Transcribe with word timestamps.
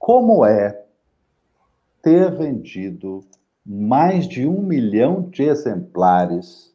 como 0.00 0.46
é 0.46 0.82
ter 2.02 2.34
vendido 2.34 3.22
mais 3.64 4.26
de 4.26 4.46
um 4.46 4.62
milhão 4.62 5.28
de 5.28 5.42
exemplares 5.42 6.74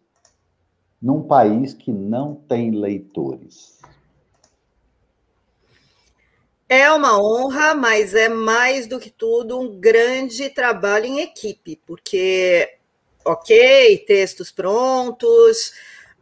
num 1.02 1.24
país 1.24 1.74
que 1.74 1.92
não 1.92 2.36
tem 2.36 2.70
leitores? 2.70 3.82
É 6.70 6.92
uma 6.92 7.20
honra, 7.20 7.74
mas 7.74 8.14
é 8.14 8.30
mais 8.30 8.86
do 8.86 9.00
que 9.00 9.10
tudo 9.10 9.60
um 9.60 9.80
grande 9.80 10.48
trabalho 10.52 11.06
em 11.06 11.20
equipe, 11.22 11.82
porque, 11.86 12.78
ok, 13.26 14.06
textos 14.06 14.52
prontos, 14.52 15.74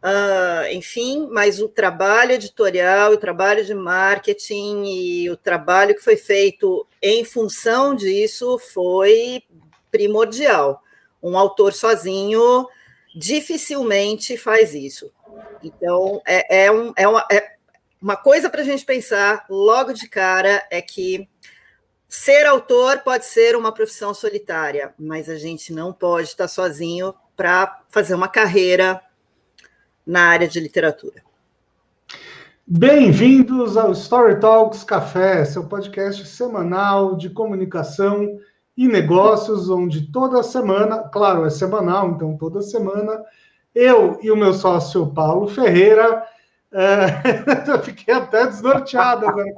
uh, 0.04 0.70
enfim, 0.70 1.26
mas 1.30 1.60
o 1.60 1.68
trabalho 1.68 2.32
editorial, 2.32 3.12
o 3.12 3.16
trabalho 3.16 3.64
de 3.64 3.74
marketing 3.74 4.84
e 4.84 5.30
o 5.30 5.36
trabalho 5.36 5.94
que 5.94 6.02
foi 6.02 6.16
feito 6.16 6.86
em 7.00 7.24
função 7.24 7.94
disso 7.94 8.58
foi 8.58 9.42
primordial. 9.90 10.82
Um 11.22 11.38
autor 11.38 11.72
sozinho 11.72 12.68
dificilmente 13.16 14.36
faz 14.36 14.74
isso. 14.74 15.10
Então, 15.62 16.20
é, 16.26 16.64
é, 16.64 16.70
um, 16.70 16.92
é, 16.94 17.08
uma, 17.08 17.26
é 17.32 17.54
uma 18.00 18.16
coisa 18.16 18.50
para 18.50 18.60
a 18.60 18.64
gente 18.64 18.84
pensar 18.84 19.46
logo 19.48 19.94
de 19.94 20.06
cara 20.08 20.62
é 20.70 20.82
que 20.82 21.26
ser 22.06 22.44
autor 22.44 22.98
pode 22.98 23.24
ser 23.24 23.56
uma 23.56 23.72
profissão 23.72 24.12
solitária, 24.12 24.92
mas 24.98 25.28
a 25.28 25.36
gente 25.36 25.72
não 25.72 25.92
pode 25.92 26.28
estar 26.28 26.46
sozinho 26.46 27.14
para 27.34 27.82
fazer 27.88 28.14
uma 28.14 28.28
carreira 28.28 29.00
na 30.06 30.28
área 30.28 30.46
de 30.46 30.60
literatura. 30.60 31.22
Bem-vindos 32.66 33.76
ao 33.76 33.92
Story 33.92 34.40
Talks 34.40 34.84
Café, 34.84 35.44
seu 35.44 35.66
podcast 35.66 36.26
semanal 36.26 37.14
de 37.14 37.28
comunicação 37.28 38.38
e 38.76 38.88
negócios, 38.88 39.68
onde 39.68 40.10
toda 40.10 40.42
semana, 40.42 40.98
claro, 40.98 41.44
é 41.44 41.50
semanal, 41.50 42.10
então 42.10 42.36
toda 42.36 42.62
semana, 42.62 43.22
eu 43.74 44.18
e 44.22 44.30
o 44.30 44.36
meu 44.36 44.54
sócio 44.54 45.06
Paulo 45.12 45.46
Ferreira, 45.46 46.24
é, 46.72 47.70
eu 47.70 47.82
fiquei 47.82 48.14
até 48.14 48.46
desnorteado 48.46 49.26
agora. 49.26 49.54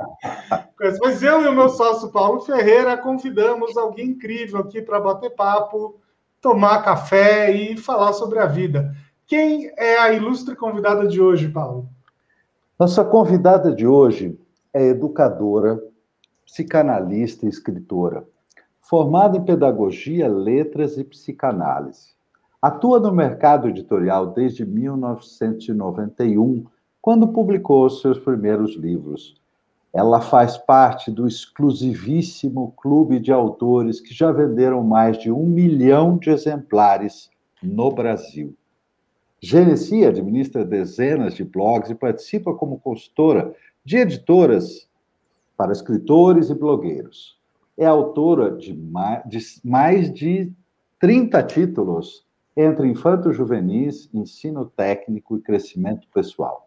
Mas 1.01 1.23
eu 1.23 1.43
e 1.43 1.47
o 1.47 1.53
meu 1.53 1.69
sócio 1.69 2.11
Paulo 2.11 2.41
Ferreira 2.41 2.97
convidamos 2.97 3.77
alguém 3.77 4.09
incrível 4.09 4.61
aqui 4.61 4.83
para 4.83 5.01
bater 5.01 5.31
papo, 5.31 6.01
tomar 6.41 6.83
café 6.83 7.51
e 7.51 7.77
falar 7.77 8.13
sobre 8.13 8.39
a 8.39 8.47
vida. 8.47 8.95
Quem 9.29 9.73
é 9.77 9.99
a 9.99 10.13
ilustre 10.13 10.55
convidada 10.55 11.09
de 11.09 11.21
hoje, 11.21 11.49
Paulo? 11.49 11.89
Nossa 12.79 13.05
convidada 13.05 13.75
de 13.75 13.85
hoje 13.85 14.39
é 14.73 14.87
educadora, 14.87 15.83
psicanalista 16.45 17.45
e 17.45 17.49
escritora, 17.49 18.25
formada 18.81 19.37
em 19.37 19.45
pedagogia, 19.45 20.29
letras 20.29 20.97
e 20.97 21.03
psicanálise. 21.03 22.15
Atua 22.63 23.01
no 23.01 23.11
mercado 23.11 23.69
editorial 23.69 24.29
desde 24.29 24.65
1991, 24.65 26.65
quando 27.03 27.27
publicou 27.27 27.91
seus 27.91 28.21
primeiros 28.21 28.77
livros. 28.77 29.35
Ela 29.93 30.21
faz 30.21 30.57
parte 30.57 31.11
do 31.11 31.27
exclusivíssimo 31.27 32.73
clube 32.77 33.19
de 33.19 33.33
autores 33.33 34.01
que 34.01 34.15
já 34.15 34.31
venderam 34.31 34.85
mais 34.85 35.19
de 35.19 35.33
um 35.33 35.47
milhão 35.47 36.17
de 36.17 36.31
exemplares 36.31 37.29
no 37.61 37.91
Brasil. 37.91 38.55
Gerencia 39.49 40.07
e 40.07 40.07
administra 40.07 40.65
dezenas 40.65 41.35
de 41.35 41.45
blogs 41.45 41.89
e 41.89 41.95
participa 41.95 42.53
como 42.53 42.81
consultora 42.81 43.55
de 43.85 43.97
editoras 43.99 44.89
para 45.57 45.71
escritores 45.71 46.51
e 46.51 46.55
blogueiros. 46.55 47.39
É 47.79 47.87
autora 47.87 48.51
de 48.51 48.77
mais 49.63 50.13
de 50.13 50.53
30 50.99 51.41
títulos 51.45 52.27
entre 52.57 52.89
infanto-juvenis, 52.89 54.11
ensino 54.13 54.65
técnico 54.65 55.37
e 55.37 55.41
crescimento 55.41 56.09
pessoal. 56.13 56.67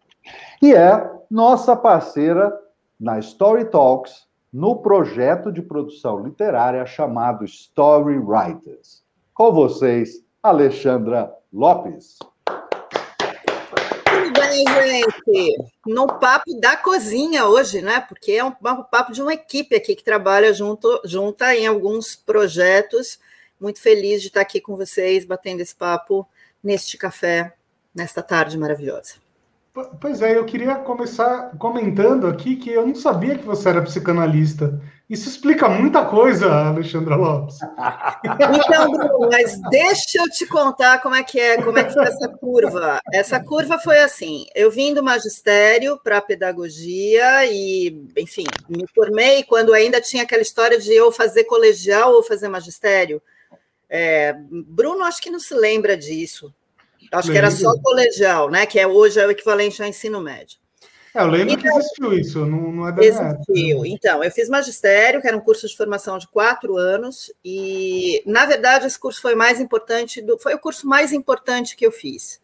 E 0.62 0.74
é 0.74 1.06
nossa 1.30 1.76
parceira 1.76 2.58
na 2.98 3.20
Story 3.20 3.66
Talks, 3.66 4.26
no 4.53 4.78
projeto 4.78 5.52
de 5.52 5.62
produção 5.62 6.24
literária 6.24 6.86
chamado 6.86 7.44
Story 7.44 8.18
Writers. 8.18 9.03
Com 9.34 9.52
vocês, 9.52 10.24
Alexandra 10.42 11.36
Lopes 11.52 12.18
bem, 14.50 14.66
gente? 14.66 15.56
No 15.86 16.08
papo 16.08 16.60
da 16.60 16.76
cozinha 16.76 17.46
hoje, 17.46 17.82
né? 17.82 18.00
Porque 18.02 18.32
é 18.34 18.44
um 18.44 18.52
papo 18.52 19.12
de 19.12 19.22
uma 19.22 19.34
equipe 19.34 19.76
aqui 19.76 19.96
que 19.96 20.04
trabalha 20.04 20.54
junto, 20.54 21.02
junta 21.06 21.56
em 21.56 21.68
alguns 21.68 22.16
projetos. 22.16 23.20
Muito 23.59 23.80
feliz 23.82 24.22
de 24.22 24.28
estar 24.28 24.42
aqui 24.42 24.59
com 24.59 24.76
vocês, 24.76 25.26
batendo 25.26 25.62
esse 25.62 25.76
papo 25.76 26.28
neste 26.64 26.98
café, 26.98 27.54
nesta 27.94 28.22
tarde 28.22 28.58
maravilhosa. 28.58 29.16
Pois 30.02 30.22
é, 30.22 30.38
eu 30.38 30.46
queria 30.46 30.76
começar 30.76 31.52
comentando 31.58 32.28
aqui 32.28 32.56
que 32.56 32.70
eu 32.70 32.86
não 32.86 32.96
sabia 32.96 33.38
que 33.38 33.46
você 33.46 33.70
era 33.70 33.82
psicanalista. 33.82 34.82
Isso 35.09 35.28
explica 35.28 35.68
muita 35.68 36.06
coisa, 36.06 36.53
Alexandra 36.68 37.16
Lopes. 37.16 37.58
Então, 38.24 38.92
Bruno, 38.92 39.28
mas 39.31 39.59
deixa 39.72 40.20
eu 40.20 40.30
te 40.30 40.46
contar 40.46 41.02
como 41.02 41.16
é 41.16 41.24
que 41.24 41.40
é, 41.40 41.59
como 41.64 41.80
é 41.80 41.84
que 41.84 41.94
foi 41.94 42.03
essa 42.03 42.28
curva. 42.30 43.00
Essa 43.12 43.44
curva 43.44 43.80
foi 43.80 43.97
assim: 44.00 44.46
eu 44.53 44.70
vim 44.70 44.94
do 44.94 45.02
magistério 45.02 46.00
para 46.03 46.22
pedagogia 46.22 47.44
e, 47.47 48.06
enfim, 48.16 48.44
me 48.70 48.86
formei 48.94 49.44
quando 49.44 49.74
ainda 49.74 50.00
tinha 50.00 50.22
aquela 50.22 50.44
história 50.44 50.80
de 50.80 50.94
eu 50.94 51.12
fazer 51.12 51.46
colegial 51.46 52.14
ou 52.14 52.22
fazer 52.22 52.47
magistério. 52.47 53.20
É, 53.90 54.36
Bruno, 54.68 55.03
acho 55.03 55.20
que 55.20 55.31
não 55.31 55.40
se 55.40 55.56
lembra 55.56 55.97
disso. 55.97 56.53
Acho 57.12 57.31
que 57.31 57.38
era 57.38 57.50
só 57.50 57.74
colegial, 57.81 58.52
né? 58.52 58.68
Que 58.68 58.80
é 58.80 58.86
hoje 58.86 59.20
é 59.20 59.26
o 59.26 59.31
equivalente 59.31 59.81
ao 59.81 59.88
ensino 59.88 60.22
médio. 60.22 60.59
É, 61.19 61.24
eu 61.24 61.28
lembro 61.28 61.53
então, 61.53 61.62
que 61.62 61.78
existiu 61.78 62.13
isso, 62.13 62.46
não, 62.46 62.72
não 62.72 62.88
é 62.88 62.91
da 62.91 63.03
Existiu. 63.03 63.85
Então, 63.85 64.24
eu 64.24 64.31
fiz 64.31 64.47
magistério, 64.47 65.22
que 65.22 65.28
era 65.28 65.35
um 65.35 65.41
curso 65.41 65.68
de 65.68 65.75
formação 65.75 66.18
de 66.18 66.28
quatro 66.28 66.78
anos, 66.78 67.31
e, 67.44 68.24
na 68.25 68.46
verdade, 68.46 68.88
esse 68.88 68.97
curso 68.97 69.22
foi 69.22 69.35
mais 69.35 69.59
importante, 69.59 70.22
do, 70.22 70.40
foi 70.40 70.53
o 70.53 70.59
curso 70.59 70.88
mais 70.88 71.12
importante 71.12 71.75
que 71.75 71.85
eu 71.85 71.91
fiz. 71.91 72.40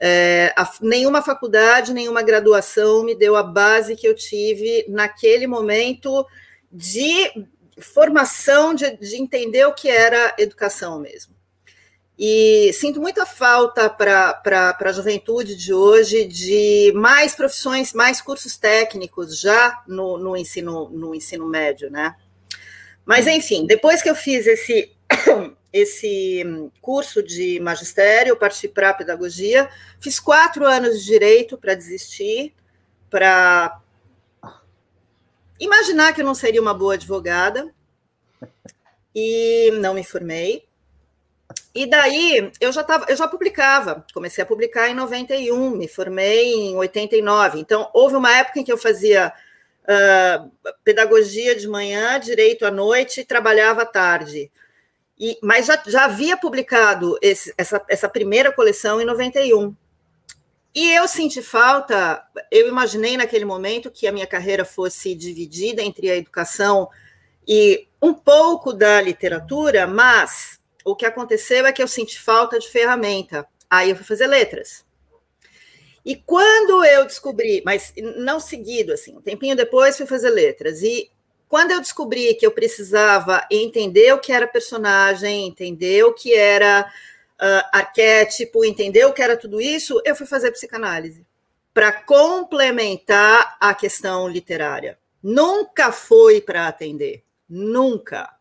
É, 0.00 0.52
a, 0.56 0.68
nenhuma 0.80 1.22
faculdade, 1.22 1.94
nenhuma 1.94 2.22
graduação 2.22 3.04
me 3.04 3.14
deu 3.14 3.36
a 3.36 3.42
base 3.42 3.96
que 3.96 4.06
eu 4.06 4.14
tive 4.14 4.84
naquele 4.88 5.46
momento 5.46 6.26
de 6.70 7.46
formação, 7.80 8.74
de, 8.74 8.96
de 8.96 9.16
entender 9.16 9.64
o 9.64 9.74
que 9.74 9.88
era 9.88 10.34
educação 10.38 10.98
mesmo. 11.00 11.37
E 12.18 12.72
sinto 12.72 13.00
muita 13.00 13.24
falta 13.24 13.88
para 13.88 14.76
a 14.80 14.92
juventude 14.92 15.54
de 15.54 15.72
hoje 15.72 16.24
de 16.24 16.92
mais 16.96 17.34
profissões, 17.34 17.92
mais 17.92 18.20
cursos 18.20 18.56
técnicos 18.56 19.38
já 19.38 19.84
no, 19.86 20.18
no, 20.18 20.36
ensino, 20.36 20.88
no 20.88 21.14
ensino 21.14 21.46
médio, 21.46 21.88
né? 21.88 22.16
Mas, 23.06 23.28
enfim, 23.28 23.66
depois 23.66 24.02
que 24.02 24.10
eu 24.10 24.16
fiz 24.16 24.48
esse, 24.48 24.92
esse 25.72 26.42
curso 26.80 27.22
de 27.22 27.60
magistério, 27.60 28.36
parti 28.36 28.66
para 28.66 28.90
a 28.90 28.94
pedagogia, 28.94 29.70
fiz 30.00 30.18
quatro 30.18 30.66
anos 30.66 30.98
de 30.98 31.06
direito 31.06 31.56
para 31.56 31.74
desistir, 31.74 32.52
para 33.08 33.80
imaginar 35.60 36.12
que 36.12 36.20
eu 36.20 36.26
não 36.26 36.34
seria 36.34 36.60
uma 36.60 36.74
boa 36.74 36.94
advogada, 36.94 37.72
e 39.14 39.70
não 39.80 39.94
me 39.94 40.04
formei. 40.04 40.67
E 41.74 41.86
daí 41.86 42.50
eu 42.60 42.72
já 42.72 42.82
tava, 42.82 43.06
eu 43.08 43.16
já 43.16 43.26
publicava, 43.26 44.04
comecei 44.12 44.42
a 44.42 44.46
publicar 44.46 44.88
em 44.88 44.94
91, 44.94 45.70
me 45.70 45.88
formei 45.88 46.52
em 46.52 46.76
89. 46.76 47.60
Então 47.60 47.90
houve 47.94 48.16
uma 48.16 48.36
época 48.36 48.60
em 48.60 48.64
que 48.64 48.72
eu 48.72 48.78
fazia 48.78 49.32
uh, 49.84 50.74
pedagogia 50.84 51.54
de 51.54 51.68
manhã, 51.68 52.18
direito 52.18 52.66
à 52.66 52.70
noite, 52.70 53.20
e 53.20 53.24
trabalhava 53.24 53.82
à 53.82 53.86
tarde. 53.86 54.50
E, 55.18 55.38
mas 55.42 55.66
já, 55.66 55.82
já 55.86 56.04
havia 56.04 56.36
publicado 56.36 57.18
esse, 57.20 57.52
essa, 57.56 57.82
essa 57.88 58.08
primeira 58.08 58.52
coleção 58.52 59.00
em 59.00 59.04
91. 59.04 59.74
E 60.74 60.92
eu 60.92 61.08
senti 61.08 61.42
falta, 61.42 62.22
eu 62.52 62.68
imaginei 62.68 63.16
naquele 63.16 63.44
momento 63.44 63.90
que 63.90 64.06
a 64.06 64.12
minha 64.12 64.26
carreira 64.26 64.64
fosse 64.64 65.14
dividida 65.14 65.82
entre 65.82 66.10
a 66.10 66.16
educação 66.16 66.88
e 67.46 67.88
um 68.00 68.14
pouco 68.14 68.72
da 68.72 69.00
literatura, 69.00 69.86
mas 69.86 70.57
o 70.90 70.96
que 70.96 71.04
aconteceu 71.04 71.66
é 71.66 71.72
que 71.72 71.82
eu 71.82 71.88
senti 71.88 72.18
falta 72.18 72.58
de 72.58 72.68
ferramenta. 72.68 73.46
Aí 73.68 73.90
eu 73.90 73.96
fui 73.96 74.04
fazer 74.04 74.26
letras. 74.26 74.84
E 76.04 76.16
quando 76.16 76.84
eu 76.84 77.04
descobri, 77.04 77.62
mas 77.64 77.92
não 78.16 78.40
seguido, 78.40 78.92
assim, 78.92 79.14
um 79.16 79.20
tempinho 79.20 79.54
depois 79.54 79.96
fui 79.96 80.06
fazer 80.06 80.30
letras. 80.30 80.82
E 80.82 81.10
quando 81.48 81.72
eu 81.72 81.80
descobri 81.80 82.34
que 82.34 82.46
eu 82.46 82.50
precisava 82.50 83.46
entender 83.50 84.12
o 84.14 84.18
que 84.18 84.32
era 84.32 84.46
personagem, 84.46 85.46
entender 85.46 86.02
o 86.04 86.14
que 86.14 86.34
era 86.34 86.90
uh, 87.38 87.68
arquétipo, 87.70 88.64
entender 88.64 89.04
o 89.04 89.12
que 89.12 89.22
era 89.22 89.36
tudo 89.36 89.60
isso, 89.60 90.00
eu 90.04 90.16
fui 90.16 90.26
fazer 90.26 90.50
psicanálise 90.52 91.26
para 91.74 91.92
complementar 91.92 93.56
a 93.60 93.74
questão 93.74 94.26
literária. 94.26 94.98
Nunca 95.22 95.92
foi 95.92 96.40
para 96.40 96.66
atender. 96.66 97.22
Nunca. 97.46 98.37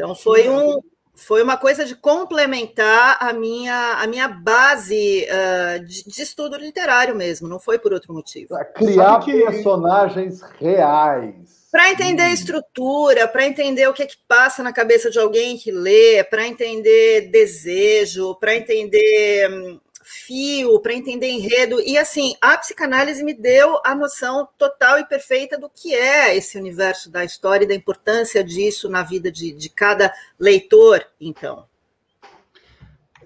Então 0.00 0.14
foi 0.14 0.48
um, 0.48 0.80
foi 1.14 1.42
uma 1.42 1.58
coisa 1.58 1.84
de 1.84 1.94
complementar 1.94 3.18
a 3.20 3.34
minha, 3.34 3.98
a 4.00 4.06
minha 4.06 4.26
base 4.26 5.26
uh, 5.28 5.84
de, 5.84 6.04
de, 6.04 6.22
estudo 6.22 6.56
literário 6.56 7.14
mesmo, 7.14 7.46
não 7.46 7.60
foi 7.60 7.78
por 7.78 7.92
outro 7.92 8.14
motivo. 8.14 8.48
Pra 8.48 8.64
criar 8.64 9.20
que... 9.20 9.44
personagens 9.44 10.40
reais. 10.58 11.60
Para 11.70 11.90
entender 11.90 12.22
hum. 12.22 12.26
a 12.26 12.32
estrutura, 12.32 13.28
para 13.28 13.46
entender 13.46 13.86
o 13.88 13.92
que, 13.92 14.02
é 14.02 14.06
que 14.06 14.16
passa 14.26 14.62
na 14.62 14.72
cabeça 14.72 15.10
de 15.10 15.18
alguém 15.18 15.58
que 15.58 15.70
lê, 15.70 16.24
para 16.24 16.46
entender 16.46 17.30
desejo, 17.30 18.34
para 18.36 18.56
entender 18.56 19.50
hum, 19.52 19.78
fio, 20.10 20.80
para 20.80 20.92
entender 20.92 21.30
enredo. 21.30 21.80
E 21.80 21.96
assim, 21.96 22.34
a 22.40 22.56
psicanálise 22.58 23.22
me 23.22 23.32
deu 23.32 23.80
a 23.84 23.94
noção 23.94 24.48
total 24.58 24.98
e 24.98 25.06
perfeita 25.06 25.56
do 25.56 25.70
que 25.70 25.94
é 25.94 26.36
esse 26.36 26.58
universo 26.58 27.10
da 27.10 27.24
história 27.24 27.64
e 27.64 27.68
da 27.68 27.74
importância 27.74 28.42
disso 28.42 28.88
na 28.88 29.02
vida 29.02 29.30
de, 29.30 29.52
de 29.52 29.68
cada 29.70 30.12
leitor, 30.38 31.04
então. 31.20 31.64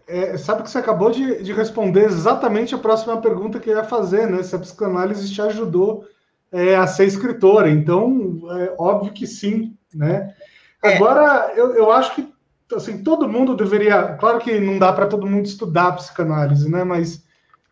É, 0.07 0.37
sabe 0.37 0.63
que 0.63 0.71
você 0.71 0.79
acabou 0.79 1.11
de, 1.11 1.43
de, 1.43 1.53
responder 1.55 2.05
exatamente 2.05 2.75
a 2.75 2.79
próxima 2.79 3.19
pergunta 3.23 3.59
que 3.59 3.71
eu 3.71 3.77
ia 3.77 3.85
fazer, 3.85 4.29
né? 4.29 4.43
Se 4.43 4.55
a 4.55 4.59
psicanálise 4.59 5.33
te 5.33 5.41
ajudou 5.41 6.07
é, 6.53 6.77
a 6.77 6.87
ser 6.87 7.07
escritora. 7.07 7.71
Então, 7.71 8.43
é 8.59 8.75
óbvio 8.79 9.15
que 9.15 9.27
sim, 9.27 9.75
né? 9.95 10.35
É. 10.83 10.97
Agora, 10.97 11.55
eu, 11.57 11.75
eu 11.75 11.91
acho 11.91 12.15
que 12.15 12.34
assim, 12.73 13.03
todo 13.03 13.29
mundo 13.29 13.57
deveria. 13.57 14.15
Claro 14.15 14.39
que 14.39 14.59
não 14.59 14.79
dá 14.79 14.93
para 14.93 15.07
todo 15.07 15.27
mundo 15.27 15.47
estudar 15.47 15.93
psicanálise, 15.93 16.71
né? 16.71 16.85
Mas 16.85 17.23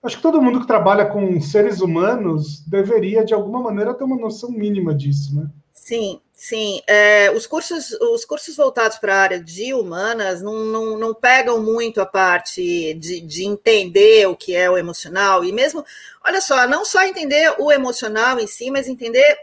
acho 0.02 0.16
que 0.16 0.22
todo 0.22 0.42
mundo 0.42 0.60
que 0.60 0.66
trabalha 0.66 1.06
com 1.06 1.40
seres 1.40 1.80
humanos 1.80 2.60
deveria, 2.66 3.24
de 3.24 3.34
alguma 3.34 3.60
maneira, 3.60 3.94
ter 3.94 4.04
uma 4.04 4.16
noção 4.16 4.50
mínima 4.50 4.94
disso, 4.94 5.34
né? 5.34 5.48
Sim, 5.72 6.20
sim. 6.32 6.80
É, 6.86 7.30
os, 7.32 7.46
cursos, 7.46 7.90
os 7.92 8.24
cursos 8.24 8.56
voltados 8.56 8.98
para 8.98 9.14
a 9.16 9.20
área 9.20 9.40
de 9.40 9.74
humanas 9.74 10.40
não, 10.40 10.64
não, 10.64 10.98
não 10.98 11.12
pegam 11.12 11.60
muito 11.60 12.00
a 12.00 12.06
parte 12.06 12.94
de, 12.94 13.20
de 13.20 13.44
entender 13.44 14.28
o 14.28 14.36
que 14.36 14.54
é 14.54 14.70
o 14.70 14.78
emocional, 14.78 15.44
e 15.44 15.50
mesmo, 15.50 15.84
olha 16.24 16.40
só, 16.40 16.68
não 16.68 16.84
só 16.84 17.02
entender 17.04 17.54
o 17.58 17.72
emocional 17.72 18.38
em 18.38 18.46
si, 18.46 18.70
mas 18.70 18.86
entender 18.86 19.38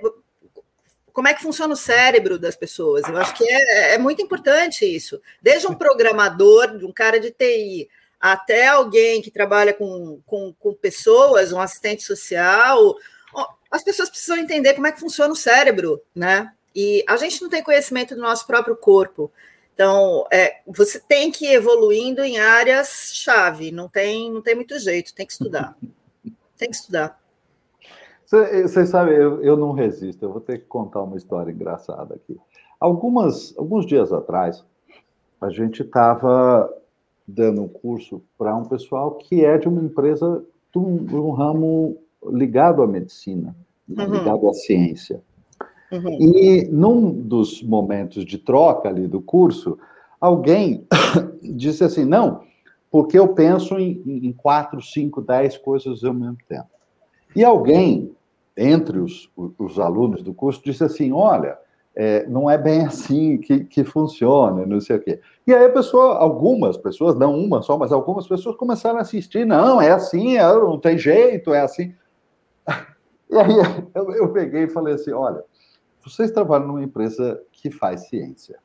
como 1.14 1.28
é 1.28 1.34
que 1.34 1.42
funciona 1.42 1.74
o 1.74 1.78
cérebro 1.78 2.40
das 2.40 2.56
pessoas. 2.56 3.08
Eu 3.08 3.18
acho 3.18 3.34
que 3.36 3.44
é, 3.44 3.96
é 3.96 3.98
muito 3.98 4.22
importante 4.22 4.86
isso. 4.86 5.22
Desde 5.42 5.68
um 5.68 5.76
programador, 5.76 6.78
de 6.78 6.86
um 6.86 6.92
cara 6.92 7.20
de 7.20 7.32
TI, 7.32 7.90
até 8.20 8.68
alguém 8.68 9.22
que 9.22 9.32
trabalha 9.32 9.74
com, 9.74 10.22
com, 10.26 10.54
com 10.60 10.74
pessoas, 10.74 11.52
um 11.52 11.60
assistente 11.60 12.04
social, 12.04 12.96
as 13.72 13.84
pessoas 13.84 14.10
precisam 14.10 14.38
entender 14.38 14.74
como 14.74 14.88
é 14.88 14.92
que 14.92 15.00
funciona 15.00 15.32
o 15.32 15.38
cérebro, 15.38 16.02
né? 16.14 16.52
E 16.76 17.04
a 17.08 17.18
gente 17.18 17.42
não 17.42 17.50
tem 17.50 17.64
conhecimento 17.64 18.16
do 18.16 18.22
nosso 18.22 18.46
próprio 18.46 18.76
corpo. 18.76 19.32
Então, 19.74 20.28
é, 20.32 20.60
você 20.68 21.00
tem 21.00 21.32
que 21.32 21.46
ir 21.46 21.54
evoluindo 21.54 22.24
em 22.24 22.40
áreas-chave, 22.40 23.72
não 23.72 23.88
tem, 23.88 24.32
não 24.32 24.42
tem 24.42 24.56
muito 24.56 24.78
jeito, 24.78 25.14
tem 25.14 25.26
que 25.26 25.32
estudar. 25.32 25.76
Tem 26.58 26.70
que 26.70 26.76
estudar. 26.76 27.18
Vocês 28.30 28.90
sabem, 28.90 29.16
eu, 29.16 29.42
eu 29.42 29.58
não 29.58 29.72
resisto, 29.72 30.24
eu 30.24 30.32
vou 30.32 30.40
ter 30.40 30.60
que 30.60 30.66
contar 30.66 31.02
uma 31.02 31.18
história 31.18 31.52
engraçada 31.52 32.14
aqui. 32.14 32.38
Algumas, 32.80 33.56
alguns 33.58 33.88
dias 33.88 34.14
atrás, 34.14 34.64
a 35.42 35.50
gente 35.50 35.82
estava 35.82 36.72
dando 37.28 37.64
um 37.64 37.68
curso 37.68 38.22
para 38.38 38.56
um 38.56 38.66
pessoal 38.66 39.16
que 39.16 39.44
é 39.44 39.58
de 39.58 39.68
uma 39.68 39.82
empresa 39.82 40.46
de 40.72 40.78
um, 40.78 40.98
de 40.98 41.16
um 41.16 41.32
ramo 41.32 41.98
ligado 42.24 42.84
à 42.84 42.88
medicina, 42.88 43.56
né, 43.88 44.06
uhum. 44.06 44.14
ligado 44.14 44.48
à 44.48 44.54
ciência. 44.54 45.24
Uhum. 45.92 46.18
E 46.22 46.68
num 46.68 47.12
dos 47.12 47.64
momentos 47.64 48.24
de 48.24 48.38
troca 48.38 48.90
ali 48.90 49.08
do 49.08 49.22
curso, 49.22 49.80
alguém 50.22 50.86
disse 51.42 51.84
assim: 51.84 52.06
não, 52.06 52.44
porque 52.92 53.18
eu 53.18 53.30
penso 53.30 53.80
em, 53.80 54.04
em 54.06 54.32
quatro, 54.32 54.80
cinco, 54.84 55.20
dez 55.20 55.58
coisas 55.58 56.04
ao 56.04 56.14
mesmo 56.14 56.38
tempo. 56.48 56.70
E 57.36 57.44
alguém 57.44 58.16
entre 58.60 59.00
os, 59.00 59.32
os 59.36 59.80
alunos 59.80 60.22
do 60.22 60.34
curso, 60.34 60.62
disse 60.64 60.84
assim: 60.84 61.12
olha, 61.12 61.58
é, 61.96 62.28
não 62.28 62.50
é 62.50 62.58
bem 62.58 62.86
assim 62.86 63.38
que, 63.38 63.64
que 63.64 63.84
funciona, 63.84 64.66
não 64.66 64.80
sei 64.80 64.98
o 64.98 65.02
quê. 65.02 65.20
E 65.48 65.54
aí 65.54 65.66
a 65.66 65.72
pessoa, 65.72 66.18
algumas 66.18 66.78
pessoas, 66.78 67.16
não 67.16 67.38
uma 67.38 67.62
só, 67.62 67.78
mas 67.78 67.92
algumas 67.92 68.28
pessoas 68.28 68.56
começaram 68.56 69.00
a 69.00 69.02
assistir, 69.02 69.46
não, 69.46 69.82
é 69.82 69.92
assim, 69.92 70.38
é, 70.38 70.44
não 70.44 70.80
tem 70.80 70.98
jeito, 70.98 71.54
é 71.54 71.62
assim. 71.62 71.94
E 73.32 73.38
aí 73.38 73.54
eu, 73.94 74.12
eu 74.16 74.34
peguei 74.34 74.64
e 74.64 74.70
falei 74.70 74.96
assim: 74.96 75.12
olha, 75.12 75.44
vocês 76.04 76.32
trabalham 76.32 76.66
numa 76.66 76.84
empresa 76.84 77.40
que 77.52 77.70
faz 77.70 78.08
ciência. 78.08 78.58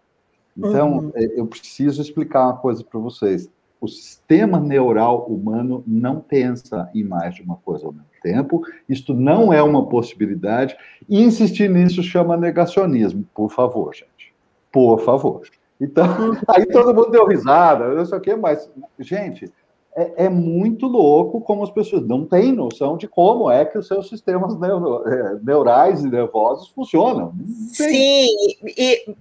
Então, 0.57 0.99
uhum. 0.99 1.13
É, 1.15 1.39
eu 1.39 1.47
preciso 1.47 2.01
explicar 2.01 2.47
uma 2.47 2.57
coisa 2.57 2.83
para 2.83 2.99
vocês. 2.99 3.51
O 3.85 3.89
sistema 3.89 4.59
neural 4.59 5.27
humano 5.27 5.85
não 5.87 6.19
pensa 6.19 6.89
em 6.95 7.05
mais 7.05 7.35
de 7.35 7.43
uma 7.43 7.57
coisa 7.57 7.85
ao 7.85 7.93
mesmo 7.93 8.09
tempo. 8.23 8.63
Isto 8.89 9.13
não 9.13 9.53
é 9.53 9.63
uma 9.63 9.87
possibilidade. 9.87 10.75
E 11.07 11.23
insistir 11.23 11.69
nisso 11.69 12.03
chama 12.03 12.35
negacionismo. 12.35 13.27
Por 13.35 13.51
favor, 13.51 13.95
gente. 13.95 14.33
Por 14.73 15.01
favor. 15.01 15.43
Então, 15.79 16.07
aí 16.49 16.65
todo 16.65 16.95
mundo 16.95 17.11
deu 17.11 17.27
risada, 17.27 17.95
não 17.95 18.07
sei 18.07 18.17
o 18.17 18.21
quê, 18.23 18.35
mas, 18.35 18.71
gente, 18.99 19.53
é, 19.95 20.25
é, 20.25 20.29
muito 20.31 20.87
louco 20.87 21.43
como 21.43 21.63
as 21.63 21.71
pessoas 21.71 22.07
não 22.07 22.25
têm 22.25 22.53
noção 22.53 22.97
de 22.97 23.07
como 23.07 23.51
é 23.51 23.67
que 23.67 23.77
os 23.77 23.87
seus 23.87 24.09
sistemas 24.09 24.59
neuro, 24.59 25.07
é, 25.07 25.39
neurais 25.43 26.03
e 26.03 26.09
nervosos 26.09 26.69
funcionam. 26.71 27.35
Sim, 27.69 28.29
e 28.65 29.15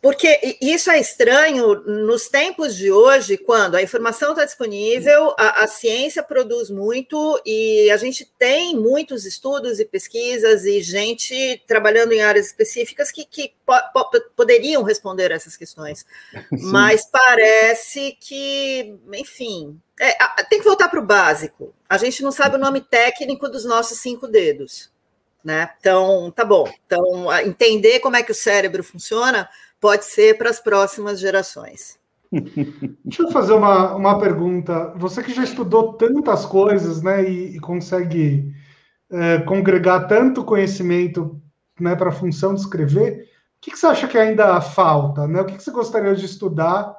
porque 0.00 0.58
isso 0.60 0.90
é 0.90 1.00
estranho 1.00 1.74
nos 1.82 2.28
tempos 2.28 2.76
de 2.76 2.90
hoje, 2.90 3.36
quando 3.36 3.74
a 3.74 3.82
informação 3.82 4.30
está 4.30 4.44
disponível, 4.44 5.34
a, 5.38 5.64
a, 5.64 5.66
ciência 5.66 6.22
produz 6.22 6.70
muito 6.70 7.40
e 7.44 7.90
a 7.90 7.96
gente 7.96 8.24
tem 8.38 8.76
muitos 8.76 9.24
estudos 9.26 9.80
e 9.80 9.84
pesquisas 9.84 10.64
e 10.64 10.80
gente 10.80 11.62
trabalhando 11.66 12.12
em 12.12 12.20
áreas 12.20 12.46
específicas 12.46 13.10
que, 13.10 13.24
que 13.24 13.52
po 13.66 13.74
po 13.92 14.20
poderiam 14.36 14.82
responder 14.82 15.30
essas 15.32 15.56
questões. 15.56 16.06
Sim. 16.50 16.70
Mas 16.70 17.04
parece 17.04 18.16
que, 18.20 18.96
enfim, 19.12 19.80
é, 20.00 20.14
tem 20.44 20.60
que 20.60 20.64
voltar 20.64 20.88
para 20.88 21.00
o 21.00 21.06
básico. 21.06 21.74
A 21.88 21.98
gente 21.98 22.22
não 22.22 22.30
sabe 22.30 22.56
o 22.56 22.60
nome 22.60 22.80
técnico 22.80 23.48
dos 23.48 23.64
nossos 23.64 23.98
cinco 23.98 24.28
dedos. 24.28 24.90
Né? 25.42 25.70
Então, 25.80 26.30
tá 26.32 26.44
bom. 26.44 26.70
Então, 26.84 27.32
entender 27.40 28.00
como 28.00 28.16
é 28.16 28.22
que 28.22 28.32
o 28.32 28.34
cérebro 28.34 28.82
funciona 28.82 29.48
pode 29.80 30.04
ser 30.04 30.36
para 30.36 30.50
as 30.50 30.60
próximas 30.60 31.20
gerações. 31.20 31.98
Deixa 33.04 33.22
eu 33.22 33.30
fazer 33.30 33.54
uma, 33.54 33.94
uma 33.94 34.18
pergunta. 34.18 34.92
Você 34.96 35.22
que 35.22 35.32
já 35.32 35.44
estudou 35.44 35.94
tantas 35.94 36.44
coisas, 36.44 37.02
né, 37.02 37.28
e, 37.28 37.56
e 37.56 37.60
consegue 37.60 38.52
é, 39.10 39.38
congregar 39.40 40.06
tanto 40.06 40.44
conhecimento 40.44 41.40
né, 41.80 41.96
para 41.96 42.10
a 42.10 42.12
função 42.12 42.54
de 42.54 42.60
escrever, 42.60 43.28
o 43.58 43.60
que, 43.60 43.70
que, 43.72 43.78
você 43.78 43.86
acha 43.86 44.06
que 44.06 44.16
ainda 44.16 44.60
falta? 44.60 45.26
Né? 45.26 45.40
O 45.40 45.44
que, 45.44 45.56
que 45.56 45.62
você 45.62 45.70
gostaria 45.70 46.14
de 46.14 46.24
estudar, 46.24 46.94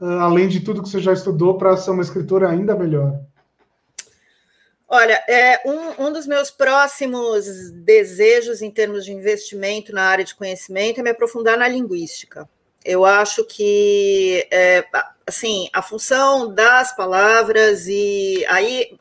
uh, 0.00 0.20
além 0.20 0.46
de 0.46 0.60
tudo 0.60 0.82
que 0.82 0.88
você 0.88 1.00
já 1.00 1.12
estudou, 1.12 1.58
para 1.58 1.76
ser 1.76 1.90
uma 1.90 2.02
escritora 2.02 2.48
ainda 2.48 2.76
melhor? 2.76 3.18
Olha, 4.96 5.20
é, 5.26 5.60
um, 5.66 6.06
um 6.06 6.12
dos 6.12 6.24
meus 6.24 6.52
próximos 6.52 7.72
desejos 7.72 8.62
em 8.62 8.70
termos 8.70 9.04
de 9.04 9.12
investimento 9.12 9.92
na 9.92 10.04
área 10.04 10.24
de 10.24 10.36
conhecimento 10.36 11.00
é 11.00 11.02
me 11.02 11.10
aprofundar 11.10 11.58
na 11.58 11.66
linguística. 11.66 12.48
Eu 12.84 13.04
acho 13.04 13.44
que, 13.44 14.46
é, 14.52 14.84
assim, 15.26 15.68
a 15.72 15.82
função 15.82 16.54
das 16.54 16.94
palavras 16.94 17.88
e 17.88 18.46
aí 18.48 18.96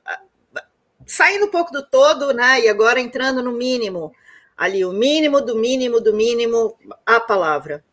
saindo 1.05 1.45
um 1.45 1.51
pouco 1.51 1.71
do 1.71 1.85
todo, 1.85 2.33
né? 2.33 2.61
E 2.61 2.67
agora 2.67 2.99
entrando 2.99 3.43
no 3.43 3.51
mínimo, 3.51 4.11
ali 4.57 4.83
o 4.83 4.91
mínimo 4.91 5.41
do 5.41 5.55
mínimo 5.55 6.01
do 6.01 6.11
mínimo 6.11 6.75
a 7.05 7.19
palavra. 7.19 7.85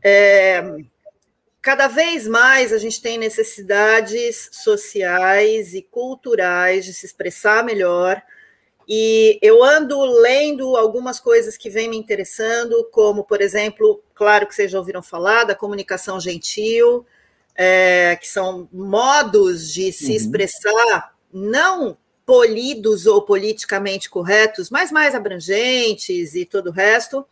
É, 0.00 0.62
cada 1.66 1.88
vez 1.88 2.28
mais 2.28 2.72
a 2.72 2.78
gente 2.78 3.02
tem 3.02 3.18
necessidades 3.18 4.48
sociais 4.52 5.74
e 5.74 5.82
culturais 5.82 6.84
de 6.84 6.94
se 6.94 7.04
expressar 7.04 7.64
melhor. 7.64 8.22
E 8.88 9.36
eu 9.42 9.64
ando 9.64 10.00
lendo 10.00 10.76
algumas 10.76 11.18
coisas 11.18 11.56
que 11.56 11.68
vêm 11.68 11.90
me 11.90 11.96
interessando, 11.96 12.88
como, 12.92 13.24
por 13.24 13.40
exemplo, 13.40 14.00
claro 14.14 14.46
que 14.46 14.54
vocês 14.54 14.70
já 14.70 14.78
ouviram 14.78 15.02
falar 15.02 15.42
da 15.42 15.56
comunicação 15.56 16.20
gentil, 16.20 17.04
é, 17.56 18.16
que 18.20 18.28
são 18.28 18.68
modos 18.72 19.72
de 19.72 19.90
se 19.90 20.10
uhum. 20.10 20.16
expressar 20.18 21.16
não 21.32 21.98
polidos 22.24 23.06
ou 23.06 23.22
politicamente 23.22 24.08
corretos, 24.08 24.70
mas 24.70 24.92
mais 24.92 25.16
abrangentes 25.16 26.36
e 26.36 26.44
todo 26.44 26.68
o 26.68 26.72
resto. 26.72 27.26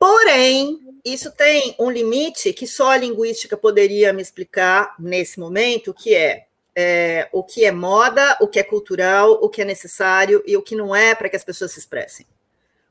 Porém, 0.00 0.80
isso 1.04 1.30
tem 1.30 1.76
um 1.78 1.90
limite 1.90 2.54
que 2.54 2.66
só 2.66 2.92
a 2.92 2.96
linguística 2.96 3.54
poderia 3.54 4.14
me 4.14 4.22
explicar 4.22 4.94
nesse 4.98 5.38
momento, 5.38 5.92
que 5.92 6.14
é, 6.14 6.46
é 6.74 7.28
o 7.30 7.44
que 7.44 7.66
é 7.66 7.70
moda, 7.70 8.34
o 8.40 8.48
que 8.48 8.58
é 8.58 8.62
cultural, 8.62 9.32
o 9.42 9.50
que 9.50 9.60
é 9.60 9.64
necessário 9.66 10.42
e 10.46 10.56
o 10.56 10.62
que 10.62 10.74
não 10.74 10.96
é 10.96 11.14
para 11.14 11.28
que 11.28 11.36
as 11.36 11.44
pessoas 11.44 11.72
se 11.72 11.80
expressem. 11.80 12.26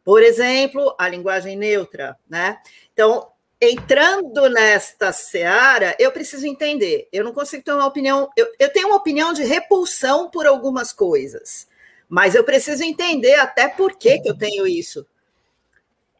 Por 0.05 0.21
exemplo, 0.21 0.93
a 0.99 1.09
linguagem 1.09 1.57
neutra, 1.57 2.15
né? 2.29 2.59
Então, 2.93 3.27
entrando 3.59 4.47
nesta 4.47 5.11
seara, 5.11 5.95
eu 5.97 6.11
preciso 6.11 6.45
entender. 6.45 7.07
Eu 7.11 7.23
não 7.23 7.33
consigo 7.33 7.63
ter 7.63 7.73
uma 7.73 7.87
opinião. 7.87 8.29
Eu, 8.37 8.53
eu 8.59 8.71
tenho 8.71 8.87
uma 8.89 8.97
opinião 8.97 9.33
de 9.33 9.43
repulsão 9.43 10.29
por 10.29 10.45
algumas 10.45 10.93
coisas, 10.93 11.67
mas 12.07 12.35
eu 12.35 12.43
preciso 12.43 12.83
entender 12.83 13.33
até 13.33 13.67
por 13.67 13.97
que, 13.97 14.19
que 14.19 14.29
eu 14.29 14.37
tenho 14.37 14.67
isso. 14.67 15.07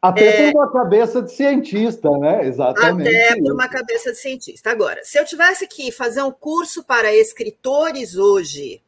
Até 0.02 0.48
é, 0.48 0.52
por 0.52 0.62
uma 0.62 0.72
cabeça 0.72 1.22
de 1.22 1.32
cientista, 1.32 2.10
né? 2.18 2.46
Exatamente. 2.46 3.10
Até 3.10 3.36
por 3.38 3.52
uma 3.52 3.68
cabeça 3.68 4.12
de 4.12 4.18
cientista. 4.18 4.72
Agora, 4.72 5.04
se 5.04 5.20
eu 5.20 5.26
tivesse 5.26 5.68
que 5.68 5.92
fazer 5.92 6.22
um 6.22 6.32
curso 6.32 6.84
para 6.84 7.14
escritores 7.14 8.16
hoje 8.16 8.82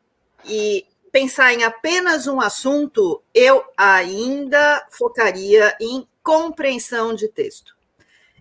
e 0.45 0.85
pensar 1.11 1.53
em 1.53 1.63
apenas 1.63 2.27
um 2.27 2.39
assunto, 2.39 3.21
eu 3.33 3.61
ainda 3.75 4.87
focaria 4.89 5.75
em 5.81 6.07
compreensão 6.23 7.13
de 7.13 7.27
texto. 7.27 7.75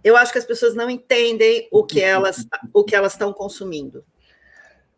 Eu 0.04 0.16
acho 0.16 0.32
que 0.32 0.38
as 0.38 0.46
pessoas 0.46 0.74
não 0.74 0.88
entendem 0.88 1.68
o 1.72 1.84
que 1.84 2.00
elas 2.00 2.46
o 2.72 2.84
que 2.84 2.94
elas 2.94 3.12
estão 3.12 3.32
consumindo. 3.32 4.04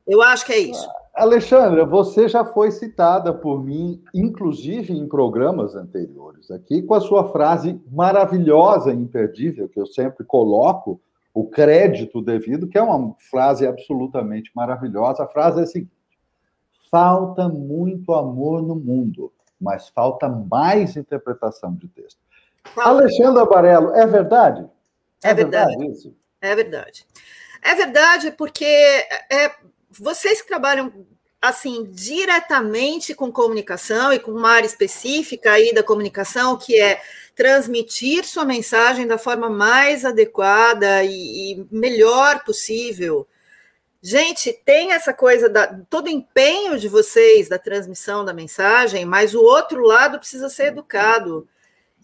Eu 0.06 0.23
acho 0.23 0.44
que 0.44 0.52
é 0.52 0.59
isso. 0.59 0.88
Alexandra, 1.14 1.85
você 1.85 2.26
já 2.26 2.44
foi 2.44 2.71
citada 2.71 3.35
por 3.35 3.62
mim, 3.62 4.02
inclusive 4.14 4.94
em 4.94 5.06
programas 5.06 5.75
anteriores 5.75 6.50
aqui, 6.50 6.80
com 6.80 6.94
a 6.94 7.00
sua 7.00 7.30
frase 7.30 7.78
maravilhosa 7.90 8.92
e 8.92 8.97
imperdível, 8.97 9.68
que 9.68 9.78
eu 9.78 9.87
sempre 9.87 10.25
coloco 10.25 11.00
o 11.35 11.47
crédito 11.47 12.23
devido, 12.23 12.66
que 12.66 12.78
é 12.78 12.82
uma 12.82 13.14
frase 13.30 13.66
absolutamente 13.66 14.50
maravilhosa. 14.54 15.25
A 15.25 15.28
frase 15.28 15.61
é 15.61 15.62
a 15.64 15.66
seguinte: 15.66 15.92
falta 16.90 17.47
muito 17.49 18.14
amor 18.14 18.62
no 18.62 18.75
mundo, 18.75 19.30
mas 19.61 19.88
falta 19.90 20.28
mais 20.28 20.97
interpretação 20.97 21.75
de 21.75 21.88
texto. 21.88 22.21
Falta. 22.64 22.88
Alexandra 22.88 23.44
Barello, 23.44 23.94
é 23.94 24.06
verdade? 24.06 24.66
É, 25.23 25.30
é 25.30 25.35
verdade. 25.35 25.76
verdade 25.76 25.92
isso? 25.92 26.16
É 26.40 26.54
verdade. 26.54 27.06
É 27.62 27.75
verdade, 27.75 28.32
porque 28.32 28.64
é, 28.64 29.52
vocês 29.99 30.40
que 30.40 30.49
trabalham 30.49 31.06
assim 31.40 31.84
diretamente 31.90 33.14
com 33.14 33.32
comunicação 33.32 34.12
e 34.12 34.18
com 34.20 34.30
uma 34.30 34.50
área 34.50 34.66
específica 34.66 35.52
aí 35.52 35.75
da 35.75 35.82
comunicação, 35.82 36.56
que 36.56 36.80
é 36.80 37.02
transmitir 37.34 38.25
sua 38.25 38.44
mensagem 38.44 39.06
da 39.06 39.18
forma 39.18 39.50
mais 39.50 40.04
adequada 40.04 41.02
e, 41.02 41.52
e 41.52 41.66
melhor 41.70 42.44
possível. 42.44 43.26
Gente, 44.00 44.52
tem 44.64 44.92
essa 44.92 45.12
coisa 45.12 45.49
da 45.49 45.66
todo 45.88 46.08
empenho 46.08 46.78
de 46.78 46.88
vocês 46.88 47.49
da 47.49 47.58
transmissão 47.58 48.25
da 48.25 48.32
mensagem, 48.32 49.04
mas 49.04 49.34
o 49.34 49.40
outro 49.40 49.82
lado 49.82 50.18
precisa 50.18 50.49
ser 50.49 50.66
educado. 50.66 51.49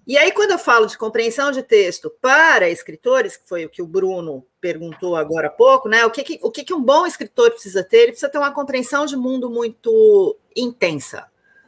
E 0.08 0.16
aí, 0.16 0.32
quando 0.32 0.52
eu 0.52 0.58
falo 0.58 0.86
de 0.86 0.96
compreensão 0.96 1.52
de 1.52 1.62
texto 1.62 2.08
para 2.08 2.70
escritores, 2.70 3.36
que 3.36 3.46
foi 3.46 3.66
o 3.66 3.68
que 3.68 3.82
o 3.82 3.86
Bruno 3.86 4.42
perguntou 4.58 5.14
agora 5.14 5.48
há 5.48 5.50
pouco, 5.50 5.86
né? 5.86 6.06
O 6.06 6.10
que, 6.10 6.24
que 6.24 6.40
o 6.42 6.50
que, 6.50 6.64
que 6.64 6.72
um 6.72 6.82
bom 6.82 7.06
escritor 7.06 7.50
precisa 7.50 7.84
ter? 7.84 7.98
Ele 7.98 8.12
precisa 8.12 8.30
ter 8.30 8.38
uma 8.38 8.50
compreensão 8.50 9.04
de 9.04 9.14
mundo 9.18 9.50
muito 9.50 10.34
intensa. 10.56 11.26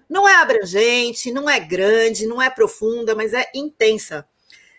Não 0.09 0.27
é 0.27 0.37
abrangente, 0.37 1.31
não 1.31 1.51
é 1.51 1.61
grande, 1.61 2.27
não 2.27 2.41
é 2.41 2.49
profunda, 2.49 3.15
mas 3.15 3.35
é 3.35 3.47
intensa. 3.55 4.27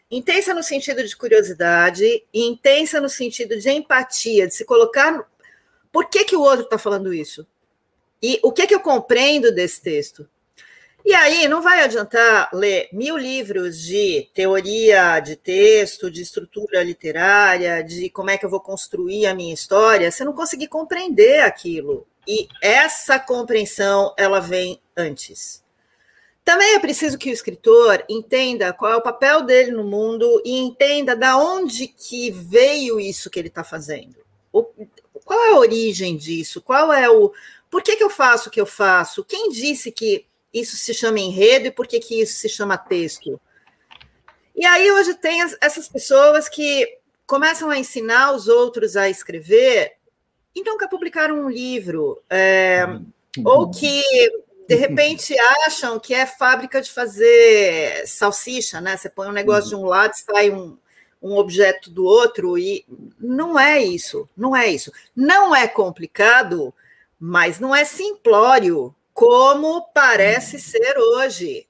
Intensa 0.09 0.55
no 0.55 0.63
sentido 0.63 1.03
de 1.07 1.15
curiosidade, 1.15 2.25
intensa 2.33 2.99
no 2.99 3.09
sentido 3.09 3.59
de 3.59 3.69
empatia, 3.69 4.47
de 4.47 4.55
se 4.55 4.65
colocar. 4.65 5.23
Por 5.91 6.09
que, 6.09 6.25
que 6.25 6.35
o 6.35 6.41
outro 6.41 6.65
está 6.65 6.79
falando 6.79 7.13
isso? 7.13 7.45
E 8.23 8.39
o 8.41 8.51
que, 8.51 8.65
que 8.65 8.73
eu 8.73 8.79
compreendo 8.79 9.53
desse 9.53 9.79
texto? 9.83 10.27
E 11.03 11.13
aí, 11.13 11.47
não 11.47 11.61
vai 11.61 11.81
adiantar 11.81 12.49
ler 12.53 12.87
mil 12.93 13.17
livros 13.17 13.79
de 13.81 14.29
teoria 14.33 15.19
de 15.19 15.35
texto, 15.35 16.11
de 16.11 16.21
estrutura 16.21 16.83
literária, 16.83 17.83
de 17.83 18.09
como 18.09 18.29
é 18.29 18.37
que 18.37 18.45
eu 18.45 18.49
vou 18.49 18.59
construir 18.59 19.25
a 19.25 19.33
minha 19.33 19.53
história, 19.53 20.11
se 20.11 20.23
não 20.23 20.33
conseguir 20.33 20.67
compreender 20.67 21.41
aquilo. 21.41 22.05
E 22.27 22.47
essa 22.61 23.19
compreensão, 23.19 24.13
ela 24.17 24.39
vem 24.39 24.79
antes. 24.95 25.63
Também 26.43 26.75
é 26.75 26.79
preciso 26.79 27.17
que 27.17 27.29
o 27.29 27.33
escritor 27.33 28.03
entenda 28.09 28.73
qual 28.73 28.93
é 28.93 28.95
o 28.95 29.01
papel 29.01 29.41
dele 29.43 29.71
no 29.71 29.83
mundo 29.83 30.41
e 30.43 30.57
entenda 30.57 31.15
da 31.15 31.37
onde 31.37 31.87
que 31.87 32.31
veio 32.31 32.99
isso 32.99 33.29
que 33.29 33.39
ele 33.39 33.47
está 33.47 33.63
fazendo. 33.63 34.15
O, 34.51 34.63
qual 35.23 35.45
é 35.45 35.49
a 35.51 35.59
origem 35.59 36.17
disso? 36.17 36.61
Qual 36.61 36.91
é 36.91 37.09
o... 37.09 37.31
Por 37.69 37.81
que, 37.81 37.95
que 37.95 38.03
eu 38.03 38.09
faço 38.09 38.49
o 38.49 38.51
que 38.51 38.59
eu 38.59 38.65
faço? 38.65 39.23
Quem 39.23 39.49
disse 39.49 39.91
que 39.91 40.25
isso 40.53 40.77
se 40.77 40.93
chama 40.93 41.19
enredo 41.19 41.67
e 41.67 41.71
por 41.71 41.87
que, 41.87 41.99
que 41.99 42.21
isso 42.21 42.35
se 42.35 42.49
chama 42.49 42.77
texto. 42.77 43.39
E 44.55 44.65
aí 44.65 44.91
hoje 44.91 45.13
tem 45.15 45.41
as, 45.41 45.57
essas 45.61 45.87
pessoas 45.87 46.49
que 46.49 46.97
começam 47.25 47.69
a 47.69 47.77
ensinar 47.77 48.33
os 48.33 48.47
outros 48.47 48.97
a 48.97 49.09
escrever 49.09 49.93
e 50.53 50.63
nunca 50.63 50.87
publicaram 50.87 51.45
um 51.45 51.49
livro, 51.49 52.21
é, 52.29 52.85
ou 53.45 53.71
que 53.71 54.03
de 54.67 54.75
repente 54.75 55.33
acham 55.65 55.99
que 55.99 56.13
é 56.13 56.25
fábrica 56.25 56.81
de 56.81 56.91
fazer 56.91 58.05
salsicha, 58.05 58.81
né? 58.81 58.97
Você 58.97 59.09
põe 59.09 59.29
um 59.29 59.33
negócio 59.33 59.69
de 59.69 59.75
um 59.75 59.85
lado, 59.85 60.13
sai 60.13 60.49
um, 60.51 60.77
um 61.21 61.37
objeto 61.37 61.89
do 61.89 62.03
outro, 62.03 62.57
e 62.57 62.85
não 63.19 63.57
é 63.57 63.81
isso, 63.81 64.29
não 64.35 64.55
é 64.55 64.67
isso. 64.67 64.91
Não 65.15 65.55
é 65.55 65.67
complicado, 65.67 66.73
mas 67.19 67.59
não 67.59 67.73
é 67.73 67.85
simplório 67.85 68.93
como 69.21 69.83
parece 69.93 70.59
ser 70.59 70.97
hoje. 70.97 71.67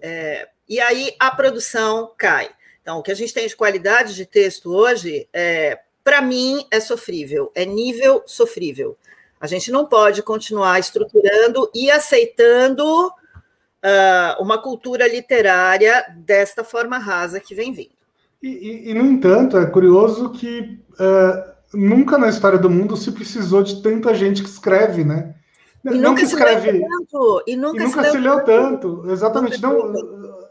É, 0.00 0.46
e 0.68 0.78
aí 0.78 1.16
a 1.18 1.32
produção 1.32 2.12
cai. 2.16 2.48
Então, 2.80 2.98
o 3.00 3.02
que 3.02 3.10
a 3.10 3.14
gente 3.16 3.34
tem 3.34 3.44
de 3.48 3.56
qualidade 3.56 4.14
de 4.14 4.24
texto 4.24 4.72
hoje, 4.72 5.28
é, 5.32 5.80
para 6.04 6.22
mim, 6.22 6.64
é 6.70 6.78
sofrível, 6.78 7.50
é 7.56 7.64
nível 7.64 8.22
sofrível. 8.24 8.96
A 9.40 9.48
gente 9.48 9.72
não 9.72 9.86
pode 9.86 10.22
continuar 10.22 10.78
estruturando 10.78 11.68
e 11.74 11.90
aceitando 11.90 13.08
uh, 13.08 14.40
uma 14.40 14.56
cultura 14.56 15.08
literária 15.08 16.06
desta 16.18 16.62
forma 16.62 16.98
rasa 16.98 17.40
que 17.40 17.52
vem 17.52 17.72
vindo. 17.72 17.96
E, 18.40 18.48
e, 18.48 18.90
e 18.90 18.94
no 18.94 19.04
entanto, 19.06 19.58
é 19.58 19.66
curioso 19.66 20.30
que 20.30 20.78
uh, 21.00 21.52
nunca 21.74 22.16
na 22.16 22.28
história 22.28 22.60
do 22.60 22.70
mundo 22.70 22.96
se 22.96 23.10
precisou 23.10 23.64
de 23.64 23.82
tanta 23.82 24.14
gente 24.14 24.40
que 24.40 24.48
escreve, 24.48 25.04
né? 25.04 25.34
E 25.84 25.90
não 25.90 26.10
nunca 26.10 26.22
escreve, 26.22 26.72
se 26.72 26.78
leu 26.78 26.88
tanto. 26.88 27.42
E 27.46 27.56
nunca, 27.56 27.76
e 27.76 27.84
nunca 27.84 28.04
se, 28.04 28.10
se 28.10 28.18
leu 28.18 28.44
tanto. 28.44 28.96
tanto. 28.96 29.10
Exatamente. 29.10 29.62
Não, 29.62 29.92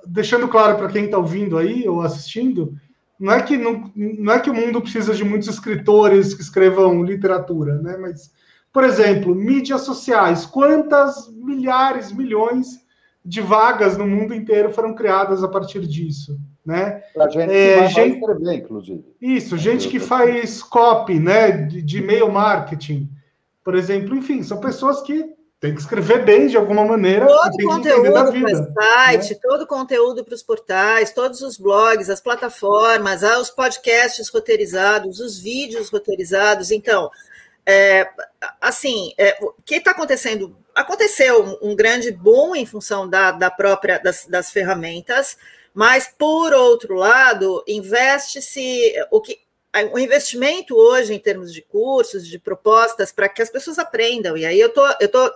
deixando 0.06 0.48
claro 0.48 0.78
para 0.78 0.88
quem 0.88 1.06
está 1.06 1.18
ouvindo 1.18 1.58
aí 1.58 1.88
ou 1.88 2.02
assistindo, 2.02 2.74
não 3.20 3.34
é 3.34 3.42
que 3.42 3.58
não, 3.58 3.92
não 3.96 4.34
é 4.34 4.40
que 4.40 4.50
o 4.50 4.54
mundo 4.54 4.82
precisa 4.82 5.14
de 5.14 5.24
muitos 5.24 5.48
escritores 5.48 6.34
que 6.34 6.42
escrevam 6.42 7.04
literatura, 7.04 7.82
né? 7.82 7.98
Mas, 7.98 8.32
por 8.72 8.84
exemplo, 8.84 9.34
mídias 9.34 9.82
sociais, 9.82 10.46
quantas 10.46 11.30
milhares, 11.30 12.12
milhões 12.12 12.86
de 13.24 13.42
vagas 13.42 13.98
no 13.98 14.06
mundo 14.06 14.36
inteiro 14.36 14.72
foram 14.72 14.94
criadas 14.94 15.44
a 15.44 15.48
partir 15.48 15.82
disso, 15.88 16.38
né? 16.64 17.02
Para 17.14 17.30
gente 17.30 17.52
é, 17.52 17.88
que 17.88 17.94
gente, 17.94 18.20
escrever, 18.20 18.54
inclusive. 18.54 19.04
Isso, 19.20 19.58
gente 19.58 19.88
que 19.88 20.00
faz 20.00 20.62
copy, 20.62 21.20
né, 21.20 21.52
de, 21.52 21.82
de 21.82 21.98
e-mail 21.98 22.32
marketing 22.32 23.10
por 23.66 23.74
exemplo, 23.74 24.16
enfim, 24.16 24.44
são 24.44 24.60
pessoas 24.60 25.02
que 25.02 25.26
têm 25.60 25.74
que 25.74 25.82
escrever 25.82 26.24
bem 26.24 26.46
de 26.46 26.56
alguma 26.56 26.86
maneira. 26.86 27.26
Todo 27.26 27.58
conteúdo 27.66 28.12
para 28.14 28.30
o 28.30 28.74
site, 28.74 29.34
né? 29.34 29.40
todo 29.42 29.66
conteúdo 29.66 30.24
para 30.24 30.36
os 30.36 30.44
portais, 30.44 31.12
todos 31.12 31.42
os 31.42 31.58
blogs, 31.58 32.08
as 32.08 32.22
plataformas, 32.22 33.24
ah, 33.24 33.40
os 33.40 33.50
podcasts 33.50 34.30
roteirizados, 34.30 35.20
os 35.20 35.40
vídeos 35.40 35.90
roteirizados. 35.90 36.70
Então, 36.70 37.10
é, 37.66 38.08
assim, 38.62 39.12
é, 39.18 39.36
o 39.42 39.52
que 39.66 39.78
está 39.78 39.90
acontecendo? 39.90 40.56
Aconteceu 40.76 41.58
um 41.60 41.76
grande 41.76 42.12
boom 42.12 42.56
em 42.56 42.68
função 42.68 43.10
da, 43.10 43.32
da 43.32 43.50
própria 43.50 43.98
das, 43.98 44.28
das 44.28 44.52
ferramentas, 44.52 45.36
mas 45.74 46.08
por 46.08 46.54
outro 46.54 46.94
lado, 46.94 47.64
investe-se 47.68 48.94
o 49.10 49.20
que 49.20 49.40
o 49.92 50.00
investimento 50.00 50.76
hoje 50.76 51.14
em 51.14 51.20
termos 51.20 51.54
de 51.54 51.62
cursos, 51.62 52.28
de 52.28 52.40
propostas, 52.40 53.12
para 53.12 53.28
que 53.28 53.42
as 53.42 53.50
pessoas 53.50 53.78
aprendam. 53.78 54.38
E 54.38 54.46
aí 54.46 54.60
eu 54.60 54.70
tô, 54.70 54.86
eu 55.00 55.10
tô 55.10 55.32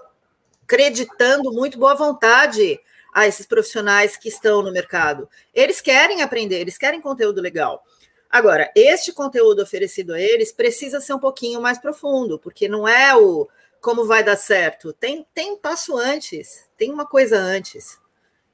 acreditando 0.64 1.52
muito 1.52 1.78
boa 1.78 1.96
vontade 1.96 2.80
a 3.14 3.28
esses 3.28 3.46
profissionais 3.46 4.16
que 4.16 4.30
estão 4.30 4.62
no 4.62 4.72
mercado. 4.72 5.28
Eles 5.54 5.82
querem 5.82 6.22
aprender, 6.22 6.60
eles 6.60 6.78
querem 6.78 7.02
conteúdo 7.02 7.42
legal. 7.42 7.84
Agora, 8.30 8.72
este 8.76 9.12
conteúdo 9.12 9.64
oferecido 9.64 10.14
a 10.14 10.22
eles 10.22 10.52
precisa 10.52 11.02
ser 11.02 11.14
um 11.14 11.20
pouquinho 11.20 11.60
mais 11.60 11.80
profundo, 11.80 12.38
porque 12.38 12.68
não 12.68 12.88
é 12.88 13.16
o 13.16 13.50
como 13.82 14.06
vai 14.06 14.24
dar 14.24 14.36
certo. 14.36 14.94
Tem, 14.94 15.26
tem 15.34 15.58
passo 15.58 15.98
antes, 15.98 16.68
tem 16.78 16.92
uma 16.92 17.06
coisa 17.06 17.38
antes. 17.38 17.98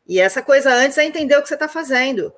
E 0.07 0.19
essa 0.19 0.41
coisa 0.41 0.71
antes 0.71 0.97
é 0.97 1.03
entender 1.03 1.35
o 1.37 1.41
que 1.41 1.47
você 1.47 1.55
está 1.55 1.67
fazendo. 1.67 2.33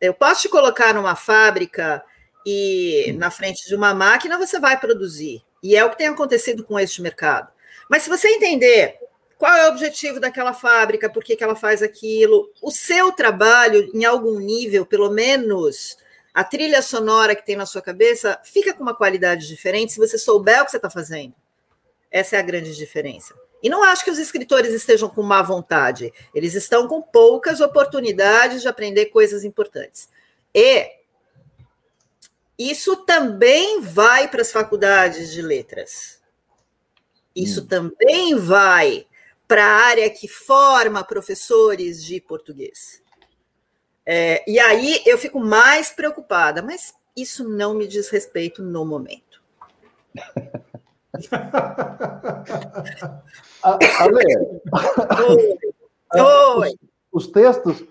Eu 0.00 0.14
posso 0.14 0.42
te 0.42 0.48
colocar 0.48 0.94
numa 0.94 1.16
fábrica 1.16 2.02
e 2.50 3.12
na 3.12 3.30
frente 3.30 3.68
de 3.68 3.74
uma 3.74 3.92
máquina 3.92 4.38
você 4.38 4.58
vai 4.58 4.80
produzir. 4.80 5.42
E 5.62 5.76
é 5.76 5.84
o 5.84 5.90
que 5.90 5.98
tem 5.98 6.06
acontecido 6.06 6.64
com 6.64 6.80
este 6.80 7.02
mercado. 7.02 7.52
Mas 7.90 8.04
se 8.04 8.08
você 8.08 8.26
entender 8.28 8.98
qual 9.36 9.54
é 9.54 9.66
o 9.66 9.70
objetivo 9.70 10.18
daquela 10.18 10.54
fábrica, 10.54 11.10
por 11.10 11.22
que, 11.22 11.36
que 11.36 11.44
ela 11.44 11.54
faz 11.54 11.82
aquilo. 11.82 12.50
O 12.62 12.70
seu 12.70 13.12
trabalho, 13.12 13.90
em 13.92 14.06
algum 14.06 14.38
nível, 14.38 14.86
pelo 14.86 15.10
menos 15.10 15.98
a 16.32 16.42
trilha 16.42 16.80
sonora 16.80 17.36
que 17.36 17.44
tem 17.44 17.54
na 17.54 17.66
sua 17.66 17.82
cabeça, 17.82 18.40
fica 18.42 18.72
com 18.72 18.82
uma 18.82 18.96
qualidade 18.96 19.46
diferente 19.46 19.92
se 19.92 19.98
você 19.98 20.16
souber 20.16 20.62
o 20.62 20.64
que 20.64 20.70
você 20.70 20.78
está 20.78 20.88
fazendo. 20.88 21.34
Essa 22.10 22.36
é 22.36 22.38
a 22.38 22.42
grande 22.42 22.74
diferença. 22.74 23.34
E 23.62 23.68
não 23.68 23.84
acho 23.84 24.04
que 24.04 24.10
os 24.10 24.18
escritores 24.18 24.72
estejam 24.72 25.10
com 25.10 25.22
má 25.22 25.42
vontade, 25.42 26.12
eles 26.34 26.54
estão 26.54 26.88
com 26.88 27.02
poucas 27.02 27.60
oportunidades 27.60 28.62
de 28.62 28.68
aprender 28.68 29.06
coisas 29.06 29.44
importantes. 29.44 30.08
E 30.54 30.97
isso 32.58 32.96
também 33.04 33.80
vai 33.80 34.28
para 34.28 34.42
as 34.42 34.50
faculdades 34.50 35.30
de 35.30 35.40
letras. 35.40 36.20
Isso 37.34 37.62
hum. 37.62 37.66
também 37.66 38.34
vai 38.34 39.06
para 39.46 39.64
a 39.64 39.86
área 39.86 40.10
que 40.10 40.26
forma 40.26 41.04
professores 41.04 42.04
de 42.04 42.20
português. 42.20 43.02
É, 44.04 44.42
e 44.50 44.58
aí 44.58 45.02
eu 45.06 45.16
fico 45.16 45.38
mais 45.38 45.90
preocupada, 45.90 46.62
mas 46.62 46.94
isso 47.16 47.48
não 47.48 47.74
me 47.74 47.86
diz 47.86 48.08
respeito 48.08 48.62
no 48.62 48.84
momento. 48.84 49.42
Ale, 53.62 54.24
Oi. 55.28 55.58
Oi. 56.14 56.78
Os, 57.12 57.26
os 57.26 57.32
textos, 57.32 57.84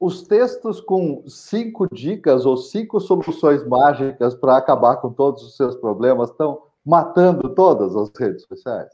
os 0.00 0.22
textos 0.22 0.80
com 0.80 1.22
cinco 1.28 1.86
dicas 1.94 2.46
ou 2.46 2.56
cinco 2.56 2.98
soluções 2.98 3.62
mágicas 3.66 4.34
para 4.34 4.56
acabar 4.56 4.96
com 4.96 5.12
todos 5.12 5.42
os 5.42 5.56
seus 5.56 5.76
problemas 5.76 6.30
estão 6.30 6.62
matando 6.84 7.54
todas 7.54 7.94
as 7.94 8.10
redes 8.18 8.44
sociais? 8.46 8.88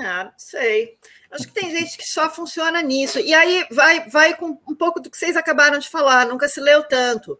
Ah, 0.00 0.24
não 0.24 0.32
sei. 0.36 0.98
Acho 1.30 1.46
que 1.46 1.52
tem 1.52 1.70
gente 1.70 1.96
que 1.96 2.04
só 2.04 2.28
funciona 2.28 2.82
nisso. 2.82 3.20
E 3.20 3.32
aí 3.32 3.64
vai, 3.70 4.08
vai 4.08 4.36
com 4.36 4.58
um 4.68 4.74
pouco 4.74 4.98
do 4.98 5.08
que 5.08 5.16
vocês 5.16 5.36
acabaram 5.36 5.78
de 5.78 5.88
falar, 5.88 6.26
nunca 6.26 6.48
se 6.48 6.60
leu 6.60 6.82
tanto. 6.82 7.38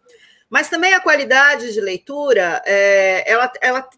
Mas 0.49 0.69
também 0.69 0.93
a 0.93 1.01
qualidade 1.01 1.73
de 1.73 1.81
leitura, 1.81 2.61
é, 2.65 3.29
ela, 3.29 3.51
ela 3.61 3.89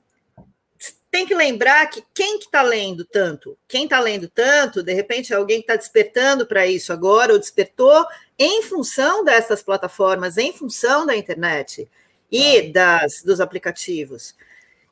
tem 1.11 1.27
que 1.27 1.35
lembrar 1.35 1.85
que 1.87 2.03
quem 2.11 2.39
que 2.39 2.45
está 2.45 2.63
lendo 2.63 3.05
tanto? 3.05 3.55
Quem 3.67 3.83
está 3.83 3.99
lendo 3.99 4.27
tanto, 4.27 4.81
de 4.81 4.93
repente, 4.93 5.31
é 5.31 5.35
alguém 5.35 5.57
que 5.57 5.65
está 5.65 5.75
despertando 5.75 6.47
para 6.47 6.65
isso 6.65 6.91
agora, 6.91 7.33
ou 7.33 7.39
despertou 7.39 8.03
em 8.37 8.63
função 8.63 9.23
dessas 9.23 9.61
plataformas, 9.61 10.37
em 10.37 10.51
função 10.53 11.05
da 11.05 11.15
internet 11.15 11.89
e 12.31 12.71
das, 12.71 13.21
dos 13.23 13.39
aplicativos. 13.39 14.35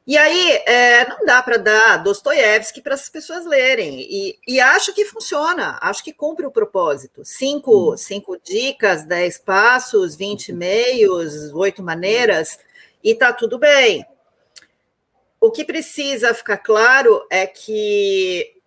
E 0.06 0.18
aí, 0.18 0.64
é, 0.66 1.08
não 1.08 1.26
dá 1.26 1.44
para 1.44 1.58
dar 1.58 1.98
Dostoiévski 1.98 2.82
para 2.82 2.96
as 2.96 3.08
pessoas 3.08 3.46
lerem. 3.46 4.02
E, 4.02 4.38
e, 4.48 4.60
acho 4.60 4.94
que 4.94 5.06
funciona, 5.06 5.78
acho 5.80 6.04
que 6.04 6.12
cumpre 6.12 6.46
o 6.46 6.52
propósito. 6.52 7.24
Cinco, 7.24 7.94
hum. 7.94 7.98
cinco 7.98 8.38
dicas, 8.44 9.04
dez 9.04 9.38
passos, 9.38 10.16
vinte 10.16 10.52
meios, 10.52 11.54
oito 11.54 11.84
maneiras, 11.84 12.60
e 13.04 13.14
tá 13.14 13.32
tudo 13.32 13.60
bem. 13.60 14.06
O 15.40 15.52
que 15.52 15.64
precisa 15.64 16.34
ficar 16.34 16.58
claro 16.58 17.26
é 17.30 17.46
que 17.46 18.61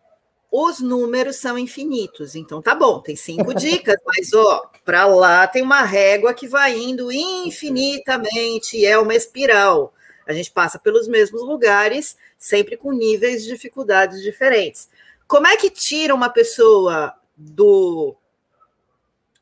os 0.57 0.79
números 0.79 1.35
são 1.35 1.59
infinitos. 1.59 2.37
Então, 2.37 2.63
tá 2.63 2.77
bom, 2.77 3.01
tem 3.01 3.17
cinco 3.17 3.53
dicas, 3.59 3.97
mas 4.07 4.33
ó, 4.33 4.71
para 4.85 5.05
lá 5.05 5.49
tem 5.49 5.61
uma 5.61 5.83
régua 5.83 6.33
que 6.33 6.47
vai 6.47 6.79
indo 6.79 7.11
infinitamente, 7.11 8.87
é 8.87 8.97
uma 8.97 9.17
espiral. 9.17 9.93
A 10.25 10.33
gente 10.33 10.53
passa 10.53 10.79
pelos 10.79 11.09
mesmos 11.09 11.43
lugares, 11.43 12.17
sempre 12.39 12.77
com 12.77 12.93
níveis 12.93 13.43
de 13.43 13.49
dificuldades 13.49 14.23
diferentes. 14.23 14.89
Como 15.27 15.49
é 15.49 15.57
que 15.57 15.69
tira 15.69 16.15
uma 16.15 16.29
pessoa 16.29 17.13
do 17.37 18.15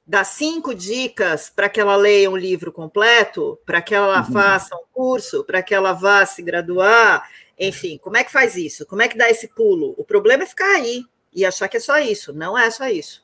das 0.05 0.29
cinco 0.29 0.75
dicas 0.75 1.51
para 1.55 1.69
que 1.69 1.81
ela 1.81 1.95
leia 1.95 2.31
um 2.31 2.37
livro 2.37 2.73
completo, 2.73 3.59
para 3.67 3.83
que 3.83 3.95
ela 3.95 4.19
uhum. 4.21 4.33
faça 4.33 4.75
um 4.75 4.85
curso, 4.93 5.45
para 5.45 5.63
que 5.63 5.75
ela 5.75 5.93
vá 5.93 6.25
se 6.27 6.43
graduar, 6.43 7.29
enfim, 7.59 7.99
como 7.99 8.17
é 8.17 8.25
que 8.25 8.33
faz 8.33 8.57
isso? 8.57 8.87
Como 8.87 9.03
é 9.03 9.09
que 9.09 9.17
dá 9.17 9.29
esse 9.31 9.49
pulo? 9.49 9.95
O 9.97 10.05
problema 10.05 10.43
é 10.43 10.47
ficar 10.47 10.77
aí 10.77 11.05
e 11.33 11.45
achar 11.45 11.69
que 11.69 11.77
é 11.77 11.81
só 11.81 11.99
isso. 11.99 12.33
Não 12.33 12.57
é 12.57 12.71
só 12.71 12.89
isso. 12.89 13.23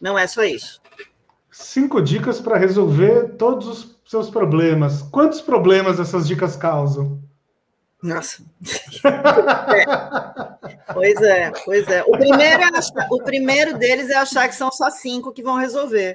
Não 0.00 0.18
é 0.18 0.26
só 0.26 0.44
isso. 0.44 0.80
Cinco 1.50 2.00
dicas 2.00 2.40
para 2.40 2.58
resolver 2.58 3.36
todos 3.36 3.68
os 3.68 4.00
seus 4.06 4.28
problemas. 4.28 5.02
Quantos 5.02 5.40
problemas 5.40 6.00
essas 6.00 6.26
dicas 6.26 6.56
causam? 6.56 7.22
Nossa. 8.04 8.42
é. 9.74 10.92
Pois 10.92 11.22
é, 11.22 11.52
pois 11.64 11.88
é. 11.88 12.02
O 12.02 12.12
primeiro, 12.12 12.62
é 12.62 12.78
achar, 12.78 13.08
o 13.10 13.18
primeiro 13.22 13.78
deles 13.78 14.10
é 14.10 14.16
achar 14.16 14.46
que 14.46 14.54
são 14.54 14.70
só 14.70 14.90
cinco 14.90 15.32
que 15.32 15.42
vão 15.42 15.56
resolver. 15.56 16.14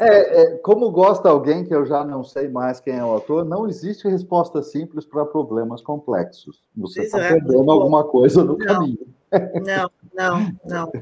É, 0.00 0.42
é, 0.42 0.56
como 0.58 0.90
gosta 0.90 1.28
alguém 1.28 1.64
que 1.64 1.74
eu 1.74 1.84
já 1.84 2.02
não 2.02 2.24
sei 2.24 2.48
mais 2.48 2.80
quem 2.80 2.96
é 2.96 3.04
o 3.04 3.08
autor, 3.08 3.44
não 3.44 3.68
existe 3.68 4.08
resposta 4.08 4.62
simples 4.62 5.04
para 5.04 5.26
problemas 5.26 5.82
complexos. 5.82 6.62
Você 6.76 7.02
está 7.02 7.18
é, 7.18 7.28
perdendo 7.28 7.70
alguma 7.70 8.04
coisa 8.04 8.42
no 8.42 8.56
não, 8.56 8.66
caminho. 8.66 8.98
Não, 9.62 9.90
não, 10.14 10.52
não. 10.64 10.92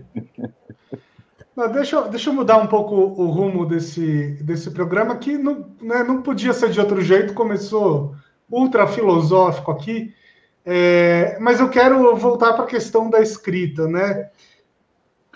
Não, 1.56 1.72
deixa, 1.72 2.02
deixa 2.02 2.30
eu 2.30 2.34
mudar 2.34 2.58
um 2.58 2.66
pouco 2.66 2.94
o 2.94 3.30
rumo 3.30 3.66
desse, 3.66 4.32
desse 4.42 4.70
programa, 4.70 5.16
que 5.16 5.36
não, 5.36 5.66
né, 5.80 6.04
não 6.04 6.22
podia 6.22 6.52
ser 6.52 6.70
de 6.70 6.78
outro 6.80 7.00
jeito, 7.00 7.34
começou 7.34 8.14
ultra 8.50 8.86
filosófico 8.86 9.70
aqui, 9.70 10.12
é, 10.64 11.38
mas 11.40 11.60
eu 11.60 11.70
quero 11.70 12.14
voltar 12.16 12.52
para 12.52 12.64
a 12.64 12.68
questão 12.68 13.08
da 13.08 13.20
escrita, 13.20 13.86
né? 13.88 14.30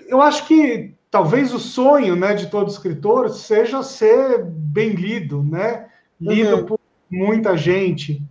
Eu 0.06 0.20
acho 0.20 0.46
que 0.46 0.94
talvez 1.10 1.54
o 1.54 1.58
sonho 1.58 2.16
né, 2.16 2.34
de 2.34 2.48
todo 2.48 2.70
escritor 2.70 3.30
seja 3.30 3.82
ser 3.82 4.44
bem 4.44 4.90
lido, 4.90 5.42
né? 5.42 5.88
Lido 6.20 6.56
uhum. 6.56 6.64
por 6.66 6.80
muita 7.10 7.56
gente. 7.56 8.22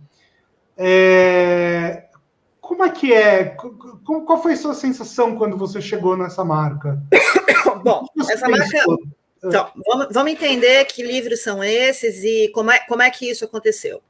É, 0.76 2.04
como 2.60 2.84
é 2.84 2.90
que 2.90 3.12
é? 3.12 3.56
Qual 4.04 4.42
foi 4.42 4.52
a 4.54 4.56
sua 4.56 4.74
sensação 4.74 5.36
quando 5.36 5.56
você 5.56 5.80
chegou 5.80 6.16
nessa 6.16 6.44
marca? 6.44 7.02
Bom, 7.84 8.06
essa 8.30 8.48
marca. 8.48 8.66
Então, 9.44 9.70
vamos, 9.84 10.06
vamos, 10.12 10.32
entender 10.32 10.84
que 10.84 11.02
livros 11.02 11.42
são 11.42 11.62
esses 11.64 12.22
e 12.22 12.48
como 12.54 12.70
é, 12.70 12.78
como 12.86 13.02
é 13.02 13.10
que 13.10 13.28
isso 13.28 13.44
aconteceu. 13.44 14.00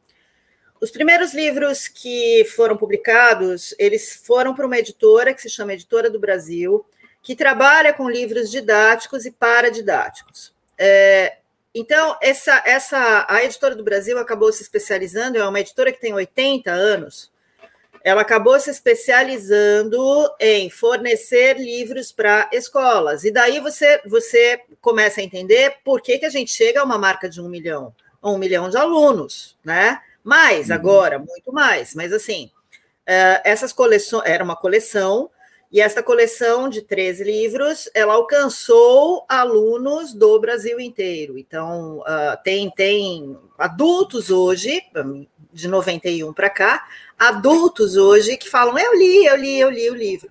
Os 0.83 0.90
primeiros 0.90 1.33
livros 1.33 1.87
que 1.87 2.45
foram 2.57 2.77
publicados, 2.77 3.73
eles 3.79 4.16
foram 4.27 4.53
para 4.53 4.66
uma 4.66 4.77
editora 4.77 5.33
que 5.33 5.40
se 5.40 5.49
chama 5.49 5.75
Editora 5.75 6.11
do 6.11 6.18
Brasil, 6.18 6.85
que 7.23 7.37
trabalha 7.37 7.92
com 7.92 8.11
livros 8.11 8.51
didáticos 8.51 9.25
e 9.25 9.31
paradidáticos. 9.31 10.53
É, 10.77 11.37
então, 11.73 12.18
essa, 12.21 12.61
essa, 12.66 13.25
a 13.29 13.45
Editora 13.45 13.77
do 13.77 13.85
Brasil 13.85 14.18
acabou 14.18 14.53
se 14.53 14.64
especializando, 14.64 15.38
é 15.38 15.49
uma 15.49 15.61
editora 15.61 15.92
que 15.92 16.01
tem 16.01 16.12
80 16.12 16.73
anos, 16.73 17.31
ela 18.03 18.23
acabou 18.23 18.59
se 18.59 18.68
especializando 18.68 20.35
em 20.40 20.68
fornecer 20.68 21.59
livros 21.61 22.11
para 22.11 22.51
escolas. 22.53 23.23
E 23.23 23.31
daí 23.31 23.61
você, 23.61 24.01
você 24.05 24.61
começa 24.81 25.21
a 25.21 25.25
entender 25.25 25.77
por 25.85 26.03
que, 26.03 26.18
que 26.18 26.27
a 26.27 26.31
gente 26.31 26.53
chega 26.53 26.81
a 26.81 26.85
uma 26.85 26.99
marca 26.99 27.29
de 27.29 27.40
um 27.40 27.49
milhão, 27.49 27.95
um 28.21 28.37
milhão 28.37 28.68
de 28.68 28.77
alunos, 28.77 29.57
né? 29.64 30.01
Mais 30.22 30.68
uhum. 30.68 30.74
agora, 30.74 31.18
muito 31.18 31.52
mais. 31.52 31.94
Mas 31.94 32.12
assim, 32.12 32.50
uh, 33.08 33.40
essas 33.44 33.72
coleções, 33.72 34.22
era 34.26 34.42
uma 34.42 34.56
coleção, 34.56 35.30
e 35.70 35.80
essa 35.80 36.02
coleção 36.02 36.68
de 36.68 36.82
13 36.82 37.24
livros, 37.24 37.88
ela 37.94 38.12
alcançou 38.12 39.24
alunos 39.26 40.12
do 40.12 40.38
Brasil 40.38 40.78
inteiro. 40.78 41.38
Então, 41.38 42.00
uh, 42.00 42.37
tem, 42.44 42.70
tem 42.70 43.38
adultos 43.58 44.30
hoje, 44.30 44.82
de 45.50 45.68
91 45.68 46.32
para 46.35 46.50
cá, 46.50 46.87
adultos 47.18 47.96
hoje 47.96 48.37
que 48.37 48.50
falam: 48.50 48.78
eu 48.78 48.94
li, 48.94 49.24
eu 49.24 49.37
li, 49.37 49.58
eu 49.58 49.70
li 49.70 49.90
o 49.90 49.94
livro. 49.94 50.30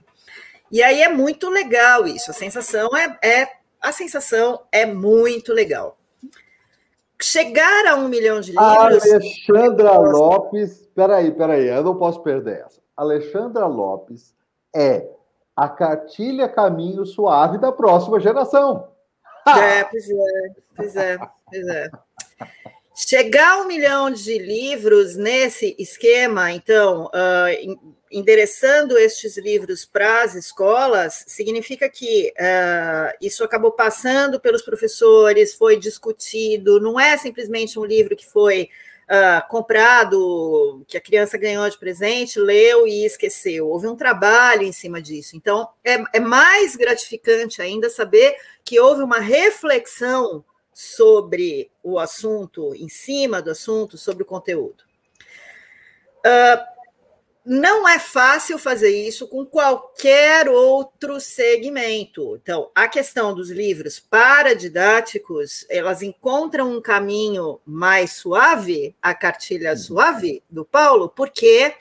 E 0.71 0.82
aí 0.82 1.01
é 1.01 1.10
muito 1.10 1.49
legal 1.49 2.08
isso. 2.08 2.32
A 2.32 2.34
sensação 2.34 2.95
é, 2.95 3.17
é 3.21 3.47
a 3.82 3.91
sensação 3.91 4.62
é 4.71 4.86
muito 4.86 5.51
legal. 5.51 5.97
Chegar 7.22 7.86
a 7.88 7.96
um 7.96 8.08
milhão 8.08 8.42
de 8.42 8.52
livros. 8.52 8.68
Alexandra 8.68 9.98
Lopes, 9.98 10.88
peraí, 10.96 11.32
peraí, 11.32 11.68
eu 11.68 11.84
não 11.84 11.96
posso 11.96 12.22
perder 12.22 12.66
essa. 12.66 12.82
Alexandra 12.98 13.66
Lopes 13.68 14.34
é 14.76 15.08
a 15.56 15.70
cartilha 15.70 16.50
caminho 16.50 17.06
suave 17.06 17.58
da 17.58 17.72
próxima 17.72 18.20
geração. 18.20 18.88
É, 19.48 19.84
pois 19.84 20.10
é, 20.10 20.50
pois 20.76 20.96
é, 20.96 21.18
pois 21.18 21.68
é. 21.68 21.90
Chegar 22.96 23.54
a 23.54 23.62
um 23.62 23.68
milhão 23.68 24.12
de 24.12 24.38
livros 24.38 25.16
nesse 25.16 25.76
esquema, 25.80 26.52
então, 26.52 27.06
uh, 27.06 27.96
endereçando 28.12 28.97
estes 28.97 29.38
livros 29.38 29.86
para 29.86 30.24
as 30.24 30.36
escolas, 30.36 31.24
significa 31.28 31.89
que 31.89 32.34
uh, 32.38 33.17
isso 33.21 33.43
acabou 33.43 33.71
passando 33.71 34.39
pelos 34.39 34.62
professores, 34.62 35.54
foi 35.54 35.78
discutido, 35.78 36.80
não 36.80 37.00
é 37.00 37.17
simplesmente 37.17 37.80
um 37.80 37.86
livro 37.86 38.15
que 38.15 38.26
foi 38.26 38.69
uh, 39.12 39.47
comprado, 39.50 40.84
que 40.88 40.97
a 40.97 41.02
criança 41.02 41.38
ganhou 41.38 41.69
de 41.69 41.78
presente, 41.78 42.39
leu 42.39 42.88
e 42.88 43.06
esqueceu. 43.06 43.67
Houve 43.69 43.88
um 43.88 43.95
trabalho 43.95 44.63
em 44.63 44.71
cima 44.71 45.02
disso. 45.02 45.36
Então, 45.36 45.69
é, 45.84 46.04
é 46.13 46.19
mais 46.19 46.76
gratificante 46.76 47.62
ainda 47.62 47.89
saber 47.89 48.36
que 48.63 48.80
houve 48.80 49.02
uma 49.02 49.19
reflexão 49.19 50.43
sobre 50.74 51.69
o 51.84 52.00
assunto, 52.00 52.74
em 52.76 52.88
cima 52.88 53.41
do 53.41 53.52
assunto, 53.52 53.97
sobre 53.97 54.24
o 54.24 54.26
conteúdo. 54.26 54.84
Uh, 56.26 56.81
não 57.43 57.88
é 57.88 57.97
fácil 57.97 58.60
fazer 58.60 58.89
isso 58.89 59.27
com 59.27 59.45
qualquer 59.45 60.47
outro 60.47 61.19
segmento. 61.19 62.39
Então, 62.41 62.69
a 62.75 62.88
questão 62.88 63.34
dos 63.34 63.49
livros 63.49 63.99
paradidáticos, 63.99 65.65
elas 65.69 66.01
encontram 66.04 66.71
um 66.71 66.82
caminho 66.82 67.60
mais 67.65 68.13
suave, 68.13 68.95
a 69.01 69.13
cartilha 69.15 69.75
suave 69.75 70.43
do 70.49 70.63
Paulo, 70.63 71.10
porque 71.10 71.73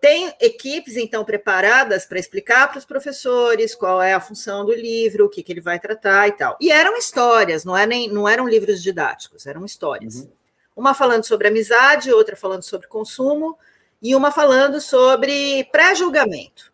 tem 0.00 0.32
equipes, 0.40 0.96
então, 0.96 1.24
preparadas 1.24 2.06
para 2.06 2.18
explicar 2.18 2.68
para 2.68 2.78
os 2.78 2.84
professores 2.84 3.74
qual 3.74 4.00
é 4.00 4.14
a 4.14 4.20
função 4.20 4.64
do 4.64 4.72
livro, 4.72 5.26
o 5.26 5.28
que, 5.28 5.42
que 5.42 5.52
ele 5.52 5.60
vai 5.60 5.78
tratar 5.78 6.28
e 6.28 6.32
tal. 6.32 6.56
E 6.60 6.70
eram 6.70 6.96
histórias, 6.96 7.64
não, 7.64 7.76
é 7.76 7.86
nem, 7.86 8.08
não 8.08 8.28
eram 8.28 8.48
livros 8.48 8.82
didáticos, 8.82 9.46
eram 9.46 9.64
histórias. 9.64 10.16
Uhum. 10.16 10.32
Uma 10.74 10.94
falando 10.94 11.24
sobre 11.24 11.48
amizade, 11.48 12.12
outra 12.12 12.36
falando 12.36 12.62
sobre 12.62 12.86
consumo, 12.86 13.58
e 14.06 14.14
uma 14.14 14.30
falando 14.30 14.80
sobre 14.80 15.64
pré-julgamento. 15.72 16.72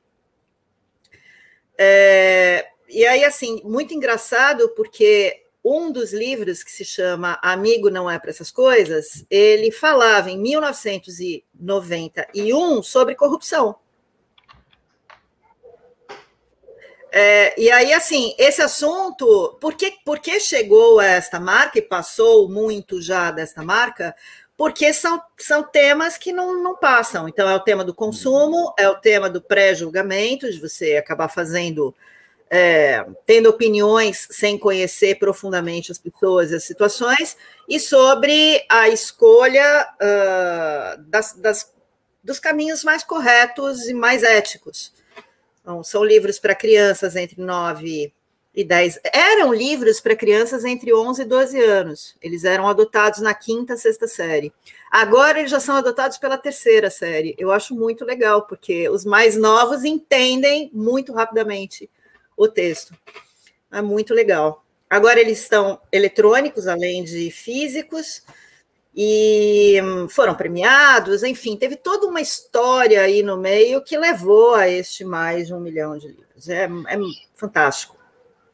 É, 1.79 2.67
e 2.87 3.07
aí, 3.07 3.25
assim, 3.25 3.63
muito 3.65 3.95
engraçado, 3.95 4.69
porque 4.77 5.47
um 5.65 5.91
dos 5.91 6.13
livros 6.13 6.63
que 6.63 6.71
se 6.71 6.85
chama 6.85 7.39
Amigo 7.41 7.89
Não 7.89 8.11
É 8.11 8.19
para 8.19 8.29
Essas 8.29 8.51
Coisas, 8.51 9.25
ele 9.31 9.73
falava 9.73 10.31
em 10.31 10.39
1991 10.39 12.83
sobre 12.83 13.15
corrupção. 13.15 13.77
É, 17.15 17.61
e 17.61 17.71
aí, 17.71 17.93
assim, 17.93 18.35
esse 18.39 18.63
assunto, 18.63 19.59
por 19.61 19.75
que, 19.75 19.91
por 20.03 20.19
que 20.19 20.41
chegou 20.41 20.99
a 20.99 21.05
esta 21.05 21.39
marca 21.39 21.79
e 21.79 21.83
passou 21.83 22.49
muito 22.49 23.03
já 23.03 23.31
desta 23.31 23.63
marca? 23.63 24.17
Porque 24.63 24.93
são, 24.93 25.21
são 25.37 25.65
temas 25.65 26.17
que 26.17 26.33
não, 26.33 26.63
não 26.63 26.77
passam. 26.77 27.29
Então, 27.29 27.51
é 27.51 27.57
o 27.57 27.59
tema 27.59 27.85
do 27.85 27.93
consumo, 27.93 28.73
é 28.79 28.89
o 28.89 28.95
tema 28.95 29.29
do 29.29 29.43
pré-julgamento, 29.43 30.49
de 30.49 30.61
você 30.61 30.95
acabar 30.95 31.27
fazendo, 31.27 31.93
é, 32.49 33.05
tendo 33.27 33.51
opiniões 33.51 34.29
sem 34.31 34.57
conhecer 34.57 35.19
profundamente 35.19 35.91
as 35.91 35.99
pessoas 35.99 36.53
e 36.53 36.55
as 36.55 36.63
situações, 36.63 37.37
e 37.69 37.81
sobre 37.81 38.65
a 38.69 38.89
escolha 38.89 39.89
uh, 39.95 41.03
das, 41.09 41.33
das, 41.33 41.75
dos 42.23 42.39
caminhos 42.39 42.85
mais 42.85 43.03
corretos 43.03 43.89
e 43.89 43.95
mais 43.95 44.23
éticos. 44.23 44.93
Então, 45.61 45.83
são 45.83 46.05
livros 46.05 46.39
para 46.39 46.55
crianças 46.55 47.17
entre 47.17 47.43
9 47.43 48.15
e 48.55 48.63
10. 48.63 49.01
Eram 49.13 49.53
livros 49.53 50.01
para 50.01 50.15
crianças 50.15 50.65
entre 50.65 50.93
11 50.93 51.23
e 51.23 51.25
12 51.25 51.61
anos. 51.61 52.17
Eles 52.21 52.45
eram 52.45 52.69
adotados 52.69 53.21
na 53.21 53.33
quinta, 53.33 53.77
sexta 53.77 54.07
série. 54.07 54.53
Agora 54.91 55.39
eles 55.39 55.51
já 55.51 55.61
são 55.61 55.77
adotados 55.77 56.19
pela 56.19 56.37
terceira 56.37 56.91
série. 56.91 57.35
Eu 57.39 57.51
acho 57.51 57.75
muito 57.75 58.05
legal, 58.05 58.43
porque 58.43 58.89
os 58.91 59.05
mais 59.05 59.37
novos 59.37 59.85
entendem 59.85 60.71
muito 60.73 61.13
rapidamente 61.13 61.89
o 62.37 62.47
texto. 62.47 62.95
É 63.71 63.81
muito 63.81 64.13
legal. 64.13 64.63
Agora 64.89 65.19
eles 65.19 65.41
estão 65.41 65.81
eletrônicos, 65.91 66.67
além 66.67 67.03
de 67.03 67.31
físicos, 67.31 68.23
e 68.95 69.81
hum, 69.83 70.07
foram 70.07 70.35
premiados, 70.35 71.23
enfim, 71.23 71.57
teve 71.57 71.77
toda 71.77 72.07
uma 72.07 72.21
história 72.21 73.01
aí 73.01 73.23
no 73.23 73.39
meio 73.39 73.83
que 73.83 73.97
levou 73.97 74.55
a 74.55 74.69
este 74.69 75.03
mais 75.03 75.47
de 75.47 75.55
um 75.55 75.61
milhão 75.61 75.97
de 75.97 76.09
livros. 76.09 76.49
É, 76.51 76.65
é 76.65 76.99
fantástico. 77.35 78.02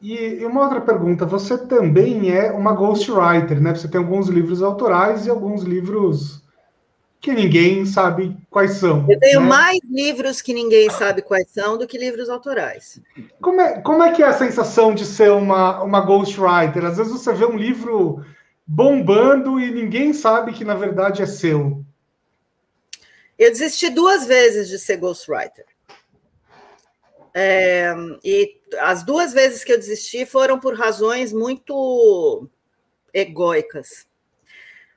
E 0.01 0.45
uma 0.45 0.63
outra 0.63 0.79
pergunta, 0.79 1.25
você 1.25 1.57
também 1.57 2.31
é 2.31 2.51
uma 2.51 2.73
ghostwriter, 2.73 3.61
né? 3.61 3.75
Você 3.75 3.87
tem 3.87 3.99
alguns 3.99 4.29
livros 4.29 4.61
autorais 4.61 5.25
e 5.25 5.29
alguns 5.29 5.63
livros 5.63 6.41
que 7.19 7.33
ninguém 7.33 7.85
sabe 7.85 8.37
quais 8.49 8.75
são. 8.75 9.05
Eu 9.09 9.19
tenho 9.19 9.41
né? 9.41 9.47
mais 9.47 9.79
livros 9.89 10.41
que 10.41 10.53
ninguém 10.53 10.89
sabe 10.89 11.21
quais 11.21 11.49
são 11.49 11.77
do 11.77 11.85
que 11.85 11.97
livros 11.97 12.29
autorais. 12.29 13.01
Como 13.41 13.59
é, 13.59 13.81
como 13.81 14.01
é 14.01 14.13
que 14.13 14.23
é 14.23 14.27
a 14.27 14.33
sensação 14.33 14.95
de 14.95 15.05
ser 15.05 15.31
uma, 15.31 15.83
uma 15.83 15.99
ghostwriter? 15.99 16.85
Às 16.85 16.97
vezes 16.97 17.11
você 17.11 17.33
vê 17.33 17.45
um 17.45 17.57
livro 17.57 18.23
bombando 18.65 19.59
e 19.59 19.69
ninguém 19.69 20.13
sabe 20.13 20.53
que 20.53 20.63
na 20.63 20.75
verdade 20.75 21.21
é 21.21 21.25
seu. 21.25 21.83
Eu 23.37 23.49
desisti 23.51 23.89
duas 23.89 24.25
vezes 24.25 24.69
de 24.69 24.79
ser 24.79 24.97
ghostwriter. 24.97 25.65
É, 27.33 27.93
e 28.23 28.59
as 28.79 29.03
duas 29.03 29.33
vezes 29.33 29.63
que 29.63 29.71
eu 29.71 29.77
desisti 29.77 30.25
foram 30.25 30.59
por 30.59 30.75
razões 30.75 31.31
muito 31.31 32.47
egóicas. 33.13 34.07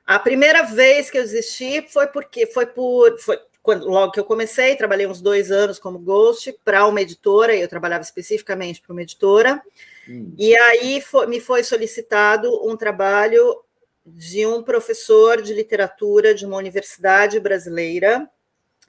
A 0.05 0.19
primeira 0.19 0.63
vez 0.63 1.09
que 1.09 1.17
eu 1.17 1.23
desisti 1.23 1.85
foi 1.89 2.07
porque 2.07 2.45
foi 2.47 2.65
por 2.65 3.19
foi 3.19 3.39
quando 3.63 3.87
logo 3.87 4.11
que 4.11 4.19
eu 4.19 4.25
comecei, 4.25 4.75
trabalhei 4.75 5.07
uns 5.07 5.21
dois 5.21 5.49
anos 5.49 5.79
como 5.79 5.97
ghost 5.97 6.53
para 6.65 6.85
uma 6.85 7.01
editora, 7.01 7.55
e 7.55 7.61
eu 7.61 7.67
trabalhava 7.69 8.03
especificamente 8.03 8.81
para 8.81 8.91
uma 8.91 9.01
editora, 9.01 9.63
hum. 10.07 10.33
e 10.37 10.53
aí 10.53 10.99
foi, 10.99 11.27
me 11.27 11.39
foi 11.39 11.63
solicitado 11.63 12.49
um 12.67 12.75
trabalho 12.75 13.63
de 14.05 14.45
um 14.45 14.61
professor 14.61 15.41
de 15.41 15.53
literatura 15.53 16.35
de 16.35 16.45
uma 16.45 16.57
universidade 16.57 17.39
brasileira 17.39 18.29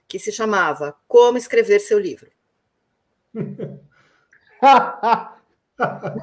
que 0.09 0.19
se 0.19 0.33
chamava 0.33 0.97
Como 1.07 1.39
Escrever 1.39 1.81
Seu 1.81 2.01
Livro. 2.01 2.31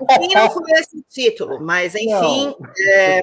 Enfim, 0.10 0.34
não 0.34 0.50
foi 0.50 0.72
esse 0.74 1.04
título, 1.10 1.60
mas 1.62 1.94
enfim, 1.96 2.56
é, 2.80 3.22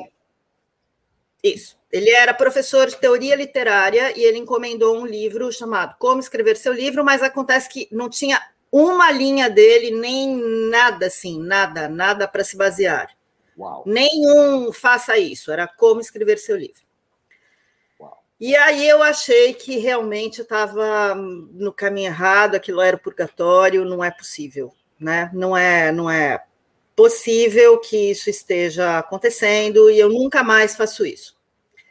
isso. 1.43 1.79
Ele 1.91 2.11
era 2.11 2.35
professor 2.35 2.87
de 2.87 2.97
teoria 2.97 3.35
literária 3.35 4.17
e 4.17 4.23
ele 4.23 4.39
encomendou 4.39 4.99
um 4.99 5.07
livro 5.07 5.51
chamado 5.51 5.97
Como 5.99 6.21
Escrever 6.21 6.57
Seu 6.57 6.73
Livro, 6.73 7.03
mas 7.03 7.23
acontece 7.23 7.69
que 7.69 7.89
não 7.91 8.11
tinha 8.11 8.41
uma 8.71 9.11
linha 9.11 9.49
dele, 9.49 9.91
nem 9.91 10.37
nada 10.71 11.07
assim, 11.07 11.41
nada, 11.43 11.89
nada 11.89 12.29
para 12.29 12.45
se 12.45 12.57
basear. 12.57 13.17
Uau. 13.57 13.83
Nenhum 13.87 14.71
faça 14.73 15.17
isso, 15.17 15.51
era 15.51 15.67
como 15.67 16.01
escrever 16.01 16.39
seu 16.39 16.57
livro. 16.57 16.83
E 18.41 18.55
aí 18.55 18.89
eu 18.89 19.03
achei 19.03 19.53
que 19.53 19.79
realmente 19.79 20.43
estava 20.43 21.15
no 21.15 21.73
caminho 21.73 22.07
errado, 22.07 22.55
aquilo 22.55 22.81
era 22.81 22.97
o 22.97 23.01
purgatório, 23.01 23.85
não 23.85 24.03
é 24.03 24.11
possível, 24.11 24.73
né? 24.99 25.29
Não 25.35 25.57
é, 25.57 25.91
não 25.91 26.09
é 26.09 26.45
possível 26.95 27.79
que 27.79 28.11
isso 28.11 28.31
esteja 28.31 28.99
acontecendo 28.99 29.91
e 29.91 29.99
eu 29.99 30.09
nunca 30.09 30.45
mais 30.45 30.77
faço 30.77 31.05
isso. 31.05 31.37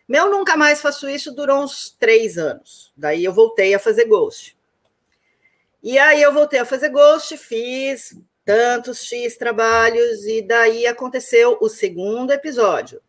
Meu 0.08 0.30
nunca 0.30 0.56
mais 0.56 0.82
faço 0.82 1.10
isso 1.10 1.34
durou 1.34 1.64
uns 1.64 1.90
três 1.90 2.38
anos. 2.38 2.94
Daí 2.96 3.26
eu 3.26 3.34
voltei 3.34 3.74
a 3.74 3.80
fazer 3.80 4.06
ghost. 4.06 4.58
E 5.84 5.98
aí 5.98 6.22
eu 6.22 6.34
voltei 6.34 6.60
a 6.60 6.66
fazer 6.66 6.90
ghost, 6.90 7.38
fiz 7.38 8.18
tantos 8.46 9.04
X 9.04 9.36
trabalhos, 9.36 10.26
e 10.26 10.42
daí 10.42 10.88
aconteceu 10.88 11.58
o 11.60 11.68
segundo 11.68 12.32
episódio. 12.32 13.02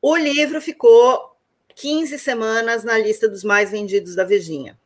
O 0.00 0.14
livro 0.14 0.60
ficou 0.60 1.33
15 1.76 2.18
semanas 2.18 2.84
na 2.84 2.96
lista 2.98 3.28
dos 3.28 3.44
mais 3.44 3.70
vendidos 3.70 4.14
da 4.14 4.24
Vejinha. 4.24 4.78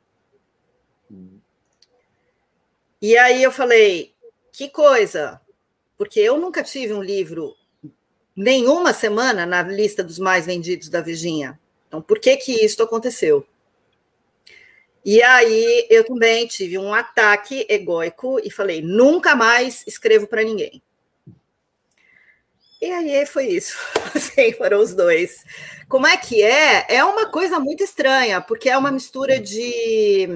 E 3.01 3.17
aí 3.17 3.43
eu 3.43 3.53
falei, 3.53 4.15
que 4.53 4.69
coisa, 4.69 5.41
porque 5.97 6.19
eu 6.19 6.37
nunca 6.37 6.63
tive 6.63 6.93
um 6.93 7.03
livro 7.03 7.55
nenhuma 8.35 8.93
semana 8.93 9.47
na 9.47 9.63
lista 9.63 10.03
dos 10.03 10.19
mais 10.19 10.47
vendidos 10.47 10.89
da 10.89 11.01
Vejinha. 11.01 11.59
Então, 11.87 12.03
por 12.03 12.19
que 12.19 12.37
que 12.37 12.65
isso 12.65 12.83
aconteceu? 12.83 13.47
E 15.05 15.23
aí 15.23 15.87
eu 15.89 16.05
também 16.05 16.47
tive 16.47 16.77
um 16.77 16.93
ataque 16.93 17.65
egóico 17.69 18.39
e 18.41 18.51
falei, 18.51 18.83
nunca 18.83 19.35
mais 19.35 19.83
escrevo 19.87 20.27
para 20.27 20.43
ninguém. 20.43 20.83
E 22.81 22.93
aí 22.93 23.27
foi 23.27 23.47
isso. 23.49 23.77
Assim, 24.15 24.53
foram 24.53 24.81
os 24.81 24.95
dois. 24.95 25.45
Como 25.89 26.07
é 26.07 26.17
que 26.17 26.43
é? 26.43 26.87
É 26.89 27.05
uma 27.05 27.27
coisa 27.27 27.59
muito 27.59 27.83
estranha, 27.83 28.41
porque 28.41 28.69
é 28.69 28.79
uma 28.79 28.91
mistura 28.91 29.41
de. 29.41 30.29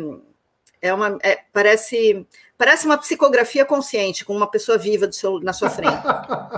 É 0.80 0.92
uma, 0.92 1.16
é, 1.22 1.38
parece, 1.52 2.26
parece 2.58 2.86
uma 2.86 2.98
psicografia 2.98 3.64
consciente, 3.64 4.24
com 4.24 4.36
uma 4.36 4.50
pessoa 4.50 4.76
viva 4.76 5.10
seu, 5.12 5.38
na 5.40 5.52
sua 5.52 5.70
frente. 5.70 6.02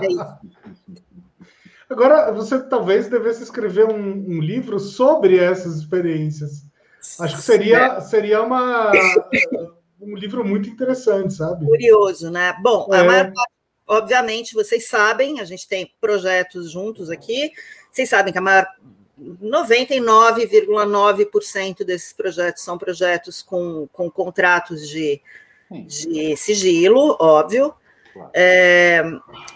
É 0.01 0.07
isso. 0.07 1.05
Agora, 1.87 2.31
você 2.31 2.59
talvez 2.63 3.07
devesse 3.07 3.43
escrever 3.43 3.85
um, 3.85 4.25
um 4.27 4.39
livro 4.41 4.79
sobre 4.79 5.37
essas 5.37 5.75
experiências. 5.75 6.63
Acho 7.19 7.35
que 7.35 7.41
seria, 7.43 8.01
seria 8.01 8.41
uma, 8.41 8.91
um 10.01 10.15
livro 10.15 10.43
muito 10.43 10.67
interessante, 10.67 11.35
sabe? 11.35 11.65
Curioso, 11.67 12.31
né? 12.31 12.57
Bom, 12.63 12.87
é. 12.91 12.99
a 12.99 13.03
maior 13.03 13.31
parte 13.31 13.54
Obviamente, 13.87 14.53
vocês 14.53 14.87
sabem, 14.87 15.39
a 15.39 15.45
gente 15.45 15.67
tem 15.67 15.93
projetos 16.01 16.71
juntos 16.71 17.09
aqui, 17.09 17.51
vocês 17.91 18.09
sabem 18.09 18.33
que 18.33 18.39
a 18.39 18.41
maior 18.41 18.67
99,9% 19.19 21.83
desses 21.83 22.11
projetos 22.11 22.63
são 22.63 22.77
projetos 22.77 23.41
com, 23.41 23.87
com 23.91 24.09
contratos 24.09 24.89
de, 24.89 25.21
de 25.69 26.35
sigilo, 26.35 27.15
óbvio. 27.19 27.73
É, 28.33 29.03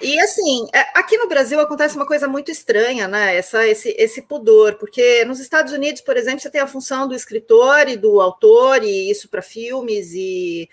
e 0.01 0.19
assim, 0.19 0.67
é, 0.73 0.79
aqui 0.99 1.17
no 1.17 1.29
Brasil 1.29 1.59
acontece 1.59 1.95
uma 1.95 2.05
coisa 2.05 2.27
muito 2.27 2.51
estranha, 2.51 3.07
né? 3.07 3.35
Essa, 3.35 3.65
esse, 3.65 3.95
esse 3.97 4.21
pudor, 4.21 4.75
porque 4.75 5.23
nos 5.25 5.39
Estados 5.39 5.71
Unidos, 5.71 6.01
por 6.01 6.17
exemplo, 6.17 6.41
você 6.41 6.49
tem 6.49 6.59
a 6.59 6.67
função 6.67 7.07
do 7.07 7.15
escritor 7.15 7.87
e 7.87 7.95
do 7.95 8.19
autor, 8.19 8.83
e 8.83 9.09
isso 9.09 9.29
para 9.29 9.41
filmes, 9.41 10.13
e 10.13 10.69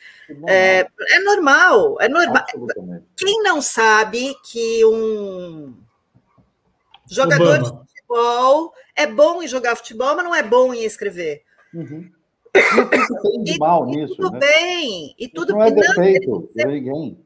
é, 0.46 0.86
é, 1.10 1.20
normal, 1.20 1.96
é 2.00 2.08
normal. 2.08 2.44
Quem 3.16 3.42
não 3.42 3.62
sabe 3.62 4.34
que 4.44 4.84
um 4.84 5.74
jogador 7.08 7.60
Obama. 7.60 7.62
de 7.62 7.88
futebol 7.88 8.74
é 8.96 9.06
bom 9.06 9.42
em 9.42 9.48
jogar 9.48 9.76
futebol, 9.76 10.16
mas 10.16 10.24
não 10.24 10.34
é 10.34 10.42
bom 10.42 10.74
em 10.74 10.84
escrever? 10.84 11.42
Uhum. 11.72 12.10
Não 12.76 13.44
tem 13.44 13.58
mal 13.58 13.86
nisso. 13.86 14.16
Tudo 14.16 14.32
né? 14.32 14.38
bem, 14.40 15.14
e 15.18 15.28
tudo 15.28 15.52
não 15.52 15.62
é 15.62 15.70
defeito 15.70 16.48
de 16.54 16.64
ninguém. 16.64 17.25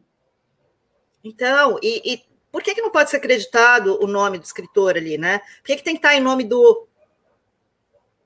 Então, 1.22 1.78
e, 1.82 2.14
e, 2.14 2.22
por 2.50 2.62
que, 2.62 2.74
que 2.74 2.82
não 2.82 2.90
pode 2.90 3.10
ser 3.10 3.18
acreditado 3.18 3.98
o 4.02 4.06
nome 4.06 4.38
do 4.38 4.44
escritor 4.44 4.96
ali, 4.96 5.16
né? 5.18 5.38
Por 5.38 5.66
que, 5.66 5.76
que 5.76 5.84
tem 5.84 5.94
que 5.94 5.98
estar 5.98 6.16
em 6.16 6.20
nome 6.20 6.44
do 6.44 6.86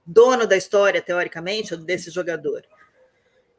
dono 0.07 0.47
da 0.47 0.57
história, 0.57 1.03
teoricamente, 1.03 1.75
ou 1.75 1.81
desse 1.81 2.11
jogador? 2.11 2.63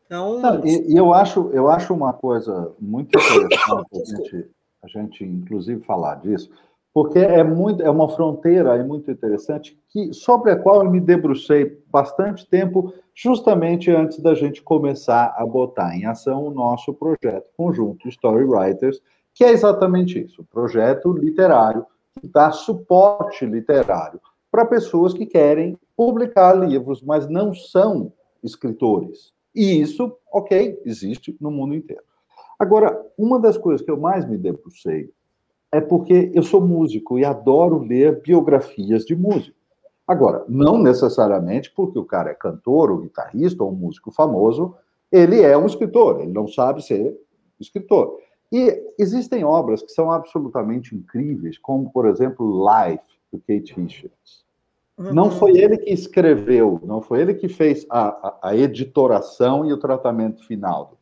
Então. 0.06 0.40
Não, 0.40 0.66
e, 0.66 0.94
e, 0.94 0.98
eu, 0.98 1.14
acho, 1.14 1.50
eu 1.52 1.68
acho 1.68 1.94
uma 1.94 2.14
coisa 2.14 2.74
muito 2.80 3.18
interessante 3.20 3.88
a 3.94 4.06
gente, 4.06 4.50
a 4.84 4.88
gente, 4.88 5.24
inclusive, 5.24 5.84
falar 5.84 6.16
disso, 6.16 6.50
porque 6.94 7.20
é, 7.20 7.44
muito, 7.44 7.84
é 7.84 7.90
uma 7.90 8.08
fronteira 8.08 8.72
aí 8.72 8.84
muito 8.84 9.12
interessante 9.12 9.78
que, 9.90 10.14
sobre 10.14 10.52
a 10.52 10.56
qual 10.56 10.84
eu 10.84 10.90
me 10.90 11.02
debrucei 11.02 11.84
bastante 11.92 12.48
tempo, 12.48 12.94
justamente 13.14 13.92
antes 13.92 14.20
da 14.20 14.34
gente 14.34 14.64
começar 14.64 15.36
a 15.38 15.46
botar 15.46 15.94
em 15.96 16.06
ação 16.06 16.46
o 16.46 16.52
nosso 16.52 16.94
projeto 16.94 17.50
conjunto 17.58 18.08
Story 18.08 18.46
Writers 18.46 19.02
que 19.36 19.44
é 19.44 19.52
exatamente 19.52 20.18
isso, 20.18 20.42
o 20.42 20.46
projeto 20.46 21.12
literário 21.12 21.86
que 22.20 22.28
dá 22.28 22.52
suporte 22.52 23.46
literário 23.46 24.20
para 24.50 24.66
pessoas 24.66 25.14
que 25.14 25.26
querem 25.26 25.78
publicar 25.98 26.54
livros, 26.54 27.02
mas 27.04 27.28
não 27.28 27.54
são 27.54 28.14
escritores. 28.42 29.34
E 29.54 29.82
isso, 29.82 30.18
ok, 30.32 30.82
existe 30.86 31.36
no 31.42 31.52
mundo 31.52 31.76
inteiro. 31.76 32.04
Agora, 32.58 33.06
uma 33.18 33.38
das 33.38 33.58
coisas 33.58 33.86
que 33.86 33.92
eu 33.92 34.00
mais 34.00 34.26
me 34.26 34.38
debrucei 34.38 35.12
é 35.70 35.82
porque 35.82 36.32
eu 36.34 36.42
sou 36.42 36.62
músico 36.62 37.20
e 37.20 37.26
adoro 37.26 37.80
ler 37.80 38.22
biografias 38.22 39.04
de 39.04 39.14
músicos. 39.14 39.60
Agora, 40.08 40.46
não 40.48 40.78
necessariamente 40.78 41.74
porque 41.76 42.00
o 42.00 42.06
cara 42.06 42.30
é 42.30 42.34
cantor, 42.34 42.92
ou 42.92 43.00
guitarrista, 43.00 43.62
ou 43.62 43.72
músico 43.74 44.12
famoso, 44.12 44.76
ele 45.12 45.42
é 45.42 45.58
um 45.58 45.66
escritor, 45.66 46.22
ele 46.22 46.32
não 46.32 46.48
sabe 46.48 46.82
ser 46.82 47.20
escritor. 47.60 48.18
E 48.52 48.94
existem 48.98 49.44
obras 49.44 49.82
que 49.82 49.92
são 49.92 50.12
absolutamente 50.12 50.96
incríveis, 50.96 51.58
como, 51.58 51.92
por 51.92 52.08
exemplo, 52.08 52.66
Life, 52.68 53.04
do 53.32 53.40
Kate 53.40 53.74
Richards. 53.74 54.46
Uhum. 54.98 55.14
Não 55.14 55.32
foi 55.32 55.58
ele 55.58 55.78
que 55.78 55.92
escreveu, 55.92 56.80
não 56.86 57.02
foi 57.02 57.22
ele 57.22 57.34
que 57.34 57.50
fez 57.50 57.86
a, 57.90 58.08
a, 58.08 58.50
a 58.50 58.56
editoração 58.56 59.66
e 59.66 59.74
o 59.74 59.78
tratamento 59.78 60.46
final. 60.46 60.98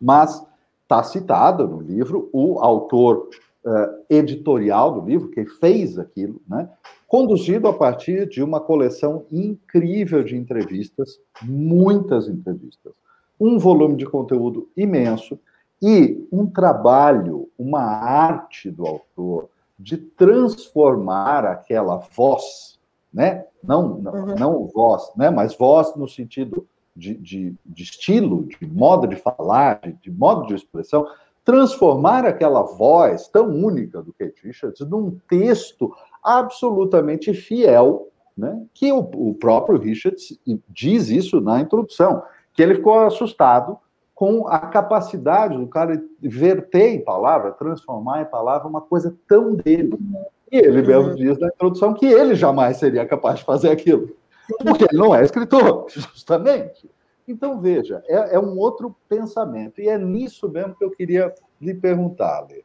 Mas 0.00 0.46
está 0.82 1.02
citado 1.02 1.66
no 1.66 1.80
livro 1.80 2.28
o 2.32 2.58
autor 2.60 3.28
uh, 3.64 4.04
editorial 4.08 5.00
do 5.00 5.06
livro, 5.08 5.30
que 5.30 5.44
fez 5.44 5.98
aquilo, 5.98 6.40
né? 6.48 6.68
conduzido 7.08 7.68
a 7.68 7.72
partir 7.72 8.28
de 8.28 8.42
uma 8.42 8.60
coleção 8.60 9.26
incrível 9.30 10.22
de 10.22 10.36
entrevistas, 10.36 11.20
muitas 11.42 12.28
entrevistas, 12.28 12.92
um 13.38 13.58
volume 13.58 13.96
de 13.96 14.06
conteúdo 14.06 14.70
imenso 14.76 15.38
e 15.82 16.28
um 16.30 16.46
trabalho, 16.46 17.50
uma 17.58 17.82
arte 17.82 18.70
do 18.70 18.86
autor 18.86 19.48
de 19.76 19.96
transformar 19.96 21.44
aquela 21.44 21.96
voz, 21.96 22.78
né? 23.12 23.44
Não, 23.62 23.98
não, 23.98 24.12
uhum. 24.12 24.34
não 24.36 24.66
voz, 24.68 25.10
né? 25.16 25.28
Mas 25.28 25.56
voz 25.56 25.94
no 25.96 26.08
sentido 26.08 26.66
de, 26.94 27.14
de, 27.16 27.54
de 27.66 27.82
estilo, 27.82 28.44
de 28.44 28.64
modo 28.66 29.08
de 29.08 29.16
falar, 29.16 29.80
de, 29.80 29.92
de, 29.94 30.10
modo 30.10 30.46
de 30.46 30.54
expressão, 30.54 31.04
transformar 31.44 32.24
aquela 32.24 32.62
voz 32.62 33.26
tão 33.26 33.48
única 33.48 34.00
do 34.00 34.12
Kate 34.12 34.46
Richards 34.46 34.88
num 34.88 35.18
texto 35.28 35.92
absolutamente 36.22 37.34
fiel, 37.34 38.08
né? 38.38 38.64
Que 38.72 38.92
o, 38.92 39.00
o 39.00 39.34
próprio 39.34 39.78
Richards 39.78 40.38
diz 40.68 41.08
isso 41.08 41.40
na 41.40 41.60
introdução, 41.60 42.22
que 42.54 42.62
ele 42.62 42.76
ficou 42.76 43.00
assustado 43.00 43.76
com 44.22 44.46
a 44.46 44.60
capacidade 44.60 45.58
do 45.58 45.66
cara 45.66 46.00
verter 46.20 46.90
em 46.90 47.00
palavra, 47.00 47.50
transformar 47.50 48.22
em 48.22 48.24
palavra 48.24 48.68
uma 48.68 48.80
coisa 48.80 49.18
tão 49.26 49.52
dele. 49.52 49.98
E 50.48 50.58
ele 50.58 50.80
mesmo 50.80 51.08
uhum. 51.08 51.16
diz 51.16 51.36
na 51.40 51.48
introdução 51.48 51.92
que 51.92 52.06
ele 52.06 52.36
jamais 52.36 52.76
seria 52.76 53.04
capaz 53.04 53.40
de 53.40 53.44
fazer 53.44 53.70
aquilo, 53.70 54.16
porque 54.64 54.84
ele 54.84 54.96
não 54.96 55.12
é 55.12 55.24
escritor, 55.24 55.86
justamente. 55.90 56.88
Então, 57.26 57.60
veja, 57.60 58.00
é, 58.06 58.36
é 58.36 58.38
um 58.38 58.56
outro 58.60 58.94
pensamento, 59.08 59.80
e 59.80 59.88
é 59.88 59.98
nisso 59.98 60.48
mesmo 60.48 60.76
que 60.76 60.84
eu 60.84 60.92
queria 60.92 61.34
lhe 61.60 61.74
perguntar, 61.74 62.46
Lê. 62.48 62.62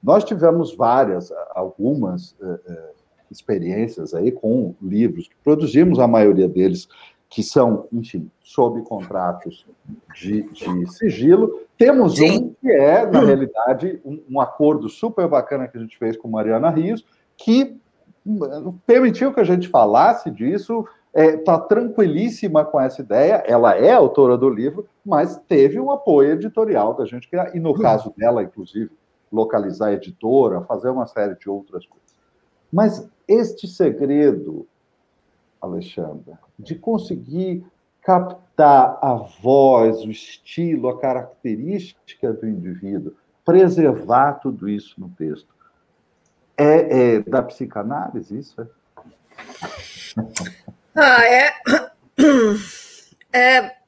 Nós 0.00 0.22
tivemos 0.22 0.76
várias, 0.76 1.32
algumas 1.56 2.36
eh, 2.40 2.60
eh, 2.68 2.90
experiências 3.32 4.14
aí 4.14 4.30
com 4.30 4.76
livros 4.80 5.26
que 5.26 5.34
produzimos, 5.42 5.98
a 5.98 6.06
maioria 6.06 6.48
deles 6.48 6.86
que 7.30 7.44
são, 7.44 7.86
enfim, 7.92 8.28
sob 8.42 8.82
contratos 8.82 9.64
de, 10.12 10.42
de 10.50 10.86
sigilo. 10.92 11.60
Temos 11.78 12.16
Sim. 12.16 12.38
um 12.38 12.54
que 12.60 12.68
é, 12.68 13.06
na 13.06 13.20
realidade, 13.20 14.00
um, 14.04 14.20
um, 14.28 14.40
acordo 14.40 14.88
super 14.88 15.28
bacana 15.28 15.68
que 15.68 15.78
a 15.78 15.80
gente 15.80 15.96
fez 15.96 16.16
com 16.16 16.26
Mariana 16.26 16.68
Rios, 16.70 17.06
que 17.36 17.76
hum, 18.26 18.74
permitiu 18.84 19.32
que 19.32 19.38
a 19.38 19.44
gente 19.44 19.68
falasse 19.68 20.28
disso, 20.28 20.84
está 21.14 21.22
é, 21.22 21.36
tá 21.36 21.56
tranquilíssima 21.56 22.64
com 22.64 22.80
essa 22.80 23.00
ideia, 23.00 23.44
ela 23.46 23.76
é 23.76 23.92
autora 23.92 24.36
do 24.36 24.50
livro, 24.50 24.88
mas 25.06 25.40
teve 25.48 25.78
um 25.78 25.92
apoio 25.92 26.32
editorial 26.32 26.94
da 26.94 27.06
gente 27.06 27.28
criar, 27.28 27.54
e 27.54 27.60
no 27.60 27.70
uhum. 27.70 27.78
caso 27.78 28.12
dela, 28.16 28.42
inclusive, 28.42 28.90
localizar 29.30 29.86
a 29.86 29.92
editora, 29.92 30.62
fazer 30.62 30.90
uma 30.90 31.06
série 31.06 31.36
de 31.36 31.48
outras 31.48 31.86
coisas. 31.86 32.10
Mas 32.72 33.08
este 33.28 33.68
segredo 33.68 34.66
Alexandra, 35.60 36.38
de 36.58 36.74
conseguir 36.74 37.64
captar 38.02 38.98
a 39.02 39.14
voz, 39.14 40.00
o 40.02 40.10
estilo, 40.10 40.88
a 40.88 40.98
característica 40.98 42.32
do 42.32 42.48
indivíduo, 42.48 43.14
preservar 43.44 44.34
tudo 44.34 44.68
isso 44.68 45.00
no 45.00 45.08
texto. 45.10 45.48
É, 46.56 47.14
é 47.14 47.20
da 47.20 47.42
psicanálise 47.42 48.38
isso? 48.38 48.60
É? 48.60 48.66
Ah, 50.94 51.24
é. 51.24 51.54
é 53.32 53.80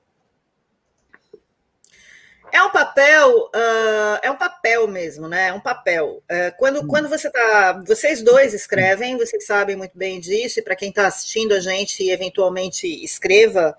é 2.53 2.63
um 2.63 2.71
papel, 2.93 3.51
uh, 3.55 4.19
é 4.23 4.31
um 4.31 4.37
papel 4.37 4.87
mesmo, 4.87 5.27
né? 5.27 5.49
É 5.49 5.53
um 5.53 5.61
papel. 5.61 6.23
Uh, 6.31 6.57
quando, 6.59 6.83
hum. 6.83 6.87
quando 6.87 7.09
você 7.09 7.31
tá. 7.31 7.83
Vocês 7.87 8.23
dois 8.23 8.53
escrevem, 8.53 9.17
vocês 9.17 9.47
sabem 9.47 9.77
muito 9.77 9.97
bem 9.97 10.21
disso, 10.21 10.61
e 10.61 10.63
para 10.63 10.77
quem 10.77 10.91
está 10.91 11.07
assistindo 11.07 11.53
a 11.55 11.61
gente 11.61 12.09
eventualmente 12.09 12.87
escreva, 13.03 13.77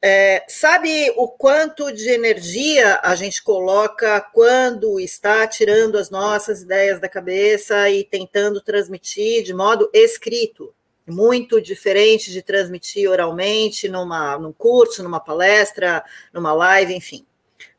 é, 0.00 0.44
sabe 0.46 1.12
o 1.16 1.28
quanto 1.28 1.90
de 1.90 2.10
energia 2.10 3.00
a 3.02 3.14
gente 3.14 3.42
coloca 3.42 4.20
quando 4.20 5.00
está 5.00 5.46
tirando 5.46 5.96
as 5.96 6.10
nossas 6.10 6.62
ideias 6.62 7.00
da 7.00 7.08
cabeça 7.08 7.88
e 7.88 8.04
tentando 8.04 8.60
transmitir 8.60 9.42
de 9.42 9.54
modo 9.54 9.90
escrito? 9.92 10.74
Muito 11.06 11.60
diferente 11.60 12.30
de 12.30 12.42
transmitir 12.42 13.10
oralmente 13.10 13.88
numa, 13.88 14.38
num 14.38 14.52
curso, 14.52 15.02
numa 15.02 15.20
palestra, 15.20 16.02
numa 16.32 16.52
live, 16.52 16.94
enfim. 16.94 17.26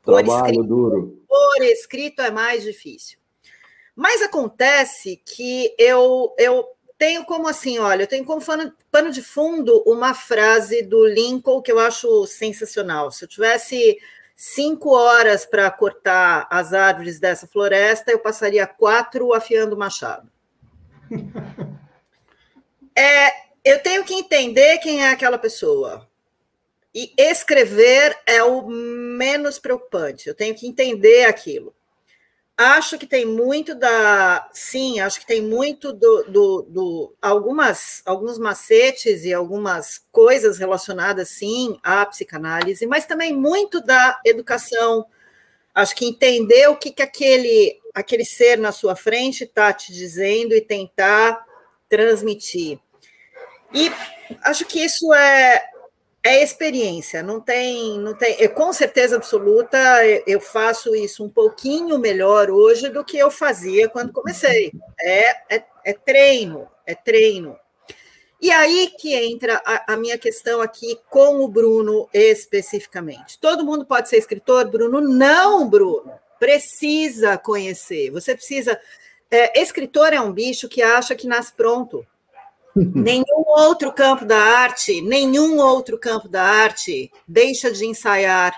Por 0.05 0.21
Trabalho 0.21 0.45
escrito, 0.45 0.63
duro. 0.63 1.25
Por 1.27 1.63
escrito 1.63 2.21
é 2.21 2.29
mais 2.29 2.63
difícil. 2.63 3.17
Mas 3.95 4.21
acontece 4.21 5.21
que 5.25 5.73
eu, 5.79 6.33
eu 6.37 6.65
tenho 6.97 7.25
como 7.25 7.47
assim, 7.47 7.79
olha, 7.79 8.03
eu 8.03 8.07
tenho 8.07 8.23
como 8.23 8.41
pano 8.91 9.11
de 9.11 9.21
fundo 9.21 9.83
uma 9.85 10.13
frase 10.13 10.83
do 10.83 11.05
Lincoln 11.07 11.61
que 11.61 11.71
eu 11.71 11.79
acho 11.79 12.27
sensacional. 12.27 13.11
Se 13.11 13.25
eu 13.25 13.29
tivesse 13.29 13.97
cinco 14.35 14.91
horas 14.91 15.45
para 15.45 15.71
cortar 15.71 16.47
as 16.51 16.73
árvores 16.73 17.19
dessa 17.19 17.47
floresta, 17.47 18.11
eu 18.11 18.19
passaria 18.19 18.67
quatro 18.67 19.33
afiando 19.33 19.75
o 19.75 19.79
machado. 19.79 20.29
é, 22.95 23.31
eu 23.63 23.81
tenho 23.81 24.03
que 24.03 24.13
entender 24.13 24.77
quem 24.79 25.03
é 25.03 25.09
aquela 25.09 25.37
pessoa. 25.37 26.07
E 26.95 27.13
escrever 27.17 28.17
é 28.25 28.41
o 28.41 28.65
menos 28.65 29.59
preocupante. 29.59 30.29
Eu 30.29 30.33
tenho 30.33 30.55
que 30.55 30.65
entender 30.65 31.25
aquilo. 31.25 31.75
Acho 32.57 32.97
que 32.97 33.05
tem 33.05 33.25
muito 33.25 33.75
da. 33.75 34.49
Sim, 34.53 35.01
acho 35.01 35.19
que 35.19 35.27
tem 35.27 35.41
muito 35.41 35.91
do, 35.91 36.23
do, 36.23 36.61
do, 36.61 37.15
algumas, 37.21 38.01
alguns 38.05 38.37
macetes 38.37 39.25
e 39.25 39.33
algumas 39.33 40.01
coisas 40.09 40.57
relacionadas, 40.57 41.27
sim, 41.27 41.77
à 41.83 42.05
psicanálise, 42.05 42.87
mas 42.87 43.05
também 43.05 43.33
muito 43.33 43.81
da 43.81 44.21
educação. 44.23 45.05
Acho 45.73 45.93
que 45.93 46.05
entender 46.05 46.69
o 46.69 46.77
que, 46.77 46.91
que 46.91 47.01
aquele, 47.01 47.77
aquele 47.93 48.23
ser 48.23 48.57
na 48.57 48.71
sua 48.71 48.95
frente 48.95 49.43
está 49.43 49.73
te 49.73 49.91
dizendo 49.91 50.55
e 50.55 50.61
tentar 50.61 51.45
transmitir. 51.89 52.79
E 53.73 53.91
acho 54.41 54.63
que 54.63 54.79
isso 54.79 55.13
é, 55.13 55.61
é 56.25 56.41
experiência, 56.41 57.21
não 57.21 57.39
tem, 57.39 57.99
não 57.99 58.15
tem. 58.15 58.35
Eu, 58.39 58.49
com 58.49 58.73
certeza 58.73 59.15
absoluta, 59.15 59.77
eu 60.25 60.41
faço 60.41 60.95
isso 60.95 61.23
um 61.23 61.29
pouquinho 61.29 61.99
melhor 61.99 62.49
hoje 62.49 62.89
do 62.89 63.05
que 63.05 63.15
eu 63.15 63.29
fazia 63.29 63.87
quando 63.87 64.11
comecei. 64.11 64.71
É, 64.99 65.55
é, 65.55 65.63
é 65.85 65.93
treino, 65.93 66.67
é 66.83 66.95
treino. 66.95 67.55
E 68.41 68.49
aí 68.49 68.91
que 68.99 69.13
entra 69.13 69.61
a, 69.63 69.93
a, 69.93 69.97
minha 69.97 70.17
questão 70.17 70.61
aqui 70.61 70.99
com 71.11 71.43
o 71.43 71.47
Bruno 71.47 72.09
especificamente. 72.11 73.39
Todo 73.39 73.63
mundo 73.63 73.85
pode 73.85 74.09
ser 74.09 74.17
escritor, 74.17 74.67
Bruno? 74.67 75.01
Não, 75.01 75.69
Bruno. 75.69 76.11
Precisa 76.39 77.37
conhecer. 77.37 78.09
Você 78.09 78.33
precisa. 78.33 78.79
É, 79.29 79.61
escritor 79.61 80.11
é 80.11 80.19
um 80.19 80.33
bicho 80.33 80.67
que 80.67 80.81
acha 80.81 81.13
que 81.13 81.27
nasce 81.27 81.53
pronto. 81.53 82.03
Nenhum 82.75 83.45
outro 83.47 83.93
campo 83.93 84.25
da 84.25 84.37
arte, 84.37 85.01
nenhum 85.01 85.59
outro 85.59 85.97
campo 85.97 86.27
da 86.27 86.43
arte 86.43 87.09
deixa 87.25 87.71
de 87.71 87.85
ensaiar. 87.85 88.53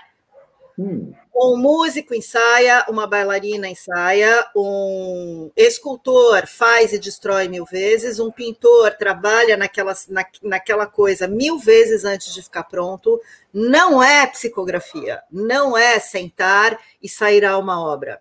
Hum. 0.77 1.13
Um 1.36 1.56
músico 1.56 2.15
ensaia, 2.15 2.84
uma 2.89 3.06
bailarina 3.06 3.67
ensaia, 3.67 4.43
um 4.56 5.51
escultor 5.56 6.47
faz 6.47 6.93
e 6.93 6.97
destrói 6.97 7.47
mil 7.47 7.63
vezes, 7.63 8.19
um 8.19 8.32
pintor 8.32 8.95
trabalha 8.95 9.56
naquela, 9.56 9.93
na, 10.10 10.25
naquela 10.41 10.88
coisa 10.88 11.27
mil 11.27 11.60
vezes 11.60 12.03
antes 12.03 12.34
de 12.34 12.41
ficar 12.41 12.63
pronto. 12.63 13.21
Não 13.53 14.01
é 14.01 14.25
psicografia, 14.25 15.21
não 15.32 15.77
é 15.77 15.99
sentar 15.99 16.80
e 17.01 17.08
sairá 17.08 17.56
uma 17.60 17.80
obra 17.80 18.19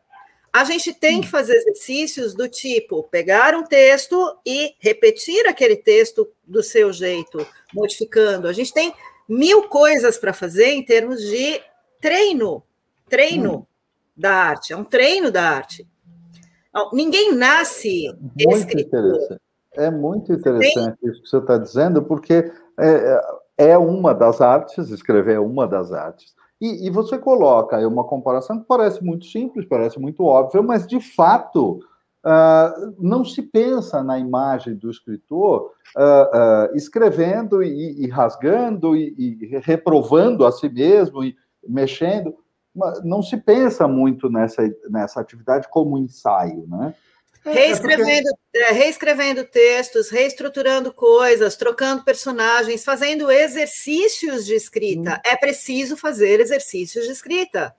a 0.57 0.64
gente 0.64 0.92
tem 0.95 1.21
que 1.21 1.29
fazer 1.29 1.55
exercícios 1.57 2.35
do 2.35 2.49
tipo 2.49 3.03
pegar 3.05 3.55
um 3.55 3.62
texto 3.62 4.16
e 4.45 4.75
repetir 4.79 5.47
aquele 5.47 5.77
texto 5.77 6.29
do 6.47 6.62
seu 6.62 6.92
jeito, 6.92 7.47
modificando. 7.75 8.49
A 8.49 8.53
gente 8.53 8.73
tem 8.73 8.95
mil 9.29 9.69
coisas 9.69 10.16
para 10.16 10.33
fazer 10.33 10.69
em 10.69 10.85
termos 10.85 11.21
de 11.21 11.61
treino, 12.01 12.62
treino 13.09 13.55
hum. 13.55 13.66
da 14.16 14.33
arte, 14.33 14.73
é 14.73 14.77
um 14.77 14.85
treino 14.85 15.31
da 15.31 15.42
arte. 15.42 15.87
Ninguém 16.92 17.35
nasce 17.35 18.14
muito 18.21 18.57
escritor. 18.57 19.01
Interessante. 19.01 19.40
É 19.73 19.90
muito 19.90 20.33
interessante 20.33 20.97
isso 21.03 21.23
que 21.23 21.29
você 21.29 21.37
está 21.38 21.59
dizendo, 21.59 22.03
porque 22.03 22.51
é, 22.79 23.21
é 23.59 23.79
uma 23.79 24.14
das 24.14 24.40
artes, 24.40 24.90
escrever 24.90 25.35
é 25.35 25.40
uma 25.40 25.66
das 25.66 25.92
artes. 25.92 26.35
E, 26.61 26.87
e, 26.87 26.90
você 26.90 27.19
coloca 27.19 27.77
uma 27.87 28.05
comparação 28.05 28.59
que 28.59 28.66
parece 28.66 29.05
muito 29.05 29.27
simples, 29.27 29.66
parece 29.66 29.99
muito 29.99 30.25
óbvia, 30.25 30.62
mas 30.62 30.87
de 30.87 30.99
fato 31.01 31.81
uh, 32.25 32.95
não 32.99 33.25
se 33.25 33.42
pensa 33.42 34.03
na 34.03 34.19
imagem 34.19 34.75
do 34.75 34.90
escritor 34.90 35.73
uh, 35.97 36.71
uh, 36.73 36.77
escrevendo 36.77 37.62
e, 37.62 38.05
e 38.05 38.09
rasgando 38.09 38.97
e, 38.97 39.14
e, 39.19 39.59
reprovando 39.59 40.47
a 40.47 40.53
si 40.53 40.69
mesmo 40.69 41.23
e 41.23 41.37
mexendo. 41.69 42.35
Não 43.05 43.23
se 43.23 43.37
pensa 43.38 43.88
muito 43.88 44.29
nessa, 44.29 44.62
nessa 44.90 45.21
atividade 45.21 45.66
como 45.71 45.97
ensaio, 45.97 46.66
né? 46.69 46.95
É, 47.47 47.51
é 47.51 47.67
reescrevendo, 47.67 48.29
é, 48.55 48.73
reescrevendo 48.73 49.45
textos, 49.45 50.11
reestruturando 50.11 50.93
coisas, 50.93 51.57
trocando 51.57 52.05
personagens, 52.05 52.85
fazendo 52.85 53.31
exercícios 53.31 54.45
de 54.45 54.55
escrita. 54.55 55.15
Hum. 55.15 55.31
É 55.31 55.37
preciso 55.37 55.97
fazer 55.97 56.41
exercícios 56.41 57.07
de 57.07 57.13
escrita. 57.13 57.75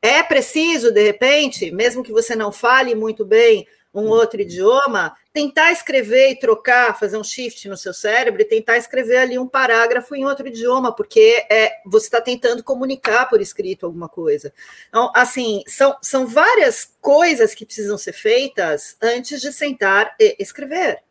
É 0.00 0.22
preciso, 0.22 0.90
de 0.90 1.02
repente, 1.02 1.70
mesmo 1.70 2.02
que 2.02 2.10
você 2.10 2.34
não 2.34 2.50
fale 2.50 2.94
muito 2.94 3.24
bem 3.24 3.66
um 3.94 4.08
outro 4.08 4.40
idioma, 4.40 5.14
tentar 5.32 5.70
escrever 5.72 6.30
e 6.30 6.38
trocar, 6.38 6.98
fazer 6.98 7.16
um 7.16 7.24
shift 7.24 7.68
no 7.68 7.76
seu 7.76 7.92
cérebro 7.92 8.40
e 8.40 8.46
tentar 8.46 8.76
escrever 8.76 9.18
ali 9.18 9.38
um 9.38 9.46
parágrafo 9.46 10.14
em 10.14 10.24
outro 10.24 10.48
idioma, 10.48 10.94
porque 10.94 11.46
é, 11.50 11.80
você 11.84 12.06
está 12.06 12.20
tentando 12.20 12.64
comunicar 12.64 13.28
por 13.28 13.40
escrito 13.40 13.84
alguma 13.84 14.08
coisa. 14.08 14.52
Então, 14.88 15.10
assim, 15.14 15.62
são, 15.66 15.96
são 16.00 16.26
várias 16.26 16.90
coisas 17.00 17.54
que 17.54 17.66
precisam 17.66 17.98
ser 17.98 18.12
feitas 18.12 18.96
antes 19.00 19.40
de 19.40 19.52
sentar 19.52 20.14
e 20.18 20.36
escrever. 20.38 21.02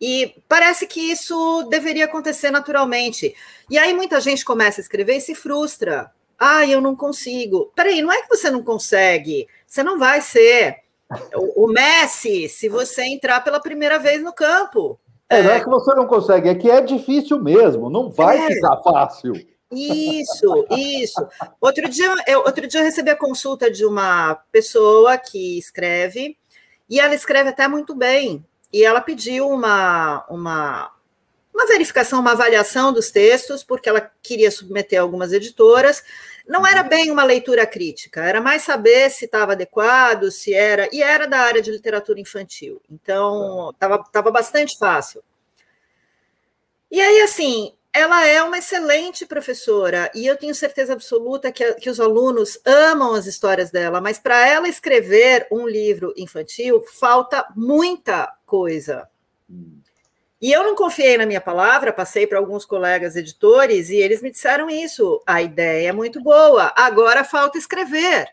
E 0.00 0.42
parece 0.48 0.86
que 0.86 1.00
isso 1.00 1.62
deveria 1.70 2.04
acontecer 2.04 2.50
naturalmente. 2.50 3.34
E 3.70 3.78
aí 3.78 3.94
muita 3.94 4.20
gente 4.20 4.44
começa 4.44 4.80
a 4.80 4.82
escrever 4.82 5.16
e 5.16 5.20
se 5.20 5.34
frustra. 5.34 6.10
Ah, 6.38 6.66
eu 6.66 6.80
não 6.80 6.94
consigo. 6.94 7.72
Peraí, 7.74 8.02
não 8.02 8.12
é 8.12 8.20
que 8.22 8.28
você 8.28 8.50
não 8.50 8.62
consegue, 8.62 9.46
você 9.66 9.82
não 9.82 9.98
vai 9.98 10.20
ser 10.20 10.83
o, 11.56 11.68
Messi, 11.68 12.48
se 12.48 12.68
você 12.68 13.02
entrar 13.02 13.42
pela 13.42 13.60
primeira 13.60 13.98
vez 13.98 14.22
no 14.22 14.32
campo. 14.32 14.98
É, 15.28 15.42
não 15.42 15.50
é 15.50 15.60
que 15.60 15.68
você 15.68 15.94
não 15.94 16.06
consegue, 16.06 16.48
é 16.48 16.54
que 16.54 16.70
é 16.70 16.80
difícil 16.80 17.42
mesmo, 17.42 17.90
não 17.90 18.10
vai 18.10 18.38
é. 18.38 18.54
ficar 18.54 18.76
fácil. 18.82 19.32
Isso, 19.72 20.66
isso. 20.70 21.26
Outro 21.60 21.88
dia, 21.88 22.14
eu, 22.26 22.40
outro 22.40 22.66
dia 22.66 22.80
eu 22.80 22.84
recebi 22.84 23.10
a 23.10 23.16
consulta 23.16 23.70
de 23.70 23.84
uma 23.84 24.34
pessoa 24.52 25.18
que 25.18 25.58
escreve, 25.58 26.36
e 26.88 27.00
ela 27.00 27.14
escreve 27.14 27.50
até 27.50 27.66
muito 27.66 27.94
bem. 27.94 28.44
E 28.72 28.84
ela 28.84 29.00
pediu 29.00 29.48
uma, 29.48 30.24
uma, 30.28 30.90
uma 31.54 31.66
verificação, 31.66 32.20
uma 32.20 32.32
avaliação 32.32 32.92
dos 32.92 33.10
textos, 33.10 33.64
porque 33.64 33.88
ela 33.88 34.10
queria 34.22 34.50
submeter 34.50 35.00
algumas 35.00 35.32
editoras. 35.32 36.02
Não 36.46 36.66
era 36.66 36.82
uhum. 36.82 36.88
bem 36.88 37.10
uma 37.10 37.24
leitura 37.24 37.66
crítica, 37.66 38.22
era 38.22 38.40
mais 38.40 38.62
saber 38.62 39.10
se 39.10 39.24
estava 39.24 39.52
adequado, 39.52 40.30
se 40.30 40.52
era. 40.52 40.88
E 40.92 41.02
era 41.02 41.26
da 41.26 41.38
área 41.38 41.62
de 41.62 41.70
literatura 41.70 42.20
infantil, 42.20 42.82
então 42.90 43.70
estava 43.70 44.04
tá. 44.04 44.22
bastante 44.30 44.76
fácil. 44.78 45.22
E 46.90 47.00
aí, 47.00 47.22
assim, 47.22 47.72
ela 47.92 48.26
é 48.26 48.42
uma 48.42 48.58
excelente 48.58 49.24
professora, 49.24 50.10
e 50.14 50.26
eu 50.26 50.36
tenho 50.36 50.54
certeza 50.54 50.92
absoluta 50.92 51.50
que, 51.50 51.74
que 51.74 51.88
os 51.88 51.98
alunos 51.98 52.58
amam 52.64 53.14
as 53.14 53.26
histórias 53.26 53.70
dela, 53.70 54.00
mas 54.00 54.18
para 54.18 54.46
ela 54.46 54.68
escrever 54.68 55.46
um 55.50 55.66
livro 55.66 56.12
infantil, 56.16 56.84
falta 56.92 57.46
muita 57.56 58.36
coisa. 58.44 59.08
Hum. 59.48 59.83
E 60.40 60.52
eu 60.52 60.62
não 60.62 60.74
confiei 60.74 61.16
na 61.16 61.26
minha 61.26 61.40
palavra, 61.40 61.92
passei 61.92 62.26
para 62.26 62.38
alguns 62.38 62.64
colegas 62.64 63.16
editores 63.16 63.88
e 63.88 63.96
eles 63.96 64.20
me 64.20 64.30
disseram 64.30 64.68
isso. 64.68 65.22
A 65.26 65.40
ideia 65.40 65.88
é 65.88 65.92
muito 65.92 66.22
boa, 66.22 66.72
agora 66.76 67.24
falta 67.24 67.56
escrever. 67.56 68.28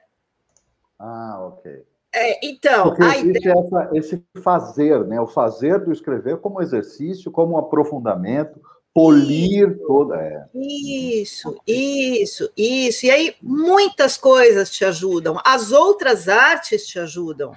Ah, 1.00 1.38
ok. 1.40 1.84
É, 2.14 2.46
então, 2.46 2.90
Porque 2.90 3.04
a 3.04 3.18
ideia... 3.18 3.54
essa, 3.58 3.90
esse 3.94 4.24
fazer, 4.44 5.06
né? 5.06 5.22
O 5.22 5.28
fazer 5.28 5.80
do 5.80 5.94
escrever 5.94 6.38
como 6.38 6.62
exercício, 6.62 7.32
como 7.32 7.54
um 7.54 7.58
aprofundamento, 7.58 8.60
polir 8.94 9.70
isso, 9.70 9.88
toda. 9.88 10.16
É. 10.18 10.46
Isso, 10.54 11.58
isso, 11.66 12.50
isso. 12.58 13.06
E 13.06 13.12
aí 13.12 13.36
muitas 13.42 14.18
coisas 14.18 14.70
te 14.70 14.84
ajudam, 14.84 15.40
as 15.46 15.72
outras 15.72 16.28
artes 16.28 16.86
te 16.86 17.00
ajudam. 17.00 17.54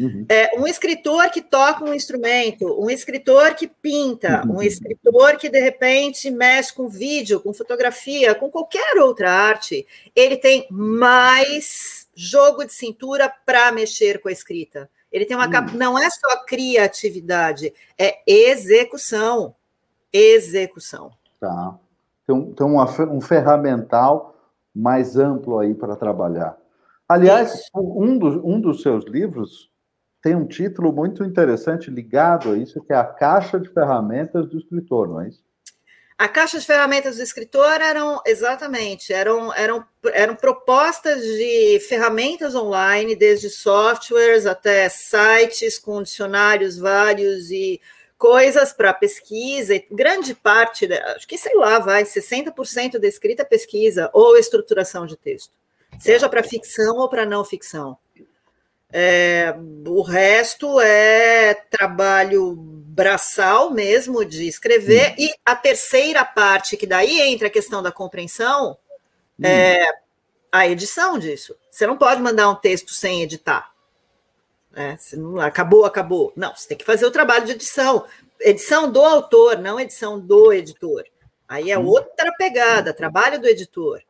Uhum. 0.00 0.24
É, 0.30 0.58
um 0.58 0.66
escritor 0.66 1.30
que 1.30 1.42
toca 1.42 1.84
um 1.84 1.92
instrumento, 1.92 2.64
um 2.82 2.88
escritor 2.88 3.54
que 3.54 3.68
pinta, 3.68 4.42
uhum. 4.46 4.56
um 4.56 4.62
escritor 4.62 5.36
que 5.36 5.50
de 5.50 5.60
repente 5.60 6.30
mexe 6.30 6.72
com 6.72 6.88
vídeo, 6.88 7.40
com 7.40 7.52
fotografia, 7.52 8.34
com 8.34 8.50
qualquer 8.50 8.96
outra 8.96 9.30
arte, 9.30 9.86
ele 10.16 10.38
tem 10.38 10.66
mais 10.70 12.08
jogo 12.14 12.64
de 12.64 12.72
cintura 12.72 13.30
para 13.44 13.70
mexer 13.72 14.20
com 14.20 14.28
a 14.28 14.32
escrita. 14.32 14.88
Ele 15.12 15.26
tem 15.26 15.36
uma 15.36 15.46
uhum. 15.46 15.76
não 15.76 15.98
é 15.98 16.08
só 16.08 16.44
criatividade, 16.46 17.74
é 17.98 18.20
execução. 18.26 19.54
Execução. 20.12 21.12
Tá. 21.38 21.78
Tem, 22.26 22.52
tem 22.52 22.66
uma, 22.66 22.84
um 23.12 23.20
ferramental 23.20 24.34
mais 24.74 25.16
amplo 25.16 25.58
aí 25.58 25.74
para 25.74 25.94
trabalhar. 25.94 26.56
Aliás, 27.08 27.68
um, 27.74 28.16
do, 28.16 28.46
um 28.46 28.60
dos 28.60 28.82
seus 28.82 29.04
livros 29.04 29.68
tem 30.22 30.34
um 30.34 30.46
título 30.46 30.92
muito 30.92 31.24
interessante 31.24 31.90
ligado 31.90 32.50
a 32.50 32.56
isso, 32.56 32.82
que 32.82 32.92
é 32.92 32.96
a 32.96 33.04
Caixa 33.04 33.58
de 33.58 33.68
Ferramentas 33.68 34.48
do 34.48 34.58
Escritor, 34.58 35.08
não 35.08 35.20
é 35.20 35.28
isso? 35.28 35.42
A 36.20 36.28
caixa 36.28 36.58
de 36.58 36.66
ferramentas 36.66 37.16
do 37.16 37.22
escritor 37.22 37.80
eram 37.80 38.20
exatamente 38.26 39.10
eram, 39.10 39.54
eram, 39.54 39.82
eram 40.12 40.36
propostas 40.36 41.22
de 41.22 41.80
ferramentas 41.88 42.54
online, 42.54 43.16
desde 43.16 43.48
softwares 43.48 44.44
até 44.44 44.86
sites 44.90 45.78
com 45.78 46.02
dicionários 46.02 46.76
vários 46.76 47.50
e 47.50 47.80
coisas 48.18 48.70
para 48.70 48.92
pesquisa. 48.92 49.82
Grande 49.90 50.34
parte, 50.34 50.92
acho 50.92 51.26
que 51.26 51.38
sei 51.38 51.54
lá, 51.54 51.78
vai 51.78 52.04
60% 52.04 52.98
da 52.98 53.08
escrita 53.08 53.40
é 53.40 53.46
pesquisa 53.46 54.10
ou 54.12 54.36
estruturação 54.36 55.06
de 55.06 55.16
texto, 55.16 55.54
seja 55.98 56.28
para 56.28 56.42
ficção 56.42 56.98
ou 56.98 57.08
para 57.08 57.24
não 57.24 57.42
ficção. 57.46 57.96
É, 58.92 59.54
o 59.86 60.02
resto 60.02 60.80
é 60.80 61.54
trabalho 61.54 62.56
braçal 62.56 63.70
mesmo 63.70 64.24
de 64.24 64.48
escrever, 64.48 65.12
hum. 65.12 65.14
e 65.18 65.34
a 65.44 65.54
terceira 65.54 66.24
parte, 66.24 66.76
que 66.76 66.86
daí 66.86 67.20
entra 67.20 67.46
a 67.46 67.50
questão 67.50 67.82
da 67.82 67.92
compreensão, 67.92 68.76
hum. 69.38 69.46
é 69.46 69.78
a 70.50 70.66
edição 70.66 71.18
disso. 71.18 71.56
Você 71.70 71.86
não 71.86 71.96
pode 71.96 72.20
mandar 72.20 72.48
um 72.50 72.56
texto 72.56 72.92
sem 72.92 73.22
editar. 73.22 73.72
É, 74.74 74.96
não, 75.14 75.40
acabou, 75.40 75.84
acabou. 75.84 76.32
Não, 76.36 76.54
você 76.54 76.68
tem 76.68 76.76
que 76.76 76.84
fazer 76.84 77.06
o 77.06 77.10
trabalho 77.10 77.46
de 77.46 77.52
edição. 77.52 78.04
Edição 78.40 78.90
do 78.90 79.00
autor, 79.00 79.58
não 79.58 79.78
edição 79.78 80.18
do 80.18 80.52
editor. 80.52 81.04
Aí 81.48 81.70
é 81.70 81.78
hum. 81.78 81.86
outra 81.86 82.32
pegada, 82.36 82.92
trabalho 82.92 83.40
do 83.40 83.48
editor. 83.48 84.02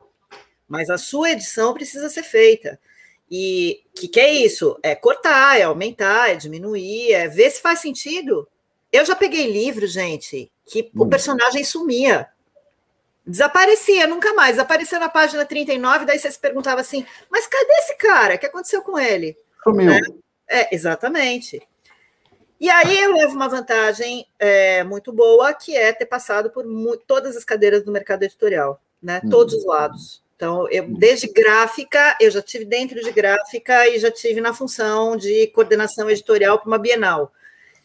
Mas 0.67 0.89
a 0.89 0.97
sua 0.97 1.31
edição 1.31 1.73
precisa 1.73 2.09
ser 2.09 2.23
feita. 2.23 2.79
E 3.31 3.83
o 3.85 3.99
que, 4.01 4.07
que 4.09 4.19
é 4.19 4.29
isso? 4.29 4.77
É 4.83 4.93
cortar, 4.93 5.57
é 5.57 5.63
aumentar, 5.63 6.31
é 6.31 6.35
diminuir, 6.35 7.13
é 7.13 7.29
ver 7.29 7.49
se 7.49 7.61
faz 7.61 7.79
sentido. 7.79 8.45
Eu 8.91 9.05
já 9.05 9.15
peguei 9.15 9.49
livro, 9.49 9.87
gente, 9.87 10.51
que 10.65 10.91
hum. 10.93 11.03
o 11.03 11.07
personagem 11.07 11.63
sumia. 11.63 12.27
Desaparecia, 13.25 14.05
nunca 14.05 14.33
mais. 14.33 14.59
Aparecia 14.59 14.99
na 14.99 15.07
página 15.07 15.45
39, 15.45 16.05
daí 16.05 16.19
você 16.19 16.29
se 16.29 16.39
perguntava 16.39 16.81
assim: 16.81 17.05
mas 17.29 17.47
cadê 17.47 17.71
esse 17.79 17.95
cara? 17.95 18.35
O 18.35 18.37
que 18.39 18.47
aconteceu 18.47 18.81
com 18.81 18.99
ele? 18.99 19.37
Sumiu. 19.63 19.93
É, 19.93 20.01
é 20.49 20.75
exatamente. 20.75 21.65
E 22.59 22.69
aí 22.69 22.99
eu 22.99 23.13
levo 23.13 23.33
uma 23.33 23.47
vantagem 23.47 24.27
é, 24.37 24.83
muito 24.83 25.13
boa, 25.13 25.53
que 25.53 25.75
é 25.75 25.93
ter 25.93 26.05
passado 26.05 26.51
por 26.51 26.65
todas 27.07 27.37
as 27.37 27.45
cadeiras 27.45 27.85
do 27.85 27.91
mercado 27.91 28.23
editorial, 28.23 28.81
né? 29.01 29.21
Hum. 29.23 29.29
Todos 29.29 29.53
os 29.53 29.65
lados. 29.65 30.21
Então, 30.41 30.67
eu, 30.71 30.87
desde 30.87 31.27
gráfica, 31.27 32.17
eu 32.19 32.31
já 32.31 32.41
tive 32.41 32.65
dentro 32.65 32.99
de 32.99 33.11
gráfica 33.11 33.87
e 33.87 33.99
já 33.99 34.09
tive 34.09 34.41
na 34.41 34.55
função 34.55 35.15
de 35.15 35.45
coordenação 35.53 36.09
editorial 36.09 36.57
para 36.57 36.67
uma 36.67 36.79
Bienal. 36.79 37.31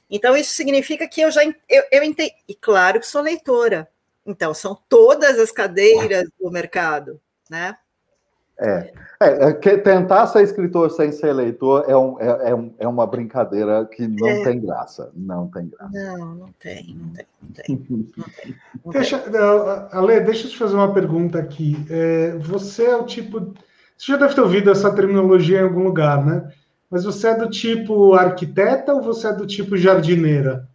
Então, 0.08 0.34
isso 0.34 0.54
significa 0.54 1.06
que 1.06 1.20
eu 1.20 1.30
já 1.30 1.44
eu, 1.44 1.84
eu 1.92 2.02
entendi. 2.02 2.32
E 2.48 2.54
claro 2.54 2.98
que 2.98 3.06
sou 3.06 3.20
leitora. 3.20 3.86
Então, 4.24 4.54
são 4.54 4.74
todas 4.88 5.38
as 5.38 5.52
cadeiras 5.52 6.30
do 6.40 6.50
mercado, 6.50 7.20
né? 7.50 7.76
É, 8.58 8.92
é, 9.20 9.48
é 9.48 9.52
que 9.52 9.76
tentar 9.78 10.26
ser 10.26 10.42
escritor 10.42 10.90
sem 10.90 11.12
ser 11.12 11.32
leitor 11.32 11.84
é, 11.88 11.96
um, 11.96 12.18
é, 12.20 12.50
é, 12.50 12.70
é 12.80 12.88
uma 12.88 13.06
brincadeira 13.06 13.84
que 13.84 14.06
não 14.08 14.26
é. 14.26 14.44
tem 14.44 14.60
graça. 14.60 15.10
Não 15.14 15.48
tem 15.48 15.68
graça. 15.68 15.90
Não, 15.92 16.34
não 16.34 16.54
tem, 16.58 16.96
não 16.96 17.10
tem, 17.12 17.26
não 17.40 17.52
tem. 17.52 17.86
Não 17.90 18.02
tem, 18.02 18.54
não 18.84 18.92
deixa, 18.92 19.18
tem. 19.18 19.40
Ale, 19.92 20.20
deixa 20.20 20.46
eu 20.46 20.50
te 20.50 20.56
fazer 20.56 20.74
uma 20.74 20.92
pergunta 20.92 21.38
aqui. 21.38 21.76
É, 21.90 22.32
você 22.38 22.86
é 22.86 22.96
o 22.96 23.04
tipo. 23.04 23.54
Você 23.96 24.12
já 24.12 24.16
deve 24.16 24.34
ter 24.34 24.40
ouvido 24.40 24.70
essa 24.70 24.94
terminologia 24.94 25.60
em 25.60 25.64
algum 25.64 25.82
lugar, 25.82 26.24
né? 26.24 26.50
Mas 26.90 27.04
você 27.04 27.28
é 27.28 27.34
do 27.34 27.50
tipo 27.50 28.14
arquiteta 28.14 28.94
ou 28.94 29.02
você 29.02 29.28
é 29.28 29.32
do 29.32 29.46
tipo 29.46 29.76
jardineira? 29.76 30.68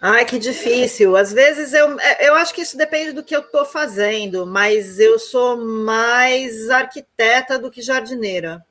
Ai, 0.00 0.24
que 0.24 0.38
difícil. 0.38 1.16
Às 1.16 1.32
vezes 1.32 1.72
eu, 1.72 1.98
é, 1.98 2.28
eu 2.28 2.34
acho 2.34 2.54
que 2.54 2.62
isso 2.62 2.76
depende 2.76 3.12
do 3.12 3.22
que 3.22 3.34
eu 3.34 3.40
estou 3.40 3.64
fazendo, 3.64 4.46
mas 4.46 5.00
eu 5.00 5.18
sou 5.18 5.56
mais 5.56 6.70
arquiteta 6.70 7.58
do 7.58 7.70
que 7.70 7.82
jardineira. 7.82 8.64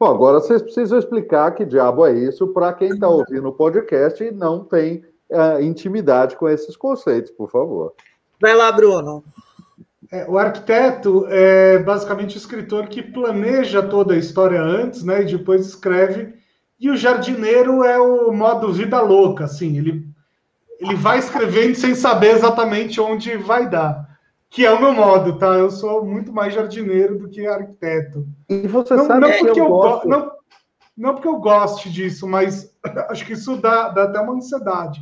Bom, 0.00 0.06
agora 0.06 0.40
vocês 0.40 0.62
precisam 0.62 0.98
explicar 0.98 1.54
que 1.54 1.64
diabo 1.64 2.06
é 2.06 2.12
isso 2.12 2.48
para 2.48 2.72
quem 2.72 2.88
está 2.88 3.06
ouvindo 3.06 3.48
o 3.48 3.52
podcast 3.52 4.24
e 4.24 4.32
não 4.32 4.64
tem 4.64 5.04
uh, 5.30 5.62
intimidade 5.62 6.36
com 6.36 6.48
esses 6.48 6.76
conceitos, 6.76 7.30
por 7.30 7.50
favor. 7.50 7.92
Vai 8.40 8.54
lá, 8.54 8.72
Bruno. 8.72 9.22
É, 10.10 10.28
o 10.28 10.36
arquiteto 10.36 11.26
é 11.28 11.78
basicamente 11.78 12.36
o 12.36 12.38
escritor 12.38 12.88
que 12.88 13.02
planeja 13.02 13.82
toda 13.82 14.14
a 14.14 14.18
história 14.18 14.60
antes, 14.60 15.04
né, 15.04 15.22
e 15.22 15.36
depois 15.36 15.66
escreve. 15.66 16.34
E 16.80 16.90
o 16.90 16.96
jardineiro 16.96 17.84
é 17.84 17.98
o 18.00 18.32
modo 18.32 18.72
vida 18.72 19.00
louca, 19.00 19.44
assim, 19.44 19.78
ele 19.78 20.11
ele 20.80 20.94
vai 20.94 21.18
escrevendo 21.18 21.74
sem 21.74 21.94
saber 21.94 22.32
exatamente 22.32 23.00
onde 23.00 23.36
vai 23.36 23.68
dar. 23.68 24.10
Que 24.50 24.66
é 24.66 24.70
o 24.70 24.80
meu 24.80 24.92
modo, 24.92 25.38
tá? 25.38 25.54
Eu 25.54 25.70
sou 25.70 26.04
muito 26.04 26.32
mais 26.32 26.52
jardineiro 26.52 27.18
do 27.18 27.28
que 27.28 27.46
arquiteto. 27.46 28.26
E 28.48 28.66
você 28.66 28.94
não, 28.94 29.06
sabe 29.06 29.20
não 29.20 29.30
porque 29.30 29.60
eu, 29.60 29.64
eu 29.64 29.68
gosto... 29.68 30.08
não, 30.08 30.32
não 30.96 31.14
porque 31.14 31.28
eu 31.28 31.36
goste 31.36 31.90
disso, 31.90 32.26
mas 32.26 32.74
acho 33.08 33.24
que 33.24 33.32
isso 33.32 33.56
dá, 33.56 33.88
dá 33.88 34.04
até 34.04 34.20
uma 34.20 34.34
ansiedade. 34.34 35.00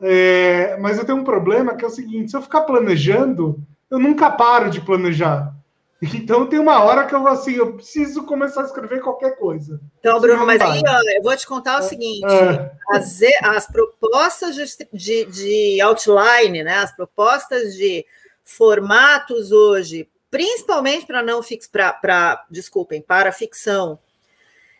É, 0.00 0.76
mas 0.78 0.98
eu 0.98 1.04
tenho 1.04 1.18
um 1.18 1.24
problema 1.24 1.74
que 1.74 1.84
é 1.84 1.88
o 1.88 1.90
seguinte: 1.90 2.30
se 2.30 2.36
eu 2.36 2.42
ficar 2.42 2.62
planejando, 2.62 3.62
eu 3.90 3.98
nunca 3.98 4.30
paro 4.30 4.70
de 4.70 4.80
planejar. 4.80 5.54
Então 6.02 6.46
tem 6.46 6.58
uma 6.58 6.82
hora 6.82 7.06
que 7.06 7.14
eu 7.14 7.26
assim, 7.28 7.52
eu 7.52 7.74
preciso 7.74 8.24
começar 8.24 8.62
a 8.62 8.64
escrever 8.64 9.00
qualquer 9.00 9.36
coisa. 9.36 9.78
Então, 9.98 10.18
Bruno, 10.18 10.46
mas 10.46 10.60
aí 10.60 10.82
ó, 10.86 11.00
eu 11.16 11.22
vou 11.22 11.36
te 11.36 11.46
contar 11.46 11.76
o 11.76 11.84
é, 11.84 11.88
seguinte: 11.88 12.24
é. 12.24 12.72
as, 12.88 13.20
as 13.42 13.66
propostas 13.66 14.54
de, 14.54 14.88
de, 14.92 15.24
de, 15.26 15.80
outline, 15.82 16.62
né? 16.62 16.78
As 16.78 16.96
propostas 16.96 17.74
de 17.74 18.06
formatos 18.42 19.52
hoje, 19.52 20.08
principalmente 20.30 21.04
para 21.04 21.22
não 21.22 21.42
fix, 21.42 21.68
para 21.68 22.46
desculpem, 22.50 23.02
para 23.02 23.30
ficção, 23.30 23.98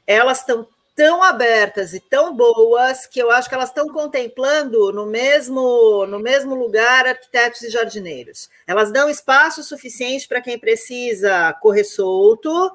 elas 0.06 0.38
estão 0.38 0.66
tão 1.01 1.22
abertas 1.22 1.94
e 1.94 1.98
tão 1.98 2.36
boas 2.36 3.07
que 3.07 3.18
eu 3.18 3.30
acho 3.30 3.48
que 3.48 3.55
elas 3.55 3.70
estão 3.70 3.88
contemplando 3.88 4.92
no 4.92 5.07
mesmo, 5.07 6.05
no 6.05 6.18
mesmo 6.18 6.55
lugar 6.55 7.07
arquitetos 7.07 7.62
e 7.62 7.70
jardineiros. 7.70 8.51
Elas 8.66 8.92
dão 8.92 9.09
espaço 9.09 9.62
suficiente 9.62 10.28
para 10.28 10.42
quem 10.42 10.59
precisa 10.59 11.55
correr 11.55 11.84
solto 11.84 12.70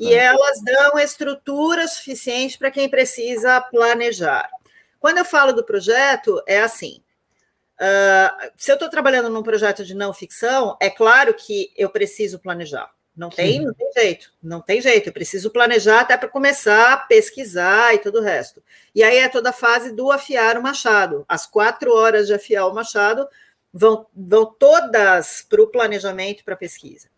e 0.00 0.12
elas 0.12 0.60
dão 0.60 0.98
estrutura 0.98 1.86
suficiente 1.86 2.58
para 2.58 2.72
quem 2.72 2.88
precisa 2.88 3.60
planejar. 3.60 4.50
Quando 4.98 5.18
eu 5.18 5.24
falo 5.24 5.52
do 5.52 5.62
projeto, 5.62 6.42
é 6.48 6.60
assim. 6.60 7.00
Uh, 7.80 8.50
se 8.56 8.72
eu 8.72 8.74
estou 8.74 8.90
trabalhando 8.90 9.30
num 9.30 9.44
projeto 9.44 9.84
de 9.84 9.94
não 9.94 10.12
ficção, 10.12 10.76
é 10.80 10.90
claro 10.90 11.32
que 11.32 11.72
eu 11.76 11.88
preciso 11.88 12.40
planejar. 12.40 12.90
Não 13.18 13.30
tem, 13.30 13.60
não 13.60 13.74
tem 13.74 13.92
jeito, 13.92 14.32
não 14.40 14.60
tem 14.60 14.80
jeito. 14.80 15.08
Eu 15.08 15.12
preciso 15.12 15.50
planejar 15.50 16.02
até 16.02 16.16
para 16.16 16.28
começar 16.28 16.92
a 16.92 16.96
pesquisar 16.96 17.92
e 17.92 17.98
todo 17.98 18.20
o 18.20 18.22
resto. 18.22 18.62
E 18.94 19.02
aí 19.02 19.16
é 19.18 19.28
toda 19.28 19.50
a 19.50 19.52
fase 19.52 19.90
do 19.90 20.12
afiar 20.12 20.56
o 20.56 20.62
machado. 20.62 21.24
As 21.28 21.44
quatro 21.44 21.92
horas 21.92 22.28
de 22.28 22.34
afiar 22.34 22.68
o 22.68 22.74
machado 22.74 23.26
vão, 23.74 24.06
vão 24.14 24.46
todas 24.46 25.44
para 25.48 25.60
o 25.60 25.66
planejamento, 25.66 26.44
para 26.44 26.54
a 26.54 26.56
pesquisa. 26.56 27.08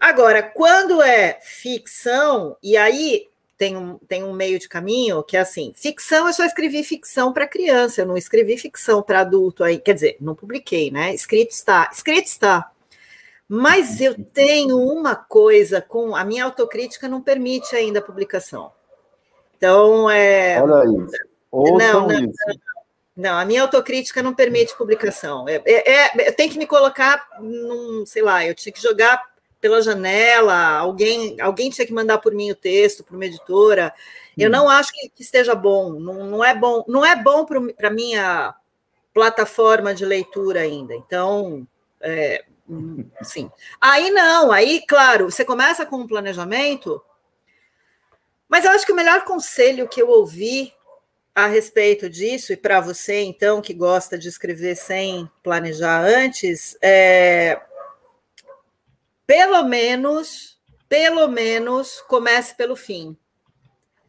Agora, 0.00 0.42
quando 0.42 1.02
é 1.02 1.38
ficção, 1.42 2.56
e 2.62 2.74
aí 2.74 3.28
tem 3.58 3.76
um, 3.76 3.98
tem 3.98 4.24
um 4.24 4.32
meio 4.32 4.58
de 4.58 4.66
caminho 4.66 5.22
que 5.22 5.36
é 5.36 5.40
assim: 5.40 5.74
ficção, 5.76 6.26
eu 6.26 6.32
só 6.32 6.46
escrevi 6.46 6.82
ficção 6.82 7.34
para 7.34 7.46
criança, 7.46 8.00
eu 8.00 8.06
não 8.06 8.16
escrevi 8.16 8.56
ficção 8.56 9.02
para 9.02 9.20
adulto 9.20 9.62
aí. 9.62 9.78
Quer 9.78 9.92
dizer, 9.92 10.16
não 10.18 10.34
publiquei, 10.34 10.90
né? 10.90 11.14
Escrito 11.14 11.50
está, 11.50 11.90
escrito 11.92 12.28
está. 12.28 12.71
Mas 13.48 14.00
eu 14.00 14.14
tenho 14.24 14.78
uma 14.78 15.14
coisa 15.14 15.80
com 15.80 16.16
a 16.16 16.24
minha 16.24 16.44
autocrítica 16.44 17.08
não 17.08 17.20
permite 17.20 17.76
ainda 17.76 17.98
a 17.98 18.02
publicação. 18.02 18.72
Então 19.56 20.08
é. 20.08 20.60
Olha 20.62 21.04
isso. 21.04 21.16
Ouçam 21.50 21.78
não, 21.78 22.08
não, 22.08 22.20
isso. 22.24 22.60
Não, 23.14 23.38
a 23.38 23.44
minha 23.44 23.62
autocrítica 23.62 24.22
não 24.22 24.34
permite 24.34 24.76
publicação. 24.76 25.46
É, 25.46 25.62
é, 25.66 26.28
é, 26.28 26.32
tem 26.32 26.48
que 26.48 26.58
me 26.58 26.66
colocar 26.66 27.28
num, 27.40 28.06
sei 28.06 28.22
lá, 28.22 28.44
eu 28.44 28.54
tinha 28.54 28.72
que 28.72 28.82
jogar 28.82 29.22
pela 29.60 29.82
janela, 29.82 30.78
alguém, 30.78 31.40
alguém 31.40 31.70
tinha 31.70 31.86
que 31.86 31.92
mandar 31.92 32.18
por 32.18 32.34
mim 32.34 32.50
o 32.50 32.56
texto 32.56 33.04
para 33.04 33.14
uma 33.14 33.26
editora. 33.26 33.94
Eu 34.36 34.48
hum. 34.48 34.52
não 34.52 34.68
acho 34.68 34.92
que, 34.92 35.10
que 35.10 35.22
esteja 35.22 35.54
bom. 35.54 35.92
Não, 36.00 36.26
não, 36.26 36.44
é 36.44 36.54
bom, 36.54 36.84
não 36.88 37.04
é 37.04 37.14
bom 37.14 37.44
para 37.44 37.90
minha 37.90 38.54
plataforma 39.12 39.94
de 39.94 40.04
leitura 40.04 40.60
ainda. 40.60 40.94
Então, 40.94 41.66
é, 42.00 42.44
Sim. 43.22 43.50
Aí 43.80 44.10
não, 44.10 44.52
aí, 44.52 44.84
claro, 44.86 45.30
você 45.30 45.44
começa 45.44 45.84
com 45.84 45.96
um 45.96 46.06
planejamento, 46.06 47.02
mas 48.48 48.64
eu 48.64 48.70
acho 48.70 48.86
que 48.86 48.92
o 48.92 48.96
melhor 48.96 49.24
conselho 49.24 49.88
que 49.88 50.00
eu 50.00 50.08
ouvi 50.08 50.72
a 51.34 51.46
respeito 51.46 52.10
disso, 52.10 52.52
e 52.52 52.56
para 52.56 52.80
você, 52.80 53.22
então, 53.22 53.62
que 53.62 53.72
gosta 53.72 54.18
de 54.18 54.28
escrever 54.28 54.76
sem 54.76 55.30
planejar 55.42 56.02
antes, 56.02 56.76
é 56.82 57.60
pelo 59.26 59.62
menos, 59.64 60.60
pelo 60.88 61.26
menos, 61.28 62.02
comece 62.02 62.54
pelo 62.54 62.76
fim. 62.76 63.16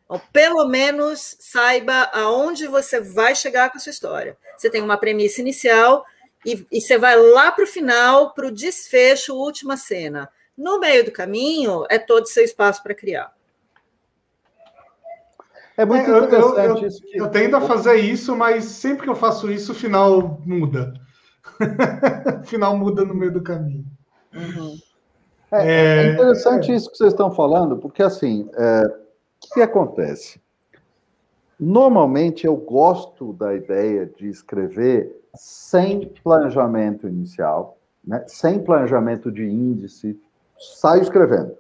Ou 0.09 0.19
pelo 0.31 0.67
menos 0.67 1.37
saiba 1.39 2.09
aonde 2.13 2.67
você 2.67 2.99
vai 2.99 3.33
chegar 3.35 3.71
com 3.71 3.77
a 3.77 3.79
sua 3.79 3.91
história. 3.91 4.37
Você 4.57 4.69
tem 4.69 4.81
uma 4.81 4.97
premissa 4.97 5.39
inicial, 5.39 6.05
e, 6.45 6.65
e 6.71 6.81
você 6.81 6.97
vai 6.97 7.15
lá 7.15 7.51
para 7.51 7.63
o 7.63 7.67
final, 7.67 8.33
para 8.33 8.47
o 8.47 8.51
desfecho, 8.51 9.35
última 9.35 9.77
cena. 9.77 10.29
No 10.57 10.79
meio 10.79 11.05
do 11.05 11.11
caminho, 11.11 11.85
é 11.89 11.97
todo 11.97 12.23
o 12.23 12.27
seu 12.27 12.43
espaço 12.43 12.83
para 12.83 12.93
criar. 12.93 13.33
É 15.75 15.85
muito 15.85 16.09
é, 16.11 16.19
interessante 16.19 16.57
eu, 16.57 16.77
eu, 16.77 16.87
isso. 16.87 17.01
Que... 17.01 17.17
Eu 17.17 17.27
tendo 17.29 17.57
a 17.57 17.61
fazer 17.61 17.95
isso, 17.95 18.35
mas 18.35 18.65
sempre 18.65 19.03
que 19.03 19.09
eu 19.09 19.15
faço 19.15 19.51
isso, 19.51 19.71
o 19.71 19.75
final 19.75 20.39
muda. 20.45 20.93
o 22.41 22.45
final 22.45 22.77
muda 22.77 23.03
no 23.03 23.15
meio 23.15 23.33
do 23.33 23.41
caminho. 23.41 23.85
Uhum. 24.33 24.77
É, 25.51 25.67
é, 25.67 26.05
é 26.07 26.13
interessante 26.13 26.71
é... 26.71 26.75
isso 26.75 26.91
que 26.91 26.97
vocês 26.97 27.13
estão 27.13 27.31
falando, 27.31 27.77
porque 27.77 28.03
assim, 28.03 28.49
é, 28.55 28.83
o 28.85 29.53
que 29.53 29.61
acontece? 29.61 30.41
Normalmente 31.59 32.45
eu 32.45 32.55
gosto 32.55 33.33
da 33.33 33.53
ideia 33.55 34.05
de 34.05 34.27
escrever 34.27 35.22
sem 35.35 36.07
planejamento 36.23 37.07
inicial, 37.07 37.77
né? 38.05 38.23
sem 38.27 38.59
planejamento 38.63 39.31
de 39.31 39.43
índice, 39.43 40.19
saio 40.57 41.01
escrevendo. 41.01 41.55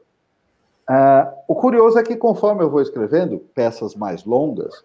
Uh, 0.89 1.31
o 1.47 1.55
curioso 1.55 1.97
é 1.97 2.03
que 2.03 2.15
conforme 2.15 2.63
eu 2.63 2.69
vou 2.69 2.81
escrevendo 2.81 3.39
peças 3.55 3.95
mais 3.95 4.25
longas, 4.25 4.79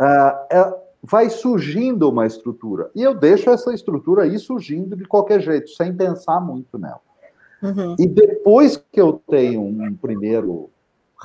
uh, 0.00 0.36
é, 0.50 0.74
vai 1.02 1.30
surgindo 1.30 2.08
uma 2.08 2.26
estrutura. 2.26 2.90
E 2.94 3.02
eu 3.02 3.14
deixo 3.14 3.50
essa 3.50 3.72
estrutura 3.72 4.24
aí 4.24 4.38
surgindo 4.38 4.96
de 4.96 5.04
qualquer 5.04 5.40
jeito, 5.40 5.70
sem 5.70 5.94
pensar 5.94 6.40
muito 6.40 6.78
nela. 6.78 7.00
Uhum. 7.62 7.94
E 7.98 8.06
depois 8.06 8.76
que 8.76 9.00
eu 9.00 9.22
tenho 9.28 9.62
um 9.62 9.94
primeiro 9.94 10.70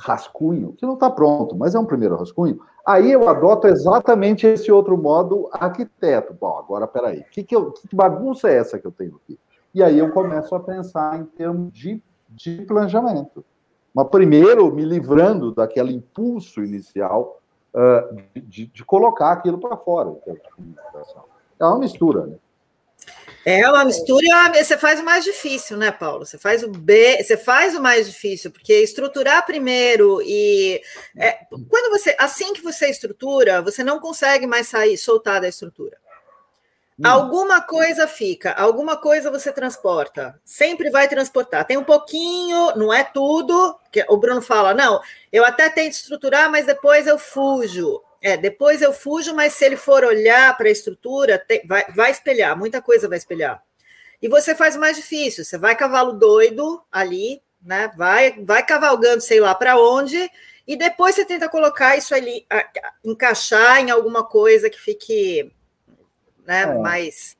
rascunho, 0.00 0.72
que 0.72 0.86
não 0.86 0.94
está 0.94 1.10
pronto, 1.10 1.54
mas 1.56 1.74
é 1.74 1.78
um 1.78 1.84
primeiro 1.84 2.16
rascunho, 2.16 2.60
aí 2.86 3.12
eu 3.12 3.28
adoto 3.28 3.66
exatamente 3.66 4.46
esse 4.46 4.72
outro 4.72 4.96
modo 4.96 5.48
arquiteto. 5.52 6.34
Bom, 6.34 6.58
agora 6.58 6.86
peraí, 6.86 7.24
que, 7.30 7.42
que, 7.42 7.54
eu, 7.54 7.72
que 7.72 7.94
bagunça 7.94 8.48
é 8.48 8.56
essa 8.56 8.78
que 8.78 8.86
eu 8.86 8.92
tenho 8.92 9.16
aqui? 9.16 9.38
E 9.74 9.82
aí 9.82 9.98
eu 9.98 10.10
começo 10.10 10.54
a 10.54 10.60
pensar 10.60 11.20
em 11.20 11.24
termos 11.24 11.72
de, 11.72 12.02
de 12.28 12.62
planejamento. 12.62 13.44
Mas 13.94 14.08
primeiro 14.08 14.72
me 14.72 14.84
livrando 14.84 15.54
daquele 15.54 15.92
impulso 15.92 16.62
inicial 16.62 17.40
uh, 17.74 18.22
de, 18.34 18.66
de, 18.66 18.84
colocar 18.84 19.32
aquilo 19.32 19.58
para 19.58 19.76
fora. 19.76 20.16
É 21.58 21.64
uma 21.64 21.78
mistura, 21.78 22.26
né? 22.26 22.36
É 23.44 23.66
uma 23.68 23.84
mistura 23.84 24.26
e 24.54 24.64
você 24.64 24.76
faz 24.76 25.00
o 25.00 25.04
mais 25.04 25.24
difícil, 25.24 25.76
né, 25.76 25.90
Paulo? 25.90 26.26
Você 26.26 26.36
faz 26.36 26.62
o 26.62 26.68
B, 26.68 27.22
você 27.22 27.36
faz 27.36 27.74
o 27.74 27.80
mais 27.80 28.06
difícil, 28.06 28.50
porque 28.50 28.74
estruturar 28.74 29.46
primeiro 29.46 30.20
e 30.22 30.82
é, 31.16 31.38
quando 31.68 31.90
você 31.90 32.14
assim 32.18 32.52
que 32.52 32.62
você 32.62 32.90
estrutura, 32.90 33.62
você 33.62 33.82
não 33.82 33.98
consegue 33.98 34.46
mais 34.46 34.68
sair, 34.68 34.98
soltar 34.98 35.40
da 35.40 35.48
estrutura. 35.48 35.96
Hum. 36.98 37.06
Alguma 37.06 37.62
coisa 37.62 38.06
fica, 38.06 38.52
alguma 38.52 38.98
coisa 38.98 39.30
você 39.30 39.50
transporta, 39.50 40.38
sempre 40.44 40.90
vai 40.90 41.08
transportar. 41.08 41.64
Tem 41.64 41.78
um 41.78 41.84
pouquinho, 41.84 42.76
não 42.76 42.92
é 42.92 43.02
tudo, 43.02 43.74
que 43.90 44.04
o 44.06 44.18
Bruno 44.18 44.42
fala, 44.42 44.74
não, 44.74 45.00
eu 45.32 45.46
até 45.46 45.70
tento 45.70 45.92
estruturar, 45.92 46.50
mas 46.50 46.66
depois 46.66 47.06
eu 47.06 47.18
fujo. 47.18 48.02
É, 48.22 48.36
depois 48.36 48.82
eu 48.82 48.92
fujo, 48.92 49.34
mas 49.34 49.54
se 49.54 49.64
ele 49.64 49.76
for 49.76 50.04
olhar 50.04 50.54
para 50.56 50.68
a 50.68 50.72
estrutura, 50.72 51.38
tem, 51.38 51.66
vai, 51.66 51.84
vai 51.94 52.10
espelhar, 52.10 52.56
muita 52.56 52.82
coisa 52.82 53.08
vai 53.08 53.16
espelhar. 53.16 53.62
E 54.20 54.28
você 54.28 54.54
faz 54.54 54.76
o 54.76 54.80
mais 54.80 54.96
difícil, 54.96 55.44
você 55.44 55.56
vai 55.56 55.74
cavalo 55.74 56.12
doido 56.12 56.82
ali, 56.92 57.42
né? 57.62 57.90
Vai, 57.96 58.38
vai 58.44 58.64
cavalgando, 58.64 59.22
sei 59.22 59.40
lá 59.40 59.54
para 59.54 59.80
onde, 59.80 60.30
e 60.66 60.76
depois 60.76 61.14
você 61.14 61.24
tenta 61.24 61.48
colocar 61.48 61.96
isso 61.96 62.14
ali, 62.14 62.44
a, 62.50 62.58
a, 62.58 62.92
encaixar 63.02 63.80
em 63.80 63.90
alguma 63.90 64.22
coisa 64.22 64.68
que 64.68 64.78
fique 64.78 65.50
né, 66.46 66.62
é. 66.62 66.78
mais. 66.78 67.36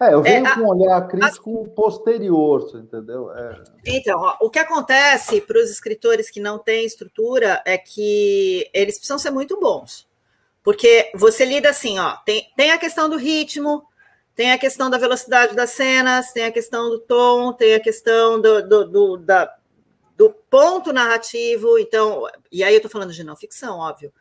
É, 0.00 0.14
eu 0.14 0.22
venho 0.22 0.46
é, 0.46 0.54
com 0.54 0.60
um 0.60 0.68
olhar 0.68 1.08
crítico 1.08 1.64
a, 1.64 1.74
posterior, 1.74 2.70
entendeu? 2.74 3.32
É. 3.32 3.62
Então, 3.84 4.20
ó, 4.20 4.36
o 4.40 4.50
que 4.50 4.58
acontece 4.58 5.40
para 5.40 5.58
os 5.58 5.70
escritores 5.70 6.30
que 6.30 6.40
não 6.40 6.58
têm 6.58 6.84
estrutura 6.84 7.60
é 7.64 7.76
que 7.76 8.68
eles 8.72 8.96
precisam 8.96 9.18
ser 9.18 9.30
muito 9.30 9.58
bons. 9.58 10.08
Porque 10.62 11.10
você 11.14 11.44
lida 11.44 11.70
assim, 11.70 11.98
ó, 11.98 12.16
tem, 12.24 12.48
tem 12.56 12.70
a 12.70 12.78
questão 12.78 13.08
do 13.08 13.16
ritmo, 13.16 13.84
tem 14.34 14.52
a 14.52 14.58
questão 14.58 14.88
da 14.88 14.96
velocidade 14.96 15.54
das 15.54 15.70
cenas, 15.70 16.32
tem 16.32 16.44
a 16.44 16.52
questão 16.52 16.88
do 16.88 16.98
tom, 16.98 17.52
tem 17.52 17.74
a 17.74 17.80
questão 17.80 18.40
do, 18.40 18.66
do, 18.66 18.84
do, 18.88 19.16
da, 19.16 19.54
do 20.16 20.30
ponto 20.30 20.92
narrativo. 20.92 21.78
Então, 21.78 22.26
e 22.50 22.62
aí 22.62 22.72
eu 22.74 22.78
estou 22.78 22.90
falando 22.90 23.12
de 23.12 23.24
não 23.24 23.36
ficção, 23.36 23.78
óbvio. 23.78 24.12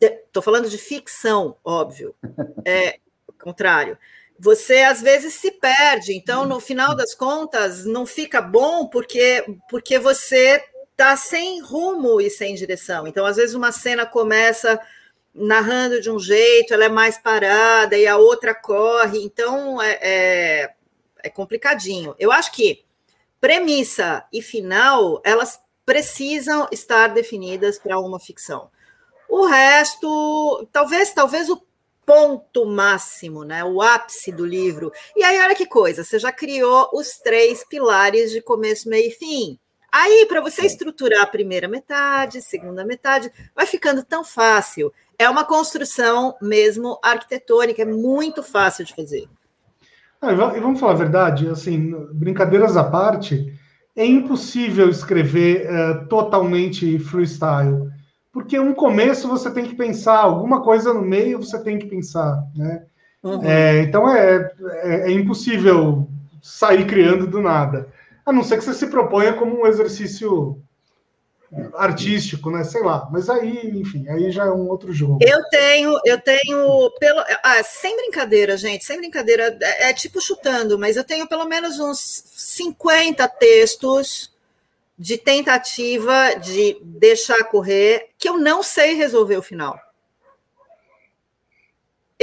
Estou 0.00 0.40
é, 0.40 0.44
falando 0.44 0.68
de 0.68 0.78
ficção, 0.78 1.56
óbvio. 1.64 2.14
É, 2.66 2.98
contrário. 3.38 3.98
Você 4.38 4.78
às 4.78 5.02
vezes 5.02 5.34
se 5.34 5.50
perde, 5.52 6.14
então 6.14 6.46
no 6.46 6.58
final 6.58 6.96
das 6.96 7.14
contas 7.14 7.84
não 7.84 8.06
fica 8.06 8.40
bom 8.40 8.88
porque 8.88 9.44
porque 9.68 9.98
você 9.98 10.64
está 10.90 11.16
sem 11.16 11.60
rumo 11.60 12.20
e 12.20 12.30
sem 12.30 12.54
direção. 12.54 13.06
Então 13.06 13.26
às 13.26 13.36
vezes 13.36 13.54
uma 13.54 13.70
cena 13.70 14.06
começa 14.06 14.80
narrando 15.34 16.00
de 16.00 16.10
um 16.10 16.18
jeito, 16.18 16.72
ela 16.72 16.84
é 16.84 16.88
mais 16.88 17.18
parada 17.18 17.96
e 17.96 18.06
a 18.06 18.16
outra 18.16 18.54
corre, 18.54 19.18
então 19.18 19.82
é, 19.82 19.98
é, 20.00 20.74
é 21.22 21.30
complicadinho. 21.30 22.14
Eu 22.18 22.30
acho 22.30 22.52
que 22.52 22.84
premissa 23.40 24.24
e 24.32 24.40
final 24.40 25.20
elas 25.24 25.58
precisam 25.84 26.68
estar 26.70 27.08
definidas 27.08 27.78
para 27.78 27.98
uma 27.98 28.20
ficção. 28.20 28.70
O 29.28 29.44
resto, 29.46 30.68
talvez, 30.72 31.12
talvez 31.12 31.50
o 31.50 31.60
ponto 32.06 32.64
máximo, 32.66 33.44
né? 33.44 33.64
O 33.64 33.80
ápice 33.80 34.30
do 34.30 34.46
livro. 34.46 34.92
E 35.16 35.24
aí, 35.24 35.40
olha 35.40 35.54
que 35.54 35.66
coisa, 35.66 36.04
você 36.04 36.18
já 36.18 36.30
criou 36.30 36.88
os 36.92 37.18
três 37.18 37.64
pilares 37.64 38.30
de 38.30 38.40
começo, 38.40 38.88
meio 38.88 39.08
e 39.08 39.10
fim. 39.10 39.58
Aí, 39.96 40.26
para 40.28 40.40
você 40.40 40.66
estruturar 40.66 41.22
a 41.22 41.26
primeira 41.26 41.68
metade, 41.68 42.42
segunda 42.42 42.84
metade, 42.84 43.30
vai 43.54 43.64
ficando 43.64 44.02
tão 44.02 44.24
fácil. 44.24 44.92
É 45.16 45.30
uma 45.30 45.44
construção 45.44 46.34
mesmo 46.42 46.98
arquitetônica, 47.00 47.80
é 47.80 47.84
muito 47.84 48.42
fácil 48.42 48.84
de 48.84 48.92
fazer. 48.92 49.28
Ah, 50.20 50.32
e 50.32 50.60
vamos 50.60 50.80
falar 50.80 50.94
a 50.94 50.96
verdade, 50.96 51.46
assim, 51.46 51.94
brincadeiras 52.12 52.76
à 52.76 52.82
parte, 52.82 53.56
é 53.94 54.04
impossível 54.04 54.88
escrever 54.88 55.68
uh, 55.70 56.08
totalmente 56.08 56.98
freestyle, 56.98 57.88
porque 58.32 58.58
um 58.58 58.74
começo 58.74 59.28
você 59.28 59.48
tem 59.48 59.64
que 59.64 59.76
pensar, 59.76 60.18
alguma 60.18 60.60
coisa 60.60 60.92
no 60.92 61.02
meio 61.02 61.38
você 61.38 61.62
tem 61.62 61.78
que 61.78 61.86
pensar, 61.86 62.42
né? 62.56 62.82
Uhum. 63.22 63.44
É, 63.44 63.82
então 63.82 64.12
é, 64.12 64.50
é, 64.82 64.96
é 65.08 65.12
impossível 65.12 66.08
sair 66.42 66.84
criando 66.84 67.28
do 67.28 67.40
nada, 67.40 67.88
a 68.24 68.32
não 68.32 68.42
ser 68.42 68.58
que 68.58 68.64
você 68.64 68.74
se 68.74 68.86
proponha 68.86 69.34
como 69.34 69.60
um 69.60 69.66
exercício 69.66 70.62
artístico, 71.74 72.50
né? 72.50 72.64
Sei 72.64 72.82
lá. 72.82 73.08
Mas 73.12 73.28
aí, 73.28 73.70
enfim, 73.74 74.08
aí 74.08 74.30
já 74.30 74.46
é 74.46 74.50
um 74.50 74.68
outro 74.68 74.92
jogo. 74.92 75.18
Eu 75.20 75.42
tenho, 75.50 75.98
eu 76.04 76.20
tenho, 76.20 76.90
pelo, 76.98 77.20
ah, 77.42 77.62
sem 77.62 77.96
brincadeira, 77.96 78.56
gente, 78.56 78.84
sem 78.84 78.98
brincadeira, 78.98 79.56
é, 79.60 79.90
é 79.90 79.92
tipo 79.92 80.20
chutando, 80.20 80.78
mas 80.78 80.96
eu 80.96 81.04
tenho 81.04 81.28
pelo 81.28 81.44
menos 81.44 81.78
uns 81.78 82.24
50 82.34 83.26
textos 83.28 84.32
de 84.98 85.16
tentativa 85.18 86.34
de 86.36 86.78
deixar 86.82 87.42
correr 87.44 88.10
que 88.18 88.28
eu 88.28 88.38
não 88.38 88.62
sei 88.62 88.94
resolver 88.94 89.36
o 89.36 89.42
final 89.42 89.78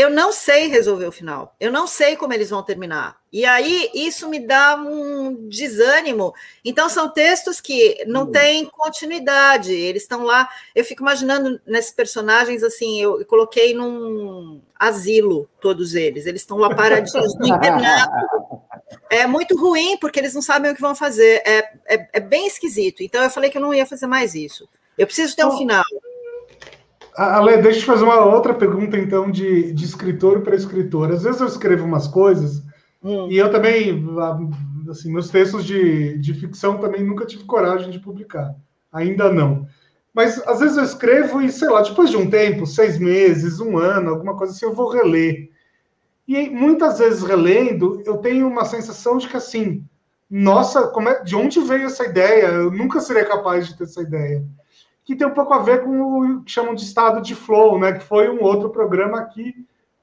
eu 0.01 0.09
não 0.09 0.31
sei 0.31 0.67
resolver 0.67 1.05
o 1.05 1.11
final, 1.11 1.55
eu 1.59 1.71
não 1.71 1.85
sei 1.85 2.15
como 2.15 2.33
eles 2.33 2.49
vão 2.49 2.63
terminar. 2.63 3.17
E 3.31 3.45
aí 3.45 3.89
isso 3.93 4.27
me 4.27 4.39
dá 4.39 4.75
um 4.75 5.47
desânimo. 5.47 6.33
Então 6.65 6.89
são 6.89 7.09
textos 7.09 7.61
que 7.61 8.03
não 8.07 8.23
uhum. 8.23 8.31
têm 8.31 8.65
continuidade, 8.65 9.73
eles 9.73 10.01
estão 10.01 10.23
lá. 10.23 10.49
Eu 10.75 10.83
fico 10.83 11.03
imaginando 11.03 11.61
nesses 11.65 11.91
personagens 11.91 12.63
assim, 12.63 12.99
eu, 13.01 13.19
eu 13.19 13.25
coloquei 13.25 13.73
num 13.73 14.61
asilo 14.75 15.47
todos 15.61 15.93
eles, 15.93 16.25
eles 16.25 16.41
estão 16.41 16.57
lá 16.57 16.73
paradinhos 16.73 17.35
no 17.39 17.47
internato. 17.47 18.11
É 19.09 19.27
muito 19.27 19.55
ruim 19.55 19.97
porque 19.97 20.19
eles 20.19 20.33
não 20.33 20.41
sabem 20.41 20.71
o 20.71 20.75
que 20.75 20.81
vão 20.81 20.95
fazer. 20.95 21.41
É, 21.45 21.59
é, 21.85 22.09
é 22.13 22.19
bem 22.19 22.47
esquisito. 22.47 23.03
Então 23.03 23.23
eu 23.23 23.29
falei 23.29 23.49
que 23.49 23.57
eu 23.57 23.61
não 23.61 23.73
ia 23.73 23.85
fazer 23.85 24.07
mais 24.07 24.33
isso. 24.33 24.67
Eu 24.97 25.05
preciso 25.05 25.35
ter 25.35 25.45
um 25.45 25.57
final. 25.57 25.85
Ale, 27.21 27.57
deixa 27.57 27.77
eu 27.77 27.81
te 27.81 27.85
fazer 27.85 28.03
uma 28.03 28.25
outra 28.25 28.51
pergunta, 28.51 28.97
então, 28.97 29.29
de, 29.29 29.71
de 29.73 29.85
escritor 29.85 30.41
para 30.41 30.55
escritor. 30.55 31.11
Às 31.11 31.21
vezes 31.21 31.39
eu 31.39 31.45
escrevo 31.45 31.85
umas 31.85 32.07
coisas, 32.07 32.63
hum. 33.03 33.27
e 33.29 33.37
eu 33.37 33.51
também, 33.51 34.03
assim, 34.89 35.13
meus 35.13 35.29
textos 35.29 35.63
de, 35.63 36.17
de 36.17 36.33
ficção 36.33 36.79
também 36.79 37.03
nunca 37.03 37.25
tive 37.25 37.43
coragem 37.43 37.91
de 37.91 37.99
publicar. 37.99 38.55
Ainda 38.91 39.31
não. 39.31 39.67
Mas 40.11 40.41
às 40.47 40.61
vezes 40.61 40.77
eu 40.77 40.83
escrevo 40.83 41.41
e, 41.41 41.51
sei 41.51 41.69
lá, 41.69 41.83
depois 41.83 42.09
de 42.09 42.17
um 42.17 42.27
tempo, 42.27 42.65
seis 42.65 42.97
meses, 42.97 43.59
um 43.59 43.77
ano, 43.77 44.09
alguma 44.09 44.35
coisa 44.35 44.53
assim, 44.53 44.65
eu 44.65 44.73
vou 44.73 44.89
reler. 44.89 45.49
E 46.27 46.49
muitas 46.49 46.97
vezes 46.97 47.21
relendo, 47.21 48.01
eu 48.03 48.17
tenho 48.17 48.47
uma 48.47 48.65
sensação 48.65 49.17
de 49.17 49.27
que, 49.27 49.37
assim, 49.37 49.85
nossa, 50.27 50.87
como 50.87 51.07
é, 51.07 51.23
de 51.23 51.35
onde 51.35 51.59
veio 51.59 51.85
essa 51.85 52.03
ideia? 52.03 52.47
Eu 52.47 52.71
nunca 52.71 52.99
seria 52.99 53.25
capaz 53.25 53.67
de 53.67 53.77
ter 53.77 53.83
essa 53.83 54.01
ideia 54.01 54.43
que 55.11 55.17
tem 55.17 55.27
um 55.27 55.33
pouco 55.33 55.53
a 55.53 55.59
ver 55.59 55.83
com 55.83 56.37
o 56.37 56.43
que 56.43 56.51
chamam 56.51 56.73
de 56.73 56.83
estado 56.83 57.21
de 57.21 57.35
flow, 57.35 57.77
né? 57.77 57.91
Que 57.91 58.03
foi 58.03 58.29
um 58.29 58.41
outro 58.41 58.69
programa 58.69 59.19
aqui 59.19 59.53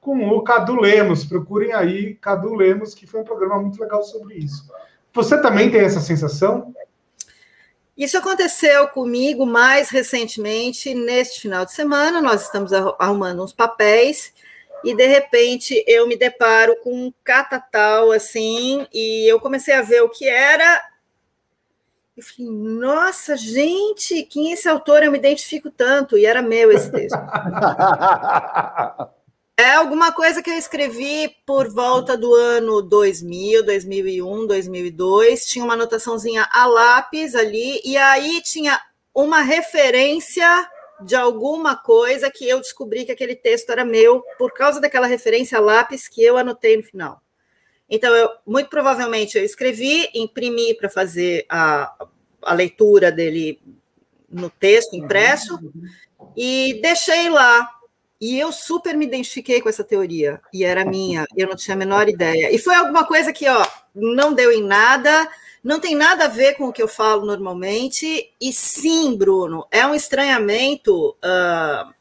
com 0.02 0.28
o 0.28 0.42
Cadu 0.42 0.78
Lemos. 0.78 1.24
Procurem 1.24 1.72
aí 1.72 2.14
Cadu 2.16 2.54
Lemos, 2.54 2.94
que 2.94 3.06
foi 3.06 3.20
um 3.20 3.24
programa 3.24 3.59
muito 3.59 3.80
legal 3.80 4.02
sobre 4.02 4.34
isso. 4.34 4.70
Você 5.14 5.40
também 5.40 5.70
tem 5.70 5.80
essa 5.80 6.00
sensação? 6.00 6.74
Isso 7.96 8.18
aconteceu 8.18 8.86
comigo 8.88 9.46
mais 9.46 9.88
recentemente, 9.88 10.94
neste 10.94 11.40
final 11.40 11.64
de 11.64 11.72
semana. 11.72 12.20
Nós 12.20 12.42
estamos 12.42 12.70
arrumando 12.72 13.42
uns 13.42 13.54
papéis 13.54 14.34
e 14.84 14.94
de 14.94 15.06
repente 15.06 15.82
eu 15.86 16.06
me 16.06 16.16
deparo 16.16 16.76
com 16.84 16.92
um 16.92 17.12
catatal 17.24 18.12
assim, 18.12 18.86
e 18.92 19.26
eu 19.26 19.40
comecei 19.40 19.74
a 19.74 19.82
ver 19.82 20.02
o 20.02 20.09
que 20.09 20.28
era 20.28 20.88
Eu 22.19 22.25
falei, 22.25 22.51
nossa, 22.51 23.37
gente, 23.37 24.25
quem 24.25 24.51
é 24.51 24.55
esse 24.55 24.69
autor? 24.69 25.05
Eu 25.05 25.12
me 25.12 25.19
identifico 25.19 25.71
tanto, 25.71 26.19
e 26.19 26.27
era 26.27 26.43
meu 26.43 26.73
esse 26.73 26.91
texto. 26.91 27.14
é 29.57 29.75
alguma 29.75 30.11
coisa 30.11 30.43
que 30.43 30.51
eu 30.51 30.59
escrevi 30.59 31.33
por 31.47 31.73
volta 31.73 32.16
do 32.16 32.35
ano 32.35 32.83
2000, 32.83 33.64
2001, 33.64 34.49
2002. 34.49 35.47
Tinha 35.47 35.64
uma 35.64 35.75
anotaçãozinha 35.75 36.49
a 36.51 36.66
lápis 36.66 37.37
ali, 37.37 37.81
e 37.85 37.97
aí 37.97 38.43
tinha 38.43 38.81
uma 39.14 39.41
referência 39.41 40.69
de 41.01 41.14
alguma 41.14 41.77
coisa 41.77 42.29
que 42.33 42.49
eu 42.49 42.59
descobri 42.59 43.05
que 43.05 43.12
aquele 43.12 43.37
texto 43.37 43.71
era 43.71 43.85
meu 43.85 44.25
por 44.37 44.53
causa 44.53 44.81
daquela 44.81 45.07
referência 45.07 45.57
a 45.57 45.61
lápis 45.61 46.09
que 46.09 46.21
eu 46.21 46.37
anotei 46.37 46.79
no 46.79 46.83
final. 46.83 47.23
Então, 47.91 48.14
eu, 48.14 48.30
muito 48.47 48.68
provavelmente 48.68 49.39
eu 49.39 49.45
escrevi, 49.45 50.09
imprimi 50.14 50.74
para 50.74 50.91
fazer 50.91 51.47
a, 51.49 52.07
a 52.43 52.53
leitura 52.53 53.11
dele 53.11 53.61
no 54.30 54.51
texto 54.51 54.95
impresso 54.95 55.59
e 56.36 56.78
deixei 56.82 57.30
lá. 57.30 57.68
E 58.20 58.39
eu 58.39 58.51
super 58.51 58.97
me 58.97 59.07
identifiquei 59.07 59.61
com 59.61 59.68
essa 59.68 59.84
teoria, 59.84 60.41
e 60.53 60.64
era 60.64 60.84
minha, 60.84 61.24
eu 61.36 61.47
não 61.47 61.55
tinha 61.55 61.74
a 61.74 61.78
menor 61.78 62.09
ideia. 62.09 62.53
E 62.53 62.59
foi 62.59 62.74
alguma 62.74 63.07
coisa 63.07 63.32
que, 63.32 63.49
ó, 63.49 63.64
não 63.95 64.34
deu 64.34 64.51
em 64.51 64.62
nada, 64.62 65.28
não 65.62 65.78
tem 65.78 65.95
nada 65.95 66.24
a 66.24 66.28
ver 66.28 66.55
com 66.55 66.64
o 66.64 66.72
que 66.72 66.82
eu 66.82 66.89
falo 66.89 67.24
normalmente, 67.24 68.32
e 68.41 68.53
sim, 68.53 69.16
Bruno, 69.16 69.66
é 69.70 69.86
um 69.86 69.95
estranhamento 69.95 71.11
uh, 71.11 71.95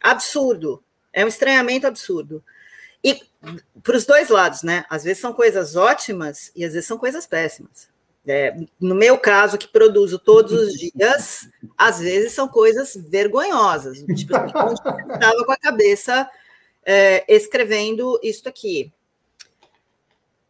absurdo. 0.00 0.82
É 1.12 1.24
um 1.24 1.28
estranhamento 1.28 1.86
absurdo. 1.86 2.42
Para 3.82 3.96
os 3.96 4.04
dois 4.04 4.28
lados, 4.28 4.62
né? 4.62 4.84
Às 4.90 5.04
vezes 5.04 5.20
são 5.20 5.32
coisas 5.32 5.76
ótimas 5.76 6.50
e 6.54 6.64
às 6.64 6.72
vezes 6.72 6.86
são 6.86 6.98
coisas 6.98 7.26
péssimas. 7.26 7.88
É, 8.26 8.54
no 8.78 8.94
meu 8.94 9.18
caso, 9.18 9.56
que 9.56 9.66
produzo 9.66 10.18
todos 10.18 10.52
os 10.52 10.74
dias, 10.74 11.48
às 11.76 12.00
vezes 12.00 12.32
são 12.32 12.46
coisas 12.46 12.94
vergonhosas. 13.08 13.98
Tipo, 14.14 14.36
assim, 14.36 15.12
estava 15.14 15.44
com 15.44 15.52
a 15.52 15.56
cabeça 15.56 16.28
é, 16.84 17.24
escrevendo 17.34 18.20
isso 18.22 18.48
aqui. 18.48 18.92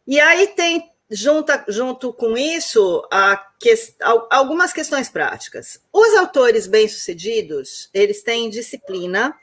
E 0.05 0.19
aí 0.19 0.47
tem 0.47 0.91
junta, 1.09 1.63
junto 1.67 2.13
com 2.13 2.37
isso 2.37 3.07
que, 3.59 3.73
algumas 4.29 4.73
questões 4.73 5.09
práticas. 5.09 5.81
Os 5.91 6.15
autores 6.15 6.67
bem-sucedidos, 6.67 7.89
eles 7.93 8.23
têm 8.23 8.49
disciplina, 8.49 9.35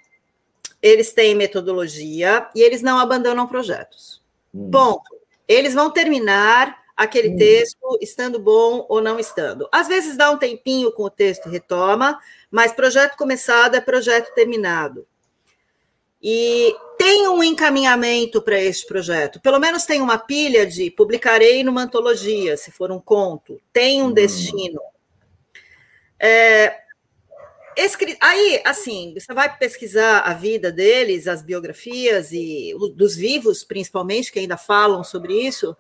eles 0.83 1.13
têm 1.13 1.35
metodologia 1.35 2.49
e 2.55 2.63
eles 2.63 2.83
não 2.83 2.99
abandonam 2.99 3.47
projetos. 3.47 4.23
Hum. 4.55 4.71
Ponto. 4.71 5.17
Eles 5.47 5.75
vão 5.75 5.91
terminar 5.91 6.83
aquele 6.97 7.31
hum. 7.31 7.37
texto 7.37 7.99
estando 8.01 8.39
bom 8.39 8.87
ou 8.89 9.01
não 9.01 9.19
estando. 9.19 9.69
Às 9.73 9.89
vezes 9.89 10.17
dá 10.17 10.31
um 10.31 10.37
tempinho 10.37 10.93
com 10.93 11.05
o 11.05 11.11
texto 11.11 11.49
retoma, 11.49 12.19
mas 12.51 12.73
projeto 12.73 13.17
começado 13.17 13.75
é 13.75 13.81
projeto 13.81 14.35
terminado. 14.35 15.07
E 16.21 16.75
tem 16.99 17.29
um 17.29 17.43
encaminhamento 17.43 18.43
para 18.43 18.61
este 18.61 18.85
projeto. 18.87 19.41
Pelo 19.41 19.61
menos 19.61 19.85
tem 19.85 20.03
uma 20.03 20.19
pilha 20.19 20.67
de 20.67 20.91
publicarei 20.91 21.63
numa 21.63 21.83
antologia, 21.83 22.57
se 22.57 22.73
for 22.73 22.91
um 22.91 23.01
conto. 23.01 23.61
Tem 23.73 24.03
um 24.03 24.07
hum. 24.07 24.13
destino. 24.13 24.81
É, 26.19 26.77
Aí, 28.21 28.61
assim, 28.65 29.15
você 29.15 29.33
vai 29.33 29.57
pesquisar 29.57 30.21
a 30.21 30.35
vida 30.35 30.73
deles, 30.73 31.29
as 31.29 31.43
biografias 31.43 32.33
e 32.33 32.75
dos 32.97 33.15
vivos, 33.15 33.63
principalmente, 33.63 34.33
que 34.33 34.41
ainda 34.41 34.57
falam 34.57 35.05
sobre 35.05 35.35
isso. 35.47 35.77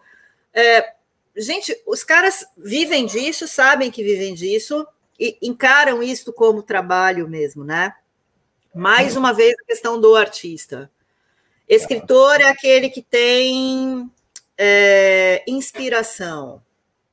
É, 0.54 0.94
gente, 1.36 1.76
os 1.84 2.04
caras 2.04 2.46
vivem 2.56 3.04
disso, 3.04 3.48
sabem 3.48 3.90
que 3.90 4.04
vivem 4.04 4.32
disso 4.32 4.86
e 5.18 5.36
encaram 5.42 6.00
isso 6.00 6.32
como 6.32 6.62
trabalho 6.62 7.28
mesmo, 7.28 7.64
né? 7.64 7.92
Mais 8.72 9.16
uma 9.16 9.32
vez 9.32 9.54
a 9.60 9.66
questão 9.66 10.00
do 10.00 10.14
artista. 10.14 10.88
Escritor 11.68 12.40
é 12.40 12.44
aquele 12.44 12.90
que 12.90 13.02
tem 13.02 14.08
é, 14.56 15.42
inspiração. 15.48 16.62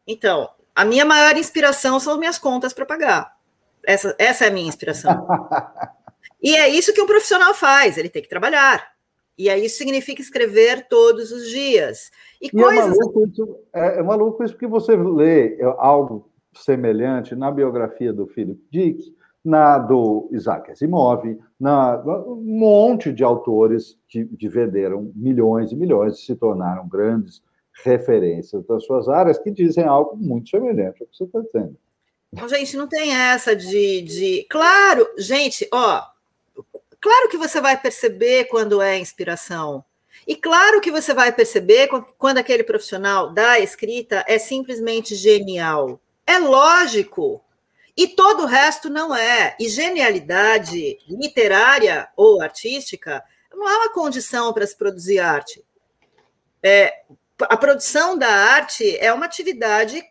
Então, 0.05 0.47
a 0.75 0.85
minha 0.85 1.05
maior 1.05 1.35
inspiração 1.37 1.99
são 1.99 2.19
minhas 2.19 2.37
contas 2.37 2.71
para 2.71 2.85
pagar. 2.85 3.34
Essa, 3.85 4.15
essa 4.17 4.45
é 4.45 4.47
a 4.47 4.51
minha 4.51 4.67
inspiração. 4.67 5.27
e 6.41 6.55
é 6.55 6.69
isso 6.69 6.93
que 6.93 7.01
um 7.01 7.07
profissional 7.07 7.53
faz, 7.53 7.97
ele 7.97 8.09
tem 8.09 8.21
que 8.21 8.29
trabalhar. 8.29 8.95
E 9.37 9.49
aí 9.49 9.65
isso 9.65 9.77
significa 9.77 10.21
escrever 10.21 10.87
todos 10.87 11.31
os 11.31 11.49
dias. 11.49 12.09
E, 12.41 12.47
e 12.47 12.59
é 12.59 12.63
coisas. 12.63 12.85
É 12.85 12.99
maluco, 12.99 13.27
isso, 13.27 13.59
é, 13.73 13.99
é 13.99 14.03
maluco 14.03 14.43
isso 14.43 14.53
porque 14.53 14.67
você 14.67 14.95
lê 14.95 15.57
algo 15.77 16.29
semelhante 16.53 17.35
na 17.35 17.51
biografia 17.51 18.13
do 18.13 18.27
Philip 18.27 18.61
Dick, 18.71 19.13
na 19.43 19.77
do 19.77 20.29
Isaac 20.31 20.71
Asimov, 20.71 21.37
na 21.59 22.01
um 22.27 22.41
monte 22.43 23.11
de 23.11 23.23
autores 23.23 23.99
que, 24.07 24.25
que 24.25 24.47
venderam 24.47 25.11
milhões 25.13 25.71
e 25.71 25.75
milhões 25.75 26.15
e 26.17 26.25
se 26.25 26.35
tornaram 26.35 26.87
grandes 26.87 27.43
referências 27.83 28.65
das 28.65 28.85
suas 28.85 29.09
áreas 29.09 29.37
que 29.37 29.51
dizem 29.51 29.83
algo 29.83 30.15
muito 30.15 30.49
semelhante 30.49 31.01
ao 31.01 31.07
que 31.07 31.15
você 31.15 31.25
está 31.25 31.41
dizendo. 31.41 31.77
Então, 32.35 32.49
gente, 32.49 32.75
não 32.75 32.85
tem 32.85 33.15
essa 33.15 33.55
de, 33.55 34.01
de. 34.01 34.47
Claro, 34.49 35.09
gente, 35.17 35.65
ó. 35.71 36.03
Claro 36.99 37.29
que 37.29 37.37
você 37.37 37.61
vai 37.61 37.79
perceber 37.79 38.45
quando 38.45 38.81
é 38.81 38.99
inspiração. 38.99 39.85
E 40.27 40.35
claro 40.35 40.81
que 40.81 40.91
você 40.91 41.13
vai 41.13 41.31
perceber 41.31 41.87
quando 42.17 42.37
aquele 42.37 42.63
profissional 42.63 43.31
da 43.31 43.57
escrita 43.59 44.25
é 44.27 44.37
simplesmente 44.37 45.15
genial. 45.15 46.01
É 46.27 46.37
lógico. 46.37 47.41
E 47.95 48.05
todo 48.05 48.43
o 48.43 48.47
resto 48.47 48.89
não 48.89 49.15
é. 49.15 49.55
E 49.57 49.69
genialidade 49.69 50.97
literária 51.07 52.09
ou 52.17 52.41
artística 52.41 53.23
não 53.53 53.69
é 53.69 53.77
uma 53.77 53.93
condição 53.93 54.51
para 54.51 54.67
se 54.67 54.75
produzir 54.75 55.19
arte. 55.19 55.63
É, 56.61 57.03
a 57.39 57.55
produção 57.55 58.17
da 58.17 58.27
arte 58.27 58.97
é 58.97 59.13
uma 59.13 59.25
atividade 59.25 60.03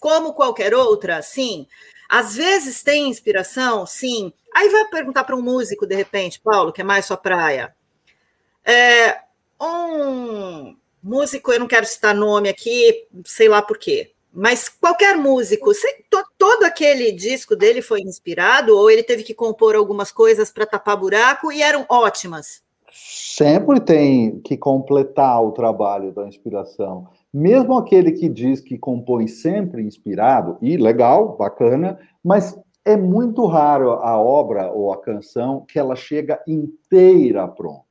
como 0.00 0.32
qualquer 0.32 0.74
outra, 0.74 1.22
sim. 1.22 1.66
Às 2.08 2.36
vezes 2.36 2.82
tem 2.82 3.08
inspiração, 3.08 3.86
sim. 3.86 4.32
Aí 4.54 4.68
vai 4.70 4.86
perguntar 4.86 5.24
para 5.24 5.36
um 5.36 5.42
músico, 5.42 5.86
de 5.86 5.94
repente, 5.94 6.40
Paulo, 6.40 6.72
que 6.72 6.80
é 6.80 6.84
mais 6.84 7.04
sua 7.04 7.16
praia. 7.16 7.74
É, 8.64 9.20
um 9.60 10.76
músico, 11.02 11.52
eu 11.52 11.60
não 11.60 11.66
quero 11.66 11.86
citar 11.86 12.14
nome 12.14 12.48
aqui, 12.48 13.06
sei 13.24 13.48
lá 13.48 13.62
por 13.62 13.78
quê, 13.78 14.12
mas 14.32 14.68
qualquer 14.68 15.16
músico, 15.16 15.70
todo 16.36 16.64
aquele 16.64 17.12
disco 17.12 17.56
dele 17.56 17.82
foi 17.82 18.00
inspirado 18.00 18.76
ou 18.76 18.90
ele 18.90 19.02
teve 19.02 19.22
que 19.22 19.34
compor 19.34 19.74
algumas 19.74 20.12
coisas 20.12 20.50
para 20.50 20.66
tapar 20.66 20.96
buraco 20.96 21.50
e 21.50 21.62
eram 21.62 21.86
ótimas? 21.88 22.62
Sempre 22.90 23.80
tem 23.80 24.40
que 24.40 24.56
completar 24.56 25.42
o 25.42 25.52
trabalho 25.52 26.12
da 26.12 26.26
inspiração. 26.26 27.08
Mesmo 27.32 27.76
aquele 27.76 28.12
que 28.12 28.28
diz 28.28 28.60
que 28.60 28.78
compõe 28.78 29.26
sempre 29.26 29.82
inspirado, 29.82 30.56
e 30.62 30.76
legal, 30.76 31.36
bacana, 31.36 31.98
mas 32.24 32.58
é 32.84 32.96
muito 32.96 33.44
raro 33.44 33.90
a 33.90 34.18
obra 34.18 34.72
ou 34.72 34.92
a 34.92 35.00
canção 35.00 35.64
que 35.68 35.78
ela 35.78 35.94
chega 35.94 36.42
inteira 36.46 37.46
pronta. 37.46 37.84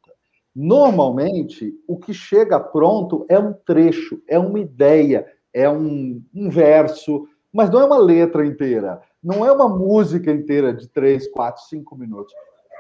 Normalmente, 0.55 1.71
o 1.87 1.97
que 1.97 2.15
chega 2.15 2.59
pronto 2.59 3.23
é 3.29 3.37
um 3.37 3.53
trecho, 3.53 4.19
é 4.27 4.39
uma 4.39 4.59
ideia, 4.59 5.27
é 5.53 5.69
um, 5.69 6.19
um 6.33 6.49
verso, 6.49 7.27
mas 7.53 7.69
não 7.69 7.81
é 7.81 7.85
uma 7.85 7.99
letra 7.99 8.43
inteira, 8.43 8.99
não 9.23 9.45
é 9.45 9.51
uma 9.51 9.69
música 9.69 10.31
inteira 10.31 10.73
de 10.73 10.87
três, 10.87 11.27
quatro, 11.29 11.61
cinco 11.65 11.95
minutos. 11.95 12.33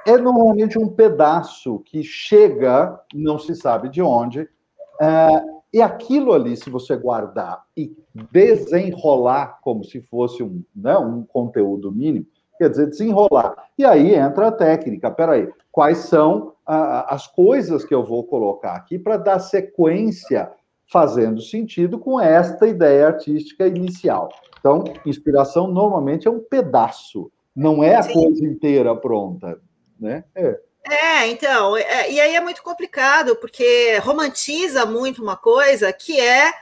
É 0.07 0.17
normalmente 0.17 0.79
um 0.79 0.89
pedaço 0.89 1.79
que 1.85 2.01
chega, 2.01 2.99
não 3.13 3.37
se 3.37 3.53
sabe 3.55 3.89
de 3.89 4.01
onde, 4.01 4.49
é, 4.99 5.56
e 5.73 5.81
aquilo 5.81 6.33
ali, 6.33 6.55
se 6.55 6.69
você 6.69 6.95
guardar 6.95 7.63
e 7.75 7.95
desenrolar 8.31 9.59
como 9.61 9.83
se 9.83 10.01
fosse 10.01 10.41
um, 10.41 10.63
né, 10.75 10.97
um 10.97 11.23
conteúdo 11.23 11.91
mínimo, 11.91 12.25
quer 12.57 12.69
dizer, 12.69 12.87
desenrolar. 12.87 13.55
E 13.77 13.85
aí 13.85 14.15
entra 14.15 14.47
a 14.47 14.51
técnica. 14.51 15.11
Peraí, 15.11 15.49
quais 15.71 15.99
são 15.99 16.53
ah, 16.65 17.13
as 17.13 17.27
coisas 17.27 17.83
que 17.83 17.93
eu 17.93 18.03
vou 18.03 18.23
colocar 18.23 18.75
aqui 18.75 18.97
para 18.97 19.17
dar 19.17 19.39
sequência, 19.39 20.51
fazendo 20.91 21.41
sentido 21.41 21.99
com 21.99 22.19
esta 22.19 22.65
ideia 22.67 23.07
artística 23.07 23.67
inicial? 23.67 24.29
Então, 24.59 24.85
inspiração 25.05 25.67
normalmente 25.67 26.27
é 26.27 26.31
um 26.31 26.39
pedaço, 26.39 27.31
não 27.55 27.83
é 27.83 27.95
a 27.95 28.03
Sim. 28.03 28.13
coisa 28.13 28.45
inteira 28.45 28.95
pronta. 28.95 29.59
Né? 29.99 30.23
É. 30.33 30.59
É, 30.89 31.27
então, 31.27 31.75
é, 31.75 32.09
e 32.11 32.19
aí 32.19 32.35
é 32.35 32.39
muito 32.39 32.63
complicado, 32.63 33.35
porque 33.35 33.97
romantiza 33.97 34.85
muito 34.85 35.21
uma 35.21 35.35
coisa 35.35 35.91
que 35.91 36.19
é 36.19 36.53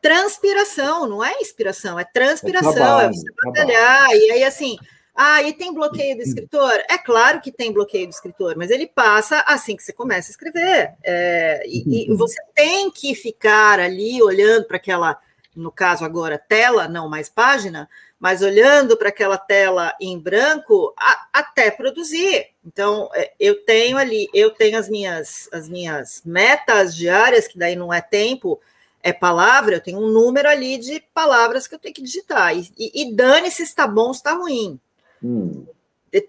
transpiração, 0.00 1.06
não 1.06 1.22
é 1.22 1.40
inspiração, 1.40 1.98
é 1.98 2.04
transpiração, 2.04 2.70
é, 2.70 2.74
trabalho, 2.74 3.08
é 3.08 3.12
você 3.12 3.26
batalhar, 3.44 4.10
e 4.12 4.30
aí 4.30 4.44
assim, 4.44 4.78
ah, 5.14 5.42
e 5.42 5.52
tem 5.52 5.74
bloqueio 5.74 6.16
do 6.16 6.22
escritor? 6.22 6.72
É 6.88 6.96
claro 6.96 7.40
que 7.40 7.50
tem 7.50 7.72
bloqueio 7.72 8.06
do 8.06 8.12
escritor, 8.12 8.54
mas 8.56 8.70
ele 8.70 8.86
passa 8.86 9.42
assim 9.46 9.76
que 9.76 9.82
você 9.82 9.92
começa 9.92 10.30
a 10.30 10.32
escrever, 10.32 10.94
é, 11.02 11.62
e, 11.66 12.10
e, 12.10 12.14
você 12.14 12.36
tem 12.54 12.90
que 12.90 13.14
ficar 13.14 13.80
ali 13.80 14.22
olhando 14.22 14.64
para 14.64 14.76
aquela 14.76 15.18
no 15.56 15.72
caso 15.72 16.04
agora 16.04 16.38
tela, 16.38 16.86
não 16.86 17.08
mais 17.08 17.28
página, 17.28 17.88
mas 18.20 18.42
olhando 18.42 18.96
para 18.96 19.08
aquela 19.08 19.38
tela 19.38 19.94
em 20.00 20.18
branco 20.18 20.94
a, 20.98 21.28
até 21.32 21.70
produzir. 21.70 22.48
Então, 22.64 23.10
é, 23.14 23.32
eu 23.40 23.64
tenho 23.64 23.96
ali, 23.96 24.28
eu 24.32 24.50
tenho 24.50 24.78
as 24.78 24.88
minhas, 24.88 25.48
as 25.52 25.68
minhas 25.68 26.22
metas 26.24 26.94
diárias, 26.94 27.48
que 27.48 27.58
daí 27.58 27.74
não 27.74 27.92
é 27.92 28.00
tempo, 28.00 28.60
é 29.02 29.12
palavra, 29.12 29.76
eu 29.76 29.80
tenho 29.80 29.98
um 29.98 30.08
número 30.08 30.48
ali 30.48 30.78
de 30.78 31.00
palavras 31.14 31.66
que 31.66 31.74
eu 31.74 31.78
tenho 31.78 31.94
que 31.94 32.02
digitar. 32.02 32.56
E, 32.56 32.70
e, 32.76 33.02
e 33.02 33.14
dane-se 33.14 33.56
se 33.56 33.62
está 33.62 33.86
bom 33.86 34.06
ou 34.06 34.12
está 34.12 34.32
ruim. 34.32 34.78
Hum. 35.22 35.64
Eu, 36.12 36.22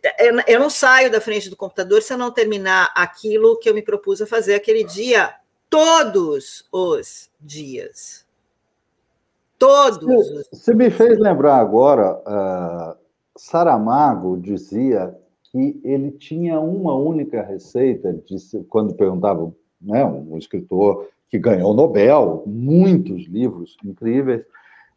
eu 0.48 0.60
não 0.60 0.70
saio 0.70 1.12
da 1.12 1.22
frente 1.22 1.50
do 1.50 1.56
computador 1.56 2.02
se 2.02 2.14
eu 2.14 2.18
não 2.18 2.32
terminar 2.32 2.92
aquilo 2.96 3.58
que 3.58 3.70
eu 3.70 3.74
me 3.74 3.82
propus 3.82 4.22
a 4.22 4.28
fazer 4.28 4.56
aquele 4.56 4.84
dia, 4.84 5.34
todos 5.70 6.66
os 6.72 7.30
dias. 7.40 8.27
Todos. 9.58 10.48
Você, 10.52 10.74
me 10.74 10.90
fez 10.90 11.18
lembrar 11.18 11.58
agora, 11.58 12.16
uh, 12.20 12.98
Saramago 13.38 14.38
dizia 14.38 15.16
que 15.52 15.80
ele 15.84 16.12
tinha 16.12 16.60
uma 16.60 16.96
única 16.96 17.42
receita, 17.42 18.14
disse, 18.26 18.64
quando 18.66 18.94
perguntavam, 18.94 19.56
né, 19.82 20.06
um 20.06 20.38
escritor 20.38 21.08
que 21.30 21.40
ganhou 21.40 21.72
o 21.72 21.74
Nobel, 21.74 22.44
muitos 22.46 23.26
livros 23.28 23.78
incríveis, 23.84 24.44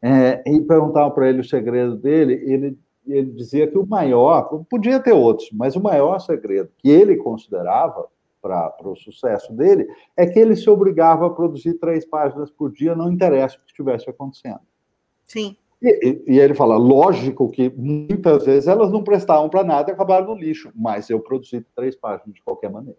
é, 0.03 0.43
e 0.47 0.61
perguntavam 0.61 1.11
para 1.11 1.29
ele 1.29 1.41
o 1.41 1.49
segredo 1.49 1.97
dele, 1.97 2.35
ele, 2.47 2.79
ele 3.07 3.31
dizia 3.33 3.67
que 3.67 3.77
o 3.77 3.87
maior, 3.87 4.43
podia 4.69 5.01
ter 5.01 5.13
outros, 5.13 5.51
mas 5.53 5.77
o 5.77 5.83
maior 5.83 6.19
segredo 6.21 6.71
que 6.79 6.89
ele 6.89 7.17
considerava 7.17 8.07
para 8.41 8.75
o 8.85 8.97
sucesso 8.97 9.53
dele, 9.53 9.87
é 10.17 10.27
que 10.27 10.39
ele 10.39 10.57
se 10.57 10.69
obrigava 10.69 11.27
a 11.27 11.31
produzir 11.31 11.75
três 11.75 12.05
páginas 12.05 12.51
por 12.51 12.73
dia, 12.73 12.95
não 12.95 13.13
interessa 13.13 13.57
o 13.57 13.61
que 13.61 13.71
estivesse 13.71 14.09
acontecendo. 14.09 14.61
Sim. 15.27 15.57
E, 15.83 16.23
e, 16.27 16.39
ele 16.39 16.55
fala, 16.55 16.77
lógico 16.77 17.51
que 17.51 17.71
muitas 17.71 18.45
vezes 18.45 18.69
elas 18.69 18.93
não 18.93 19.03
prestavam 19.03 19.49
para 19.49 19.65
nada 19.65 19.91
e 19.91 19.95
acabaram 19.95 20.27
no 20.27 20.35
lixo, 20.35 20.71
mas 20.75 21.09
eu 21.09 21.21
produzi 21.21 21.65
três 21.75 21.97
páginas 21.97 22.35
de 22.35 22.43
qualquer 22.43 22.71
maneira. 22.71 22.99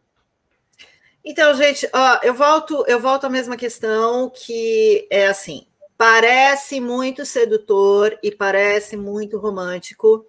Então, 1.23 1.53
gente, 1.53 1.87
ó, 1.93 2.19
eu 2.23 2.33
volto, 2.33 2.83
eu 2.87 2.99
volto 2.99 3.25
à 3.25 3.29
mesma 3.29 3.55
questão 3.55 4.31
que 4.33 5.07
é 5.11 5.27
assim, 5.27 5.67
parece 5.95 6.81
muito 6.81 7.23
sedutor 7.23 8.17
e 8.23 8.31
parece 8.31 8.97
muito 8.97 9.37
romântico, 9.37 10.25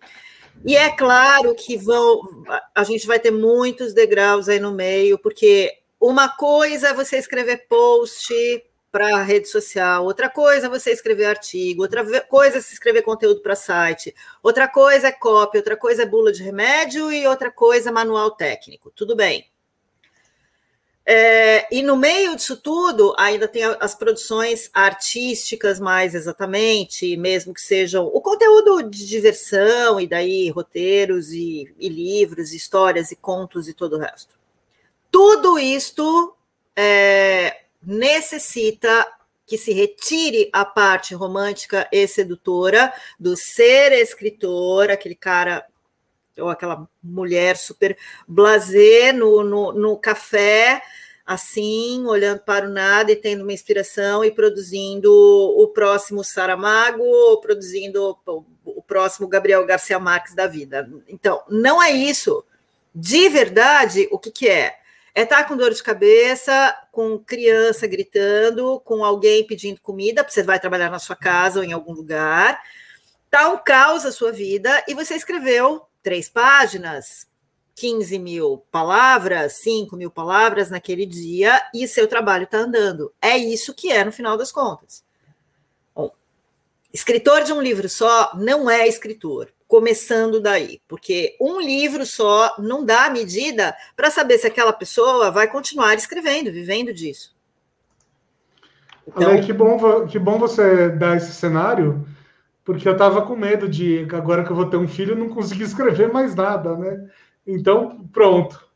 e 0.65 0.77
é 0.77 0.91
claro 0.91 1.55
que 1.55 1.77
vão, 1.77 2.21
a 2.75 2.85
gente 2.85 3.07
vai 3.07 3.19
ter 3.19 3.31
muitos 3.31 3.93
degraus 3.93 4.49
aí 4.49 4.61
no 4.61 4.73
meio, 4.73 5.19
porque 5.19 5.73
uma 6.01 6.29
coisa 6.29 6.89
é 6.89 6.95
você 6.95 7.17
escrever 7.19 7.67
post 7.69 8.33
para 8.91 9.23
rede 9.23 9.49
social, 9.49 10.05
outra 10.05 10.29
coisa 10.29 10.67
é 10.67 10.71
você 10.71 10.91
escrever 10.91 11.25
artigo, 11.25 11.83
outra 11.83 12.21
coisa 12.23 12.59
é 12.59 12.61
se 12.61 12.75
escrever 12.75 13.03
conteúdo 13.03 13.41
para 13.41 13.57
site, 13.57 14.15
outra 14.43 14.69
coisa 14.69 15.09
é 15.09 15.13
cópia, 15.13 15.61
outra 15.61 15.77
coisa 15.77 16.03
é 16.03 16.07
bula 16.07 16.31
de 16.31 16.43
remédio 16.43 17.11
e 17.11 17.27
outra 17.27 17.51
coisa 17.51 17.89
é 17.89 17.93
manual 17.93 18.33
técnico. 18.33 18.91
Tudo 18.95 19.17
bem. 19.17 19.52
É, 21.05 21.67
e 21.75 21.83
no 21.83 21.97
meio 21.97 22.37
disso 22.37 22.57
tudo, 22.57 23.15
ainda 23.19 23.49
tem 23.49 23.65
as 23.81 23.95
produções 23.95 24.71
artísticas, 24.73 25.81
mais 25.81 26.15
exatamente, 26.15 27.17
mesmo 27.17 27.53
que 27.53 27.61
sejam 27.61 28.07
o 28.07 28.21
conteúdo 28.21 28.89
de 28.89 29.07
diversão, 29.07 30.01
e 30.01 30.07
daí 30.07 30.49
roteiros, 30.51 31.31
e, 31.33 31.73
e 31.79 31.89
livros, 31.89 32.53
histórias, 32.53 33.11
e 33.11 33.17
contos 33.17 33.69
e 33.69 33.75
todo 33.75 33.97
o 33.97 33.99
resto. 33.99 34.35
Tudo 35.11 35.59
isto 35.59 36.35
é, 36.77 37.63
necessita 37.83 39.07
que 39.45 39.59
se 39.59 39.73
retire 39.73 40.49
a 40.53 40.65
parte 40.65 41.15
romântica 41.15 41.89
e 41.93 42.07
sedutora 42.07 42.93
do 43.19 43.37
ser 43.37 43.93
escritor, 43.93 44.89
aquele 44.89 45.17
cara 45.17 45.67
ou 46.39 46.49
aquela 46.49 46.89
mulher 47.03 47.57
super 47.57 47.97
blasé 48.27 49.13
no, 49.13 49.43
no, 49.43 49.73
no 49.73 49.97
café, 49.97 50.83
assim, 51.25 52.05
olhando 52.07 52.41
para 52.41 52.67
o 52.67 52.71
nada 52.71 53.13
e 53.13 53.17
tendo 53.17 53.43
uma 53.43 53.53
inspiração 53.53 54.25
e 54.25 54.31
produzindo 54.31 55.13
o 55.13 55.69
próximo 55.69 56.25
Saramago 56.25 57.03
ou 57.03 57.41
produzindo 57.41 58.19
o, 58.27 58.45
o 58.65 58.83
próximo 58.83 59.29
Gabriel 59.29 59.65
Garcia 59.65 59.99
Marques 59.99 60.35
da 60.35 60.47
vida. 60.47 60.91
Então, 61.09 61.43
não 61.49 61.83
é 61.83 61.91
isso. 61.91 62.45
De 62.95 63.29
verdade, 63.29 64.09
o 64.11 64.19
que, 64.19 64.31
que 64.31 64.49
é? 64.49 64.77
É 65.15 65.23
estar 65.23 65.43
tá 65.43 65.45
com 65.45 65.57
dor 65.57 65.73
de 65.73 65.83
cabeça, 65.83 66.75
com 66.91 67.19
criança 67.19 67.87
gritando, 67.87 68.81
com 68.81 69.05
alguém 69.05 69.47
pedindo 69.47 69.81
comida, 69.81 70.27
você 70.27 70.43
vai 70.43 70.59
trabalhar 70.59 70.91
na 70.91 70.99
sua 70.99 71.15
casa 71.15 71.61
ou 71.61 71.65
em 71.65 71.73
algum 71.73 71.93
lugar. 71.93 72.59
Tá 73.31 73.49
um 73.51 73.59
caos 73.59 74.07
a 74.07 74.13
sua 74.13 74.33
vida 74.33 74.83
e 74.89 74.95
você 74.95 75.15
escreveu 75.15 75.83
três 76.03 76.29
páginas, 76.29 77.27
15 77.75 78.19
mil 78.19 78.65
palavras, 78.71 79.55
5 79.55 79.97
mil 79.97 80.11
palavras 80.11 80.71
naquele 80.71 81.07
dia 81.07 81.61
e 81.75 81.87
seu 81.89 82.07
trabalho 82.07 82.45
está 82.45 82.59
andando. 82.59 83.13
É 83.21 83.37
isso 83.37 83.75
que 83.75 83.91
é 83.91 84.05
no 84.05 84.13
final 84.13 84.37
das 84.37 84.53
contas. 84.53 85.05
Bom, 85.95 86.11
escritor 86.93 87.45
de 87.45 87.53
um 87.53 87.61
livro 87.61 87.89
só 87.89 88.33
não 88.35 88.69
é 88.69 88.87
escritor, 88.87 89.53
começando 89.67 90.41
daí, 90.41 90.81
porque 90.87 91.37
um 91.41 91.61
livro 91.61 92.05
só 92.05 92.55
não 92.59 92.85
dá 92.85 93.09
medida 93.09 93.75
para 93.97 94.11
saber 94.11 94.39
se 94.39 94.47
aquela 94.47 94.73
pessoa 94.73 95.31
vai 95.31 95.49
continuar 95.49 95.95
escrevendo, 95.95 96.53
vivendo 96.53 96.93
disso. 96.93 97.35
Então, 99.07 99.31
Ale, 99.31 99.45
que 99.45 99.53
bom, 99.53 100.07
que 100.07 100.19
bom 100.19 100.39
você 100.39 100.91
dar 100.91 101.17
esse 101.17 101.33
cenário, 101.33 102.07
porque 102.65 102.89
eu 102.89 102.93
estava 102.93 103.23
com 103.23 103.37
medo 103.37 103.69
de, 103.69 104.07
agora 104.13 104.45
que 104.45 104.51
eu 104.51 104.57
vou 104.57 104.67
ter 104.67 104.77
um 104.77 104.89
filho, 104.89 105.17
não 105.17 105.29
conseguir 105.29 105.65
escrever 105.65 106.13
mais 106.13 106.35
nada, 106.35 106.77
né? 106.77 107.09
Então, 107.47 108.09
pronto. 108.13 108.71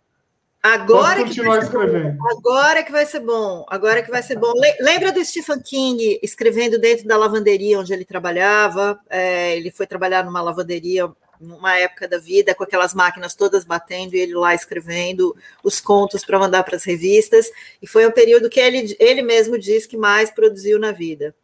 Agora 0.62 1.22
que, 1.22 1.40
vai 1.42 1.62
ser 1.62 1.70
bom, 1.70 2.16
agora 2.28 2.82
que 2.82 2.90
vai 2.90 3.06
ser 3.06 3.20
bom, 3.20 3.64
agora 3.68 4.02
que 4.02 4.10
vai 4.10 4.22
ser 4.22 4.36
bom. 4.36 4.52
Lembra 4.80 5.12
do 5.12 5.24
Stephen 5.24 5.60
King 5.60 6.18
escrevendo 6.20 6.76
dentro 6.76 7.06
da 7.06 7.16
lavanderia 7.16 7.78
onde 7.78 7.92
ele 7.92 8.04
trabalhava? 8.04 8.98
É, 9.08 9.56
ele 9.56 9.70
foi 9.70 9.86
trabalhar 9.86 10.24
numa 10.24 10.42
lavanderia 10.42 11.08
numa 11.40 11.78
época 11.78 12.08
da 12.08 12.18
vida, 12.18 12.54
com 12.54 12.64
aquelas 12.64 12.94
máquinas 12.94 13.34
todas 13.34 13.64
batendo 13.64 14.14
e 14.14 14.18
ele 14.18 14.34
lá 14.34 14.54
escrevendo 14.54 15.36
os 15.62 15.80
contos 15.80 16.24
para 16.24 16.38
mandar 16.38 16.64
para 16.64 16.76
as 16.76 16.84
revistas. 16.84 17.48
E 17.80 17.86
foi 17.86 18.06
um 18.06 18.10
período 18.10 18.48
que 18.48 18.58
ele, 18.58 18.96
ele 18.98 19.22
mesmo 19.22 19.58
diz 19.58 19.86
que 19.86 19.96
mais 19.96 20.30
produziu 20.30 20.78
na 20.78 20.92
vida. 20.92 21.34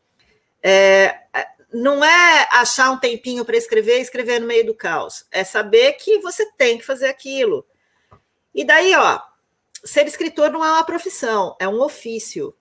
É, 0.63 1.15
não 1.73 2.05
é 2.05 2.49
achar 2.51 2.91
um 2.91 2.99
tempinho 2.99 3.45
para 3.45 3.57
escrever 3.57 3.99
e 3.99 4.03
escrever 4.03 4.41
no 4.41 4.47
meio 4.47 4.67
do 4.67 4.75
caos. 4.75 5.25
É 5.31 5.43
saber 5.45 5.93
que 5.95 6.19
você 6.19 6.51
tem 6.53 6.79
que 6.79 6.85
fazer 6.85 7.07
aquilo. 7.07 7.67
E 8.55 8.65
daí, 8.65 8.95
ó, 8.95 9.21
ser 9.85 10.07
escritor 10.07 10.51
não 10.51 10.65
é 10.65 10.71
uma 10.71 10.85
profissão, 10.85 11.57
é 11.59 11.67
um 11.67 11.81
ofício. 11.81 12.55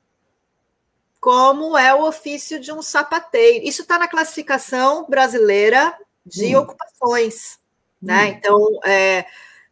Como 1.19 1.77
é 1.77 1.93
o 1.93 2.05
ofício 2.05 2.59
de 2.59 2.71
um 2.71 2.81
sapateiro. 2.81 3.65
Isso 3.65 3.83
está 3.83 3.99
na 3.99 4.07
classificação 4.07 5.05
brasileira 5.07 5.95
de 6.25 6.55
hum. 6.55 6.61
ocupações. 6.61 7.59
Né? 8.01 8.25
Hum. 8.25 8.27
Então, 8.27 8.79
é, 8.85 9.25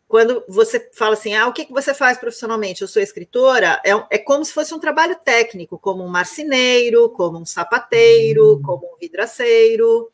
quando 0.09 0.43
você 0.49 0.89
fala 0.91 1.13
assim, 1.13 1.35
ah, 1.35 1.47
o 1.47 1.53
que, 1.53 1.65
que 1.65 1.71
você 1.71 1.93
faz 1.93 2.17
profissionalmente? 2.17 2.81
Eu 2.81 2.87
sou 2.87 2.99
escritora, 2.99 3.79
é, 3.85 3.91
é 4.09 4.17
como 4.17 4.43
se 4.43 4.51
fosse 4.51 4.73
um 4.73 4.79
trabalho 4.79 5.15
técnico, 5.23 5.77
como 5.77 6.03
um 6.03 6.07
marceneiro, 6.07 7.11
como 7.11 7.37
um 7.37 7.45
sapateiro, 7.45 8.53
uhum. 8.53 8.61
como 8.63 8.91
um 8.91 8.97
vidraceiro. 8.97 10.11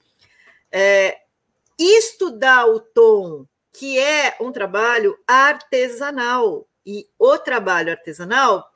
É, 0.69 1.19
isto 1.79 2.29
dá 2.29 2.65
o 2.65 2.81
tom 2.81 3.45
que 3.71 3.97
é 3.97 4.35
um 4.41 4.51
trabalho 4.51 5.17
artesanal. 5.25 6.67
E 6.85 7.07
o 7.17 7.37
trabalho 7.37 7.91
artesanal, 7.91 8.69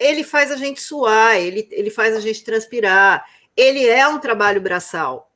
ele 0.00 0.24
faz 0.24 0.50
a 0.50 0.56
gente 0.56 0.82
suar, 0.82 1.36
ele, 1.36 1.68
ele 1.70 1.90
faz 1.90 2.16
a 2.16 2.20
gente 2.20 2.42
transpirar, 2.42 3.24
ele 3.56 3.86
é 3.86 4.06
um 4.08 4.18
trabalho 4.18 4.60
braçal. 4.60 5.30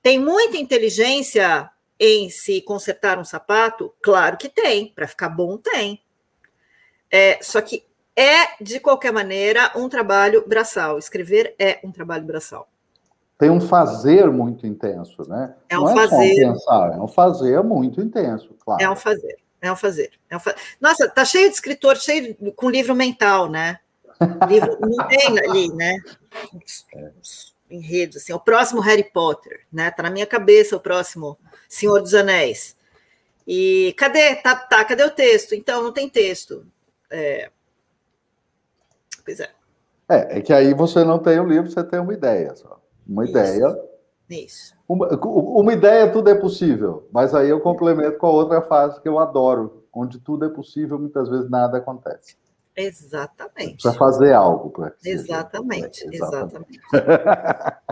Tem 0.00 0.20
muita 0.20 0.56
inteligência 0.56 1.68
em 1.98 2.28
se 2.30 2.60
consertar 2.62 3.18
um 3.18 3.24
sapato? 3.24 3.92
Claro 4.02 4.36
que 4.36 4.48
tem, 4.48 4.88
para 4.88 5.06
ficar 5.06 5.28
bom 5.28 5.56
tem. 5.56 6.00
É, 7.10 7.38
só 7.42 7.60
que 7.60 7.84
é, 8.16 8.62
de 8.62 8.78
qualquer 8.80 9.12
maneira, 9.12 9.72
um 9.76 9.88
trabalho 9.88 10.44
braçal. 10.46 10.98
Escrever 10.98 11.54
é 11.58 11.80
um 11.82 11.90
trabalho 11.90 12.24
braçal. 12.24 12.68
Tem 13.38 13.50
um 13.50 13.60
fazer 13.60 14.30
muito 14.30 14.66
intenso, 14.66 15.28
né? 15.28 15.54
É 15.68 15.78
um 15.78 15.84
Não 15.84 15.94
fazer. 15.96 16.44
É, 16.44 16.52
pensar, 16.52 16.92
é 16.92 17.00
um 17.00 17.08
fazer 17.08 17.62
muito 17.62 18.00
intenso, 18.00 18.54
claro. 18.64 18.82
É 18.82 18.88
um 18.88 18.96
fazer. 18.96 19.36
É 19.60 19.72
um 19.72 19.76
fazer. 19.76 20.10
É 20.28 20.36
um 20.36 20.40
fa... 20.40 20.54
Nossa, 20.80 21.08
tá 21.08 21.24
cheio 21.24 21.48
de 21.48 21.54
escritor, 21.54 21.96
cheio 21.96 22.34
de... 22.34 22.52
com 22.52 22.68
livro 22.68 22.94
mental, 22.94 23.48
né? 23.48 23.78
Livro 24.48 24.78
não 24.80 25.08
tem 25.08 25.38
ali, 25.38 25.72
né? 25.74 25.96
É. 26.94 27.10
Enredos, 27.72 28.18
assim. 28.18 28.32
O 28.32 28.40
próximo 28.40 28.80
Harry 28.80 29.04
Potter, 29.04 29.60
né? 29.72 29.90
Tá 29.90 30.02
na 30.02 30.10
minha 30.10 30.26
cabeça 30.26 30.76
o 30.76 30.80
próximo 30.80 31.38
Senhor 31.68 32.00
dos 32.00 32.14
Anéis. 32.14 32.76
E 33.46 33.94
cadê? 33.96 34.36
Tá, 34.36 34.54
tá, 34.54 34.84
cadê 34.84 35.02
o 35.04 35.10
texto? 35.10 35.54
Então, 35.54 35.82
não 35.82 35.92
tem 35.92 36.08
texto. 36.08 36.66
É... 37.10 37.50
Pois 39.24 39.40
é. 39.40 39.50
É, 40.08 40.38
é 40.38 40.40
que 40.40 40.52
aí 40.52 40.74
você 40.74 41.04
não 41.04 41.18
tem 41.18 41.40
o 41.40 41.44
um 41.44 41.48
livro, 41.48 41.70
você 41.70 41.82
tem 41.82 42.00
uma 42.00 42.12
ideia 42.12 42.54
só. 42.54 42.80
Uma 43.06 43.24
Isso. 43.24 43.30
ideia. 43.32 43.78
Isso. 44.28 44.74
Uma, 44.88 45.08
uma 45.08 45.72
ideia, 45.72 46.10
tudo 46.10 46.30
é 46.30 46.34
possível, 46.34 47.08
mas 47.12 47.34
aí 47.34 47.48
eu 47.48 47.60
complemento 47.60 48.18
com 48.18 48.26
a 48.26 48.30
outra 48.30 48.62
fase 48.62 49.00
que 49.00 49.08
eu 49.08 49.18
adoro, 49.18 49.84
onde 49.92 50.18
tudo 50.18 50.44
é 50.44 50.48
possível, 50.48 50.98
muitas 50.98 51.28
vezes 51.28 51.50
nada 51.50 51.78
acontece. 51.78 52.36
Exatamente. 52.76 53.82
Precisa 53.82 53.94
fazer 53.94 54.32
algo 54.32 54.70
para 54.70 54.94
Exatamente, 55.04 56.06
exatamente. 56.10 56.80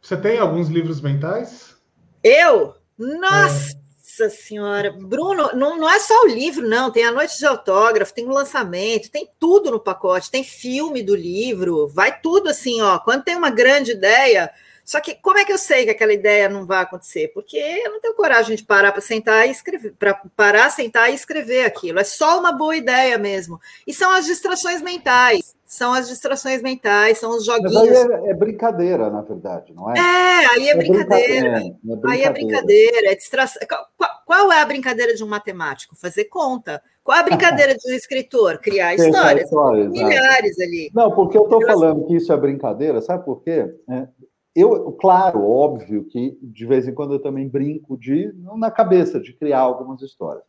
Você 0.00 0.16
tem 0.16 0.38
alguns 0.38 0.68
livros 0.68 1.00
mentais? 1.00 1.74
Eu? 2.22 2.74
Nossa! 2.98 3.72
É. 3.80 3.84
Nossa 4.16 4.30
senhora, 4.30 4.92
Bruno, 4.92 5.50
não, 5.54 5.76
não 5.76 5.90
é 5.90 5.98
só 5.98 6.22
o 6.22 6.28
livro, 6.28 6.68
não. 6.68 6.92
Tem 6.92 7.04
a 7.04 7.10
noite 7.10 7.36
de 7.36 7.46
autógrafo, 7.46 8.14
tem 8.14 8.24
o 8.26 8.32
lançamento, 8.32 9.10
tem 9.10 9.28
tudo 9.40 9.72
no 9.72 9.80
pacote, 9.80 10.30
tem 10.30 10.44
filme 10.44 11.02
do 11.02 11.16
livro, 11.16 11.88
vai 11.88 12.20
tudo 12.20 12.48
assim, 12.48 12.80
ó. 12.80 12.98
Quando 13.00 13.24
tem 13.24 13.34
uma 13.34 13.50
grande 13.50 13.90
ideia, 13.90 14.52
só 14.84 15.00
que 15.00 15.14
como 15.14 15.38
é 15.38 15.44
que 15.44 15.52
eu 15.52 15.58
sei 15.58 15.84
que 15.84 15.90
aquela 15.90 16.12
ideia 16.12 16.48
não 16.48 16.66
vai 16.66 16.82
acontecer? 16.82 17.28
Porque 17.32 17.56
eu 17.56 17.92
não 17.92 18.00
tenho 18.00 18.14
coragem 18.14 18.54
de 18.54 18.64
parar 18.64 18.92
para 18.92 19.00
sentar 19.00 19.48
e 19.48 19.50
escrever, 19.50 19.94
para 19.98 20.14
parar, 20.36 20.70
sentar 20.70 21.10
e 21.10 21.14
escrever 21.14 21.64
aquilo. 21.64 21.98
É 21.98 22.04
só 22.04 22.38
uma 22.38 22.52
boa 22.52 22.76
ideia 22.76 23.16
mesmo. 23.16 23.60
E 23.86 23.94
são 23.94 24.10
as 24.10 24.26
distrações 24.26 24.82
mentais 24.82 25.54
são 25.74 25.92
as 25.92 26.08
distrações 26.08 26.62
mentais, 26.62 27.18
são 27.18 27.30
os 27.36 27.44
joguinhos. 27.44 27.74
Mas 27.74 28.10
aí 28.10 28.26
é, 28.26 28.30
é 28.30 28.34
brincadeira, 28.34 29.10
na 29.10 29.22
verdade, 29.22 29.72
não 29.74 29.90
é? 29.90 29.98
É, 29.98 30.46
aí 30.54 30.68
é, 30.68 30.70
é 30.70 30.76
brincadeira. 30.76 31.48
É, 31.48 31.60
brincadeira. 31.60 32.10
Aí 32.10 32.22
é 32.22 32.30
brincadeira, 32.30 33.10
é 33.10 33.14
distração. 33.16 33.60
Qual, 33.96 34.10
qual, 34.24 34.52
é 34.52 34.60
a 34.60 34.64
brincadeira 34.66 35.14
de 35.14 35.24
um 35.24 35.26
matemático? 35.26 35.96
Fazer 35.96 36.26
conta. 36.26 36.80
Qual 37.02 37.16
é 37.16 37.20
a 37.20 37.24
brincadeira 37.24 37.74
de 37.74 37.90
um 37.90 37.94
escritor? 37.94 38.58
Criar 38.58 38.94
histórias. 38.94 39.44
histórias 39.44 39.90
milhares 39.90 40.60
ali. 40.60 40.90
Não, 40.94 41.10
porque 41.10 41.36
eu 41.36 41.44
estou 41.44 41.60
falando 41.66 42.06
que 42.06 42.16
isso 42.16 42.32
é 42.32 42.36
brincadeira, 42.36 43.00
sabe 43.00 43.24
por 43.24 43.42
quê? 43.42 43.66
É, 43.90 44.06
eu, 44.54 44.92
claro, 44.92 45.42
óbvio 45.42 46.04
que 46.04 46.38
de 46.40 46.64
vez 46.64 46.86
em 46.86 46.94
quando 46.94 47.14
eu 47.14 47.18
também 47.18 47.48
brinco 47.48 47.96
de 47.96 48.32
na 48.56 48.70
cabeça 48.70 49.20
de 49.20 49.32
criar 49.32 49.60
algumas 49.60 50.00
histórias. 50.00 50.44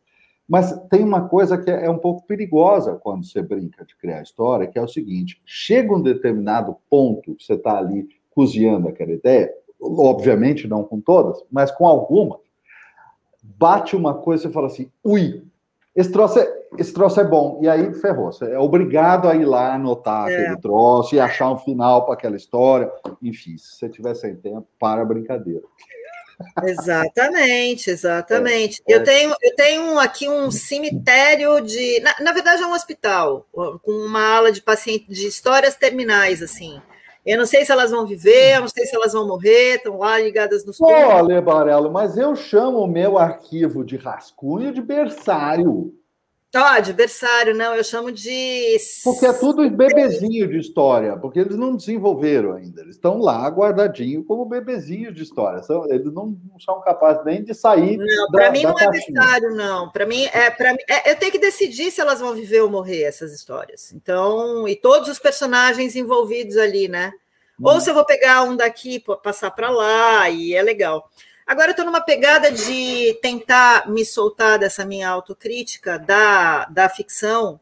Mas 0.48 0.72
tem 0.88 1.02
uma 1.02 1.28
coisa 1.28 1.58
que 1.58 1.68
é 1.68 1.90
um 1.90 1.98
pouco 1.98 2.24
perigosa 2.24 2.94
quando 3.02 3.24
você 3.24 3.42
brinca 3.42 3.84
de 3.84 3.96
criar 3.96 4.22
história, 4.22 4.68
que 4.68 4.78
é 4.78 4.82
o 4.82 4.88
seguinte: 4.88 5.42
chega 5.44 5.92
um 5.92 6.00
determinado 6.00 6.76
ponto 6.88 7.34
que 7.34 7.44
você 7.44 7.54
está 7.54 7.78
ali 7.78 8.08
cozinhando 8.30 8.86
aquela 8.86 9.12
ideia, 9.12 9.52
obviamente 9.80 10.68
não 10.68 10.84
com 10.84 11.00
todas, 11.00 11.42
mas 11.50 11.72
com 11.72 11.86
algumas, 11.86 12.38
bate 13.42 13.96
uma 13.96 14.14
coisa 14.14 14.48
e 14.48 14.52
fala 14.52 14.68
assim: 14.68 14.88
ui, 15.02 15.42
esse 15.96 16.12
troço, 16.12 16.38
é, 16.38 16.54
esse 16.78 16.92
troço 16.92 17.18
é 17.18 17.24
bom. 17.24 17.58
E 17.62 17.68
aí 17.68 17.94
ferrou. 17.94 18.30
Você 18.30 18.44
é 18.44 18.58
obrigado 18.58 19.28
a 19.28 19.34
ir 19.34 19.46
lá 19.46 19.74
anotar 19.74 20.28
é. 20.28 20.34
aquele 20.34 20.60
troço 20.60 21.14
e 21.14 21.20
achar 21.20 21.50
um 21.50 21.58
final 21.58 22.04
para 22.04 22.14
aquela 22.14 22.36
história. 22.36 22.92
Enfim, 23.22 23.56
se 23.56 23.78
você 23.78 23.88
tiver 23.88 24.14
sem 24.14 24.36
tempo, 24.36 24.66
para 24.78 25.00
a 25.00 25.04
brincadeira. 25.04 25.62
Exatamente, 26.64 27.90
exatamente. 27.90 28.82
É, 28.86 28.92
é. 28.92 28.96
Eu, 28.96 29.04
tenho, 29.04 29.34
eu 29.42 29.56
tenho 29.56 29.98
aqui 29.98 30.28
um 30.28 30.50
cemitério 30.50 31.62
de. 31.62 32.00
Na, 32.00 32.14
na, 32.20 32.32
verdade, 32.32 32.62
é 32.62 32.66
um 32.66 32.74
hospital, 32.74 33.46
com 33.52 33.92
uma 33.92 34.36
ala 34.36 34.52
de 34.52 34.60
pacientes 34.60 35.16
de 35.16 35.26
histórias 35.26 35.76
terminais, 35.76 36.42
assim. 36.42 36.78
Eu 37.26 37.38
não 37.38 37.44
sei 37.44 37.64
se 37.64 37.72
elas 37.72 37.90
vão 37.90 38.06
viver, 38.06 38.54
eu 38.54 38.60
não 38.60 38.68
sei 38.68 38.86
se 38.86 38.94
elas 38.94 39.12
vão 39.12 39.26
morrer, 39.26 39.74
estão 39.74 39.98
lá 39.98 40.16
ligadas 40.20 40.64
nos 40.64 40.80
Olha, 40.80 41.42
Barelo, 41.42 41.90
mas 41.90 42.16
eu 42.16 42.36
chamo 42.36 42.78
o 42.78 42.86
meu 42.86 43.18
arquivo 43.18 43.84
de 43.84 43.96
rascunho 43.96 44.72
de 44.72 44.80
berçário. 44.80 45.92
Ó, 46.54 46.58
oh, 46.58 46.64
adversário, 46.64 47.54
não, 47.54 47.74
eu 47.74 47.84
chamo 47.84 48.10
de. 48.10 48.76
Porque 49.04 49.26
é 49.26 49.32
tudo 49.32 49.68
bebezinho 49.68 50.48
de 50.48 50.58
história, 50.58 51.16
porque 51.16 51.40
eles 51.40 51.56
não 51.56 51.76
desenvolveram 51.76 52.54
ainda. 52.54 52.80
Eles 52.80 52.94
estão 52.94 53.18
lá 53.18 53.46
guardadinho 53.48 54.24
como 54.24 54.46
bebezinhos 54.46 55.14
de 55.14 55.22
história. 55.22 55.62
São, 55.62 55.84
eles 55.90 56.10
não, 56.14 56.38
são 56.64 56.80
capazes 56.80 57.24
nem 57.24 57.44
de 57.44 57.52
sair. 57.52 57.98
Não, 57.98 58.30
para 58.30 58.50
mim 58.50 58.62
não 58.62 58.78
é 58.78 58.86
adversário, 58.86 59.54
não. 59.54 59.90
Para 59.90 60.06
mim, 60.06 60.24
é, 60.32 60.48
para 60.50 60.72
é, 60.88 61.10
eu 61.10 61.16
tenho 61.16 61.32
que 61.32 61.38
decidir 61.38 61.90
se 61.90 62.00
elas 62.00 62.20
vão 62.20 62.32
viver 62.32 62.62
ou 62.62 62.70
morrer, 62.70 63.02
essas 63.02 63.34
histórias. 63.34 63.92
Então, 63.92 64.66
e 64.66 64.76
todos 64.76 65.08
os 65.08 65.18
personagens 65.18 65.94
envolvidos 65.94 66.56
ali, 66.56 66.88
né? 66.88 67.12
Hum. 67.60 67.64
Ou 67.64 67.80
se 67.80 67.90
eu 67.90 67.94
vou 67.94 68.04
pegar 68.06 68.44
um 68.44 68.56
daqui, 68.56 69.02
passar 69.22 69.50
para 69.50 69.68
lá, 69.68 70.30
e 70.30 70.54
é 70.54 70.62
legal. 70.62 71.10
Agora 71.46 71.68
eu 71.68 71.70
estou 71.70 71.86
numa 71.86 72.00
pegada 72.00 72.50
de 72.50 73.16
tentar 73.22 73.88
me 73.88 74.04
soltar 74.04 74.58
dessa 74.58 74.84
minha 74.84 75.08
autocrítica 75.08 75.96
da, 75.96 76.64
da 76.64 76.88
ficção 76.88 77.60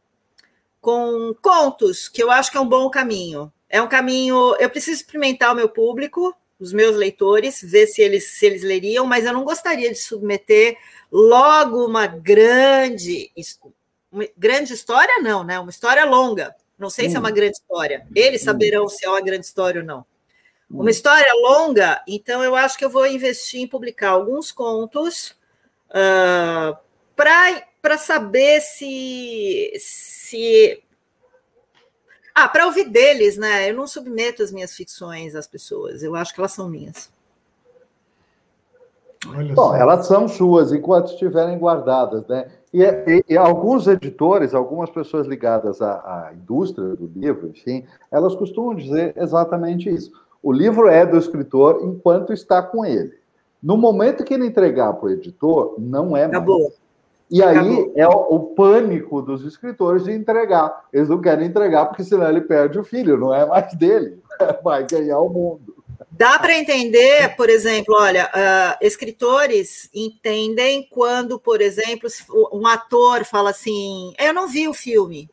com 0.80 1.34
contos, 1.42 2.08
que 2.08 2.22
eu 2.22 2.30
acho 2.30 2.50
que 2.50 2.56
é 2.56 2.60
um 2.60 2.68
bom 2.68 2.88
caminho. 2.88 3.52
É 3.68 3.82
um 3.82 3.88
caminho. 3.88 4.56
Eu 4.58 4.70
preciso 4.70 5.00
experimentar 5.02 5.52
o 5.52 5.54
meu 5.54 5.68
público, 5.68 6.34
os 6.58 6.72
meus 6.72 6.96
leitores, 6.96 7.60
ver 7.62 7.86
se 7.86 8.00
eles, 8.00 8.28
se 8.30 8.46
eles 8.46 8.62
leriam, 8.62 9.04
mas 9.04 9.26
eu 9.26 9.34
não 9.34 9.44
gostaria 9.44 9.90
de 9.90 9.98
submeter 9.98 10.78
logo 11.12 11.84
uma 11.84 12.06
grande, 12.06 13.30
uma 14.10 14.24
grande 14.36 14.72
história, 14.72 15.20
não, 15.20 15.44
né? 15.44 15.58
Uma 15.58 15.70
história 15.70 16.06
longa. 16.06 16.56
Não 16.78 16.88
sei 16.88 17.06
hum. 17.06 17.10
se 17.10 17.16
é 17.16 17.20
uma 17.20 17.30
hum. 17.30 17.34
grande 17.34 17.58
história. 17.58 18.06
Eles 18.14 18.40
hum. 18.42 18.44
saberão 18.46 18.84
hum. 18.84 18.88
se 18.88 19.04
é 19.04 19.10
uma 19.10 19.20
grande 19.20 19.44
história 19.44 19.82
ou 19.82 19.86
não. 19.86 20.06
Uma 20.80 20.90
história 20.90 21.32
longa, 21.34 22.02
então 22.06 22.42
eu 22.42 22.56
acho 22.56 22.76
que 22.76 22.84
eu 22.84 22.90
vou 22.90 23.06
investir 23.06 23.60
em 23.60 23.66
publicar 23.66 24.10
alguns 24.10 24.50
contos 24.50 25.30
uh, 25.90 26.76
para 27.14 27.96
saber 27.96 28.60
se. 28.60 29.72
se 29.78 30.82
ah, 32.34 32.48
para 32.48 32.66
ouvir 32.66 32.90
deles, 32.90 33.36
né? 33.36 33.70
Eu 33.70 33.74
não 33.74 33.86
submeto 33.86 34.42
as 34.42 34.50
minhas 34.50 34.74
ficções 34.74 35.36
às 35.36 35.46
pessoas, 35.46 36.02
eu 36.02 36.16
acho 36.16 36.34
que 36.34 36.40
elas 36.40 36.52
são 36.52 36.68
minhas. 36.68 37.12
Bom, 39.54 39.74
elas 39.74 40.06
são 40.06 40.28
suas 40.28 40.72
enquanto 40.72 41.12
estiverem 41.12 41.56
guardadas, 41.56 42.26
né? 42.26 42.50
E, 42.72 42.82
e, 42.82 43.24
e, 43.30 43.36
alguns 43.38 43.86
editores, 43.86 44.52
algumas 44.52 44.90
pessoas 44.90 45.26
ligadas 45.26 45.80
à, 45.80 45.94
à 46.28 46.34
indústria 46.34 46.88
do 46.88 47.06
livro, 47.06 47.48
enfim, 47.48 47.86
elas 48.10 48.34
costumam 48.34 48.74
dizer 48.74 49.14
exatamente 49.16 49.88
isso 49.88 50.12
o 50.44 50.52
livro 50.52 50.88
é 50.88 51.06
do 51.06 51.16
escritor 51.16 51.80
enquanto 51.82 52.34
está 52.34 52.62
com 52.62 52.84
ele. 52.84 53.14
No 53.62 53.78
momento 53.78 54.22
que 54.22 54.34
ele 54.34 54.46
entregar 54.46 54.92
para 54.92 55.06
o 55.06 55.10
editor, 55.10 55.76
não 55.78 56.14
é 56.14 56.26
Acabou. 56.26 56.60
mais. 56.60 56.74
E 57.30 57.42
aí 57.42 57.56
Acabou. 57.56 57.92
é 57.96 58.06
o, 58.06 58.10
o, 58.10 58.40
pânico 58.54 59.22
dos 59.22 59.42
escritores 59.42 60.04
de 60.04 60.12
entregar. 60.12 60.84
Eles 60.92 61.08
não 61.08 61.18
querem 61.18 61.46
entregar 61.46 61.86
porque 61.86 62.04
senão 62.04 62.28
ele 62.28 62.42
perde 62.42 62.78
o 62.78 62.84
filho, 62.84 63.16
não 63.16 63.34
é 63.34 63.46
mais 63.46 63.72
dele. 63.72 64.22
Vai 64.62 64.86
ganhar 64.86 65.18
o 65.18 65.30
mundo. 65.30 65.74
Dá 66.10 66.38
para 66.38 66.58
entender, 66.58 67.34
por 67.36 67.48
exemplo, 67.48 67.94
olha, 67.98 68.26
uh, 68.26 68.76
escritores 68.84 69.88
entendem 69.94 70.86
quando, 70.90 71.40
por 71.40 71.62
exemplo, 71.62 72.08
um 72.52 72.66
ator 72.66 73.24
fala 73.24 73.48
assim: 73.48 74.12
Eu 74.18 74.34
não 74.34 74.46
vi 74.46 74.68
o 74.68 74.74
filme. 74.74 75.30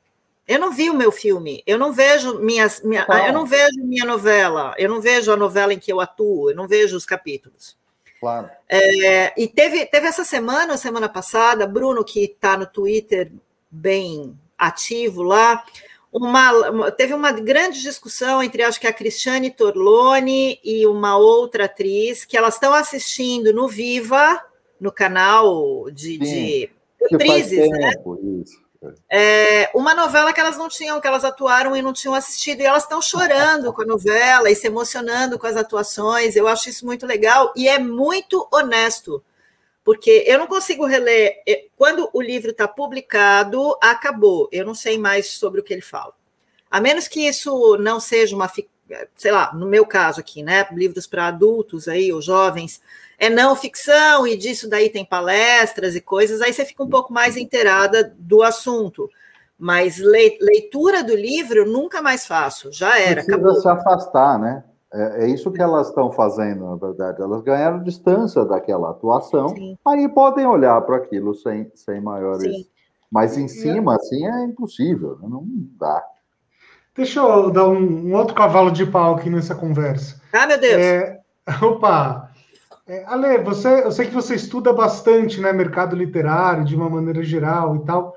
Eu 0.52 0.60
não 0.60 0.70
vi 0.70 0.90
o 0.90 0.94
meu 0.94 1.14
filme, 1.14 1.64
eu 1.66 1.78
não 1.78 1.94
vejo 1.94 2.38
minhas, 2.40 2.82
minha, 2.82 3.08
eu 3.26 3.32
não 3.32 3.46
vejo 3.46 3.82
minha 3.86 4.06
novela, 4.06 4.76
eu 4.78 4.90
não 4.90 5.00
vejo 5.00 5.32
a 5.32 5.38
novela 5.38 5.74
em 5.74 5.80
que 5.80 5.94
eu 5.94 6.02
atuo, 6.02 6.50
eu 6.50 6.56
não 6.58 6.68
vejo 6.68 6.98
os 6.98 7.06
capítulos. 7.06 7.78
Claro. 8.20 8.50
É, 8.68 9.34
e 9.42 9.48
teve, 9.48 9.86
teve 9.86 10.08
essa 10.08 10.26
semana, 10.26 10.76
semana 10.76 11.08
passada, 11.08 11.66
Bruno, 11.66 12.04
que 12.04 12.26
está 12.26 12.58
no 12.58 12.66
Twitter 12.66 13.32
bem 13.70 14.38
ativo 14.58 15.24
lá, 15.24 15.64
uma, 16.12 16.92
teve 16.92 17.14
uma 17.14 17.32
grande 17.32 17.82
discussão 17.82 18.44
entre 18.44 18.62
acho 18.62 18.78
que 18.78 18.88
a 18.88 18.94
Cristiane 18.94 19.52
Torlone 19.52 20.60
e 20.62 20.86
uma 20.86 21.16
outra 21.16 21.64
atriz 21.64 22.26
que 22.26 22.36
elas 22.36 22.56
estão 22.56 22.74
assistindo 22.74 23.54
no 23.54 23.70
Viva, 23.70 24.44
no 24.78 24.92
canal 24.92 25.90
de, 25.90 26.18
de 26.18 26.70
atrizes, 27.10 27.70
né? 27.70 27.94
Isso. 28.44 28.61
É, 29.08 29.70
uma 29.76 29.94
novela 29.94 30.34
que 30.34 30.40
elas 30.40 30.58
não 30.58 30.68
tinham, 30.68 31.00
que 31.00 31.08
elas 31.08 31.24
atuaram 31.24 31.76
e 31.76 31.82
não 31.82 31.94
tinham 31.94 32.16
assistido, 32.16 32.62
e 32.62 32.66
elas 32.66 32.84
estão 32.84 33.02
chorando 33.02 33.72
com 33.72 33.84
a 33.84 33.86
novela 33.86 34.50
e 34.50 34.56
se 34.56 34.66
emocionando 34.66 35.38
com 35.38 35.46
as 35.46 35.56
atuações. 35.56 36.36
Eu 36.36 36.48
acho 36.48 36.70
isso 36.70 36.86
muito 36.86 37.06
legal 37.06 37.54
e 37.56 37.70
é 37.70 37.78
muito 37.78 38.48
honesto, 38.52 39.24
porque 39.84 40.24
eu 40.26 40.40
não 40.40 40.48
consigo 40.48 40.86
reler. 40.86 41.36
Quando 41.76 42.10
o 42.12 42.22
livro 42.22 42.52
está 42.52 42.68
publicado, 42.68 43.78
acabou. 43.82 44.50
Eu 44.52 44.66
não 44.66 44.74
sei 44.74 44.98
mais 44.98 45.32
sobre 45.32 45.62
o 45.62 45.64
que 45.64 45.74
ele 45.74 45.82
fala. 45.82 46.14
A 46.70 46.82
menos 46.82 47.08
que 47.08 47.28
isso 47.28 47.78
não 47.78 48.00
seja 48.00 48.36
uma, 48.36 48.52
sei 49.16 49.32
lá, 49.32 49.54
no 49.54 49.68
meu 49.68 49.86
caso 49.86 50.20
aqui, 50.22 50.42
né? 50.42 50.68
Livros 50.72 51.06
para 51.06 51.28
adultos 51.28 51.88
aí, 51.88 52.12
ou 52.12 52.22
jovens 52.22 52.82
é 53.22 53.30
não 53.30 53.56
ficção 53.56 54.26
e 54.26 54.36
disso 54.36 54.68
daí 54.68 54.90
tem 54.90 55.06
palestras 55.06 55.96
e 55.96 56.02
coisas, 56.02 56.42
aí 56.42 56.52
você 56.52 56.66
fica 56.66 56.84
um 56.84 56.90
pouco 56.90 57.14
mais 57.14 57.38
inteirada 57.38 58.12
do 58.18 58.42
assunto. 58.42 59.08
Mas 59.60 60.00
leitura 60.00 61.04
do 61.04 61.16
livro 61.16 61.72
nunca 61.72 62.02
mais 62.02 62.26
faço, 62.26 62.72
já 62.72 63.00
era. 63.00 63.22
Precisa 63.22 63.36
acabou. 63.36 63.56
se 63.62 63.70
afastar, 63.70 64.40
né? 64.40 64.64
É, 64.92 65.26
é 65.26 65.28
isso 65.30 65.52
que 65.52 65.62
elas 65.62 65.90
estão 65.90 66.12
fazendo, 66.12 66.68
na 66.68 66.76
verdade. 66.76 67.22
Elas 67.22 67.44
ganharam 67.44 67.84
distância 67.84 68.44
daquela 68.44 68.90
atuação, 68.90 69.50
Sim. 69.50 69.78
aí 69.86 70.10
podem 70.10 70.48
olhar 70.48 70.82
para 70.82 70.98
aquilo 70.98 71.36
sem, 71.36 71.72
sem 71.76 72.02
maiores. 72.02 72.42
Sim. 72.42 72.66
Mas 73.12 73.38
em 73.38 73.48
cima, 73.48 73.98
assim, 73.98 74.26
é 74.26 74.46
impossível, 74.46 75.20
né? 75.22 75.28
não 75.30 75.46
dá. 75.80 76.04
Deixa 76.96 77.20
eu 77.20 77.52
dar 77.52 77.70
um, 77.70 78.08
um, 78.08 78.16
outro 78.16 78.34
cavalo 78.34 78.72
de 78.72 78.86
pau 78.88 79.14
aqui 79.14 79.30
nessa 79.30 79.54
conversa. 79.54 80.20
Ah, 80.34 80.48
meu 80.48 80.60
Deus! 80.60 80.82
É, 80.82 81.20
opa! 81.62 82.31
É, 82.92 83.06
Ale, 83.06 83.38
você, 83.38 83.86
eu 83.86 83.92
sei 83.94 84.08
que 84.08 84.14
você 84.14 84.36
estuda 84.36 84.74
bastante 84.74 85.40
né, 85.40 85.54
mercado 85.54 85.96
literário 85.96 86.66
de 86.66 86.76
uma 86.76 86.90
maneira 86.90 87.24
geral 87.24 87.78
e 87.78 87.86
tal. 87.86 88.10
O 88.10 88.14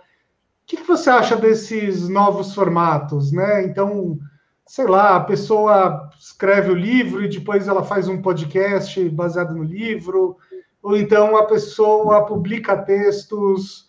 que, 0.66 0.78
que 0.78 0.82
você 0.82 1.08
acha 1.08 1.36
desses 1.36 2.08
novos 2.08 2.52
formatos? 2.52 3.30
Né? 3.30 3.62
Então, 3.66 4.18
sei 4.66 4.88
lá, 4.88 5.14
a 5.14 5.20
pessoa 5.20 6.10
escreve 6.18 6.72
o 6.72 6.74
livro 6.74 7.22
e 7.22 7.28
depois 7.28 7.68
ela 7.68 7.84
faz 7.84 8.08
um 8.08 8.20
podcast 8.20 9.08
baseado 9.10 9.54
no 9.54 9.62
livro, 9.62 10.36
ou 10.82 10.96
então 10.96 11.36
a 11.36 11.44
pessoa 11.44 12.26
publica 12.26 12.76
textos, 12.76 13.86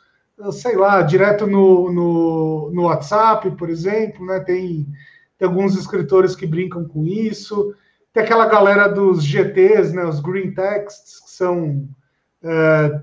sei 0.51 0.75
lá, 0.75 1.01
direto 1.01 1.47
no, 1.47 1.91
no, 1.91 2.71
no 2.71 2.83
WhatsApp, 2.83 3.49
por 3.57 3.71
exemplo, 3.71 4.23
né? 4.23 4.39
Tem, 4.39 4.86
tem 5.39 5.47
alguns 5.47 5.75
escritores 5.75 6.36
que 6.36 6.45
brincam 6.45 6.86
com 6.86 7.03
isso. 7.07 7.73
Tem 8.16 8.24
aquela 8.24 8.45
galera 8.45 8.88
dos 8.88 9.22
GTs, 9.22 9.93
né? 9.93 10.05
Os 10.05 10.22
Green 10.22 10.53
Texts, 10.53 11.20
que 11.20 11.32
são 11.32 11.86
é, 12.41 13.01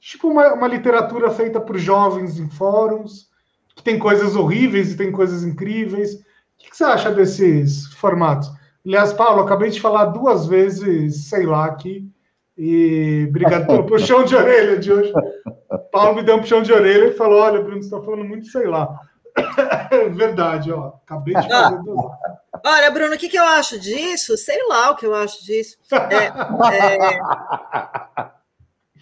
tipo 0.00 0.26
uma, 0.26 0.52
uma 0.52 0.66
literatura 0.66 1.30
feita 1.30 1.60
por 1.60 1.78
jovens 1.78 2.36
em 2.36 2.50
fóruns, 2.50 3.30
que 3.76 3.84
tem 3.84 4.00
coisas 4.00 4.34
horríveis 4.34 4.92
e 4.92 4.96
tem 4.96 5.12
coisas 5.12 5.44
incríveis. 5.44 6.14
O 6.14 6.18
que, 6.58 6.70
que 6.70 6.76
você 6.76 6.82
acha 6.82 7.12
desses 7.12 7.86
formatos? 7.94 8.50
Aliás, 8.84 9.12
Paulo, 9.12 9.42
acabei 9.42 9.70
de 9.70 9.80
falar 9.80 10.06
duas 10.06 10.48
vezes, 10.48 11.28
sei 11.28 11.46
lá, 11.46 11.66
aqui. 11.66 12.10
E 12.58 13.26
obrigado 13.28 13.68
pelo 13.68 13.86
puxão 13.86 14.24
de 14.24 14.34
orelha 14.34 14.76
de 14.76 14.92
hoje. 14.92 15.12
Paulo 15.92 16.16
me 16.16 16.24
deu 16.24 16.34
um 16.34 16.40
puxão 16.40 16.62
de 16.62 16.72
orelha 16.72 17.10
e 17.10 17.16
falou: 17.16 17.38
Olha, 17.42 17.62
Bruno, 17.62 17.80
você 17.80 17.94
está 17.94 18.02
falando 18.02 18.24
muito, 18.24 18.48
sei 18.48 18.66
lá. 18.66 18.88
Verdade, 20.14 20.72
ó. 20.72 20.92
Acabei 21.04 21.34
de 21.34 21.48
fazer. 21.48 21.78
Olha, 22.64 22.90
Bruno, 22.90 23.14
o 23.14 23.18
que, 23.18 23.28
que 23.28 23.38
eu 23.38 23.44
acho 23.44 23.78
disso? 23.78 24.36
Sei 24.36 24.66
lá 24.66 24.90
o 24.90 24.96
que 24.96 25.06
eu 25.06 25.14
acho 25.14 25.44
disso. 25.44 25.76
É, 25.92 26.26
é, 26.76 27.20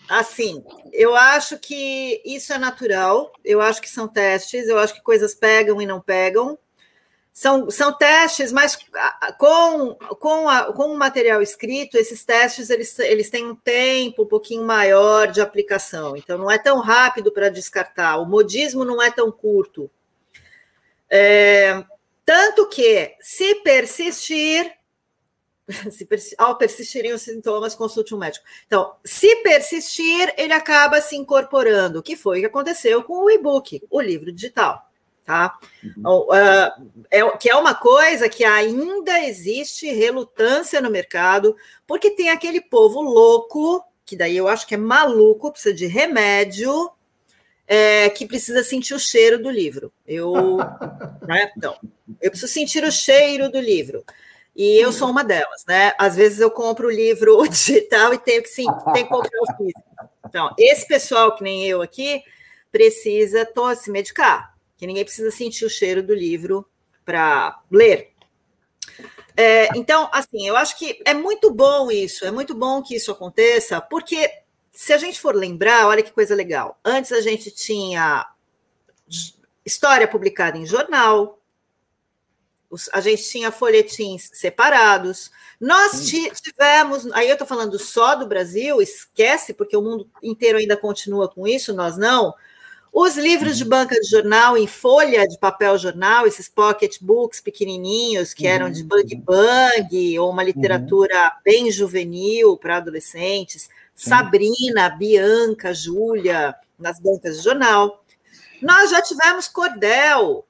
assim, 0.09 0.65
eu 0.93 1.15
acho 1.15 1.59
que 1.59 2.21
isso 2.25 2.53
é 2.53 2.59
natural. 2.59 3.33
Eu 3.45 3.61
acho 3.61 3.81
que 3.81 3.89
são 3.89 4.09
testes. 4.09 4.69
Eu 4.69 4.79
acho 4.79 4.95
que 4.95 5.03
coisas 5.03 5.35
pegam 5.35 5.81
e 5.81 5.87
não 5.87 6.01
pegam. 6.01 6.59
São, 7.33 7.69
são 7.69 7.93
testes, 7.93 8.53
mas 8.53 8.79
com, 9.39 9.97
com, 10.21 10.49
a, 10.49 10.73
com 10.73 10.95
o 10.95 10.97
material 10.97 11.43
escrito, 11.43 11.97
esses 11.97 12.25
testes 12.25 12.71
eles, 12.71 12.97
eles 13.01 13.29
têm 13.29 13.45
um 13.45 13.57
tempo 13.57 14.23
um 14.23 14.29
pouquinho 14.29 14.63
maior 14.63 15.27
de 15.27 15.41
aplicação. 15.41 16.17
Então, 16.17 16.39
não 16.39 16.49
é 16.49 16.59
tão 16.59 16.79
rápido 16.79 17.33
para 17.33 17.49
descartar. 17.49 18.19
O 18.19 18.25
modismo 18.25 18.85
não 18.85 19.03
é 19.03 19.11
tão 19.11 19.33
curto. 19.33 19.91
É, 21.17 21.85
tanto 22.27 22.69
que, 22.69 23.15
se 23.21 23.55
persistir, 23.57 24.69
se 25.93 26.35
ao 26.37 26.59
persistirem 26.59 27.13
os 27.13 27.23
sintomas, 27.23 27.77
consulte 27.77 28.13
um 28.13 28.19
médico. 28.19 28.45
Então, 28.67 28.97
se 29.05 29.37
persistir, 29.37 30.35
ele 30.37 30.53
acaba 30.53 31.01
se 31.01 31.15
incorporando, 31.15 32.03
que 32.03 32.17
foi 32.17 32.39
o 32.39 32.41
que 32.41 32.47
aconteceu 32.47 33.05
com 33.05 33.25
o 33.25 33.31
e-book, 33.31 33.81
o 33.89 34.01
livro 34.01 34.33
digital. 34.33 34.91
Tá? 35.25 35.57
Uhum. 35.97 36.27
Uh, 36.27 36.91
é, 37.11 37.31
que 37.39 37.49
é 37.49 37.55
uma 37.55 37.75
coisa 37.75 38.29
que 38.29 38.45
ainda 38.45 39.23
existe 39.23 39.87
relutância 39.87 40.81
no 40.83 40.91
mercado, 40.91 41.57
porque 41.87 42.11
tem 42.11 42.29
aquele 42.29 42.61
povo 42.61 43.01
louco, 43.01 43.83
que 44.05 44.17
daí 44.17 44.37
eu 44.37 44.49
acho 44.49 44.67
que 44.67 44.75
é 44.75 44.79
maluco, 44.79 45.53
precisa 45.53 45.73
de 45.73 45.87
remédio, 45.87 46.91
é, 47.67 48.11
que 48.11 48.27
precisa 48.27 48.63
sentir 48.63 48.95
o 48.95 48.99
cheiro 48.99 49.43
do 49.43 49.51
livro. 49.51 49.93
Eu, 50.07 50.59
né? 51.27 51.53
Então, 51.57 51.77
eu 52.21 52.31
preciso 52.31 52.53
sentir 52.53 52.85
o 52.85 52.93
cheiro 52.93 53.51
do 53.51 53.61
livro. 53.61 54.05
E 54.57 54.77
eu 54.77 54.93
sou 54.93 55.11
uma 55.11 55.25
delas, 55.25 55.65
né? 55.67 55.95
Às 55.99 56.15
vezes 56.15 56.39
eu 56.39 56.51
compro 56.51 56.87
o 56.87 56.93
livro 56.93 57.43
digital 57.49 58.15
e 58.15 58.19
tenho 58.19 58.43
que 58.43 58.49
sim, 58.49 58.67
tem 58.93 59.03
que 59.03 59.11
comprar 59.11 59.41
o 59.41 59.57
físico. 59.57 59.83
Então, 60.27 60.55
esse 60.59 60.87
pessoal 60.87 61.35
que 61.35 61.43
nem 61.43 61.67
eu 61.67 61.83
aqui 61.83 62.23
precisa 62.71 63.49
se 63.77 63.91
medicar, 63.91 64.57
que 64.77 64.87
ninguém 64.87 65.05
precisa 65.05 65.31
sentir 65.31 65.65
o 65.65 65.71
cheiro 65.71 66.03
do 66.03 66.15
livro 66.15 66.67
para 67.05 67.61
ler. 67.71 68.13
É, 69.37 69.77
então, 69.77 70.09
assim, 70.13 70.47
eu 70.47 70.57
acho 70.57 70.79
que 70.79 71.01
é 71.05 71.13
muito 71.13 71.53
bom 71.53 71.91
isso, 71.91 72.25
é 72.25 72.31
muito 72.31 72.55
bom 72.55 72.83
que 72.83 72.95
isso 72.95 73.11
aconteça, 73.11 73.81
porque 73.81 74.31
se 74.75 74.93
a 74.93 74.99
gente 74.99 75.21
for 75.21 75.35
lembrar, 75.37 75.87
olha 75.87 76.03
que 76.03 76.13
coisa 76.13 76.35
legal. 76.35 76.79
Antes 76.85 77.13
a 77.13 77.21
gente 77.21 77.51
tinha 77.53 78.27
história 79.65 80.09
publicada 80.09 80.59
em 80.59 80.67
jornal, 80.67 81.39
a 82.93 83.01
gente 83.01 83.23
tinha 83.23 83.53
folhetins 83.53 84.31
separados. 84.33 85.31
Nós 85.61 86.05
tivemos, 86.09 87.11
aí 87.13 87.29
eu 87.29 87.35
estou 87.35 87.47
falando 87.47 87.79
só 87.79 88.17
do 88.17 88.27
Brasil, 88.27 88.83
esquece, 88.83 89.55
porque 89.55 89.77
o 89.77 89.83
mundo 89.83 90.11
inteiro 90.21 90.59
ainda 90.59 90.77
continua 90.77 91.29
com 91.29 91.47
isso, 91.47 91.73
nós 91.73 91.97
não. 91.97 92.35
Os 92.93 93.17
livros 93.17 93.57
de 93.57 93.65
banca 93.65 93.95
de 94.01 94.09
jornal 94.09 94.57
em 94.57 94.67
folha 94.67 95.27
de 95.27 95.39
papel 95.39 95.79
jornal, 95.79 96.27
esses 96.27 96.49
pocket 96.49 96.99
books 97.01 97.41
pequenininhos 97.41 98.35
que 98.35 98.47
eram 98.47 98.71
de 98.71 98.83
bang 98.83 99.15
bang, 99.17 100.19
ou 100.19 100.31
uma 100.31 100.43
literatura 100.43 101.25
uhum. 101.25 101.31
bem 101.45 101.71
juvenil 101.71 102.57
para 102.57 102.77
adolescentes, 102.77 103.69
Sabrina, 103.95 104.91
Bianca, 104.91 105.73
Júlia, 105.73 106.55
nas 106.79 106.99
bancas 106.99 107.39
de 107.39 107.45
jornal. 107.45 108.05
Nós 108.61 108.91
já 108.91 109.01
tivemos 109.01 109.49
cordel, 109.49 110.47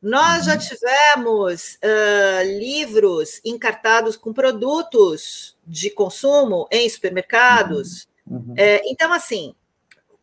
nós 0.00 0.44
já 0.44 0.52
uhum. 0.52 0.58
tivemos 0.58 1.74
uh, 1.74 2.58
livros 2.58 3.40
encartados 3.44 4.16
com 4.16 4.32
produtos 4.32 5.56
de 5.66 5.90
consumo 5.90 6.68
em 6.70 6.88
supermercados. 6.88 8.06
Uhum. 8.26 8.36
uhum. 8.36 8.54
É, 8.56 8.80
então, 8.86 9.12
assim, 9.12 9.54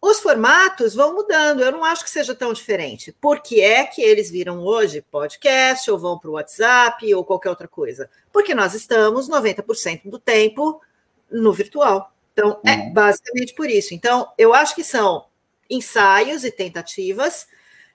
os 0.02 0.20
formatos 0.20 0.96
vão 0.96 1.14
mudando. 1.14 1.62
Eu 1.62 1.74
não 1.74 1.84
acho 1.84 2.06
que 2.06 2.10
seja 2.10 2.34
tão 2.34 2.54
diferente. 2.54 3.12
Por 3.20 3.42
que 3.42 3.60
é 3.60 3.84
que 3.84 4.02
eles 4.02 4.32
viram 4.32 4.64
hoje 4.64 5.02
podcast, 5.02 5.92
ou 5.92 6.00
vão 6.00 6.18
para 6.18 6.30
o 6.30 6.34
WhatsApp, 6.34 7.14
ou 7.14 7.26
qualquer 7.26 7.50
outra 7.50 7.68
coisa? 7.68 8.10
Porque 8.32 8.56
nós 8.56 8.74
estamos 8.74 9.30
90% 9.30 10.10
do 10.10 10.20
tempo 10.20 10.82
no 11.30 11.52
virtual. 11.52 12.15
Então, 12.36 12.60
é 12.66 12.74
uhum. 12.76 12.94
basicamente 12.94 13.54
por 13.54 13.70
isso. 13.70 13.94
Então, 13.94 14.30
eu 14.38 14.54
acho 14.54 14.76
que 14.76 14.84
são 14.84 15.26
ensaios 15.70 16.44
e 16.44 16.52
tentativas 16.52 17.48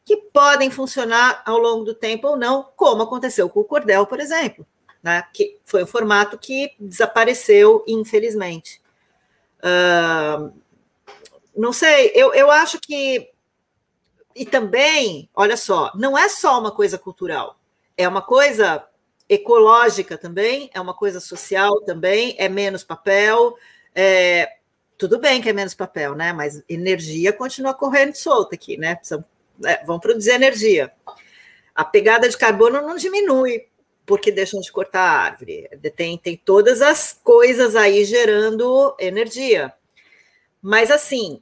que 0.02 0.16
podem 0.16 0.70
funcionar 0.70 1.42
ao 1.44 1.58
longo 1.58 1.84
do 1.84 1.94
tempo 1.94 2.28
ou 2.28 2.36
não, 2.36 2.66
como 2.74 3.02
aconteceu 3.02 3.50
com 3.50 3.60
o 3.60 3.64
Cordel, 3.64 4.06
por 4.06 4.18
exemplo, 4.18 4.66
né? 5.02 5.22
que 5.34 5.58
foi 5.64 5.84
um 5.84 5.86
formato 5.86 6.38
que 6.38 6.74
desapareceu, 6.80 7.84
infelizmente. 7.86 8.80
Uh, 9.58 10.50
não 11.54 11.72
sei, 11.72 12.10
eu, 12.14 12.32
eu 12.32 12.50
acho 12.50 12.80
que. 12.80 13.30
E 14.34 14.46
também, 14.46 15.28
olha 15.34 15.56
só, 15.56 15.92
não 15.94 16.16
é 16.16 16.28
só 16.30 16.58
uma 16.58 16.70
coisa 16.70 16.96
cultural, 16.96 17.58
é 17.94 18.08
uma 18.08 18.22
coisa 18.22 18.86
ecológica 19.28 20.16
também, 20.16 20.70
é 20.72 20.80
uma 20.80 20.94
coisa 20.94 21.20
social 21.20 21.82
também, 21.82 22.34
é 22.38 22.48
menos 22.48 22.82
papel, 22.82 23.56
é, 23.94 24.48
tudo 24.96 25.18
bem 25.18 25.40
que 25.40 25.48
é 25.48 25.52
menos 25.52 25.74
papel, 25.74 26.14
né? 26.14 26.32
Mas 26.32 26.62
energia 26.68 27.32
continua 27.32 27.74
correndo 27.74 28.14
solta 28.14 28.54
aqui, 28.54 28.76
né? 28.76 28.94
Precisam, 28.94 29.24
é, 29.64 29.84
vão 29.84 29.98
produzir 29.98 30.32
energia. 30.32 30.92
A 31.74 31.84
pegada 31.84 32.28
de 32.28 32.36
carbono 32.36 32.82
não 32.82 32.96
diminui 32.96 33.66
porque 34.04 34.32
deixam 34.32 34.60
de 34.60 34.72
cortar 34.72 35.00
a 35.00 35.20
árvore. 35.20 35.68
Tem, 35.94 36.18
tem 36.18 36.36
todas 36.36 36.82
as 36.82 37.18
coisas 37.22 37.76
aí 37.76 38.04
gerando 38.04 38.94
energia. 38.98 39.72
Mas 40.60 40.90
assim, 40.90 41.40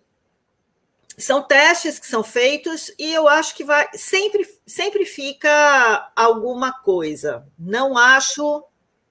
são 1.16 1.42
testes 1.42 1.98
que 1.98 2.06
são 2.06 2.22
feitos 2.22 2.92
e 2.98 3.12
eu 3.12 3.26
acho 3.26 3.56
que 3.56 3.64
vai 3.64 3.88
sempre 3.94 4.46
sempre 4.64 5.04
fica 5.04 6.12
alguma 6.14 6.72
coisa. 6.72 7.44
Não 7.58 7.98
acho 7.98 8.64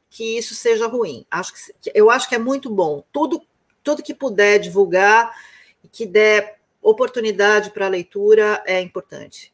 que 0.10 0.38
isso 0.38 0.56
seja 0.56 0.88
ruim. 0.88 1.26
Acho 1.30 1.54
que, 1.54 1.92
eu 1.94 2.10
acho 2.10 2.28
que 2.28 2.36
é 2.36 2.40
muito 2.40 2.70
bom. 2.70 3.04
Tudo, 3.12 3.42
tudo 3.84 4.04
que 4.04 4.14
puder 4.14 4.60
divulgar 4.60 5.36
e 5.84 5.88
que 5.88 6.06
der 6.06 6.60
oportunidade 6.82 7.72
para 7.72 7.86
a 7.86 7.90
leitura 7.90 8.64
é 8.66 8.82
importante. 8.82 9.52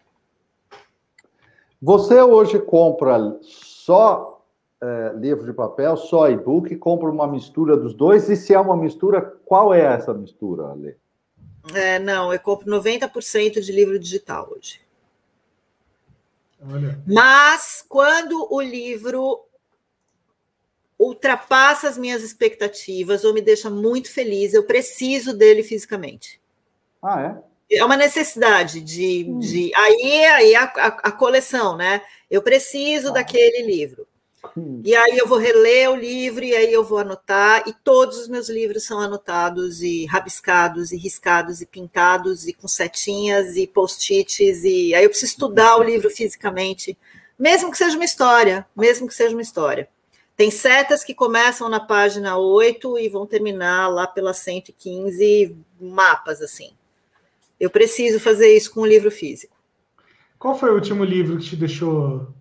Você 1.81 2.21
hoje 2.21 2.59
compra 2.59 3.37
só 3.41 4.33
é, 4.81 5.13
livro 5.15 5.45
de 5.45 5.53
papel, 5.53 5.97
só 5.97 6.29
e-book, 6.29 6.75
compra 6.77 7.09
uma 7.09 7.27
mistura 7.27 7.75
dos 7.75 7.93
dois, 7.93 8.29
e 8.29 8.35
se 8.35 8.53
é 8.53 8.59
uma 8.59 8.75
mistura, 8.77 9.21
qual 9.45 9.73
é 9.73 9.81
essa 9.81 10.13
mistura, 10.13 10.71
Ale? 10.71 10.97
É, 11.73 11.97
não, 11.99 12.33
eu 12.33 12.39
compro 12.39 12.69
90% 12.69 13.61
de 13.61 13.71
livro 13.71 13.97
digital 13.97 14.49
hoje. 14.53 14.81
Olha. 16.69 17.01
Mas 17.07 17.85
quando 17.87 18.47
o 18.49 18.61
livro 18.61 19.45
ultrapassa 20.97 21.87
as 21.87 21.97
minhas 21.97 22.23
expectativas 22.23 23.23
ou 23.23 23.33
me 23.33 23.41
deixa 23.41 23.69
muito 23.69 24.11
feliz, 24.11 24.53
eu 24.53 24.63
preciso 24.63 25.33
dele 25.33 25.63
fisicamente. 25.63 26.39
Ah, 27.01 27.21
é? 27.21 27.53
é 27.77 27.83
uma 27.83 27.97
necessidade 27.97 28.81
de, 28.81 29.25
hum. 29.27 29.39
de 29.39 29.71
aí 29.75 30.25
aí 30.25 30.55
a, 30.55 30.63
a, 30.63 30.87
a, 30.87 31.11
coleção, 31.11 31.75
né? 31.75 32.01
Eu 32.29 32.41
preciso 32.41 33.09
ah. 33.09 33.11
daquele 33.11 33.65
livro. 33.65 34.07
Hum. 34.57 34.81
E 34.83 34.93
aí 34.93 35.17
eu 35.17 35.25
vou 35.25 35.37
reler 35.37 35.89
o 35.89 35.95
livro 35.95 36.43
e 36.43 36.53
aí 36.53 36.71
eu 36.71 36.83
vou 36.83 36.97
anotar 36.97 37.63
e 37.65 37.73
todos 37.73 38.17
os 38.17 38.27
meus 38.27 38.49
livros 38.49 38.83
são 38.83 38.99
anotados 38.99 39.81
e 39.81 40.05
rabiscados 40.05 40.91
e 40.91 40.97
riscados 40.97 41.61
e 41.61 41.65
pintados 41.65 42.45
e 42.45 42.53
com 42.53 42.67
setinhas 42.67 43.55
e 43.55 43.65
post-its 43.65 44.63
e 44.65 44.93
aí 44.93 45.03
eu 45.03 45.09
preciso 45.09 45.31
estudar 45.31 45.77
o 45.77 45.83
livro 45.83 46.09
fisicamente, 46.09 46.97
mesmo 47.39 47.71
que 47.71 47.77
seja 47.77 47.95
uma 47.95 48.03
história, 48.03 48.67
mesmo 48.75 49.07
que 49.07 49.13
seja 49.13 49.33
uma 49.33 49.41
história. 49.41 49.87
Tem 50.35 50.49
setas 50.49 51.03
que 51.03 51.13
começam 51.13 51.69
na 51.69 51.79
página 51.79 52.37
8 52.37 52.97
e 52.97 53.07
vão 53.07 53.25
terminar 53.25 53.87
lá 53.87 54.07
pela 54.07 54.33
115 54.33 55.55
mapas 55.79 56.41
assim. 56.41 56.71
Eu 57.59 57.69
preciso 57.69 58.19
fazer 58.19 58.55
isso 58.55 58.73
com 58.73 58.81
o 58.81 58.85
livro 58.85 59.11
físico. 59.11 59.55
Qual 60.39 60.57
foi 60.57 60.71
o 60.71 60.75
último 60.75 61.03
livro 61.03 61.37
que 61.37 61.45
te 61.45 61.55
deixou. 61.55 62.33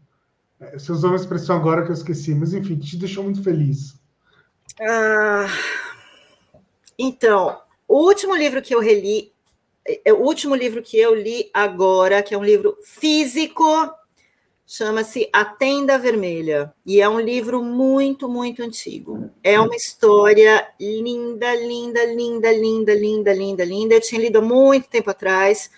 Você 0.72 0.90
usou 0.90 1.11
uma 1.11 1.16
expressão 1.16 1.57
agora 1.57 1.84
que 1.84 1.90
eu 1.90 1.95
esqueci, 1.95 2.34
mas 2.34 2.55
enfim, 2.55 2.78
que 2.78 2.86
te 2.86 2.97
deixou 2.97 3.22
muito 3.24 3.43
feliz? 3.43 3.95
Ah, 4.80 5.47
então, 6.99 7.61
o 7.86 8.07
último 8.07 8.34
livro 8.34 8.62
que 8.62 8.74
eu 8.74 8.80
reli, 8.80 9.32
é, 10.05 10.12
o 10.12 10.18
último 10.22 10.55
livro 10.55 10.82
que 10.82 10.97
eu 10.97 11.14
li 11.14 11.51
agora, 11.53 12.22
que 12.22 12.34
é 12.34 12.38
um 12.38 12.45
livro 12.45 12.76
físico, 12.84 13.64
chama-se 14.67 15.29
A 15.33 15.45
Tenda 15.45 15.99
Vermelha, 15.99 16.73
e 16.87 17.01
é 17.01 17.09
um 17.09 17.21
livro 17.21 17.63
muito, 17.63 18.29
muito 18.29 18.63
antigo. 18.63 19.29
É 19.43 19.61
uma 19.61 19.77
história 19.77 20.67
linda, 20.81 21.55
linda, 21.55 22.05
linda, 22.07 22.53
linda, 22.53 22.95
linda, 22.95 23.35
linda, 23.35 23.65
linda. 23.65 23.95
Eu 23.95 24.01
tinha 24.01 24.21
lido 24.21 24.39
há 24.39 24.43
muito 24.43 24.89
tempo 24.89 25.11
atrás, 25.11 25.71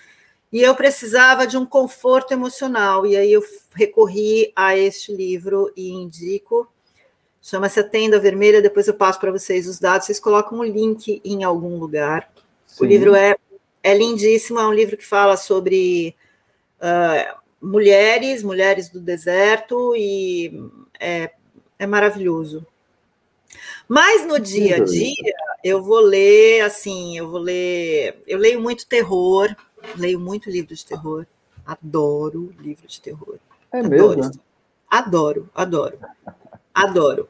e 0.53 0.63
eu 0.63 0.75
precisava 0.77 1.47
de 1.47 1.57
um 1.57 1.67
conforto 1.67 2.33
emocional, 2.33 3.05
e 3.05 3.17
aí 3.17 3.33
eu 3.33 3.43
recorri 3.75 4.53
a 4.55 4.77
este 4.77 5.13
livro 5.13 5.73
e 5.77 5.91
indico. 5.91 6.69
Chama-se 7.43 7.81
A 7.81 7.85
Tenda 7.85 8.21
Vermelha, 8.21 8.63
depois 8.63 8.87
eu 8.87 8.95
passo 8.95 9.19
para 9.19 9.33
vocês 9.33 9.67
os 9.67 9.79
dados, 9.79 10.07
vocês 10.07 10.21
colocam 10.21 10.61
o 10.61 10.65
link 10.65 11.21
em 11.25 11.43
algum 11.43 11.79
lugar. 11.79 12.33
Sim. 12.67 12.85
O 12.85 12.87
livro 12.87 13.15
é, 13.15 13.37
é 13.83 13.95
lindíssimo, 13.97 14.61
é 14.61 14.67
um 14.67 14.73
livro 14.73 14.97
que 14.97 15.05
fala 15.05 15.37
sobre... 15.37 16.15
Uh, 16.79 17.44
mulheres, 17.65 18.43
mulheres 18.43 18.89
do 18.89 19.01
deserto, 19.01 19.95
e 19.97 20.71
é, 21.01 21.31
é 21.79 21.87
maravilhoso. 21.87 22.67
Mas 23.89 24.27
no 24.27 24.39
dia 24.39 24.77
a 24.77 24.85
dia, 24.85 25.35
eu 25.63 25.83
vou 25.83 26.01
ler, 26.01 26.63
assim, 26.63 27.17
eu 27.17 27.31
vou 27.31 27.41
ler. 27.41 28.23
Eu 28.27 28.39
leio 28.39 28.61
muito 28.61 28.87
terror, 28.87 29.55
leio 29.97 30.19
muito 30.19 30.51
livro 30.51 30.75
de 30.75 30.85
terror. 30.85 31.27
Adoro 31.67 32.53
livro 32.59 32.87
de 32.87 33.01
terror. 33.01 33.39
É 33.73 33.79
adoro. 33.79 34.17
mesmo? 34.17 34.41
Adoro, 34.91 35.51
adoro. 35.55 35.99
Adoro. 36.73 37.29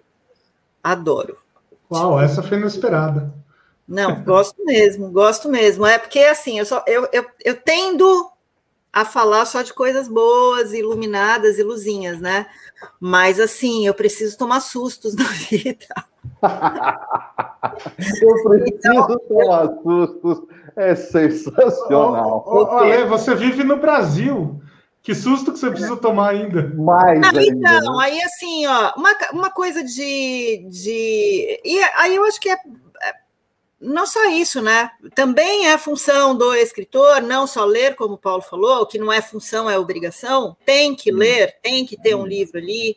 Adoro. 0.83 1.39
Uau, 1.91 2.21
essa 2.21 2.43
foi 2.43 2.59
inesperada. 2.59 3.33
Não, 3.87 4.23
gosto 4.23 4.65
mesmo, 4.65 5.11
gosto 5.11 5.49
mesmo. 5.49 5.87
É 5.87 5.99
porque 5.99 6.21
assim, 6.21 6.59
eu 6.59 6.67
só 6.67 6.83
eu, 6.87 7.09
eu, 7.13 7.27
eu 7.45 7.57
tendo 7.61 8.31
a 8.95 9.05
falar 9.05 9.45
só 9.45 9.61
de 9.61 9.75
coisas 9.75 10.07
boas, 10.07 10.73
iluminadas 10.73 11.59
e 11.59 11.65
luzinhas, 11.65 12.21
né? 12.21 12.47
Mas 13.01 13.41
assim, 13.41 13.85
eu 13.85 13.93
preciso 13.93 14.39
tomar 14.39 14.61
sustos 14.61 15.17
na 15.19 15.25
vida. 15.25 15.87
eu 18.23 18.45
preciso 18.45 18.67
então, 18.67 19.19
tomar 19.29 19.69
sustos. 19.83 20.49
É 20.77 20.95
sensacional. 20.95 22.45
Oh, 22.47 22.63
oh, 22.63 22.79
Ale, 22.79 23.05
você 23.05 23.35
vive 23.35 23.65
no 23.65 23.77
Brasil. 23.77 24.61
Que 25.03 25.15
susto 25.15 25.53
que 25.53 25.59
você 25.59 25.71
precisa 25.71 25.97
tomar 25.97 26.31
ainda. 26.31 26.73
Mais 26.77 27.23
ah, 27.23 27.29
ainda, 27.29 27.45
Então, 27.45 27.97
né? 27.99 28.05
aí 28.05 28.23
assim, 28.23 28.67
ó, 28.67 28.93
uma, 28.97 29.11
uma 29.33 29.51
coisa 29.51 29.85
de, 29.85 30.67
de. 30.71 31.61
E 31.65 31.83
aí 31.97 32.15
eu 32.15 32.25
acho 32.25 32.41
que 32.41 32.49
é 32.49 32.57
não 33.85 34.07
só 34.07 34.29
isso, 34.31 34.63
né? 34.63 34.91
Também 35.15 35.69
é 35.69 35.79
função 35.79 36.37
do 36.37 36.55
escritor 36.55 37.21
não 37.23 37.47
só 37.47 37.65
ler, 37.65 37.95
como 37.95 38.15
o 38.15 38.19
Paulo 38.19 38.43
falou, 38.43 38.87
que 38.87 38.99
não 38.99 39.13
é 39.13 39.21
função, 39.21 39.69
é 39.69 39.79
obrigação, 39.79 40.57
tem 40.65 40.95
que 40.95 41.13
hum. 41.13 41.17
ler, 41.17 41.57
tem 41.63 41.85
que 41.85 42.01
ter 42.01 42.15
um 42.15 42.23
hum. 42.23 42.27
livro 42.27 42.59
ali, 42.59 42.97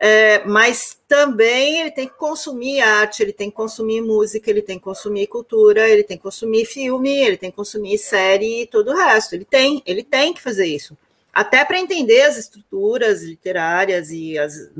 é, 0.00 0.44
mas 0.44 0.96
também 1.08 1.80
ele 1.80 1.90
tem 1.90 2.06
que 2.06 2.14
consumir 2.14 2.80
arte, 2.80 3.20
ele 3.20 3.32
tem 3.32 3.50
que 3.50 3.56
consumir 3.56 4.00
música, 4.00 4.48
ele 4.48 4.62
tem 4.62 4.78
que 4.78 4.84
consumir 4.84 5.26
cultura, 5.26 5.88
ele 5.88 6.04
tem 6.04 6.16
que 6.16 6.22
consumir 6.22 6.64
filme, 6.66 7.10
ele 7.10 7.36
tem 7.36 7.50
que 7.50 7.56
consumir 7.56 7.98
série 7.98 8.62
e 8.62 8.66
todo 8.66 8.92
o 8.92 8.96
resto. 8.96 9.34
Ele 9.34 9.44
tem, 9.44 9.82
ele 9.84 10.04
tem 10.04 10.32
que 10.32 10.40
fazer 10.40 10.66
isso. 10.66 10.96
Até 11.32 11.64
para 11.64 11.80
entender 11.80 12.22
as 12.22 12.36
estruturas 12.36 13.22
literárias 13.22 14.10
e 14.10 14.38
as, 14.38 14.70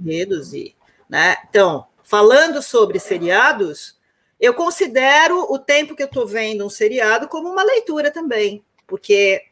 enredos 0.00 0.54
e, 0.54 0.76
né? 1.08 1.36
Então, 1.48 1.86
falando 2.04 2.62
sobre 2.62 3.00
seriados, 3.00 3.99
eu 4.40 4.54
considero 4.54 5.46
o 5.52 5.58
tempo 5.58 5.94
que 5.94 6.02
eu 6.02 6.06
estou 6.06 6.26
vendo 6.26 6.64
um 6.64 6.70
seriado 6.70 7.28
como 7.28 7.48
uma 7.48 7.62
leitura 7.62 8.10
também, 8.10 8.64
porque 8.86 9.42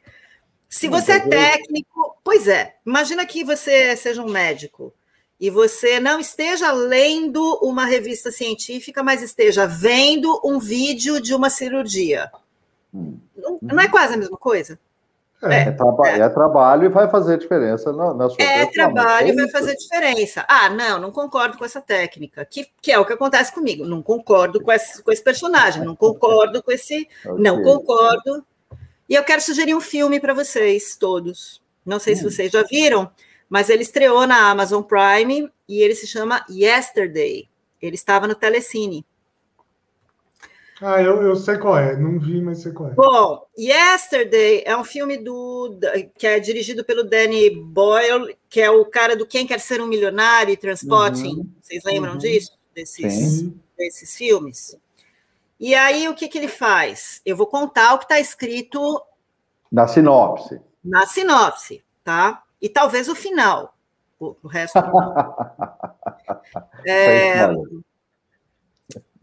se 0.68 0.88
você 0.88 1.12
é 1.12 1.20
técnico, 1.20 2.18
pois 2.24 2.48
é, 2.48 2.76
imagina 2.86 3.24
que 3.26 3.44
você 3.44 3.94
seja 3.96 4.22
um 4.22 4.28
médico 4.28 4.92
e 5.40 5.50
você 5.50 6.00
não 6.00 6.18
esteja 6.18 6.72
lendo 6.72 7.58
uma 7.62 7.84
revista 7.84 8.30
científica, 8.30 9.02
mas 9.02 9.22
esteja 9.22 9.66
vendo 9.66 10.40
um 10.44 10.58
vídeo 10.58 11.20
de 11.20 11.34
uma 11.34 11.48
cirurgia. 11.48 12.30
Hum. 12.92 13.18
Não, 13.36 13.58
não 13.62 13.80
é 13.80 13.88
quase 13.88 14.14
a 14.14 14.16
mesma 14.16 14.36
coisa? 14.36 14.78
É, 15.42 15.68
é, 15.68 15.70
traba 15.70 16.08
é. 16.08 16.18
é, 16.18 16.28
trabalho 16.28 16.86
e 16.86 16.88
vai 16.88 17.08
fazer 17.08 17.38
diferença 17.38 17.92
na, 17.92 18.12
na 18.12 18.28
sua 18.28 18.42
É 18.42 18.66
trabalho 18.66 19.28
e 19.28 19.36
vai 19.36 19.48
fazer 19.48 19.76
diferença. 19.76 20.44
Ah, 20.48 20.68
não, 20.68 20.98
não 20.98 21.12
concordo 21.12 21.56
com 21.56 21.64
essa 21.64 21.80
técnica, 21.80 22.44
que, 22.44 22.66
que 22.82 22.90
é 22.90 22.98
o 22.98 23.04
que 23.04 23.12
acontece 23.12 23.52
comigo. 23.52 23.84
Não 23.84 24.02
concordo 24.02 24.60
com 24.60 24.72
esse, 24.72 25.00
com 25.00 25.12
esse 25.12 25.22
personagem, 25.22 25.84
não 25.84 25.94
concordo 25.94 26.62
com 26.62 26.72
esse. 26.72 27.08
Okay. 27.28 27.42
Não 27.42 27.62
concordo. 27.62 28.44
E 29.08 29.14
eu 29.14 29.22
quero 29.24 29.42
sugerir 29.42 29.74
um 29.74 29.80
filme 29.80 30.18
para 30.18 30.32
vocês 30.32 30.96
todos. 30.96 31.60
Não 31.84 31.98
sei 31.98 32.14
hum. 32.14 32.16
se 32.16 32.24
vocês 32.24 32.52
já 32.52 32.62
viram, 32.62 33.10
mas 33.48 33.68
ele 33.68 33.82
estreou 33.82 34.26
na 34.26 34.50
Amazon 34.50 34.82
Prime 34.82 35.50
e 35.68 35.80
ele 35.82 35.94
se 35.94 36.06
chama 36.06 36.44
Yesterday. 36.48 37.48
Ele 37.80 37.94
estava 37.94 38.26
no 38.26 38.34
Telecine. 38.34 39.04
Ah, 40.80 41.02
eu, 41.02 41.20
eu 41.22 41.34
sei 41.34 41.58
qual 41.58 41.76
é, 41.76 41.96
não 41.96 42.20
vi, 42.20 42.40
mas 42.40 42.62
sei 42.62 42.70
qual 42.70 42.90
é. 42.90 42.94
Bom, 42.94 43.44
Yesterday 43.58 44.62
é 44.64 44.76
um 44.76 44.84
filme 44.84 45.18
do 45.18 45.76
que 46.16 46.26
é 46.26 46.38
dirigido 46.38 46.84
pelo 46.84 47.02
Danny 47.02 47.50
Boyle, 47.50 48.36
que 48.48 48.60
é 48.60 48.70
o 48.70 48.84
cara 48.84 49.16
do 49.16 49.26
Quem 49.26 49.44
Quer 49.44 49.58
Ser 49.58 49.80
um 49.80 49.88
Milionário 49.88 50.52
e 50.52 50.56
Transporting. 50.56 51.38
Uhum. 51.38 51.50
Vocês 51.60 51.82
lembram 51.84 52.12
uhum. 52.12 52.18
disso? 52.18 52.56
Desses, 52.72 53.52
desses 53.76 54.16
filmes? 54.16 54.78
E 55.58 55.74
aí, 55.74 56.08
o 56.08 56.14
que, 56.14 56.28
que 56.28 56.38
ele 56.38 56.46
faz? 56.46 57.20
Eu 57.26 57.36
vou 57.36 57.48
contar 57.48 57.94
o 57.94 57.98
que 57.98 58.04
está 58.04 58.20
escrito. 58.20 59.02
Na 59.72 59.88
sinopse. 59.88 60.60
Na 60.84 61.06
sinopse, 61.06 61.82
tá? 62.04 62.44
E 62.62 62.68
talvez 62.68 63.08
o 63.08 63.16
final. 63.16 63.74
O, 64.20 64.36
o 64.44 64.48
resto 64.48 64.78
é, 66.86 67.48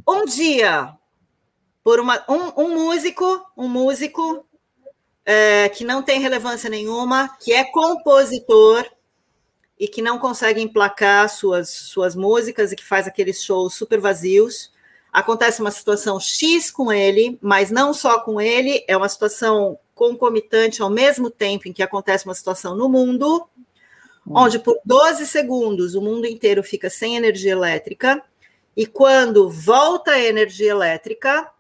um 0.07 0.25
dia 0.25 0.95
por 1.85 1.99
uma, 1.99 2.25
um, 2.27 2.63
um 2.63 2.73
músico, 2.73 3.45
um 3.55 3.69
músico 3.69 4.43
é, 5.23 5.69
que 5.69 5.85
não 5.85 6.01
tem 6.01 6.19
relevância 6.19 6.67
nenhuma, 6.67 7.37
que 7.39 7.53
é 7.53 7.63
compositor 7.63 8.83
e 9.79 9.87
que 9.87 10.01
não 10.01 10.17
consegue 10.17 10.59
emplacar 10.59 11.29
suas, 11.29 11.69
suas 11.69 12.15
músicas 12.15 12.71
e 12.71 12.75
que 12.75 12.83
faz 12.83 13.05
aqueles 13.05 13.43
shows 13.43 13.75
super 13.75 13.99
vazios. 13.99 14.73
Acontece 15.13 15.61
uma 15.61 15.69
situação 15.69 16.19
X 16.19 16.71
com 16.71 16.91
ele, 16.91 17.37
mas 17.39 17.69
não 17.69 17.93
só 17.93 18.19
com 18.19 18.41
ele, 18.41 18.83
é 18.87 18.97
uma 18.97 19.07
situação 19.07 19.77
concomitante 19.93 20.81
ao 20.81 20.89
mesmo 20.89 21.29
tempo 21.29 21.67
em 21.67 21.73
que 21.73 21.83
acontece 21.83 22.25
uma 22.25 22.33
situação 22.33 22.75
no 22.75 22.89
mundo, 22.89 23.47
hum. 24.25 24.33
onde 24.33 24.57
por 24.57 24.79
12 24.83 25.27
segundos 25.27 25.93
o 25.93 26.01
mundo 26.01 26.25
inteiro 26.25 26.63
fica 26.63 26.89
sem 26.89 27.15
energia 27.15 27.51
elétrica, 27.51 28.23
e 28.75 28.87
quando 28.87 29.51
volta 29.51 30.13
a 30.13 30.19
energia 30.19 30.71
elétrica, 30.71 31.53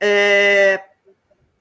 é, 0.00 0.82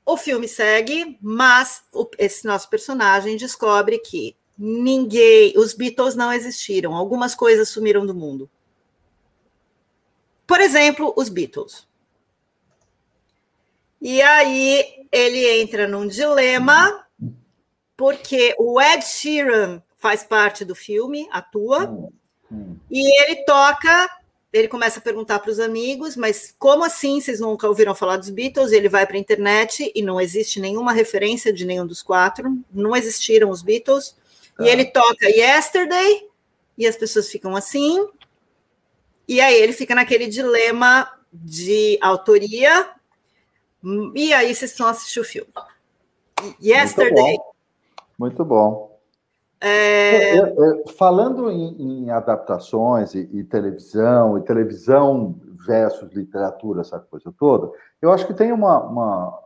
o 0.06 0.16
filme 0.16 0.48
segue, 0.48 1.18
mas 1.22 1.84
o, 1.94 2.10
esse 2.18 2.46
nosso 2.48 2.70
personagem 2.70 3.38
descobre 3.38 4.00
que 4.00 4.36
ninguém, 4.58 5.54
os 5.58 5.74
Beatles 5.74 6.16
não 6.16 6.32
existiram, 6.34 6.96
algumas 6.96 7.36
coisas 7.36 7.70
sumiram 7.70 8.06
do 8.06 8.16
mundo. 8.16 8.50
Por 10.48 10.60
exemplo, 10.62 11.14
os 11.16 11.30
Beatles. 11.30 11.88
E 14.02 14.22
aí 14.22 15.06
ele 15.12 15.62
entra 15.62 15.88
num 15.88 16.08
dilema, 16.08 17.06
porque 17.96 18.56
o 18.58 18.82
Ed 18.82 19.06
Sheeran 19.06 19.84
faz 19.98 20.24
parte 20.24 20.64
do 20.64 20.74
filme, 20.74 21.28
atua, 21.32 21.90
hum, 21.90 22.12
hum. 22.52 22.78
e 22.90 23.22
ele 23.22 23.44
toca 23.44 24.10
ele 24.52 24.68
começa 24.68 25.00
a 25.00 25.02
perguntar 25.02 25.40
para 25.40 25.52
os 25.52 25.60
amigos, 25.60 26.16
mas 26.16 26.54
como 26.58 26.84
assim 26.84 27.22
vocês 27.22 27.40
nunca 27.40 27.68
ouviram 27.68 27.94
falar 27.94 28.18
dos 28.18 28.30
Beatles? 28.30 28.72
Ele 28.72 28.90
vai 28.90 29.06
para 29.06 29.16
a 29.16 29.20
internet 29.20 29.92
e 29.94 30.02
não 30.02 30.20
existe 30.20 30.60
nenhuma 30.60 30.92
referência 30.92 31.54
de 31.54 31.66
nenhum 31.66 31.86
dos 31.86 32.02
quatro, 32.02 32.58
não 32.72 32.96
existiram 32.96 33.52
os 33.52 33.62
Beatles. 33.62 34.16
E 34.60 34.64
tá. 34.64 34.70
ele 34.70 34.86
toca 34.86 35.28
Yesterday 35.28 36.28
e 36.78 36.88
as 36.88 36.96
pessoas 36.96 37.30
ficam 37.30 37.56
assim. 37.56 38.08
E 39.28 39.40
aí 39.40 39.56
ele 39.56 39.74
fica 39.74 39.94
naquele 39.94 40.26
dilema 40.26 41.08
de 41.32 42.00
autoria. 42.02 42.90
E 44.16 44.34
aí 44.34 44.54
vocês 44.54 44.76
vão 44.76 44.88
assistir 44.88 45.20
o 45.20 45.24
filme. 45.24 45.52
Yesterday. 46.60 47.38
Muito 47.38 47.38
bom. 47.38 47.54
Muito 48.18 48.46
bom. 48.46 48.89
É... 49.62 50.38
É, 50.38 50.40
é... 50.40 50.88
falando 50.98 51.52
em, 51.52 52.04
em 52.04 52.12
adaptações 52.12 53.14
e, 53.14 53.30
e, 53.32 53.44
televisão, 53.44 54.38
e 54.38 54.42
televisão 54.42 55.36
versus 55.66 56.12
literatura, 56.14 56.82
essa 56.82 57.00
coisa 57.00 57.34
toda, 57.38 57.72
eu 58.02 58.12
acho 58.12 58.26
que 58.26 58.34
tem 58.34 58.52
uma, 58.52 58.82
uma. 58.82 59.40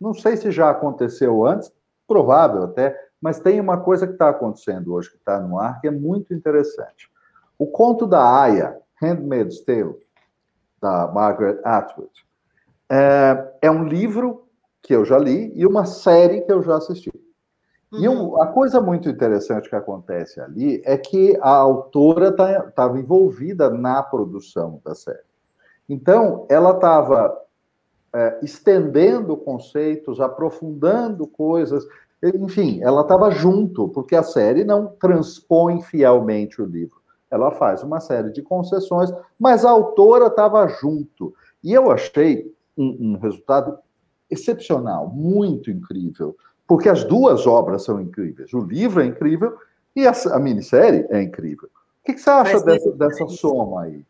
Não 0.00 0.14
sei 0.14 0.36
se 0.36 0.50
já 0.50 0.70
aconteceu 0.70 1.44
antes, 1.44 1.72
provável 2.06 2.62
até, 2.62 2.96
mas 3.20 3.40
tem 3.40 3.60
uma 3.60 3.78
coisa 3.78 4.06
que 4.06 4.12
está 4.12 4.28
acontecendo 4.28 4.94
hoje, 4.94 5.10
que 5.10 5.16
está 5.16 5.40
no 5.40 5.58
ar, 5.58 5.80
que 5.80 5.88
é 5.88 5.90
muito 5.90 6.32
interessante. 6.32 7.10
O 7.58 7.66
conto 7.66 8.06
da 8.06 8.42
Aya, 8.42 8.78
Handmaid's 9.02 9.64
Tale, 9.64 9.96
da 10.80 11.08
Margaret 11.08 11.58
Atwood, 11.64 12.12
é, 12.90 13.52
é 13.62 13.70
um 13.70 13.84
livro 13.84 14.46
que 14.82 14.94
eu 14.94 15.04
já 15.04 15.18
li 15.18 15.52
e 15.56 15.66
uma 15.66 15.84
série 15.84 16.42
que 16.42 16.52
eu 16.52 16.62
já 16.62 16.76
assisti. 16.76 17.10
Uhum. 17.92 18.00
E 18.00 18.08
um, 18.08 18.42
a 18.42 18.46
coisa 18.48 18.80
muito 18.80 19.08
interessante 19.08 19.68
que 19.68 19.76
acontece 19.76 20.40
ali 20.40 20.82
é 20.84 20.96
que 20.96 21.36
a 21.40 21.50
autora 21.50 22.28
estava 22.28 22.70
tá, 22.72 22.98
envolvida 22.98 23.70
na 23.70 24.02
produção 24.02 24.80
da 24.84 24.94
série. 24.94 25.18
Então, 25.88 26.46
ela 26.48 26.72
estava 26.72 27.40
é, 28.12 28.38
estendendo 28.42 29.36
conceitos, 29.36 30.20
aprofundando 30.20 31.26
coisas, 31.26 31.86
enfim, 32.22 32.80
ela 32.82 33.02
estava 33.02 33.30
junto, 33.30 33.88
porque 33.88 34.16
a 34.16 34.22
série 34.22 34.64
não 34.64 34.86
transpõe 34.86 35.82
fielmente 35.82 36.60
o 36.60 36.64
livro. 36.64 36.96
Ela 37.30 37.50
faz 37.50 37.82
uma 37.82 38.00
série 38.00 38.30
de 38.30 38.42
concessões, 38.42 39.12
mas 39.38 39.64
a 39.64 39.70
autora 39.70 40.26
estava 40.26 40.66
junto. 40.66 41.34
E 41.62 41.72
eu 41.72 41.90
achei 41.90 42.52
um, 42.76 43.12
um 43.12 43.18
resultado 43.18 43.78
excepcional, 44.30 45.08
muito 45.08 45.70
incrível, 45.70 46.36
porque 46.66 46.88
as 46.88 47.04
duas 47.04 47.46
obras 47.46 47.84
são 47.84 48.00
incríveis. 48.00 48.52
O 48.52 48.60
livro 48.60 49.00
é 49.00 49.06
incrível 49.06 49.56
e 49.94 50.06
a, 50.06 50.12
a 50.32 50.38
minissérie 50.38 51.06
é 51.10 51.22
incrível. 51.22 51.68
O 51.68 52.06
que, 52.06 52.14
que 52.14 52.20
você 52.20 52.30
acha 52.30 52.60
dessa, 52.60 52.90
dessa 52.92 53.26
soma 53.28 53.82
aí? 53.82 54.04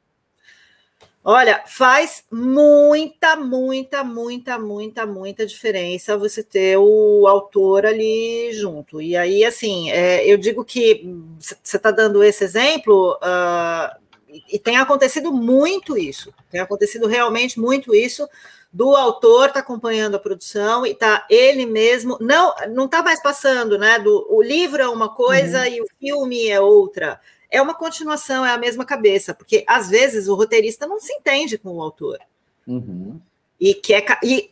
Olha, 1.28 1.64
faz 1.66 2.22
muita, 2.30 3.34
muita, 3.34 4.04
muita, 4.04 4.58
muita, 4.60 5.04
muita 5.04 5.44
diferença 5.44 6.16
você 6.16 6.40
ter 6.40 6.76
o 6.78 7.26
autor 7.26 7.84
ali 7.84 8.52
junto. 8.52 9.02
E 9.02 9.16
aí, 9.16 9.44
assim, 9.44 9.90
é, 9.90 10.24
eu 10.24 10.38
digo 10.38 10.64
que 10.64 11.04
você 11.36 11.76
está 11.76 11.90
dando 11.90 12.22
esse 12.22 12.44
exemplo, 12.44 13.18
uh, 13.20 14.05
e 14.50 14.58
tem 14.58 14.76
acontecido 14.76 15.32
muito 15.32 15.96
isso, 15.96 16.32
tem 16.50 16.60
acontecido 16.60 17.06
realmente 17.06 17.58
muito 17.58 17.94
isso 17.94 18.28
do 18.72 18.94
autor 18.94 19.50
tá 19.50 19.60
acompanhando 19.60 20.16
a 20.16 20.20
produção 20.20 20.84
e 20.84 20.94
tá 20.94 21.26
ele 21.30 21.64
mesmo 21.64 22.18
não 22.20 22.54
não 22.70 22.88
tá 22.88 23.02
mais 23.02 23.22
passando, 23.22 23.78
né? 23.78 23.98
Do 23.98 24.26
o 24.28 24.42
livro 24.42 24.82
é 24.82 24.88
uma 24.88 25.08
coisa 25.08 25.60
uhum. 25.60 25.66
e 25.66 25.80
o 25.80 25.86
filme 25.98 26.48
é 26.48 26.60
outra 26.60 27.20
é 27.50 27.62
uma 27.62 27.74
continuação, 27.74 28.44
é 28.44 28.50
a 28.50 28.58
mesma 28.58 28.84
cabeça, 28.84 29.32
porque 29.32 29.64
às 29.66 29.88
vezes 29.88 30.28
o 30.28 30.34
roteirista 30.34 30.86
não 30.86 31.00
se 31.00 31.12
entende 31.12 31.56
com 31.56 31.70
o 31.70 31.82
autor. 31.82 32.18
Uhum. 32.66 33.20
E 33.58 33.74
que 33.74 33.94
é, 33.94 34.04
e, 34.22 34.50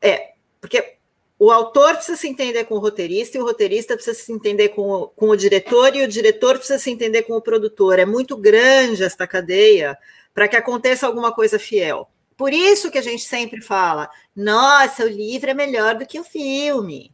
é, 0.00 0.32
porque 0.60 0.96
o 1.38 1.50
autor 1.50 1.94
precisa 1.94 2.16
se 2.16 2.28
entender 2.28 2.64
com 2.64 2.76
o 2.76 2.78
roteirista, 2.78 3.36
e 3.36 3.40
o 3.40 3.44
roteirista 3.44 3.94
precisa 3.94 4.18
se 4.18 4.32
entender 4.32 4.70
com 4.70 4.88
o, 4.88 5.08
com 5.08 5.28
o 5.28 5.36
diretor, 5.36 5.94
e 5.94 6.02
o 6.02 6.08
diretor 6.08 6.56
precisa 6.56 6.78
se 6.78 6.90
entender 6.90 7.22
com 7.22 7.34
o 7.34 7.42
produtor. 7.42 7.98
É 7.98 8.06
muito 8.06 8.36
grande 8.36 9.02
esta 9.02 9.26
cadeia 9.26 9.98
para 10.32 10.48
que 10.48 10.56
aconteça 10.56 11.06
alguma 11.06 11.32
coisa 11.32 11.58
fiel. 11.58 12.08
Por 12.36 12.52
isso 12.52 12.90
que 12.90 12.98
a 12.98 13.02
gente 13.02 13.24
sempre 13.24 13.60
fala: 13.60 14.08
nossa, 14.34 15.04
o 15.04 15.08
livro 15.08 15.50
é 15.50 15.54
melhor 15.54 15.96
do 15.96 16.06
que 16.06 16.18
o 16.18 16.24
filme. 16.24 17.12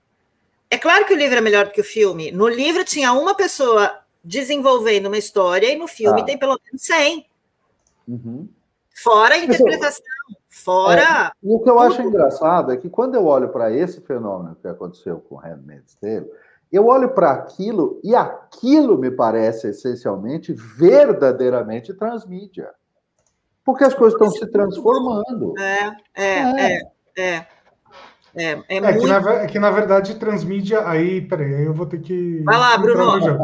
É 0.71 0.79
claro 0.79 1.05
que 1.05 1.13
o 1.13 1.17
livro 1.17 1.37
é 1.37 1.41
melhor 1.41 1.67
do 1.67 1.73
que 1.73 1.81
o 1.81 1.85
filme. 1.85 2.31
No 2.31 2.49
livro 2.49 2.85
tinha 2.85 3.13
uma 3.13 3.35
pessoa 3.35 4.01
desenvolvendo 4.23 5.07
uma 5.07 5.19
história 5.19 5.73
e 5.73 5.77
no 5.77 5.89
filme 5.89 6.21
ah. 6.21 6.25
tem 6.25 6.39
pelo 6.39 6.59
menos 6.65 6.83
100. 6.83 7.27
Uhum. 8.07 8.49
Fora 8.95 9.35
a 9.35 9.39
interpretação, 9.39 10.05
fora. 10.51 11.01
É, 11.01 11.31
e 11.43 11.55
o 11.55 11.61
que 11.61 11.71
eu 11.71 11.77
tudo. 11.77 11.87
acho 11.87 12.03
engraçado 12.03 12.73
é 12.73 12.77
que 12.77 12.91
quando 12.91 13.15
eu 13.15 13.25
olho 13.25 13.49
para 13.49 13.73
esse 13.73 14.01
fenômeno 14.01 14.57
que 14.57 14.67
aconteceu 14.69 15.21
com 15.21 15.37
Handmaid's 15.37 15.95
Tale, 15.95 16.29
eu 16.71 16.87
olho 16.87 17.11
para 17.11 17.31
aquilo 17.31 18.01
e 18.03 18.15
aquilo 18.15 18.99
me 18.99 19.11
parece 19.11 19.69
essencialmente, 19.69 20.53
verdadeiramente 20.53 21.95
transmídia. 21.95 22.71
Porque 23.65 23.85
as 23.85 23.95
coisas 23.95 24.21
estão 24.21 24.31
se 24.31 24.47
transformando. 24.51 25.55
É, 25.59 25.97
é, 26.15 26.25
é. 26.25 26.81
é, 27.17 27.35
é. 27.35 27.47
É, 28.33 28.53
é, 28.69 28.77
é, 28.77 28.81
muito... 28.81 29.01
que 29.01 29.07
na, 29.07 29.33
é, 29.33 29.47
que 29.47 29.59
na, 29.59 29.71
verdade 29.71 30.15
transmídia. 30.15 30.89
Aí, 30.89 31.21
peraí, 31.21 31.53
aí 31.53 31.65
eu 31.65 31.75
vou 31.75 31.87
ter 31.87 32.01
que. 32.01 32.43
Vai 32.45 32.57
lá, 32.57 32.79
Bruno. 32.79 33.41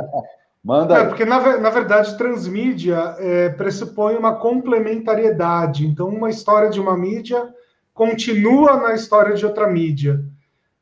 Manda. 0.67 0.99
É, 0.99 1.07
porque 1.07 1.25
na, 1.25 1.59
na 1.59 1.71
verdade 1.71 2.19
transmídia 2.19 3.15
é, 3.21 3.51
pressupõe 3.51 4.17
uma 4.17 4.35
complementariedade. 4.35 5.87
Então, 5.87 6.09
uma 6.09 6.29
história 6.29 6.69
de 6.69 6.81
uma 6.81 6.99
mídia 6.99 7.55
continua 7.95 8.77
na 8.77 8.93
história 8.93 9.37
de 9.37 9.47
outra 9.47 9.69
mídia. 9.69 10.25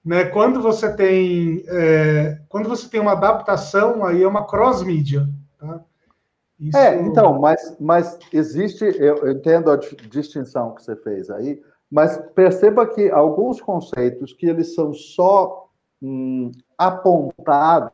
Né? 0.02 0.24
Quando 0.24 0.62
você 0.62 0.90
tem 0.90 1.62
é, 1.68 2.38
quando 2.48 2.66
você 2.66 2.88
tem 2.88 2.98
uma 2.98 3.12
adaptação, 3.12 4.06
aí 4.06 4.22
é 4.22 4.26
uma 4.26 4.46
cross-mídia. 4.46 5.28
Tá? 5.58 5.82
Isso... 6.58 6.78
É, 6.78 7.02
então, 7.02 7.38
mas, 7.38 7.76
mas 7.78 8.18
existe, 8.32 8.86
eu 8.98 9.30
entendo 9.32 9.70
a 9.70 9.76
distinção 9.76 10.74
que 10.74 10.82
você 10.82 10.96
fez 10.96 11.28
aí, 11.28 11.60
mas 11.90 12.16
perceba 12.34 12.86
que 12.86 13.10
alguns 13.10 13.60
conceitos 13.60 14.32
que 14.32 14.46
eles 14.46 14.74
são 14.74 14.94
só 14.94 15.68
hum, 16.02 16.50
apontados 16.78 17.92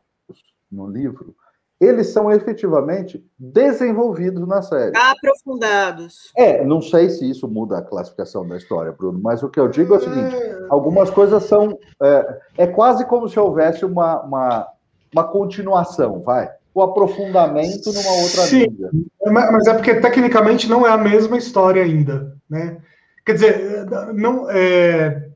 no 0.71 0.87
livro, 0.87 1.35
eles 1.81 2.09
são 2.09 2.31
efetivamente 2.31 3.25
desenvolvidos 3.39 4.47
na 4.47 4.61
série. 4.61 4.95
Aprofundados. 4.95 6.31
É, 6.37 6.63
não 6.63 6.79
sei 6.79 7.09
se 7.09 7.27
isso 7.27 7.47
muda 7.47 7.79
a 7.79 7.81
classificação 7.81 8.47
da 8.47 8.55
história, 8.55 8.91
Bruno, 8.91 9.19
mas 9.19 9.41
o 9.41 9.49
que 9.49 9.59
eu 9.59 9.67
digo 9.67 9.95
é 9.95 9.97
o 9.97 9.99
seguinte: 9.99 10.35
algumas 10.69 11.09
coisas 11.09 11.43
são. 11.45 11.75
É, 11.99 12.39
é 12.59 12.67
quase 12.67 13.03
como 13.05 13.27
se 13.27 13.39
houvesse 13.39 13.83
uma, 13.83 14.21
uma, 14.21 14.67
uma 15.11 15.23
continuação, 15.23 16.21
vai. 16.21 16.51
O 16.73 16.83
aprofundamento 16.83 17.91
numa 17.91 18.11
outra 18.11 18.43
Sim, 18.43 18.59
mídia. 18.59 18.91
Mas 19.25 19.67
é 19.67 19.73
porque 19.73 19.95
tecnicamente 19.95 20.69
não 20.69 20.85
é 20.85 20.91
a 20.91 20.97
mesma 20.97 21.35
história 21.35 21.83
ainda, 21.83 22.37
né? 22.47 22.77
Quer 23.25 23.33
dizer, 23.33 23.85
não, 24.13 24.49
é, 24.49 25.29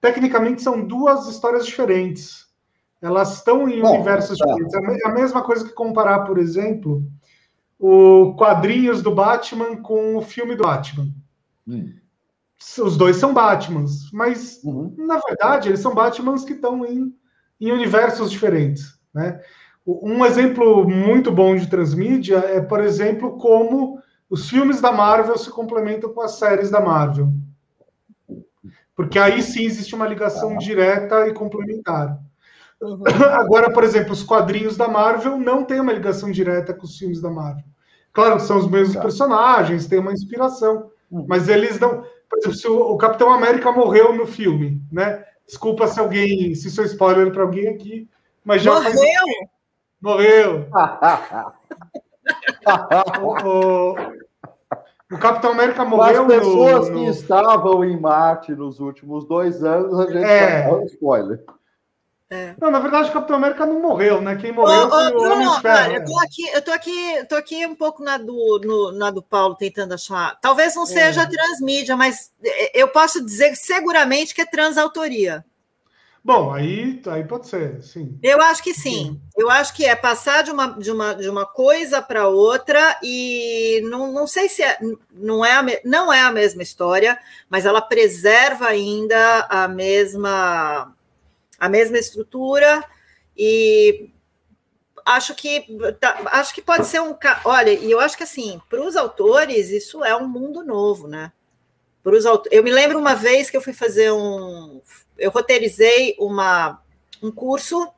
tecnicamente 0.00 0.62
são 0.62 0.84
duas 0.84 1.28
histórias 1.28 1.64
diferentes. 1.64 2.49
Elas 3.00 3.36
estão 3.36 3.68
em 3.68 3.80
Bom, 3.80 3.94
universos 3.94 4.38
tá. 4.38 4.46
diferentes. 4.46 4.74
É 4.74 5.08
a 5.08 5.12
mesma 5.12 5.42
coisa 5.42 5.64
que 5.64 5.72
comparar, 5.72 6.20
por 6.20 6.38
exemplo, 6.38 7.02
o 7.78 8.34
quadrinhos 8.34 9.02
do 9.02 9.14
Batman 9.14 9.76
com 9.76 10.16
o 10.16 10.22
filme 10.22 10.54
do 10.54 10.64
Batman. 10.64 11.08
Hum. 11.66 11.94
Os 12.78 12.96
dois 12.96 13.16
são 13.16 13.32
Batmans, 13.32 14.10
mas 14.12 14.60
uhum. 14.62 14.94
na 14.98 15.18
verdade 15.18 15.70
eles 15.70 15.80
são 15.80 15.94
Batmans 15.94 16.44
que 16.44 16.52
estão 16.52 16.84
em, 16.84 17.14
em 17.58 17.72
universos 17.72 18.30
diferentes. 18.30 19.00
Né? 19.14 19.40
Um 19.86 20.24
exemplo 20.26 20.86
muito 20.86 21.32
bom 21.32 21.56
de 21.56 21.68
transmídia 21.68 22.36
é, 22.36 22.60
por 22.60 22.80
exemplo, 22.80 23.38
como 23.38 23.98
os 24.28 24.48
filmes 24.50 24.80
da 24.80 24.92
Marvel 24.92 25.38
se 25.38 25.50
complementam 25.50 26.12
com 26.12 26.20
as 26.20 26.32
séries 26.32 26.70
da 26.70 26.80
Marvel. 26.80 27.32
Porque 28.94 29.18
aí 29.18 29.42
sim 29.42 29.64
existe 29.64 29.94
uma 29.94 30.06
ligação 30.06 30.52
tá. 30.52 30.58
direta 30.58 31.26
e 31.26 31.32
complementar. 31.32 32.20
Uhum. 32.80 33.02
Agora, 33.32 33.70
por 33.70 33.84
exemplo, 33.84 34.12
os 34.12 34.22
quadrinhos 34.22 34.76
da 34.76 34.88
Marvel 34.88 35.38
não 35.38 35.64
têm 35.64 35.80
uma 35.80 35.92
ligação 35.92 36.30
direta 36.30 36.72
com 36.72 36.84
os 36.84 36.96
filmes 36.96 37.20
da 37.20 37.30
Marvel. 37.30 37.64
Claro 38.12 38.36
que 38.36 38.42
são 38.42 38.58
os 38.58 38.68
mesmos 38.68 38.96
tá. 38.96 39.02
personagens, 39.02 39.86
tem 39.86 39.98
uma 39.98 40.12
inspiração, 40.12 40.90
uhum. 41.10 41.26
mas 41.28 41.48
eles 41.48 41.78
não. 41.78 42.02
Por 42.28 42.38
exemplo, 42.38 42.56
se 42.56 42.68
o, 42.68 42.92
o, 42.92 42.96
Capitão 42.96 43.32
América 43.32 43.70
morreu 43.70 44.14
no 44.14 44.26
filme, 44.26 44.80
né? 44.90 45.24
Desculpa 45.46 45.86
se 45.86 45.98
alguém, 45.98 46.54
se 46.54 46.70
sou 46.70 46.84
spoiler 46.84 47.32
para 47.32 47.42
alguém 47.42 47.68
aqui, 47.68 48.08
mas 48.44 48.62
já 48.62 48.72
morreu. 48.72 48.92
Faz... 48.92 49.00
Morreu. 50.00 50.66
o, 53.20 53.46
o, 53.46 53.94
o, 55.12 55.18
Capitão 55.18 55.52
América 55.52 55.84
morreu. 55.84 56.22
As 56.22 56.28
pessoas 56.28 56.88
no, 56.88 56.94
no... 56.94 57.04
que 57.04 57.10
estavam 57.10 57.84
em 57.84 58.00
Marte 58.00 58.52
nos 58.52 58.80
últimos 58.80 59.26
dois 59.26 59.62
anos, 59.62 59.98
a 59.98 60.06
gente 60.06 60.24
é... 60.24 60.84
spoiler. 60.86 61.44
É. 62.32 62.54
Não, 62.60 62.70
na 62.70 62.78
verdade, 62.78 63.10
o 63.10 63.12
Capitão 63.12 63.34
América 63.34 63.66
não 63.66 63.80
morreu, 63.82 64.22
né? 64.22 64.36
Quem 64.36 64.52
morreu 64.52 64.86
oh, 64.86 64.90
foi 64.90 65.12
o 65.12 65.32
Homem 65.32 65.50
de 65.50 65.60
Ferro. 65.60 65.92
Eu 65.94 66.04
tô 66.04 66.18
aqui, 66.20 66.48
eu 66.54 66.62
tô 66.62 66.70
aqui, 66.70 67.24
tô 67.28 67.34
aqui 67.34 67.66
um 67.66 67.74
pouco 67.74 68.04
na 68.04 68.18
do, 68.18 68.60
no, 68.64 68.92
na 68.92 69.10
do 69.10 69.20
Paulo 69.20 69.56
tentando 69.56 69.94
achar. 69.94 70.38
Talvez 70.40 70.76
não 70.76 70.86
seja 70.86 71.22
é. 71.22 71.26
transmídia, 71.26 71.96
mas 71.96 72.30
eu 72.72 72.86
posso 72.86 73.24
dizer 73.24 73.56
seguramente 73.56 74.32
que 74.32 74.42
é 74.42 74.46
transautoria. 74.46 75.44
Bom, 76.22 76.52
aí, 76.52 77.00
aí 77.06 77.24
pode 77.24 77.48
ser, 77.48 77.82
sim. 77.82 78.16
Eu 78.22 78.40
acho 78.42 78.62
que 78.62 78.74
sim. 78.74 78.80
sim. 78.80 79.20
Eu 79.36 79.50
acho 79.50 79.74
que 79.74 79.84
é 79.84 79.96
passar 79.96 80.44
de 80.44 80.52
uma, 80.52 80.68
de 80.78 80.92
uma, 80.92 81.14
de 81.14 81.28
uma 81.28 81.46
coisa 81.46 82.00
para 82.00 82.28
outra 82.28 82.96
e 83.02 83.80
não, 83.90 84.12
não 84.12 84.26
sei 84.26 84.48
se 84.48 84.62
é, 84.62 84.78
não, 85.12 85.44
é 85.44 85.54
a, 85.54 85.64
não 85.84 86.12
é 86.12 86.20
a 86.20 86.30
mesma 86.30 86.62
história, 86.62 87.18
mas 87.48 87.66
ela 87.66 87.80
preserva 87.80 88.66
ainda 88.66 89.46
a 89.48 89.66
mesma 89.66 90.94
a 91.60 91.68
mesma 91.68 91.98
estrutura 91.98 92.82
e 93.36 94.10
acho 95.04 95.34
que 95.34 95.66
tá, 96.00 96.22
acho 96.32 96.54
que 96.54 96.62
pode 96.62 96.86
ser 96.86 97.00
um 97.00 97.14
olha 97.44 97.70
e 97.70 97.90
eu 97.90 98.00
acho 98.00 98.16
que 98.16 98.22
assim 98.22 98.60
para 98.68 98.80
os 98.80 98.96
autores 98.96 99.70
isso 99.70 100.02
é 100.02 100.16
um 100.16 100.26
mundo 100.26 100.64
novo 100.64 101.06
né? 101.06 101.30
Para 102.02 102.16
os 102.16 102.24
eu 102.50 102.64
me 102.64 102.70
lembro 102.70 102.98
uma 102.98 103.14
vez 103.14 103.50
que 103.50 103.56
eu 103.56 103.60
fui 103.60 103.74
fazer 103.74 104.10
um 104.10 104.80
eu 105.18 105.30
roteirizei 105.30 106.16
uma 106.18 106.82
um 107.22 107.30
curso 107.30 107.92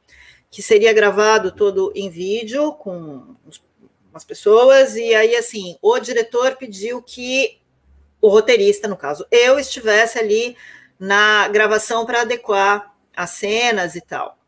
que 0.51 0.60
seria 0.60 0.93
gravado 0.93 1.52
todo 1.52 1.93
em 1.94 2.10
vídeo 2.10 2.72
com 2.72 3.36
umas 4.10 4.24
pessoas 4.24 4.97
e 4.97 5.14
aí 5.14 5.36
assim 5.36 5.78
o 5.80 5.98
diretor 6.01 6.56
pediu 6.56 7.01
que 7.01 7.60
o 8.20 8.28
roteirista 8.28 8.89
no 8.89 8.97
caso 8.97 9.24
eu 9.30 9.59
estivesse 9.59 10.18
ali 10.18 10.56
na 10.98 11.48
gravação 11.48 12.05
para 12.05 12.22
adequar 12.22 12.91
as 13.16 13.30
cenas 13.30 13.94
e 13.94 14.01
tal. 14.01 14.39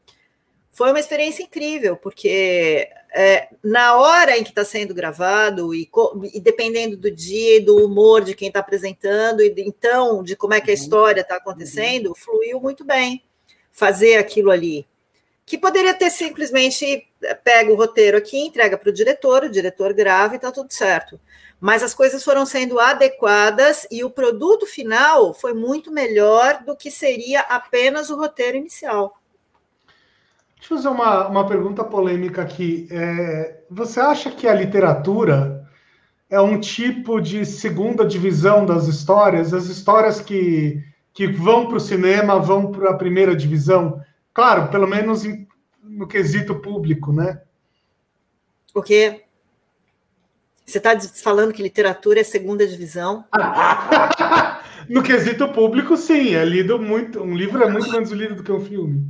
Foi 0.72 0.90
uma 0.90 0.98
experiência 0.98 1.42
incrível, 1.42 1.96
porque 1.96 2.88
é, 3.14 3.48
na 3.62 3.96
hora 3.96 4.36
em 4.36 4.42
que 4.42 4.50
está 4.50 4.64
sendo 4.64 4.92
gravado, 4.92 5.72
e, 5.72 5.88
e, 6.32 6.40
dependendo 6.40 6.96
do 6.96 7.10
dia 7.10 7.58
e 7.58 7.60
do 7.60 7.76
humor 7.84 8.24
de 8.24 8.34
quem 8.34 8.48
está 8.48 8.58
apresentando, 8.58 9.40
e 9.40 9.54
então 9.58 10.22
de 10.22 10.34
como 10.34 10.54
é 10.54 10.60
que 10.60 10.70
a 10.70 10.74
uhum. 10.74 10.80
história 10.80 11.20
está 11.20 11.36
acontecendo, 11.36 12.08
uhum. 12.08 12.14
fluiu 12.14 12.60
muito 12.60 12.84
bem 12.84 13.22
fazer 13.70 14.16
aquilo 14.16 14.50
ali. 14.50 14.86
Que 15.46 15.56
poderia 15.56 15.94
ter 15.94 16.10
simplesmente 16.10 17.06
é, 17.22 17.34
pega 17.34 17.70
o 17.70 17.76
roteiro 17.76 18.16
aqui, 18.16 18.38
entrega 18.38 18.76
para 18.76 18.90
o 18.90 18.92
diretor, 18.92 19.44
o 19.44 19.50
diretor 19.50 19.92
grava 19.92 20.34
e 20.34 20.36
está 20.36 20.50
tudo 20.50 20.72
certo 20.72 21.20
mas 21.60 21.82
as 21.82 21.94
coisas 21.94 22.22
foram 22.22 22.44
sendo 22.44 22.78
adequadas 22.78 23.86
e 23.90 24.04
o 24.04 24.10
produto 24.10 24.66
final 24.66 25.32
foi 25.32 25.54
muito 25.54 25.92
melhor 25.92 26.62
do 26.64 26.76
que 26.76 26.90
seria 26.90 27.40
apenas 27.40 28.10
o 28.10 28.16
roteiro 28.16 28.56
inicial. 28.56 29.18
Deixa 30.58 30.72
eu 30.72 30.76
fazer 30.78 30.88
uma, 30.88 31.28
uma 31.28 31.46
pergunta 31.46 31.84
polêmica 31.84 32.40
aqui. 32.40 32.88
É, 32.90 33.60
você 33.70 34.00
acha 34.00 34.30
que 34.30 34.48
a 34.48 34.54
literatura 34.54 35.68
é 36.30 36.40
um 36.40 36.58
tipo 36.58 37.20
de 37.20 37.44
segunda 37.44 38.04
divisão 38.06 38.64
das 38.64 38.88
histórias? 38.88 39.52
As 39.52 39.66
histórias 39.66 40.20
que, 40.20 40.82
que 41.12 41.26
vão 41.26 41.66
para 41.66 41.76
o 41.76 41.80
cinema 41.80 42.38
vão 42.38 42.72
para 42.72 42.90
a 42.90 42.96
primeira 42.96 43.36
divisão? 43.36 44.02
Claro, 44.32 44.68
pelo 44.68 44.86
menos 44.86 45.22
no 45.82 46.08
quesito 46.08 46.54
público, 46.54 47.12
né? 47.12 47.42
O 48.74 48.82
quê? 48.82 49.23
Você 50.64 50.78
está 50.78 50.98
falando 51.22 51.52
que 51.52 51.62
literatura 51.62 52.20
é 52.20 52.24
segunda 52.24 52.66
divisão? 52.66 53.24
no 54.88 55.02
quesito 55.02 55.48
público, 55.48 55.96
sim. 55.96 56.34
É 56.34 56.44
lido 56.44 56.78
muito. 56.78 57.22
Um 57.22 57.34
livro 57.34 57.62
é 57.62 57.70
muito 57.70 57.90
menos 57.90 58.10
lido 58.10 58.36
do 58.36 58.42
que 58.42 58.52
um 58.52 58.64
filme. 58.64 59.06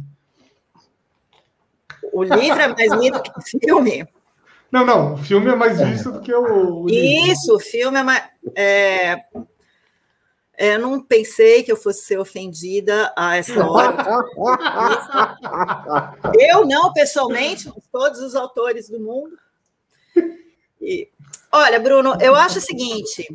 O 2.13 2.23
livro 2.23 2.61
é 2.61 2.69
mais 2.69 2.93
lido 2.93 3.23
que 3.23 3.31
o 3.37 3.41
filme? 3.41 4.07
Não, 4.71 4.85
não. 4.85 5.15
O 5.15 5.19
filme 5.19 5.51
é 5.51 5.55
mais 5.55 5.81
visto 5.81 6.11
do 6.11 6.21
que 6.21 6.35
o. 6.35 6.83
o 6.83 6.91
Isso, 6.91 7.55
o 7.55 7.61
filme 7.61 7.99
é 7.99 8.03
mais. 8.03 8.25
É... 8.57 9.17
É, 10.57 10.79
não 10.79 11.03
pensei 11.03 11.65
que 11.65 11.73
eu 11.73 11.77
fosse 11.77 12.05
ser 12.05 12.19
ofendida 12.19 13.13
a 13.17 13.37
essa 13.37 13.67
hora. 13.67 13.97
eu 16.39 16.65
não, 16.65 16.93
pessoalmente, 16.93 17.73
todos 17.91 18.21
os 18.21 18.37
autores 18.37 18.89
do 18.89 19.01
mundo. 19.01 19.37
E, 20.81 21.09
Olha, 21.57 21.79
Bruno, 21.79 22.19
eu 22.21 22.35
acho 22.35 22.59
o 22.59 22.61
seguinte, 22.61 23.29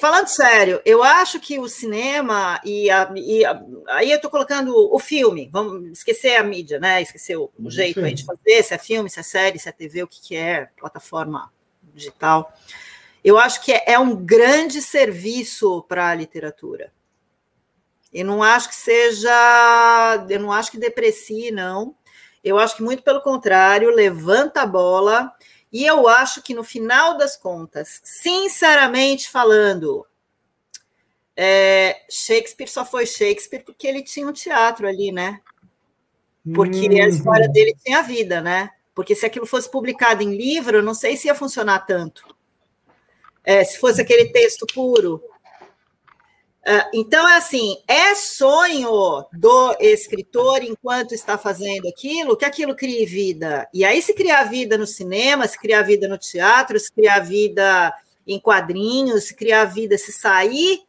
falando 0.00 0.26
sério, 0.26 0.82
eu 0.84 1.04
acho 1.04 1.38
que 1.38 1.56
o 1.56 1.68
cinema 1.68 2.60
e, 2.64 2.90
a, 2.90 3.08
e 3.14 3.44
a, 3.44 3.62
aí 3.90 4.10
eu 4.10 4.16
estou 4.16 4.28
colocando 4.28 4.74
o 4.74 4.98
filme, 4.98 5.48
vamos 5.52 5.88
esquecer 5.92 6.34
a 6.34 6.42
mídia, 6.42 6.80
né? 6.80 7.00
Esquecer 7.00 7.36
o, 7.36 7.52
o 7.56 7.70
jeito 7.70 8.04
aí 8.04 8.12
de 8.12 8.24
fazer, 8.24 8.60
se 8.64 8.74
é 8.74 8.78
filme, 8.78 9.08
se 9.08 9.20
é 9.20 9.22
série, 9.22 9.60
se 9.60 9.68
é 9.68 9.72
TV, 9.72 10.02
o 10.02 10.08
que, 10.08 10.20
que 10.20 10.34
é, 10.34 10.68
plataforma 10.76 11.48
digital. 11.94 12.52
Eu 13.22 13.38
acho 13.38 13.62
que 13.62 13.70
é, 13.70 13.84
é 13.86 13.98
um 14.00 14.16
grande 14.16 14.82
serviço 14.82 15.80
para 15.82 16.08
a 16.08 16.14
literatura. 16.16 16.92
Eu 18.12 18.26
não 18.26 18.42
acho 18.42 18.68
que 18.68 18.74
seja, 18.74 20.26
eu 20.28 20.40
não 20.40 20.50
acho 20.50 20.72
que 20.72 20.78
deprecie, 20.78 21.52
não. 21.52 21.94
Eu 22.42 22.58
acho 22.58 22.74
que 22.74 22.82
muito 22.82 23.04
pelo 23.04 23.20
contrário, 23.20 23.94
levanta 23.94 24.62
a 24.62 24.66
bola 24.66 25.32
e 25.74 25.84
eu 25.84 26.06
acho 26.06 26.40
que 26.40 26.54
no 26.54 26.62
final 26.62 27.18
das 27.18 27.36
contas, 27.36 28.00
sinceramente 28.04 29.28
falando, 29.28 30.06
é, 31.36 32.00
Shakespeare 32.08 32.68
só 32.68 32.84
foi 32.84 33.04
Shakespeare 33.04 33.64
porque 33.64 33.88
ele 33.88 34.04
tinha 34.04 34.28
um 34.28 34.32
teatro 34.32 34.86
ali, 34.86 35.10
né? 35.10 35.40
Porque 36.54 36.86
a 37.00 37.08
história 37.08 37.48
dele 37.48 37.74
tinha 37.84 38.02
vida, 38.02 38.40
né? 38.40 38.70
Porque 38.94 39.16
se 39.16 39.26
aquilo 39.26 39.46
fosse 39.46 39.68
publicado 39.68 40.22
em 40.22 40.36
livro, 40.36 40.76
eu 40.76 40.82
não 40.82 40.94
sei 40.94 41.16
se 41.16 41.26
ia 41.26 41.34
funcionar 41.34 41.80
tanto. 41.80 42.22
É, 43.42 43.64
se 43.64 43.76
fosse 43.80 44.00
aquele 44.00 44.26
texto 44.26 44.66
puro. 44.72 45.20
Uh, 46.66 46.88
então, 46.94 47.28
é 47.28 47.36
assim, 47.36 47.76
é 47.86 48.14
sonho 48.14 49.26
do 49.34 49.76
escritor, 49.78 50.62
enquanto 50.62 51.12
está 51.12 51.36
fazendo 51.36 51.86
aquilo, 51.86 52.38
que 52.38 52.44
aquilo 52.44 52.74
crie 52.74 53.04
vida. 53.04 53.68
E 53.72 53.84
aí, 53.84 54.00
se 54.00 54.14
criar 54.14 54.44
vida 54.44 54.78
no 54.78 54.86
cinema, 54.86 55.46
se 55.46 55.58
criar 55.58 55.82
vida 55.82 56.08
no 56.08 56.16
teatro, 56.16 56.80
se 56.80 56.90
criar 56.90 57.20
vida 57.20 57.92
em 58.26 58.40
quadrinhos, 58.40 59.24
se 59.24 59.34
criar 59.34 59.66
vida, 59.66 59.98
se 59.98 60.10
sair 60.10 60.82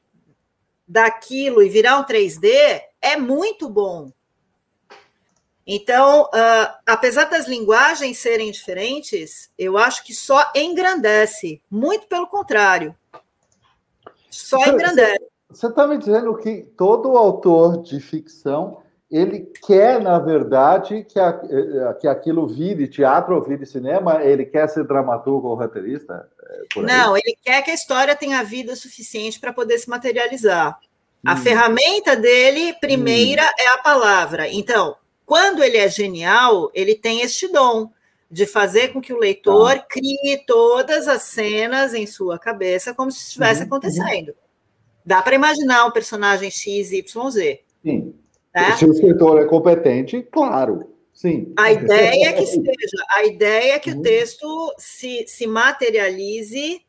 daquilo 0.88 1.62
e 1.62 1.68
virar 1.68 2.00
um 2.00 2.06
3D, 2.06 2.82
é 3.02 3.18
muito 3.18 3.68
bom. 3.70 4.10
Então, 5.68 6.24
uh, 6.24 6.74
apesar 6.86 7.26
das 7.26 7.48
linguagens 7.48 8.20
serem 8.20 8.50
diferentes, 8.50 9.52
eu 9.58 9.78
acho 9.78 10.06
que 10.06 10.14
só 10.14 10.52
engrandece. 10.56 11.62
Muito 11.70 12.08
pelo 12.08 12.28
contrário. 12.28 12.96
Só 14.30 14.64
engrandece. 14.68 15.35
Você 15.56 15.68
está 15.68 15.88
me 15.88 15.98
dizendo 15.98 16.36
que 16.36 16.64
todo 16.76 17.16
autor 17.16 17.82
de 17.82 18.02
ficção 18.02 18.82
ele 19.10 19.50
quer, 19.66 20.02
na 20.02 20.20
verdade, 20.20 21.06
que, 21.06 21.18
a, 21.18 21.40
eh, 21.50 21.94
que 21.94 22.08
aquilo 22.10 22.46
vire 22.46 22.90
teatro 22.90 23.36
ou 23.36 23.42
vire 23.42 23.66
cinema? 23.66 24.22
Ele 24.22 24.44
quer 24.44 24.68
ser 24.68 24.84
dramaturgo 24.84 25.48
ou 25.48 25.56
roteirista? 25.56 26.28
É, 26.44 26.82
Não, 26.82 27.16
ele 27.16 27.38
quer 27.42 27.62
que 27.62 27.72
a 27.72 27.74
história 27.74 28.18
tenha 28.18 28.44
vida 28.44 28.76
suficiente 28.76 29.40
para 29.40 29.54
poder 29.54 29.78
se 29.78 29.90
materializar. 29.90 30.78
A 31.26 31.34
hum. 31.34 31.38
ferramenta 31.38 32.18
dele, 32.18 32.74
primeira, 32.74 33.44
hum. 33.44 33.54
é 33.58 33.68
a 33.76 33.78
palavra. 33.78 34.50
Então, 34.50 34.98
quando 35.26 35.64
ele 35.64 35.78
é 35.78 35.88
genial, 35.88 36.70
ele 36.74 36.96
tem 36.96 37.22
este 37.22 37.48
dom 37.48 37.90
de 38.30 38.46
fazer 38.46 38.90
com 38.90 39.00
que 39.00 39.14
o 39.14 39.20
leitor 39.20 39.76
tá. 39.76 39.86
crie 39.88 40.44
todas 40.46 41.08
as 41.08 41.22
cenas 41.22 41.94
em 41.94 42.06
sua 42.06 42.38
cabeça 42.38 42.94
como 42.94 43.10
se 43.10 43.20
estivesse 43.20 43.62
uhum. 43.62 43.68
acontecendo. 43.68 44.34
Dá 45.06 45.22
para 45.22 45.36
imaginar 45.36 45.86
um 45.86 45.92
personagem 45.92 46.50
X, 46.50 46.92
Y, 46.92 47.30
Z. 47.30 47.62
Sim. 47.84 48.16
Né? 48.54 48.76
Se 48.78 48.86
o 48.86 48.92
escritor 48.92 49.42
é 49.42 49.46
competente, 49.46 50.22
claro. 50.32 50.96
Sim. 51.14 51.54
A 51.58 51.72
ideia 51.72 52.30
é 52.30 52.34
que 52.34 52.46
seja, 52.46 53.06
a 53.12 53.26
ideia 53.26 53.76
é 53.76 53.80
que 53.80 53.92
uhum. 53.92 54.00
o 54.00 54.02
texto 54.02 54.74
se, 54.78 55.26
se 55.28 55.48
materialize, 55.48 56.82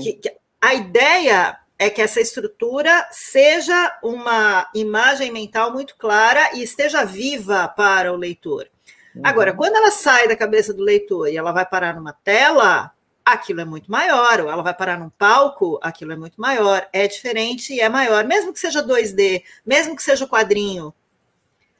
que, 0.00 0.12
que, 0.14 0.32
a 0.60 0.74
ideia 0.74 1.58
é 1.78 1.88
que 1.88 2.02
essa 2.02 2.20
estrutura 2.20 3.08
seja 3.10 3.98
uma 4.02 4.68
imagem 4.74 5.32
mental 5.32 5.72
muito 5.72 5.96
clara 5.96 6.54
e 6.54 6.62
esteja 6.62 7.04
viva 7.04 7.66
para 7.68 8.12
o 8.12 8.16
leitor. 8.16 8.68
Uhum. 9.14 9.22
Agora, 9.24 9.54
quando 9.54 9.76
ela 9.76 9.90
sai 9.90 10.28
da 10.28 10.36
cabeça 10.36 10.74
do 10.74 10.82
leitor 10.82 11.28
e 11.28 11.36
ela 11.38 11.52
vai 11.52 11.64
parar 11.64 11.94
numa 11.94 12.12
tela, 12.12 12.92
aquilo 13.24 13.60
é 13.60 13.64
muito 13.64 13.90
maior, 13.90 14.40
ou 14.40 14.50
ela 14.50 14.62
vai 14.62 14.74
parar 14.74 14.98
num 14.98 15.10
palco, 15.10 15.78
aquilo 15.82 16.12
é 16.12 16.16
muito 16.16 16.40
maior, 16.40 16.88
é 16.92 17.06
diferente 17.06 17.72
e 17.72 17.80
é 17.80 17.88
maior, 17.88 18.24
mesmo 18.24 18.52
que 18.52 18.60
seja 18.60 18.82
2D, 18.82 19.42
mesmo 19.64 19.94
que 19.94 20.02
seja 20.02 20.26
quadrinho. 20.26 20.92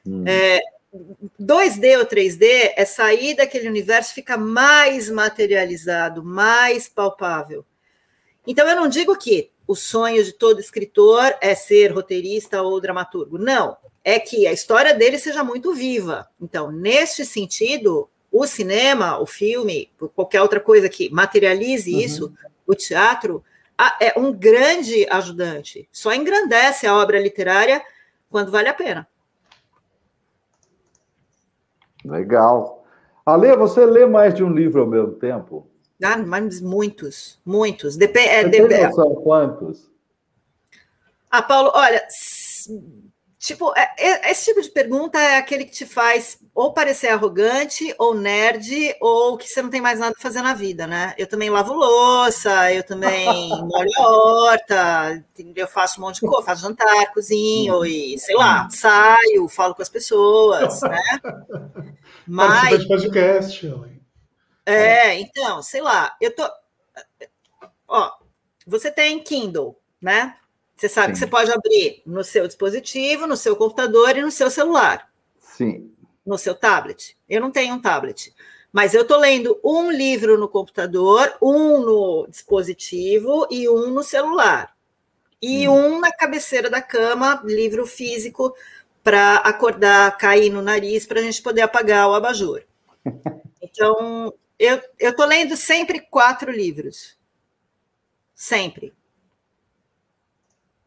Hum. 0.07 0.25
É, 0.27 0.61
2D 1.41 1.99
ou 1.99 2.07
3D 2.07 2.73
é 2.77 2.85
sair 2.85 3.35
daquele 3.35 3.69
universo, 3.69 4.15
fica 4.15 4.37
mais 4.37 5.09
materializado, 5.09 6.25
mais 6.25 6.89
palpável. 6.89 7.65
Então, 8.47 8.67
eu 8.69 8.77
não 8.77 8.89
digo 8.89 9.17
que 9.17 9.51
o 9.67 9.77
sonho 9.77 10.25
de 10.25 10.33
todo 10.33 10.61
escritor 10.61 11.37
é 11.41 11.55
ser 11.55 11.93
roteirista 11.93 12.61
ou 12.63 12.81
dramaturgo. 12.81 13.39
Não. 13.39 13.77
é 14.03 14.19
que 14.19 14.47
a 14.47 14.53
história 14.53 14.95
dele 14.95 15.19
seja 15.19 15.45
muito 15.45 15.75
viva. 15.75 16.29
Então, 16.41 16.73
neste 16.73 17.25
sentido, 17.25 18.09
o 18.31 18.47
cinema, 18.47 19.19
o 19.19 19.27
filme, 19.27 19.91
qualquer 20.15 20.41
outra 20.43 20.61
coisa 20.61 20.89
que 20.89 21.11
materialize 21.11 21.93
uhum. 21.93 22.01
isso, 22.01 22.35
o 22.67 22.75
teatro, 22.75 23.43
é 24.01 24.19
um 24.19 24.33
grande 24.33 25.07
ajudante. 25.11 25.89
Só 25.91 26.13
engrandece 26.13 26.87
a 26.87 26.97
obra 26.97 27.19
literária 27.19 27.83
quando 28.29 28.51
vale 28.51 28.69
a 28.69 28.75
pena. 28.75 29.09
Legal. 32.05 32.85
Ale, 33.25 33.55
você 33.57 33.85
lê 33.85 34.07
mais 34.07 34.35
de 34.35 34.43
um 34.43 34.53
livro 34.53 34.83
ao 34.83 34.87
mesmo 34.87 35.13
tempo? 35.13 35.67
Ah, 36.03 36.17
mas 36.17 36.61
muitos, 36.61 37.39
muitos. 37.45 37.97
Dep 37.97 38.17
é, 38.17 38.45
noção 38.87 39.15
quantos? 39.17 39.91
Ah, 41.31 41.43
Paulo, 41.43 41.71
olha, 41.75 42.05
Tipo, 43.41 43.73
é, 43.75 43.95
é, 43.97 44.31
esse 44.31 44.45
tipo 44.45 44.61
de 44.61 44.69
pergunta 44.69 45.19
é 45.19 45.39
aquele 45.39 45.65
que 45.65 45.73
te 45.73 45.87
faz 45.87 46.39
ou 46.55 46.75
parecer 46.75 47.09
arrogante, 47.09 47.95
ou 47.99 48.15
nerd, 48.15 48.95
ou 49.01 49.39
que 49.39 49.49
você 49.49 49.63
não 49.63 49.71
tem 49.71 49.81
mais 49.81 49.99
nada 49.99 50.13
para 50.13 50.21
fazer 50.21 50.43
na 50.43 50.53
vida, 50.53 50.87
né? 50.87 51.15
Eu 51.17 51.27
também 51.27 51.49
lavo 51.49 51.73
louça, 51.73 52.71
eu 52.71 52.85
também 52.85 53.25
molho 53.65 53.91
a 53.97 54.09
horta, 54.09 55.25
eu 55.57 55.67
faço 55.67 55.99
um 55.99 56.05
monte 56.05 56.17
de 56.17 56.27
coisa, 56.27 56.45
faço 56.45 56.61
jantar, 56.61 57.15
cozinho 57.15 57.83
e, 57.83 58.19
sei 58.19 58.37
lá, 58.37 58.69
saio, 58.71 59.49
falo 59.49 59.75
com 59.75 59.81
as 59.81 59.89
pessoas, 59.89 60.79
né? 60.85 61.01
Mas... 62.27 62.79
de 62.79 62.89
podcast. 62.89 63.75
É, 64.67 65.19
então, 65.19 65.63
sei 65.63 65.81
lá, 65.81 66.15
eu 66.21 66.35
tô... 66.37 66.47
Ó, 67.89 68.13
você 68.67 68.91
tem 68.91 69.19
Kindle, 69.19 69.81
né? 69.99 70.37
Você 70.81 70.89
sabe 70.89 71.09
Sim. 71.09 71.13
que 71.13 71.19
você 71.19 71.27
pode 71.27 71.53
abrir 71.53 72.03
no 72.07 72.25
seu 72.25 72.47
dispositivo, 72.47 73.27
no 73.27 73.37
seu 73.37 73.55
computador 73.55 74.17
e 74.17 74.23
no 74.23 74.31
seu 74.31 74.51
celular. 74.51 75.13
Sim. 75.39 75.93
No 76.25 76.39
seu 76.39 76.55
tablet. 76.55 77.19
Eu 77.29 77.39
não 77.39 77.51
tenho 77.51 77.75
um 77.75 77.79
tablet. 77.79 78.35
Mas 78.73 78.95
eu 78.95 79.03
estou 79.03 79.19
lendo 79.19 79.61
um 79.63 79.91
livro 79.91 80.39
no 80.39 80.49
computador, 80.49 81.37
um 81.43 81.81
no 81.81 82.27
dispositivo 82.31 83.47
e 83.51 83.69
um 83.69 83.91
no 83.91 84.03
celular. 84.03 84.75
E 85.43 85.69
hum. 85.69 85.97
um 85.97 86.01
na 86.01 86.11
cabeceira 86.11 86.71
da 86.71 86.81
cama, 86.81 87.43
livro 87.45 87.85
físico, 87.85 88.55
para 89.03 89.37
acordar, 89.37 90.17
cair 90.17 90.49
no 90.49 90.63
nariz, 90.63 91.05
para 91.05 91.21
a 91.21 91.23
gente 91.23 91.43
poder 91.43 91.61
apagar 91.61 92.09
o 92.09 92.15
abajur. 92.15 92.63
Então, 93.63 94.33
eu 94.59 94.81
estou 94.99 95.27
lendo 95.27 95.55
sempre 95.55 96.01
quatro 96.01 96.51
livros. 96.51 97.15
Sempre. 98.35 98.95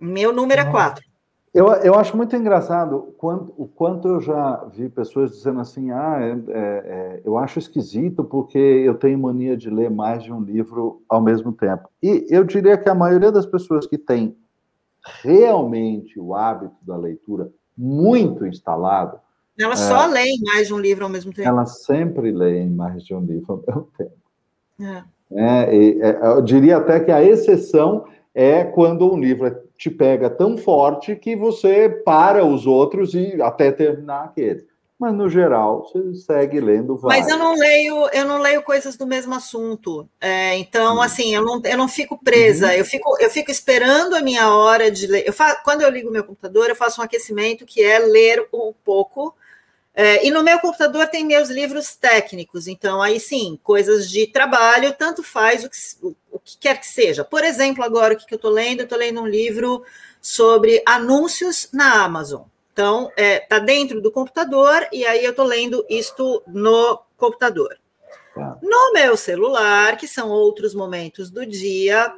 Meu 0.04 0.34
número 0.34 0.62
é 0.62 0.66
quatro. 0.66 1.04
Eu, 1.54 1.68
eu 1.68 1.94
acho 1.96 2.18
muito 2.18 2.36
engraçado 2.36 3.14
quanto, 3.18 3.54
o 3.56 3.68
quanto 3.68 4.08
eu 4.08 4.20
já 4.20 4.66
vi 4.74 4.90
pessoas 4.90 5.32
dizendo 5.32 5.62
assim: 5.62 5.92
ah, 5.92 6.18
é, 6.20 6.32
é, 6.32 6.60
é, 6.60 7.22
eu 7.24 7.38
acho 7.38 7.60
esquisito 7.60 8.24
porque 8.24 8.58
eu 8.58 8.96
tenho 8.96 9.20
mania 9.20 9.56
de 9.56 9.70
ler 9.70 9.90
mais 9.90 10.24
de 10.24 10.34
um 10.34 10.42
livro 10.42 11.02
ao 11.08 11.22
mesmo 11.22 11.54
tempo. 11.54 11.88
E 12.02 12.26
eu 12.30 12.44
diria 12.44 12.78
que 12.78 12.90
a 12.90 12.96
maioria 12.96 13.32
das 13.32 13.46
pessoas 13.46 13.86
que 13.86 13.98
tem 13.98 14.36
realmente 15.22 16.20
o 16.20 16.34
hábito 16.34 16.76
da 16.82 16.98
leitura 16.98 17.52
muito 17.78 18.46
instalado. 18.46 19.20
Elas 19.58 19.82
é, 19.82 19.88
só 19.88 20.08
leem 20.08 20.40
mais 20.42 20.68
de 20.68 20.74
um 20.74 20.80
livro 20.80 21.04
ao 21.04 21.10
mesmo 21.10 21.32
tempo. 21.32 21.48
Elas 21.48 21.84
sempre 21.84 22.32
leem 22.32 22.70
mais 22.70 23.04
de 23.04 23.14
um 23.14 23.22
livro 23.22 23.54
ao 23.54 23.58
mesmo 23.66 23.90
tempo. 23.98 24.12
É. 24.82 25.04
É, 25.36 25.76
e, 25.76 26.00
eu 26.00 26.42
diria 26.42 26.78
até 26.78 27.00
que 27.00 27.12
a 27.12 27.24
exceção 27.24 28.06
é 28.34 28.64
quando 28.64 29.12
um 29.12 29.20
livro 29.20 29.46
é 29.46 29.63
te 29.78 29.90
pega 29.90 30.30
tão 30.30 30.58
forte 30.58 31.16
que 31.16 31.36
você 31.36 31.90
para 31.90 32.46
os 32.46 32.66
outros 32.66 33.14
e 33.14 33.42
até 33.42 33.72
terminar 33.72 34.26
aquele. 34.26 34.66
Mas 35.00 35.14
no 35.14 35.28
geral 35.28 35.84
você 35.84 36.14
segue 36.16 36.62
lendo 36.62 36.96
vários. 36.96 37.26
Mas 37.26 37.34
eu 37.34 37.38
não 37.38 37.56
leio, 37.56 38.08
eu 38.14 38.26
não 38.26 38.40
leio 38.40 38.62
coisas 38.62 38.96
do 38.96 39.06
mesmo 39.06 39.34
assunto. 39.34 40.08
É, 40.22 40.58
então, 40.58 40.96
uhum. 40.96 41.02
assim, 41.02 41.36
eu 41.36 41.44
não, 41.44 41.62
eu 41.66 41.78
não 41.78 41.88
fico 41.88 42.18
presa. 42.18 42.68
Uhum. 42.68 42.74
Eu 42.74 42.86
fico, 42.86 43.18
eu 43.20 43.30
fico 43.30 43.52
esperando 43.52 44.16
a 44.16 44.22
minha 44.22 44.50
hora 44.54 44.90
de 44.90 45.08
ler. 45.08 45.24
Eu 45.28 45.34
fa... 45.34 45.56
Quando 45.56 45.82
eu 45.82 45.90
ligo 45.90 46.12
meu 46.12 46.24
computador, 46.24 46.70
eu 46.70 46.76
faço 46.76 47.02
um 47.02 47.04
aquecimento 47.04 47.66
que 47.66 47.84
é 47.84 48.00
ler 48.00 48.48
um 48.54 48.74
pouco. 48.84 49.36
É, 49.96 50.26
e 50.26 50.32
no 50.32 50.44
meu 50.44 50.60
computador 50.60 51.08
tem 51.08 51.24
meus 51.24 51.50
livros 51.50 51.96
técnicos, 51.96 52.68
então 52.68 53.00
aí 53.00 53.20
sim, 53.20 53.60
coisas 53.62 54.10
de 54.10 54.26
trabalho, 54.26 54.96
tanto 54.98 55.22
faz 55.22 55.64
o 55.64 55.70
que, 55.70 56.16
o 56.32 56.40
que 56.40 56.58
quer 56.58 56.80
que 56.80 56.88
seja. 56.88 57.24
Por 57.24 57.44
exemplo, 57.44 57.84
agora 57.84 58.16
o 58.16 58.18
que 58.18 58.34
eu 58.34 58.38
estou 58.38 58.50
lendo? 58.50 58.80
Eu 58.80 58.86
estou 58.86 58.98
lendo 58.98 59.22
um 59.22 59.28
livro 59.28 59.84
sobre 60.20 60.82
anúncios 60.86 61.70
na 61.72 62.04
Amazon. 62.04 62.44
Então, 62.72 63.10
está 63.10 63.22
é, 63.22 63.40
tá 63.40 63.60
dentro 63.60 64.02
do 64.02 64.12
computador 64.12 64.88
e 64.92 65.06
aí 65.06 65.24
eu 65.24 65.30
estou 65.30 65.46
lendo 65.46 65.86
isto 65.88 66.42
no 66.48 67.00
computador. 67.16 67.78
Tá. 68.34 68.58
No 68.64 68.94
meu 68.94 69.16
celular, 69.16 69.96
que 69.96 70.08
são 70.08 70.30
outros 70.30 70.74
momentos 70.74 71.30
do 71.30 71.46
dia, 71.46 72.12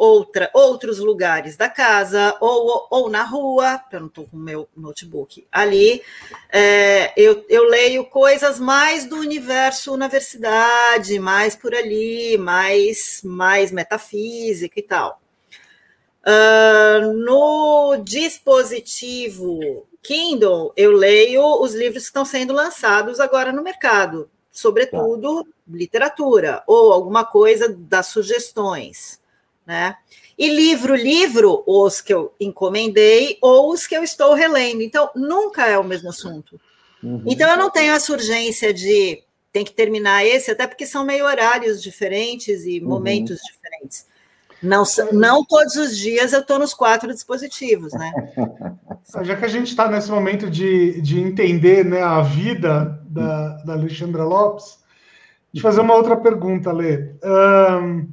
outra, 0.00 0.50
outros 0.54 0.98
lugares 0.98 1.58
da 1.58 1.68
casa, 1.68 2.34
ou, 2.40 2.86
ou 2.90 3.10
na 3.10 3.22
rua, 3.22 3.78
eu 3.92 4.00
não 4.00 4.06
estou 4.06 4.26
com 4.26 4.38
o 4.38 4.40
meu 4.40 4.66
notebook 4.74 5.46
ali, 5.52 6.02
é, 6.50 7.12
eu, 7.20 7.44
eu 7.50 7.64
leio 7.64 8.06
coisas 8.06 8.58
mais 8.58 9.04
do 9.04 9.16
universo 9.16 9.92
universidade, 9.92 11.18
mais 11.18 11.54
por 11.54 11.74
ali, 11.74 12.38
mais, 12.38 13.20
mais 13.22 13.70
metafísica 13.70 14.80
e 14.80 14.82
tal. 14.82 15.20
Uh, 16.22 17.12
no 17.12 17.96
dispositivo 18.02 19.86
Kindle, 20.02 20.72
eu 20.78 20.92
leio 20.92 21.62
os 21.62 21.74
livros 21.74 22.04
que 22.04 22.08
estão 22.08 22.24
sendo 22.24 22.54
lançados 22.54 23.20
agora 23.20 23.52
no 23.52 23.62
mercado, 23.62 24.30
sobretudo 24.50 25.44
tá. 25.44 25.50
literatura, 25.68 26.62
ou 26.66 26.90
alguma 26.90 27.22
coisa 27.22 27.68
das 27.68 28.06
sugestões 28.06 29.19
né? 29.70 29.94
E 30.36 30.48
livro, 30.48 30.96
livro, 30.96 31.62
os 31.64 32.00
que 32.00 32.12
eu 32.12 32.34
encomendei 32.40 33.38
ou 33.40 33.70
os 33.70 33.86
que 33.86 33.96
eu 33.96 34.02
estou 34.02 34.34
relendo. 34.34 34.82
Então, 34.82 35.08
nunca 35.14 35.66
é 35.66 35.78
o 35.78 35.84
mesmo 35.84 36.08
assunto. 36.08 36.60
Uhum. 37.00 37.22
Então, 37.24 37.48
eu 37.48 37.56
não 37.56 37.70
tenho 37.70 37.92
essa 37.92 38.12
urgência 38.12 38.74
de 38.74 39.22
tem 39.52 39.64
que 39.64 39.72
terminar 39.72 40.24
esse, 40.24 40.50
até 40.50 40.66
porque 40.66 40.86
são 40.86 41.04
meio 41.04 41.24
horários 41.24 41.82
diferentes 41.82 42.64
e 42.64 42.80
uhum. 42.80 42.88
momentos 42.88 43.38
uhum. 43.38 43.46
diferentes. 43.52 44.06
Não, 44.62 44.82
não 45.12 45.44
todos 45.44 45.76
os 45.76 45.96
dias 45.96 46.32
eu 46.32 46.40
estou 46.40 46.58
nos 46.58 46.74
quatro 46.74 47.12
dispositivos, 47.12 47.92
né? 47.92 48.12
Já 49.22 49.36
que 49.36 49.44
a 49.44 49.48
gente 49.48 49.68
está 49.68 49.88
nesse 49.88 50.10
momento 50.10 50.50
de, 50.50 51.00
de 51.00 51.18
entender 51.20 51.84
né, 51.84 52.02
a 52.02 52.20
vida 52.22 53.00
da, 53.06 53.56
da 53.64 53.72
Alexandra 53.72 54.24
Lopes, 54.24 54.78
de 55.52 55.60
fazer 55.60 55.80
uma 55.80 55.94
outra 55.94 56.16
pergunta, 56.16 56.72
Lê. 56.72 57.12
Um, 57.24 58.08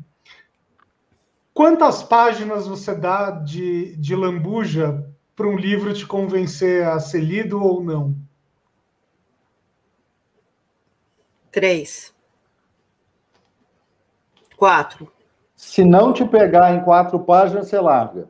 Quantas 1.57 2.03
páginas 2.03 2.67
você 2.67 2.93
dá 2.93 3.31
de, 3.31 3.95
de 3.95 4.15
lambuja 4.15 5.03
para 5.35 5.47
um 5.47 5.55
livro 5.55 5.91
te 5.91 6.05
convencer 6.05 6.85
a 6.85 6.99
ser 6.99 7.21
lido 7.21 7.59
ou 7.59 7.83
não? 7.83 8.15
Três. 11.49 12.13
Quatro. 14.55 15.11
Se 15.55 15.83
não 15.83 16.13
te 16.13 16.23
pegar 16.25 16.75
em 16.75 16.83
quatro 16.83 17.19
páginas, 17.21 17.69
você 17.69 17.79
larga. 17.79 18.29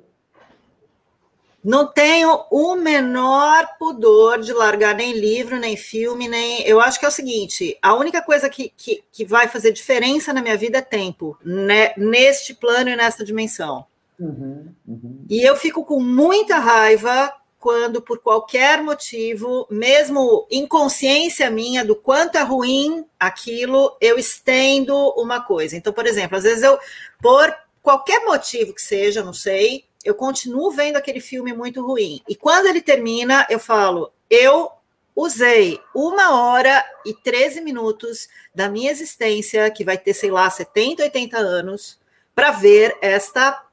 Não 1.67 1.85
tenho 1.85 2.45
o 2.49 2.75
menor 2.75 3.75
pudor 3.77 4.39
de 4.39 4.53
largar 4.53 4.95
nem 4.95 5.11
livro, 5.11 5.59
nem 5.59 5.75
filme, 5.75 6.25
nem. 6.25 6.61
Eu 6.61 6.79
acho 6.79 6.97
que 6.97 7.03
é 7.03 7.09
o 7.09 7.11
seguinte: 7.11 7.77
a 7.81 7.93
única 7.93 8.21
coisa 8.21 8.49
que, 8.49 8.71
que, 8.77 9.03
que 9.11 9.25
vai 9.25 9.49
fazer 9.49 9.73
diferença 9.73 10.31
na 10.31 10.41
minha 10.41 10.55
vida 10.55 10.77
é 10.77 10.81
tempo, 10.81 11.37
né? 11.43 11.93
neste 11.97 12.53
plano 12.53 12.89
e 12.89 12.95
nesta 12.95 13.25
dimensão. 13.25 13.85
Uhum, 14.17 14.73
uhum. 14.87 15.25
E 15.29 15.41
eu 15.41 15.57
fico 15.57 15.83
com 15.83 16.01
muita 16.01 16.57
raiva 16.57 17.33
quando, 17.59 18.01
por 18.01 18.19
qualquer 18.19 18.81
motivo, 18.81 19.67
mesmo 19.69 20.47
inconsciência 20.49 21.51
minha 21.51 21.83
do 21.83 21.97
quanto 21.97 22.37
é 22.37 22.43
ruim 22.43 23.05
aquilo, 23.19 23.97
eu 23.99 24.17
estendo 24.17 24.95
uma 25.17 25.41
coisa. 25.41 25.75
Então, 25.75 25.91
por 25.91 26.05
exemplo, 26.05 26.37
às 26.37 26.45
vezes 26.45 26.63
eu, 26.63 26.79
por 27.21 27.53
qualquer 27.81 28.23
motivo 28.23 28.73
que 28.73 28.81
seja, 28.81 29.21
não 29.21 29.33
sei, 29.33 29.83
eu 30.07 30.15
continuo 30.15 30.71
vendo 30.71 30.95
aquele 30.95 31.19
filme 31.19 31.51
muito 31.51 31.85
ruim. 31.85 32.21
E 32.29 32.33
quando 32.33 32.67
ele 32.67 32.81
termina, 32.81 33.45
eu 33.49 33.59
falo, 33.59 34.09
eu 34.29 34.71
usei 35.13 35.81
uma 35.93 36.41
hora 36.41 36.81
e 37.05 37.13
13 37.13 37.59
minutos 37.59 38.29
da 38.55 38.69
minha 38.69 38.89
existência, 38.89 39.69
que 39.69 39.83
vai 39.83 39.97
ter, 39.97 40.13
sei 40.13 40.31
lá, 40.31 40.49
70, 40.49 41.03
80 41.03 41.37
anos, 41.37 41.99
para 42.33 42.51
ver 42.51 42.97
esta 43.01 43.65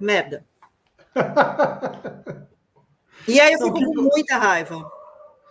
merda. 0.00 0.44
e 3.28 3.38
aí 3.38 3.52
eu 3.52 3.60
fico 3.60 3.94
com 3.94 4.02
muita 4.02 4.38
raiva. 4.38 4.90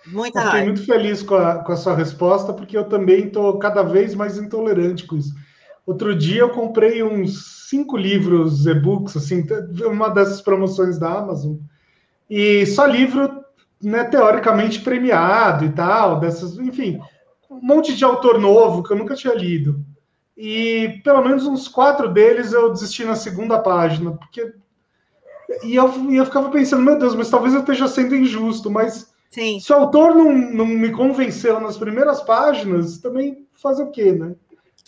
Muita 0.08 0.40
eu 0.40 0.44
raiva. 0.44 0.58
Fiquei 0.58 0.74
muito 0.74 0.86
feliz 0.86 1.24
com 1.24 1.36
a, 1.36 1.64
com 1.64 1.72
a 1.72 1.78
sua 1.78 1.96
resposta, 1.96 2.54
porque 2.54 2.78
eu 2.78 2.90
também 2.90 3.28
estou 3.28 3.58
cada 3.58 3.84
vez 3.84 4.14
mais 4.14 4.38
intolerante 4.38 5.08
com 5.08 5.16
isso. 5.16 5.34
Outro 5.88 6.14
dia 6.14 6.42
eu 6.42 6.50
comprei 6.50 7.02
uns 7.02 7.70
cinco 7.70 7.96
livros, 7.96 8.66
e-books, 8.66 9.16
assim, 9.16 9.42
uma 9.86 10.10
dessas 10.10 10.42
promoções 10.42 11.00
da 11.00 11.18
Amazon. 11.18 11.56
E 12.30 12.66
só 12.66 12.86
livro, 12.86 13.42
né, 13.82 14.04
teoricamente 14.04 14.82
premiado 14.82 15.64
e 15.64 15.70
tal, 15.70 16.20
dessas, 16.20 16.58
enfim, 16.60 17.00
um 17.50 17.62
monte 17.62 17.96
de 17.96 18.04
autor 18.04 18.38
novo 18.38 18.84
que 18.84 18.92
eu 18.92 18.98
nunca 18.98 19.16
tinha 19.16 19.34
lido. 19.34 19.80
E 20.36 21.00
pelo 21.06 21.24
menos 21.24 21.46
uns 21.46 21.70
quatro 21.70 22.12
deles 22.12 22.52
eu 22.52 22.70
desisti 22.70 23.06
na 23.06 23.16
segunda 23.16 23.58
página, 23.58 24.12
porque. 24.12 24.54
E 25.64 25.74
eu, 25.74 26.12
e 26.12 26.18
eu 26.18 26.26
ficava 26.26 26.50
pensando, 26.50 26.84
meu 26.84 27.00
Deus, 27.00 27.16
mas 27.16 27.30
talvez 27.30 27.54
eu 27.54 27.62
esteja 27.62 27.88
sendo 27.88 28.14
injusto, 28.14 28.70
mas 28.70 29.10
Sim. 29.30 29.58
se 29.62 29.72
o 29.72 29.78
autor 29.78 30.14
não, 30.14 30.34
não 30.34 30.66
me 30.66 30.92
convenceu 30.92 31.62
nas 31.62 31.78
primeiras 31.78 32.22
páginas, 32.22 32.98
também 32.98 33.48
fazer 33.54 33.84
o 33.84 33.92
quê, 33.92 34.12
né? 34.12 34.36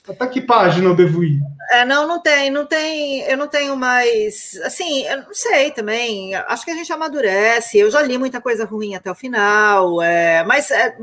Até 0.09 0.27
que 0.27 0.41
página 0.41 0.87
eu 0.87 0.95
devo 0.95 1.23
ir? 1.23 1.39
É, 1.71 1.85
não, 1.85 2.07
não 2.07 2.19
tem, 2.19 2.49
não 2.49 2.65
tem, 2.65 3.21
eu 3.21 3.37
não 3.37 3.47
tenho 3.47 3.75
mais, 3.75 4.59
assim, 4.63 5.03
eu 5.05 5.17
não 5.17 5.33
sei 5.33 5.69
também, 5.69 6.33
acho 6.33 6.65
que 6.65 6.71
a 6.71 6.75
gente 6.75 6.91
amadurece, 6.91 7.77
eu 7.77 7.91
já 7.91 8.01
li 8.01 8.17
muita 8.17 8.41
coisa 8.41 8.65
ruim 8.65 8.95
até 8.95 9.11
o 9.11 9.15
final, 9.15 10.01
é, 10.01 10.43
mas 10.45 10.71
é, 10.71 10.97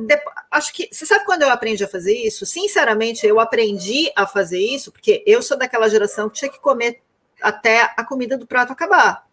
acho 0.51 0.73
que, 0.73 0.89
você 0.91 1.07
sabe 1.07 1.25
quando 1.25 1.43
eu 1.43 1.51
aprendi 1.51 1.85
a 1.85 1.89
fazer 1.89 2.15
isso? 2.17 2.45
Sinceramente, 2.45 3.25
eu 3.25 3.39
aprendi 3.39 4.11
a 4.17 4.27
fazer 4.27 4.59
isso, 4.59 4.91
porque 4.91 5.23
eu 5.25 5.41
sou 5.41 5.57
daquela 5.57 5.89
geração 5.89 6.29
que 6.29 6.39
tinha 6.39 6.51
que 6.51 6.61
comer 6.61 7.01
até 7.41 7.83
a 7.97 8.03
comida 8.03 8.37
do 8.37 8.47
prato 8.47 8.73
acabar. 8.73 9.26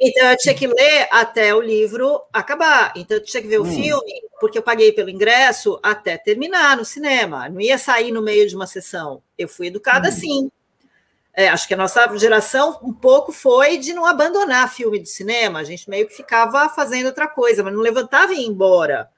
Então 0.00 0.30
eu 0.30 0.36
tinha 0.38 0.54
que 0.54 0.66
ler 0.66 1.08
até 1.10 1.54
o 1.54 1.60
livro 1.60 2.22
acabar. 2.32 2.92
Então 2.96 3.16
eu 3.16 3.22
tinha 3.22 3.42
que 3.42 3.48
ver 3.48 3.58
o 3.58 3.64
hum. 3.64 3.72
filme, 3.72 4.22
porque 4.40 4.56
eu 4.56 4.62
paguei 4.62 4.92
pelo 4.92 5.10
ingresso 5.10 5.78
até 5.82 6.16
terminar 6.16 6.76
no 6.76 6.84
cinema. 6.84 7.48
Não 7.48 7.60
ia 7.60 7.76
sair 7.76 8.10
no 8.10 8.22
meio 8.22 8.48
de 8.48 8.56
uma 8.56 8.66
sessão. 8.66 9.22
Eu 9.36 9.48
fui 9.48 9.66
educada 9.66 10.08
hum. 10.08 10.10
assim. 10.10 10.50
É, 11.32 11.48
acho 11.48 11.68
que 11.68 11.74
a 11.74 11.76
nossa 11.76 12.16
geração 12.18 12.78
um 12.82 12.92
pouco 12.92 13.30
foi 13.30 13.78
de 13.78 13.92
não 13.92 14.04
abandonar 14.04 14.72
filme 14.72 14.98
de 14.98 15.08
cinema. 15.08 15.60
A 15.60 15.64
gente 15.64 15.88
meio 15.88 16.06
que 16.06 16.16
ficava 16.16 16.68
fazendo 16.70 17.06
outra 17.06 17.28
coisa, 17.28 17.62
mas 17.62 17.72
não 17.72 17.80
levantava 17.80 18.32
e 18.32 18.40
ia 18.40 18.48
embora. 18.48 19.08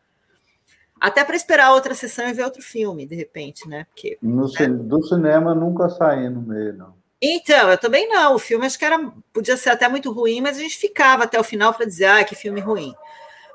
Até 1.00 1.24
para 1.24 1.34
esperar 1.34 1.72
outra 1.72 1.94
sessão 1.94 2.28
e 2.28 2.32
ver 2.32 2.44
outro 2.44 2.62
filme, 2.62 3.06
de 3.06 3.16
repente, 3.16 3.68
né? 3.68 3.86
Porque, 3.86 4.18
no, 4.22 4.46
né? 4.46 4.68
Do 4.68 5.02
cinema 5.02 5.52
nunca 5.52 5.88
saí 5.88 6.28
no 6.28 6.42
meio, 6.42 6.74
não. 6.74 7.01
Então, 7.24 7.70
eu 7.70 7.78
também 7.78 8.08
não. 8.08 8.34
O 8.34 8.38
filme 8.38 8.66
acho 8.66 8.76
que 8.76 8.84
era, 8.84 8.98
podia 9.32 9.56
ser 9.56 9.70
até 9.70 9.88
muito 9.88 10.10
ruim, 10.10 10.40
mas 10.40 10.58
a 10.58 10.60
gente 10.60 10.76
ficava 10.76 11.22
até 11.22 11.38
o 11.38 11.44
final 11.44 11.72
para 11.72 11.86
dizer, 11.86 12.06
ah, 12.06 12.24
que 12.24 12.34
filme 12.34 12.60
ruim. 12.60 12.92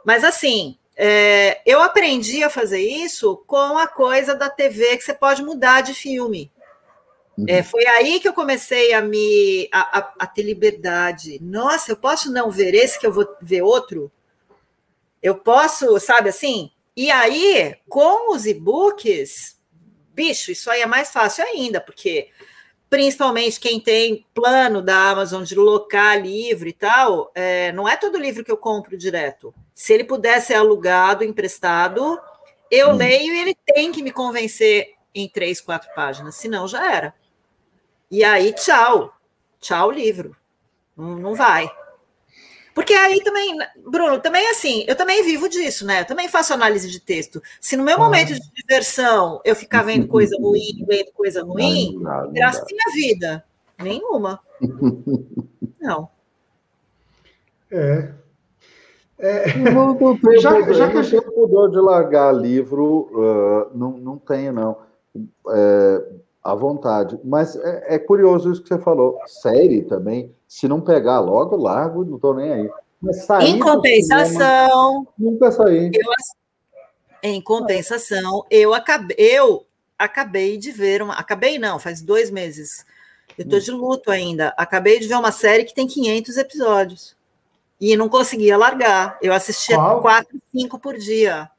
Mas 0.06 0.23
assim, 0.23 0.77
é, 0.95 1.61
eu 1.65 1.81
aprendi 1.81 2.41
a 2.45 2.49
fazer 2.49 2.80
isso 2.80 3.44
com 3.45 3.77
a 3.77 3.85
coisa 3.85 4.34
da 4.34 4.49
TV 4.49 4.95
que 4.95 5.03
você 5.03 5.14
pode 5.14 5.44
mudar 5.44 5.81
de 5.81 5.94
filme. 5.94 6.49
Uhum. 7.38 7.45
É, 7.45 7.61
foi 7.61 7.85
aí 7.85 8.22
que 8.22 8.27
eu 8.27 8.34
comecei 8.34 8.94
a 8.94 9.02
me 9.02 9.68
a, 9.69 9.99
a, 9.99 10.14
a, 10.19 10.27
ter 10.27 10.44
liberdade. 10.44 11.38
Nossa, 11.41 11.91
eu 11.91 11.98
posso 11.98 12.31
não 12.31 12.49
ver 12.49 12.73
esse 12.73 12.98
que 12.98 13.06
eu 13.06 13.11
vou 13.11 13.27
ver 13.41 13.64
outro? 13.64 14.10
Eu 15.22 15.35
posso, 15.35 15.99
sabe 15.99 16.30
assim? 16.30 16.72
E 16.95 17.11
aí, 17.11 17.76
com 17.89 18.34
os 18.34 18.45
e-books, 18.45 19.57
bicho, 20.14 20.52
isso 20.52 20.72
aí 20.72 20.81
é 20.81 20.85
mais 20.85 21.11
fácil 21.11 21.44
ainda, 21.44 21.81
porque 21.81 22.30
principalmente 22.89 23.59
quem 23.59 23.80
tem 23.80 24.26
plano 24.34 24.81
da 24.81 25.09
Amazon 25.09 25.43
de 25.43 25.55
locar 25.55 26.22
livro 26.22 26.68
e 26.68 26.73
tal, 26.73 27.31
é, 27.35 27.72
não 27.72 27.88
é 27.88 27.97
todo 27.97 28.18
livro 28.18 28.43
que 28.43 28.51
eu 28.51 28.57
compro 28.57 28.97
direto. 28.97 29.53
Se 29.76 29.93
ele 29.93 30.03
puder 30.03 30.41
ser 30.41 30.55
alugado, 30.55 31.23
emprestado, 31.23 32.19
eu 32.72 32.89
hum. 32.89 32.95
leio 32.95 33.34
e 33.34 33.39
ele 33.39 33.55
tem 33.65 33.91
que 33.91 34.01
me 34.01 34.11
convencer 34.11 34.93
em 35.14 35.27
três, 35.27 35.59
quatro 35.59 35.89
páginas, 35.95 36.35
senão 36.35 36.68
já 36.68 36.93
era. 36.93 37.14
E 38.09 38.23
aí, 38.23 38.53
tchau. 38.53 39.14
Tchau, 39.59 39.91
livro. 39.91 40.35
Não, 40.95 41.15
não 41.15 41.35
vai. 41.35 41.69
Porque 42.78 42.94
aí 42.94 43.24
também, 43.24 43.58
Bruno, 43.90 44.20
também 44.20 44.48
assim, 44.52 44.86
eu 44.88 44.95
também 44.95 45.24
vivo 45.24 45.49
disso, 45.49 45.84
né? 45.84 46.02
Eu 46.02 46.06
também 46.06 46.30
faço 46.30 46.54
análise 46.54 46.88
de 46.88 46.99
texto. 46.99 47.41
Se 47.60 47.76
no 47.76 47.84
meu 47.84 47.98
momento 47.98 48.36
de 48.36 48.52
diversão 48.54 49.41
eu 49.44 49.56
ficar 49.56 49.82
vendo 49.82 50.06
coisa 50.08 50.38
ruim, 50.40 50.86
vendo 50.88 51.12
coisa 51.14 51.44
ruim, 51.44 51.99
graças 52.32 52.62
à 52.62 52.66
minha 52.66 52.94
vida. 52.94 53.44
Nenhuma. 53.82 54.40
Não. 55.82 56.08
É. 57.72 58.12
é. 59.18 59.58
Não, 59.58 59.95
não 59.95 60.16
tenho, 60.16 60.38
já, 60.40 60.62
já 60.72 60.88
que 60.88 60.94
não 60.94 61.04
gente... 61.04 61.26
pudor 61.32 61.72
de 61.72 61.80
largar 61.80 62.32
livro, 62.32 63.10
uh, 63.12 63.76
não, 63.76 63.98
não 63.98 64.18
tenho, 64.20 64.54
não. 64.54 64.78
É, 65.49 66.06
à 66.44 66.54
vontade. 66.54 67.20
Mas 67.24 67.56
é, 67.56 67.95
é 67.95 67.99
curioso 67.99 68.52
isso 68.52 68.62
que 68.62 68.70
você 68.70 68.78
falou. 68.80 69.20
Série 69.26 69.82
também 69.82 70.36
se 70.48 70.68
não 70.68 70.80
pegar 70.80 71.19
logo, 71.19 71.56
largo, 71.56 72.06
não 72.06 72.15
estou 72.15 72.34
nem 72.34 72.52
aí. 72.52 72.69
em 73.41 73.60
compensação, 73.60 74.38
cinema, 74.40 75.07
nunca 75.18 75.52
saí. 75.52 75.91
Eu, 75.94 76.11
em 77.22 77.41
compensação, 77.41 78.45
eu 78.49 78.74
acabei, 78.74 79.15
eu 79.18 79.65
acabei 79.98 80.57
de 80.57 80.72
ver 80.72 81.02
uma. 81.02 81.15
Acabei 81.15 81.60
não, 81.60 81.80
faz 81.80 82.02
dois 82.02 82.32
meses. 82.32 82.86
Eu 83.38 83.44
estou 83.44 83.60
de 83.60 83.72
luto 83.72 84.10
ainda. 84.10 84.53
Acabei 84.57 84.99
de 84.99 85.07
ver 85.07 85.15
uma 85.15 85.32
série 85.32 85.64
que 85.64 85.74
tem 85.74 85.86
500 85.88 86.38
episódios. 86.38 87.15
E 87.80 87.95
não 87.95 88.10
conseguia 88.10 88.57
largar. 88.57 89.18
Eu 89.22 89.34
assistia 89.34 89.76
Qual? 89.76 90.02
quatro, 90.02 90.41
cinco 90.52 90.80
por 90.80 90.98
dia. 90.98 91.49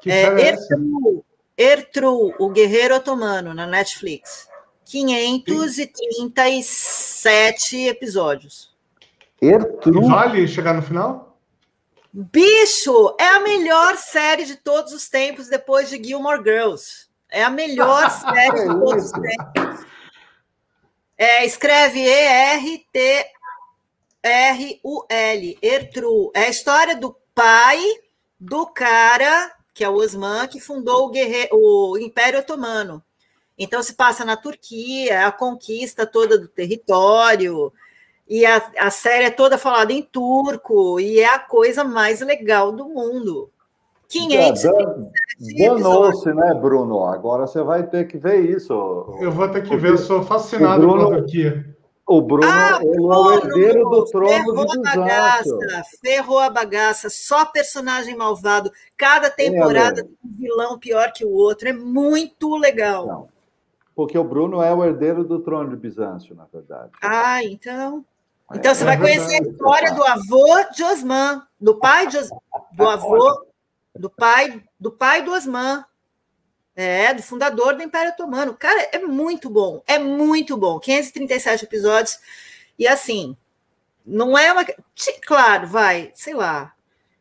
Que 0.00 0.10
é, 0.10 0.22
é 0.22 0.48
Ertru, 0.48 1.24
Ertru, 1.56 2.34
o 2.38 2.48
Guerreiro 2.48 2.96
Otomano, 2.96 3.54
na 3.54 3.66
Netflix. 3.66 4.48
537 4.92 7.86
episódios. 7.86 8.70
Ertru. 9.40 10.06
Vale 10.06 10.46
chegar 10.46 10.74
no 10.74 10.82
final? 10.82 11.38
Bicho, 12.12 13.16
é 13.18 13.24
a 13.24 13.40
melhor 13.40 13.96
série 13.96 14.44
de 14.44 14.56
todos 14.56 14.92
os 14.92 15.08
tempos 15.08 15.48
depois 15.48 15.88
de 15.88 15.96
Gilmore 15.96 16.44
Girls. 16.44 17.06
É 17.30 17.42
a 17.42 17.48
melhor 17.48 18.10
série 18.12 18.68
de 18.68 18.74
todos 18.78 19.06
os 19.06 19.12
tempos. 19.12 19.86
É, 21.16 21.46
escreve 21.46 22.00
E-R-T-R-U-L, 22.00 23.28
Ertru. 25.62 26.30
É 26.34 26.42
a 26.42 26.50
história 26.50 26.94
do 26.96 27.16
pai 27.34 27.82
do 28.38 28.66
cara, 28.66 29.54
que 29.72 29.82
é 29.82 29.88
o 29.88 29.96
Osman, 29.96 30.46
que 30.48 30.60
fundou 30.60 31.06
o, 31.06 31.10
guerre... 31.10 31.48
o 31.50 31.96
Império 31.96 32.40
Otomano. 32.40 33.02
Então, 33.62 33.82
se 33.82 33.94
passa 33.94 34.24
na 34.24 34.36
Turquia, 34.36 35.26
a 35.26 35.32
conquista 35.32 36.06
toda 36.06 36.38
do 36.38 36.48
território, 36.48 37.72
e 38.28 38.46
a, 38.46 38.62
a 38.78 38.90
série 38.90 39.26
é 39.26 39.30
toda 39.30 39.58
falada 39.58 39.92
em 39.92 40.02
turco, 40.02 40.98
e 40.98 41.20
é 41.20 41.34
a 41.34 41.38
coisa 41.38 41.84
mais 41.84 42.20
legal 42.20 42.72
do 42.72 42.88
mundo. 42.88 43.50
500 44.08 44.62
Danou-se, 45.58 46.32
né, 46.34 46.54
Bruno? 46.54 47.04
Agora 47.06 47.46
você 47.46 47.62
vai 47.62 47.84
ter 47.84 48.06
que 48.06 48.18
ver 48.18 48.40
isso. 48.40 48.72
Eu 49.20 49.32
vou 49.32 49.48
ter 49.48 49.62
que 49.62 49.74
ver, 49.76 49.92
eu 49.92 49.98
sou 49.98 50.22
fascinado 50.22 50.86
Bruno, 50.86 51.08
pela 51.08 51.16
Turquia. 51.18 51.72
O 52.06 52.20
Bruno, 52.20 52.46
ah, 52.46 52.78
é 52.82 53.00
o 53.00 53.32
herdeiro 53.32 53.88
do 53.88 54.04
trono 54.04 54.66
de 54.66 54.82
bagaça, 54.82 55.82
Ferrou 56.00 56.38
a 56.38 56.50
bagaça, 56.50 57.08
só 57.08 57.46
personagem 57.46 58.14
malvado. 58.14 58.70
Cada 58.96 59.30
temporada 59.30 60.00
é, 60.00 60.04
tem 60.04 60.16
um 60.24 60.36
vilão 60.36 60.78
pior 60.78 61.10
que 61.12 61.24
o 61.24 61.30
outro. 61.30 61.68
É 61.68 61.72
muito 61.72 62.56
legal. 62.56 63.06
Não. 63.06 63.28
Porque 63.94 64.16
o 64.16 64.24
Bruno 64.24 64.62
é 64.62 64.72
o 64.72 64.84
herdeiro 64.84 65.24
do 65.24 65.40
trono 65.40 65.70
de 65.70 65.76
Bizâncio, 65.76 66.34
na 66.34 66.46
verdade. 66.52 66.90
Ah, 67.02 67.44
então. 67.44 68.04
É, 68.50 68.56
então 68.56 68.74
você 68.74 68.82
é 68.82 68.86
vai 68.86 68.98
conhecer 68.98 69.34
a 69.34 69.48
história 69.48 69.94
do 69.94 70.02
avô 70.04 70.46
de 70.74 70.82
Osman, 70.82 71.46
do 71.60 71.78
pai 71.78 72.06
de 72.06 72.18
Osman, 72.18 72.40
do 72.72 72.88
avô, 72.88 73.46
do 73.94 74.10
pai, 74.10 74.62
do 74.80 74.90
pai 74.90 75.22
do 75.22 75.32
Osman. 75.32 75.84
É, 76.74 77.12
do 77.12 77.22
fundador 77.22 77.76
do 77.76 77.82
Império 77.82 78.12
Otomano. 78.12 78.54
Cara, 78.54 78.88
é 78.92 78.98
muito 79.00 79.50
bom, 79.50 79.82
é 79.86 79.98
muito 79.98 80.56
bom. 80.56 80.80
537 80.80 81.66
episódios. 81.66 82.18
E 82.78 82.88
assim, 82.88 83.36
não 84.06 84.38
é 84.38 84.50
uma. 84.50 84.64
Claro, 85.26 85.66
vai, 85.66 86.10
sei 86.14 86.32
lá. 86.32 86.72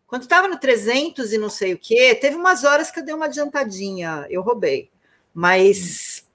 Quando 0.08 0.24
estava 0.24 0.48
no 0.48 0.58
300 0.58 1.34
e 1.34 1.38
não 1.38 1.50
sei 1.50 1.74
o 1.74 1.78
quê, 1.78 2.16
teve 2.16 2.36
umas 2.36 2.64
horas 2.64 2.92
que 2.92 3.00
eu 3.00 3.06
dei 3.06 3.14
uma 3.14 3.26
adiantadinha, 3.26 4.26
eu 4.30 4.42
roubei. 4.42 4.90
Mas 5.34 6.26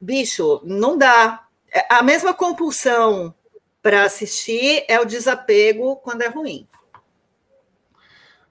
bicho, 0.00 0.60
não 0.64 0.96
dá. 0.96 1.44
É, 1.72 1.86
a 1.94 2.02
mesma 2.02 2.32
compulsão 2.32 3.34
para 3.82 4.04
assistir 4.04 4.84
é 4.88 5.00
o 5.00 5.04
desapego 5.04 5.96
quando 5.96 6.22
é 6.22 6.28
ruim. 6.28 6.66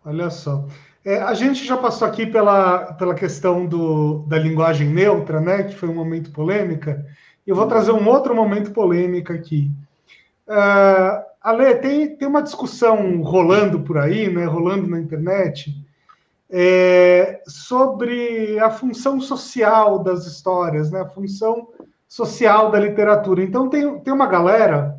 Olha 0.06 0.30
só. 0.30 0.66
É, 1.04 1.22
a 1.22 1.34
gente 1.34 1.64
já 1.66 1.78
passou 1.78 2.08
aqui 2.08 2.26
pela, 2.26 2.94
pela 2.94 3.14
questão 3.14 3.66
do, 3.66 4.26
da 4.28 4.40
linguagem 4.40 4.90
neutra, 4.90 5.40
né? 5.40 5.64
Que 5.64 5.76
foi 5.76 5.90
um 5.90 5.94
momento 5.94 6.32
polêmica. 6.32 7.06
Eu 7.46 7.56
vou 7.56 7.68
trazer 7.68 7.92
um 7.92 8.08
outro 8.08 8.34
momento 8.36 8.72
polêmico 8.72 9.32
aqui. 9.32 9.70
Uh, 10.48 11.24
Ale, 11.42 11.76
tem, 11.76 12.16
tem 12.16 12.28
uma 12.28 12.42
discussão 12.42 13.22
rolando 13.22 13.82
por 13.82 14.00
aí, 14.00 14.34
né? 14.34 14.46
Rolando 14.46 14.88
na 14.88 15.00
internet, 15.00 15.76
é, 16.50 17.42
sobre 17.48 18.60
a 18.60 18.70
função 18.70 19.20
social 19.20 20.04
das 20.04 20.26
histórias, 20.26 20.92
né? 20.92 21.02
a 21.02 21.10
função 21.10 21.70
social 22.08 22.72
da 22.72 22.80
literatura. 22.80 23.44
Então, 23.44 23.70
tem, 23.70 24.00
tem 24.00 24.14
uma 24.14 24.28
galera 24.28 24.96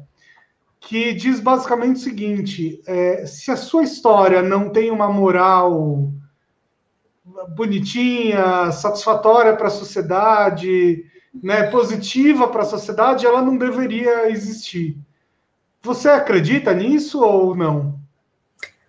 que 0.81 1.13
diz 1.15 1.41
basicamente 1.41 1.97
o 1.97 2.01
seguinte: 2.01 2.81
é, 2.87 3.27
se 3.27 3.51
a 3.51 3.57
sua 3.57 3.83
história 3.83 4.43
não 4.43 4.71
tem 4.71 4.91
uma 4.91 5.11
moral 5.11 6.13
bonitinha, 7.55 8.71
satisfatória 8.71 9.57
para 9.57 9.67
a 9.67 9.71
sociedade, 9.71 11.05
né, 11.43 11.65
positiva 11.65 12.49
para 12.49 12.63
a 12.63 12.67
sociedade, 12.67 13.27
ela 13.27 13.43
não 13.43 13.57
deveria 13.57 14.31
existir. 14.31 14.97
Você 15.83 16.09
acredita 16.09 16.73
nisso 16.73 17.23
ou 17.23 17.55
não? 17.55 17.96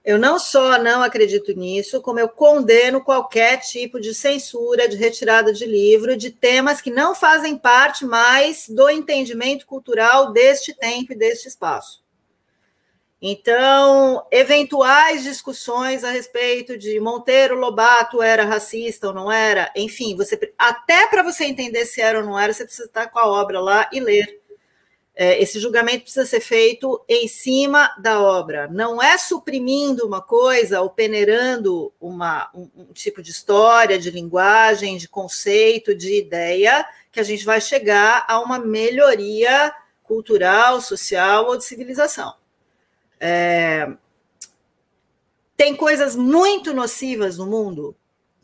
Eu 0.08 0.18
não 0.18 0.40
só 0.40 0.82
não 0.82 1.04
acredito 1.04 1.52
nisso, 1.52 2.02
como 2.02 2.18
eu 2.18 2.30
condeno 2.30 3.04
qualquer 3.04 3.60
tipo 3.60 4.00
de 4.00 4.16
censura, 4.16 4.88
de 4.88 4.96
retirada 4.96 5.52
de 5.52 5.66
livro, 5.66 6.16
de 6.16 6.32
temas 6.32 6.80
que 6.80 6.90
não 6.90 7.14
fazem 7.14 7.58
parte 7.58 8.06
mais 8.06 8.70
do 8.70 8.90
entendimento 8.90 9.66
cultural 9.66 10.32
deste 10.32 10.74
tempo 10.74 11.12
e 11.12 11.16
deste 11.18 11.50
espaço. 11.50 12.02
Então, 13.22 14.26
eventuais 14.32 15.24
discussões 15.24 16.06
a 16.06 16.10
respeito 16.10 16.78
de 16.78 17.02
Monteiro 17.02 17.60
Lobato 17.60 18.22
era 18.24 18.46
racista 18.46 19.10
ou 19.10 19.14
não 19.14 19.30
era, 19.30 19.70
enfim, 19.76 20.16
você 20.16 20.40
até 20.58 21.06
para 21.08 21.22
você 21.22 21.44
entender 21.44 21.86
se 21.86 22.00
era 22.00 22.20
ou 22.20 22.26
não 22.26 22.40
era, 22.40 22.54
você 22.54 22.64
precisa 22.64 22.88
estar 22.88 23.08
com 23.08 23.20
a 23.20 23.28
obra 23.28 23.60
lá 23.60 23.90
e 23.92 24.00
ler. 24.00 24.40
É, 25.20 25.42
esse 25.42 25.60
julgamento 25.60 26.04
precisa 26.04 26.28
ser 26.28 26.40
feito 26.40 27.04
em 27.10 27.28
cima 27.28 27.92
da 27.98 28.22
obra, 28.22 28.68
não 28.68 29.02
é 29.02 29.18
suprimindo 29.18 30.06
uma 30.06 30.22
coisa 30.22 30.80
ou 30.80 30.92
peneirando 30.92 31.92
uma, 32.00 32.52
um, 32.54 32.70
um 32.76 32.94
tipo 32.94 33.20
de 33.20 33.32
história, 33.32 33.98
de 33.98 34.12
linguagem, 34.12 34.96
de 34.96 35.10
conceito, 35.10 35.96
de 35.96 36.20
ideia, 36.20 36.88
que 37.12 37.20
a 37.20 37.24
gente 37.24 37.44
vai 37.44 37.60
chegar 37.60 38.26
a 38.28 38.40
uma 38.40 38.60
melhoria 38.60 39.74
cultural, 40.04 40.80
social 40.82 41.48
ou 41.48 41.58
de 41.58 41.66
civilização. 41.66 42.36
É... 43.20 43.92
Tem 45.56 45.76
coisas 45.76 46.16
muito 46.16 46.76
nocivas 46.76 47.40
no 47.40 47.48
mundo, 47.48 47.96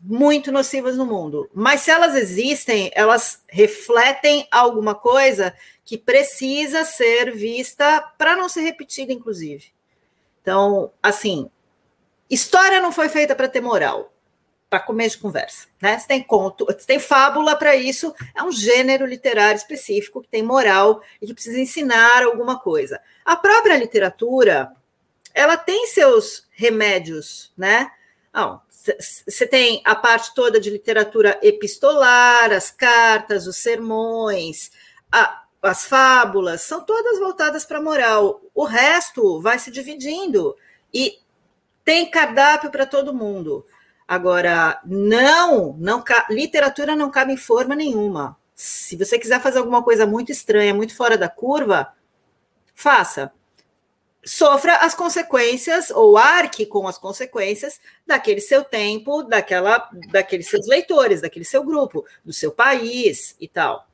muito 0.06 0.52
nocivas 0.52 0.98
no 0.98 1.06
mundo, 1.06 1.50
mas 1.54 1.82
se 1.82 1.92
elas 1.92 2.14
existem, 2.14 2.92
elas 2.94 3.42
refletem 3.48 4.46
alguma 4.52 4.94
coisa 4.94 5.56
que 5.86 5.98
precisa 5.98 6.84
ser 6.84 7.32
vista 7.34 8.02
para 8.18 8.36
não 8.36 8.50
ser 8.50 8.62
repetida, 8.62 9.14
inclusive. 9.14 9.72
Então, 10.42 10.92
assim, 11.02 11.50
história 12.30 12.82
não 12.82 12.92
foi 12.92 13.08
feita 13.08 13.34
para 13.34 13.48
ter 13.48 13.62
moral, 13.62 14.12
para 14.70 14.82
começo 14.82 15.16
de 15.16 15.22
conversa, 15.22 15.68
né? 15.82 15.98
Você 15.98 16.08
tem 16.08 16.22
conto, 16.22 16.66
você 16.66 16.86
tem 16.86 17.00
fábula 17.00 17.56
para 17.56 17.74
isso, 17.74 18.14
é 18.36 18.44
um 18.44 18.52
gênero 18.52 19.06
literário 19.06 19.58
específico 19.58 20.22
que 20.22 20.28
tem 20.28 20.44
moral 20.44 21.02
e 21.22 21.28
que 21.28 21.34
precisa 21.34 21.60
ensinar 21.60 22.24
alguma 22.24 22.60
coisa. 22.60 23.00
A 23.24 23.38
própria 23.38 23.78
literatura, 23.78 24.74
ela 25.34 25.56
tem 25.56 25.88
seus 25.88 26.46
remédios, 26.52 27.54
né? 27.56 27.90
Você 29.28 29.46
tem 29.46 29.82
a 29.86 29.96
parte 29.96 30.34
toda 30.34 30.60
de 30.60 30.70
literatura 30.70 31.40
epistolar, 31.42 32.52
as 32.52 32.72
cartas, 32.72 33.48
os 33.48 33.58
sermões, 33.58 34.72
a, 35.12 35.44
as 35.62 35.86
fábulas, 35.86 36.62
são 36.62 36.84
todas 36.84 37.20
voltadas 37.20 37.64
para 37.64 37.78
a 37.78 37.82
moral. 37.82 38.42
O 38.54 38.66
resto 38.66 39.40
vai 39.40 39.60
se 39.60 39.72
dividindo 39.72 40.56
e 40.94 41.20
tem 41.86 42.10
cardápio 42.10 42.72
para 42.72 42.86
todo 42.86 43.14
mundo. 43.14 43.66
Agora, 44.08 44.82
não, 44.86 45.76
não 45.80 46.04
literatura 46.30 46.96
não 46.96 47.10
cabe 47.10 47.34
em 47.34 47.38
forma 47.38 47.76
nenhuma. 47.76 48.38
Se 48.54 48.98
você 48.98 49.18
quiser 49.18 49.42
fazer 49.42 49.60
alguma 49.60 49.82
coisa 49.82 50.06
muito 50.06 50.32
estranha, 50.32 50.74
muito 50.74 50.96
fora 50.96 51.18
da 51.18 51.30
curva, 51.30 51.94
faça. 52.76 53.32
Sofra 54.26 54.78
as 54.78 54.96
consequências, 54.96 55.90
ou 55.90 56.18
arque 56.18 56.66
com 56.66 56.88
as 56.88 56.98
consequências 56.98 57.80
daquele 58.08 58.40
seu 58.40 58.64
tempo, 58.64 59.24
daquela, 59.24 59.90
daqueles 60.12 60.48
seus 60.48 60.66
leitores, 60.68 61.22
daquele 61.22 61.44
seu 61.44 61.64
grupo, 61.64 62.06
do 62.24 62.32
seu 62.32 62.52
país 62.52 63.36
e 63.40 63.48
tal. 63.48 63.88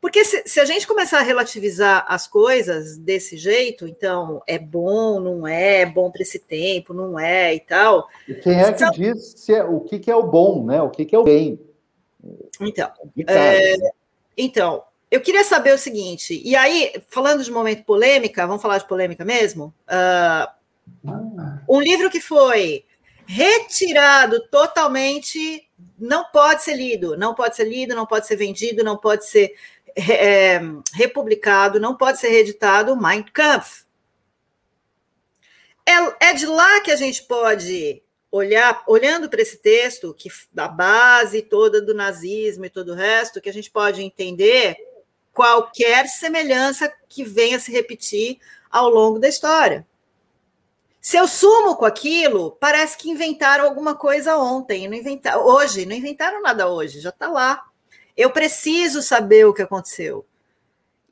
Porque 0.00 0.24
se, 0.24 0.44
se, 0.46 0.60
a 0.60 0.64
gente 0.64 0.86
começar 0.86 1.18
a 1.18 1.22
relativizar 1.22 2.04
as 2.06 2.28
coisas 2.28 2.96
desse 2.96 3.36
jeito, 3.36 3.88
então 3.88 4.40
é 4.46 4.56
bom, 4.56 5.18
não 5.18 5.46
é, 5.46 5.80
é 5.80 5.86
bom 5.86 6.12
para 6.12 6.22
esse 6.22 6.38
tempo, 6.38 6.94
não 6.94 7.18
é 7.18 7.54
e 7.54 7.60
tal. 7.60 8.06
E 8.28 8.34
quem 8.34 8.60
é 8.60 8.72
que 8.72 8.84
então, 8.84 8.90
diz 8.92 9.34
se 9.36 9.52
é, 9.52 9.64
o 9.64 9.80
que, 9.80 9.98
que, 9.98 10.10
é 10.10 10.14
o 10.14 10.22
bom, 10.22 10.64
né? 10.64 10.80
O 10.80 10.90
que, 10.90 11.04
que 11.04 11.16
é 11.16 11.18
o 11.18 11.24
bem? 11.24 11.58
Então, 12.60 12.90
é, 13.26 13.74
então, 14.36 14.84
eu 15.10 15.20
queria 15.20 15.44
saber 15.44 15.72
o 15.72 15.78
seguinte, 15.78 16.40
e 16.44 16.56
aí, 16.56 16.92
falando 17.08 17.44
de 17.44 17.50
momento 17.50 17.84
polêmica, 17.84 18.46
vamos 18.46 18.62
falar 18.62 18.78
de 18.78 18.88
polêmica 18.88 19.24
mesmo? 19.24 19.72
Uh, 19.88 20.56
um 21.68 21.80
livro 21.80 22.10
que 22.10 22.20
foi 22.20 22.84
retirado 23.26 24.40
totalmente 24.48 25.68
não 25.98 26.24
pode 26.30 26.62
ser 26.62 26.76
lido, 26.76 27.16
não 27.16 27.34
pode 27.34 27.56
ser 27.56 27.64
lido, 27.64 27.94
não 27.94 28.06
pode 28.06 28.26
ser 28.26 28.36
vendido, 28.36 28.84
não 28.84 28.96
pode 28.96 29.26
ser 29.26 29.54
é, 29.96 30.60
republicado, 30.94 31.80
não 31.80 31.96
pode 31.96 32.18
ser 32.18 32.28
reeditado 32.28 32.96
Mein 32.96 33.22
Kampf. 33.22 33.84
É, 35.88 36.30
é 36.30 36.32
de 36.34 36.46
lá 36.46 36.80
que 36.80 36.90
a 36.90 36.96
gente 36.96 37.22
pode 37.22 38.02
olhar, 38.30 38.82
olhando 38.86 39.28
para 39.28 39.40
esse 39.40 39.58
texto, 39.58 40.12
que 40.14 40.28
da 40.52 40.66
base 40.68 41.42
toda 41.42 41.80
do 41.80 41.94
nazismo 41.94 42.64
e 42.64 42.70
todo 42.70 42.92
o 42.92 42.94
resto, 42.94 43.40
que 43.40 43.48
a 43.48 43.52
gente 43.52 43.70
pode 43.70 44.02
entender 44.02 44.76
qualquer 45.36 46.08
semelhança 46.08 46.90
que 47.06 47.22
venha 47.22 47.60
se 47.60 47.70
repetir 47.70 48.38
ao 48.70 48.88
longo 48.88 49.18
da 49.18 49.28
história. 49.28 49.86
Se 50.98 51.18
eu 51.18 51.28
sumo 51.28 51.76
com 51.76 51.84
aquilo, 51.84 52.56
parece 52.58 52.96
que 52.96 53.10
inventaram 53.10 53.66
alguma 53.66 53.94
coisa 53.94 54.38
ontem, 54.38 54.88
não 54.88 54.96
inventaram, 54.96 55.46
hoje, 55.46 55.84
não 55.84 55.94
inventaram 55.94 56.42
nada 56.42 56.68
hoje, 56.68 57.00
já 57.00 57.10
está 57.10 57.28
lá. 57.28 57.62
Eu 58.16 58.30
preciso 58.30 59.02
saber 59.02 59.46
o 59.46 59.52
que 59.52 59.62
aconteceu. 59.62 60.26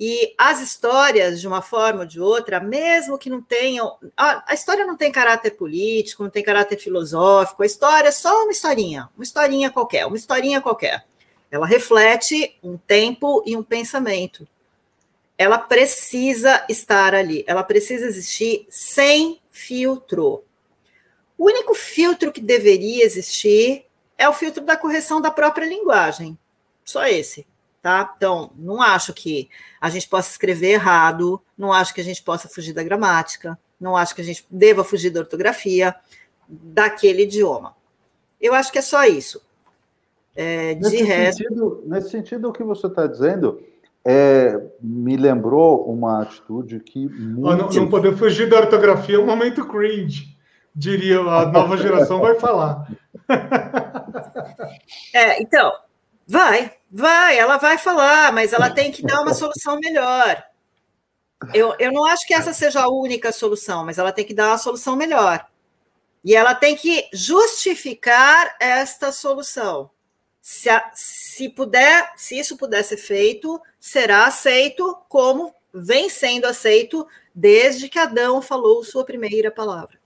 E 0.01 0.35
as 0.37 0.61
histórias, 0.61 1.41
de 1.41 1.47
uma 1.47 1.63
forma 1.63 2.01
ou 2.01 2.07
de 2.07 2.21
outra, 2.21 2.59
mesmo 2.59 3.19
que 3.19 3.31
não 3.31 3.41
tenham. 3.41 3.97
A, 4.17 4.53
história 4.55 4.87
não 4.87 4.97
tem 4.97 5.13
caráter 5.13 5.53
político, 5.53 6.25
não 6.25 6.31
tem 6.31 6.43
caráter 6.43 6.79
filosófico, 6.79 7.63
a 7.63 7.67
história 7.67 8.09
é 8.09 8.11
só 8.11 8.43
uma 8.43 8.51
historinha, 8.51 9.09
uma 9.15 9.23
historinha 9.23 9.71
qualquer, 9.71 10.07
uma 10.07 10.17
historinha 10.17 10.61
qualquer. 10.61 11.05
Ela 11.55 11.69
reflete 11.69 12.59
um 12.65 12.77
tempo 12.77 13.41
e 13.47 13.57
um 13.57 13.63
pensamento. 13.63 14.45
Ela 15.39 15.57
precisa 15.57 16.67
estar 16.69 17.15
ali, 17.15 17.45
ela 17.47 17.63
precisa 17.63 18.07
existir 18.07 18.67
sem 18.69 19.41
filtro. 19.53 20.43
O 21.39 21.45
único 21.45 21.73
filtro 21.73 22.33
que 22.33 22.41
deveria 22.41 23.05
existir 23.05 23.87
é 24.19 24.29
o 24.29 24.33
filtro 24.33 24.65
da 24.65 24.77
correção 24.77 25.21
da 25.21 25.31
própria 25.31 25.65
linguagem. 25.65 26.37
Só 26.85 27.07
esse, 27.07 27.47
tá? 27.81 28.13
Então, 28.17 28.51
não 28.57 28.83
acho 28.83 29.13
que 29.13 29.49
a 29.81 29.89
gente 29.89 30.09
possa 30.09 30.33
escrever 30.33 30.73
errado, 30.73 31.41
não 31.57 31.73
acho 31.73 31.95
que 31.95 32.01
a 32.01 32.05
gente 32.05 32.21
possa 32.21 32.49
fugir 32.49 32.73
da 32.73 32.83
gramática, 32.83 33.57
não 33.79 33.97
acho 33.97 34.13
que 34.13 34.23
a 34.23 34.25
gente 34.25 34.45
deva 34.51 34.83
fugir 34.83 35.11
da 35.11 35.21
ortografia 35.21 35.95
daquele 36.49 37.23
idioma. 37.23 37.77
Eu 38.41 38.55
acho 38.55 38.73
que 38.73 38.79
é 38.79 38.83
só 38.83 39.05
isso. 39.05 39.41
É, 40.37 40.75
nesse, 40.75 41.03
resto... 41.03 41.43
sentido, 41.43 41.83
nesse 41.87 42.11
sentido, 42.11 42.49
o 42.49 42.53
que 42.53 42.63
você 42.63 42.87
está 42.87 43.07
dizendo 43.07 43.63
é, 44.05 44.61
me 44.81 45.17
lembrou 45.17 45.89
uma 45.91 46.23
atitude 46.23 46.81
que. 46.81 47.09
Muito... 47.09 47.41
Não, 47.41 47.69
não 47.69 47.89
poder 47.89 48.17
fugir 48.17 48.49
da 48.49 48.59
ortografia 48.59 49.17
é 49.17 49.19
um 49.19 49.27
momento 49.27 49.67
cringe, 49.67 50.37
diria 50.75 51.21
a 51.21 51.47
nova 51.53 51.77
geração 51.77 52.21
vai 52.21 52.35
falar. 52.35 52.89
É, 55.13 55.41
então, 55.41 55.73
Vai, 56.27 56.73
vai, 56.91 57.39
ela 57.39 57.59
vai 57.59 57.77
falar, 57.77 58.33
mas 58.33 58.53
ela 58.53 58.71
tem 58.71 58.91
que 58.91 59.03
dar 59.03 59.21
uma 59.21 59.35
solução 59.35 59.79
melhor. 59.79 60.43
Eu, 61.53 61.75
eu 61.79 61.93
não 61.93 62.07
acho 62.07 62.27
que 62.27 62.33
essa 62.33 62.55
seja 62.55 62.83
a 62.83 62.89
única 62.89 63.31
solução, 63.31 63.85
mas 63.85 63.99
ela 63.99 64.11
tem 64.11 64.25
que 64.25 64.33
dar 64.33 64.49
uma 64.49 64.59
solução 64.59 64.97
melhor. 64.97 65.47
E 66.25 66.35
ela 66.35 66.55
tem 66.55 66.75
que 66.75 67.07
justificar 67.13 68.57
esta 68.59 69.13
solução. 69.13 69.91
Se, 70.47 70.69
a, 70.69 70.91
se 70.93 71.49
puder, 71.49 72.13
se 72.17 72.39
isso 72.39 72.59
puder 72.59 72.85
ser 72.85 72.99
feito, 72.99 73.59
será 73.81 74.27
aceito 74.27 74.95
como 75.09 75.55
vem 75.73 76.11
sendo 76.11 76.45
aceito 76.45 77.07
desde 77.35 77.89
que 77.89 77.99
Adão 77.99 78.43
falou 78.43 78.85
sua 78.85 79.07
primeira 79.07 79.51
palavra. 79.51 79.99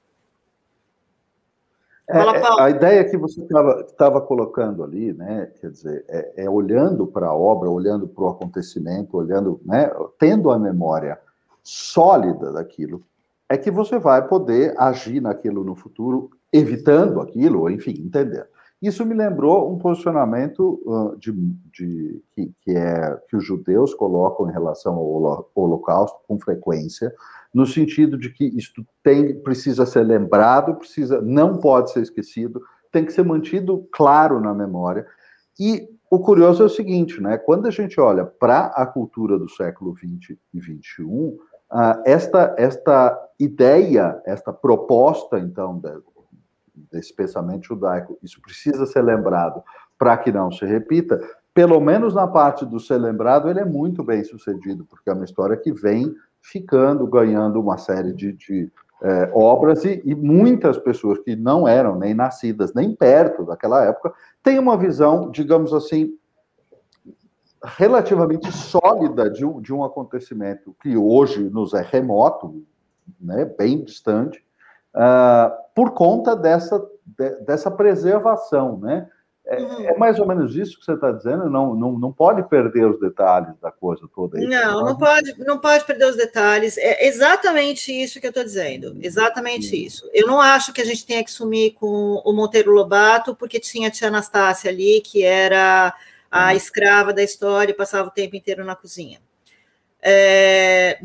Fala, 2.06 2.36
é, 2.36 2.62
a 2.62 2.70
ideia 2.70 3.05
que 3.10 3.16
você 3.16 3.40
estava 3.40 4.20
colocando 4.20 4.85
ali, 4.85 5.12
né, 5.12 5.51
quer 5.60 5.73
dizer, 5.73 6.05
é, 6.06 6.44
é 6.44 6.48
olhando 6.48 7.05
para 7.05 7.27
a 7.27 7.35
obra, 7.35 7.69
olhando 7.69 8.06
para 8.06 8.23
o 8.23 8.28
acontecimento, 8.28 9.16
olhando, 9.16 9.60
né, 9.65 9.90
tendo 10.20 10.52
a 10.52 10.59
memória 10.59 11.19
sólida 11.65 12.52
daquilo, 12.52 13.02
é 13.48 13.59
que 13.59 13.73
você 13.73 13.98
vai 13.98 14.24
poder 14.28 14.73
agir 14.78 15.20
naquilo 15.20 15.65
no 15.65 15.74
futuro, 15.74 16.31
evitando 16.52 17.20
aquilo, 17.20 17.69
enfim, 17.69 17.90
entendendo. 17.98 18.47
Isso 18.80 19.05
me 19.05 19.14
lembrou 19.14 19.72
um 19.72 19.78
posicionamento 19.78 20.80
uh, 20.86 21.16
de, 21.18 21.32
de 21.72 22.22
que, 22.32 22.52
que, 22.62 22.70
é 22.76 23.20
que 23.28 23.36
os 23.36 23.44
judeus 23.44 23.92
colocam 23.92 24.48
em 24.48 24.52
relação 24.52 24.94
ao 24.94 25.48
Holocausto 25.55 26.18
com 26.28 26.38
frequência, 26.38 27.12
no 27.52 27.66
sentido 27.66 28.16
de 28.16 28.30
que 28.30 28.44
isto 28.44 28.86
tem, 29.02 29.34
precisa 29.40 29.84
ser 29.84 30.05
lembrado, 30.05 30.76
precisa, 30.76 31.20
não 31.20 31.59
pode 31.59 31.90
ser 31.90 32.02
esquecido, 32.02 32.62
tem 32.92 33.05
que 33.05 33.12
ser 33.12 33.24
mantido 33.24 33.88
claro 33.92 34.40
na 34.40 34.55
memória. 34.55 35.06
E 35.59 35.88
o 36.09 36.20
curioso 36.20 36.62
é 36.62 36.66
o 36.66 36.70
seguinte, 36.70 37.20
né? 37.20 37.36
Quando 37.36 37.66
a 37.66 37.70
gente 37.70 38.00
olha 38.00 38.24
para 38.24 38.66
a 38.66 38.86
cultura 38.86 39.38
do 39.38 39.48
século 39.48 39.94
XX 39.96 40.38
e 40.55 40.60
XXI, 40.60 41.02
uh, 41.02 41.36
esta, 42.05 42.55
esta 42.56 43.28
ideia, 43.40 44.22
esta 44.24 44.52
proposta, 44.52 45.38
então, 45.38 45.78
de, 45.78 45.90
desse 46.90 47.14
pensamento 47.14 47.66
judaico, 47.66 48.18
isso 48.22 48.40
precisa 48.40 48.86
ser 48.86 49.02
lembrado 49.02 49.62
para 49.98 50.16
que 50.16 50.30
não 50.30 50.50
se 50.50 50.64
repita, 50.64 51.20
pelo 51.52 51.80
menos 51.80 52.14
na 52.14 52.26
parte 52.26 52.64
do 52.64 52.78
ser 52.78 52.98
lembrado, 52.98 53.48
ele 53.48 53.60
é 53.60 53.64
muito 53.64 54.05
bem 54.05 54.22
sucedido, 54.22 54.84
porque 54.84 55.10
é 55.10 55.12
uma 55.12 55.24
história 55.24 55.56
que 55.56 55.72
vem 55.72 56.14
ficando, 56.40 57.06
ganhando 57.06 57.60
uma 57.60 57.76
série 57.76 58.12
de, 58.12 58.32
de 58.32 58.70
é, 59.02 59.30
obras, 59.34 59.84
e, 59.84 60.00
e, 60.05 60.14
muitas 60.14 60.78
pessoas 60.78 61.18
que 61.18 61.34
não 61.36 61.66
eram 61.66 61.98
nem 61.98 62.14
nascidas, 62.14 62.74
nem 62.74 62.94
perto 62.94 63.44
daquela 63.44 63.84
época, 63.84 64.12
têm 64.42 64.59
uma 64.59 64.76
visão, 64.76 65.30
digamos 65.30 65.72
assim, 65.72 66.16
relativamente 67.64 68.50
sólida 68.52 69.30
de 69.30 69.44
um, 69.44 69.60
de 69.60 69.72
um 69.72 69.84
acontecimento 69.84 70.74
que 70.80 70.96
hoje 70.96 71.42
nos 71.50 71.74
é 71.74 71.82
remoto, 71.82 72.64
né, 73.20 73.44
bem 73.44 73.82
distante, 73.84 74.44
uh, 74.98 75.52
por 75.74 75.92
conta 75.92 76.34
dessa, 76.34 76.84
de, 77.06 77.30
dessa 77.42 77.70
preservação, 77.70 78.78
né? 78.78 79.08
É, 79.50 79.62
uhum. 79.62 79.88
é, 79.88 79.96
mais 79.96 80.20
ou 80.20 80.26
menos 80.26 80.54
isso 80.54 80.78
que 80.78 80.84
você 80.84 80.92
está 80.92 81.10
dizendo? 81.10 81.48
Não, 81.48 81.74
não, 81.74 81.98
não 81.98 82.12
pode 82.12 82.46
perder 82.50 82.84
os 82.84 83.00
detalhes 83.00 83.58
da 83.62 83.70
coisa 83.70 84.06
toda. 84.14 84.38
não, 84.38 84.84
não 84.84 84.98
pode, 84.98 85.38
não 85.38 85.58
pode 85.58 85.86
perder 85.86 86.04
os 86.04 86.16
detalhes. 86.16 86.76
É 86.76 87.06
exatamente 87.06 87.90
isso 87.90 88.20
que 88.20 88.26
eu 88.26 88.30
estou 88.30 88.44
dizendo. 88.44 88.98
Exatamente 89.00 89.74
uhum. 89.74 89.86
isso. 89.86 90.10
Eu 90.12 90.26
não 90.26 90.38
acho 90.38 90.70
que 90.70 90.82
a 90.82 90.84
gente 90.84 91.06
tenha 91.06 91.24
que 91.24 91.30
sumir 91.30 91.72
com 91.72 92.20
o 92.26 92.32
Monteiro 92.34 92.72
Lobato, 92.72 93.34
porque 93.34 93.58
tinha 93.58 93.88
a 93.88 93.90
tia 93.90 94.08
Anastácia 94.08 94.70
ali, 94.70 95.00
que 95.00 95.24
era 95.24 95.94
a 96.30 96.48
uhum. 96.48 96.50
escrava 96.50 97.14
da 97.14 97.22
história 97.22 97.72
e 97.72 97.76
passava 97.76 98.08
o 98.08 98.12
tempo 98.12 98.36
inteiro 98.36 98.66
na 98.66 98.76
cozinha. 98.76 99.18
É, 100.02 101.00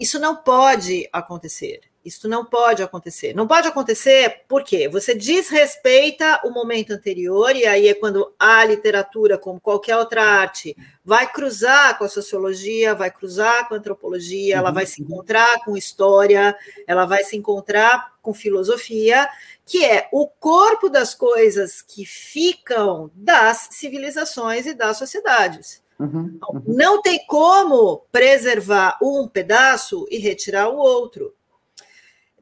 isso 0.00 0.18
não 0.18 0.34
pode 0.34 1.08
acontecer. 1.12 1.80
Isso 2.08 2.26
não 2.26 2.42
pode 2.44 2.82
acontecer. 2.82 3.34
Não 3.34 3.46
pode 3.46 3.68
acontecer 3.68 4.42
porque 4.48 4.88
você 4.88 5.14
desrespeita 5.14 6.40
o 6.42 6.50
momento 6.50 6.92
anterior, 6.92 7.54
e 7.54 7.66
aí 7.66 7.86
é 7.86 7.94
quando 7.94 8.32
a 8.38 8.64
literatura, 8.64 9.36
como 9.36 9.60
qualquer 9.60 9.96
outra 9.96 10.22
arte, 10.24 10.74
vai 11.04 11.30
cruzar 11.30 11.98
com 11.98 12.04
a 12.04 12.08
sociologia, 12.08 12.94
vai 12.94 13.10
cruzar 13.10 13.68
com 13.68 13.74
a 13.74 13.76
antropologia, 13.76 14.54
uhum. 14.54 14.60
ela 14.60 14.70
vai 14.70 14.86
se 14.86 15.02
encontrar 15.02 15.62
com 15.64 15.76
história, 15.76 16.56
ela 16.86 17.04
vai 17.04 17.22
se 17.24 17.36
encontrar 17.36 18.14
com 18.22 18.32
filosofia, 18.32 19.28
que 19.66 19.84
é 19.84 20.08
o 20.10 20.26
corpo 20.26 20.88
das 20.88 21.14
coisas 21.14 21.82
que 21.82 22.06
ficam 22.06 23.10
das 23.14 23.68
civilizações 23.72 24.66
e 24.66 24.72
das 24.72 24.96
sociedades. 24.96 25.82
Uhum, 25.98 26.38
uhum. 26.48 26.62
Não 26.66 27.02
tem 27.02 27.18
como 27.26 28.06
preservar 28.12 28.98
um 29.02 29.26
pedaço 29.26 30.06
e 30.10 30.18
retirar 30.18 30.68
o 30.68 30.76
outro. 30.76 31.34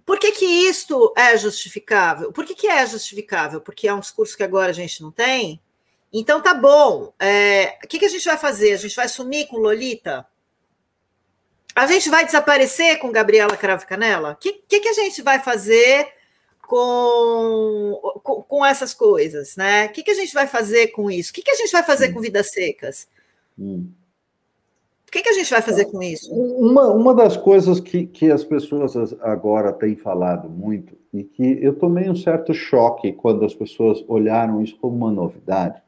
Por 0.07 0.21
que, 0.21 0.31
que 0.31 0.45
isto 0.45 1.13
é 1.17 1.37
justificável? 1.37 2.33
Por 2.33 2.47
que, 2.47 2.55
que 2.55 2.69
é 2.69 2.87
justificável? 2.87 3.61
Porque 3.61 3.89
é 3.89 3.93
um 3.93 3.99
discurso 3.99 4.37
que 4.37 4.45
agora 4.45 4.71
a 4.71 4.75
gente 4.75 5.03
não 5.03 5.11
tem? 5.11 5.61
Então 6.13 6.41
tá 6.41 6.55
bom. 6.55 7.13
É, 7.19 7.77
o 7.85 7.89
que, 7.89 7.99
que 7.99 8.05
a 8.05 8.09
gente 8.09 8.25
vai 8.25 8.39
fazer? 8.39 8.73
A 8.73 8.77
gente 8.77 8.95
vai 8.95 9.09
sumir 9.09 9.49
com 9.49 9.57
Lolita? 9.57 10.25
A 11.75 11.89
gente 11.89 12.09
vai 12.09 12.25
desaparecer 12.25 13.01
com 13.01 13.11
Gabriela 13.11 13.57
Cravo 13.57 13.85
Canela? 13.85 14.31
O 14.31 14.37
que, 14.37 14.53
que, 14.53 14.79
que, 14.79 14.89
a 14.89 14.93
gente 14.93 15.21
vai 15.23 15.41
fazer 15.41 16.09
com, 16.63 18.01
com, 18.23 18.43
com, 18.45 18.65
essas 18.65 18.95
coisas? 18.95 19.57
Né? 19.57 19.87
O 19.87 19.89
que, 19.91 20.05
que 20.05 20.11
a 20.13 20.15
gente 20.15 20.33
vai 20.33 20.47
fazer 20.47 20.87
com 20.89 21.11
isso? 21.11 21.33
O 21.33 21.35
que, 21.35 21.43
que 21.43 21.51
a 21.51 21.57
gente 21.57 21.73
vai 21.73 21.83
fazer 21.83 22.11
hum. 22.11 22.15
com 22.15 22.21
vidas 22.21 22.49
secas? 22.51 23.09
Hum. 23.59 23.91
O 25.09 25.13
que, 25.13 25.23
que 25.23 25.29
a 25.29 25.33
gente 25.33 25.51
vai 25.51 25.63
fazer 25.63 25.85
com 25.87 26.03
isso? 26.03 26.33
Uma, 26.35 26.89
uma 26.89 27.15
das 27.15 27.37
coisas 27.37 27.79
que, 27.79 28.07
que 28.07 28.31
as 28.31 28.43
pessoas 28.43 29.15
agora 29.21 29.73
têm 29.73 29.95
falado 29.95 30.51
muito, 30.51 30.97
e 31.13 31.23
que 31.23 31.59
eu 31.63 31.79
tomei 31.79 32.11
um 32.11 32.17
certo 32.17 32.53
choque 32.53 33.13
quando 33.13 33.45
as 33.45 33.55
pessoas 33.55 34.05
olharam 34.09 34.61
isso 34.61 34.77
como 34.79 34.97
uma 34.97 35.13
novidade, 35.13 35.81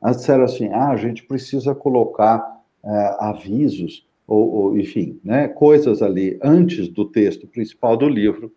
elas 0.00 0.18
disseram 0.18 0.44
assim: 0.44 0.68
ah, 0.68 0.90
a 0.90 0.96
gente 0.96 1.24
precisa 1.24 1.74
colocar 1.74 2.62
é, 2.84 3.16
avisos, 3.18 4.06
ou, 4.26 4.54
ou, 4.54 4.78
enfim, 4.78 5.20
né, 5.24 5.48
coisas 5.48 6.00
ali 6.00 6.38
antes 6.42 6.88
do 6.88 7.04
texto 7.04 7.46
principal 7.48 7.96
do 7.96 8.08
livro, 8.08 8.52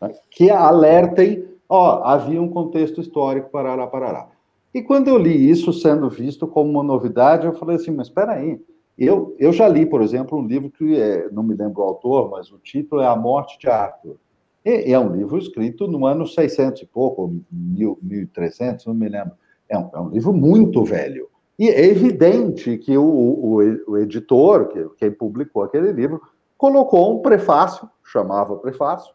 né, 0.00 0.12
que 0.30 0.50
alertem, 0.50 1.46
ó, 1.68 2.02
havia 2.02 2.42
um 2.42 2.48
contexto 2.48 3.00
histórico, 3.00 3.50
parará, 3.50 3.86
parará. 3.86 4.33
E 4.74 4.82
quando 4.82 5.06
eu 5.06 5.16
li 5.16 5.48
isso 5.48 5.72
sendo 5.72 6.10
visto 6.10 6.48
como 6.48 6.68
uma 6.68 6.82
novidade, 6.82 7.46
eu 7.46 7.54
falei 7.54 7.76
assim, 7.76 7.92
mas 7.92 8.08
espera 8.08 8.32
aí, 8.32 8.60
eu, 8.98 9.34
eu 9.38 9.52
já 9.52 9.68
li, 9.68 9.86
por 9.86 10.02
exemplo, 10.02 10.36
um 10.36 10.46
livro 10.46 10.70
que 10.70 11.00
é, 11.00 11.28
não 11.30 11.44
me 11.44 11.54
lembro 11.54 11.80
o 11.80 11.84
autor, 11.84 12.28
mas 12.30 12.50
o 12.50 12.58
título 12.58 13.00
é 13.00 13.06
A 13.06 13.14
Morte 13.14 13.58
de 13.58 13.68
Arthur. 13.68 14.16
E, 14.64 14.92
é 14.92 14.98
um 14.98 15.14
livro 15.14 15.38
escrito 15.38 15.86
no 15.86 16.06
ano 16.06 16.26
600 16.26 16.82
e 16.82 16.86
pouco, 16.86 17.40
1300, 17.52 18.86
não 18.86 18.94
me 18.94 19.08
lembro. 19.08 19.32
É 19.68 19.78
um, 19.78 19.90
é 19.92 20.00
um 20.00 20.08
livro 20.08 20.32
muito 20.32 20.84
velho. 20.84 21.28
E 21.58 21.68
é 21.68 21.84
evidente 21.86 22.76
que 22.78 22.96
o, 22.96 23.04
o, 23.04 23.58
o 23.88 23.98
editor, 23.98 24.68
que, 24.68 24.88
quem 24.96 25.10
publicou 25.10 25.62
aquele 25.62 25.92
livro, 25.92 26.20
colocou 26.56 27.16
um 27.16 27.22
prefácio, 27.22 27.88
chamava 28.02 28.56
prefácio, 28.56 29.14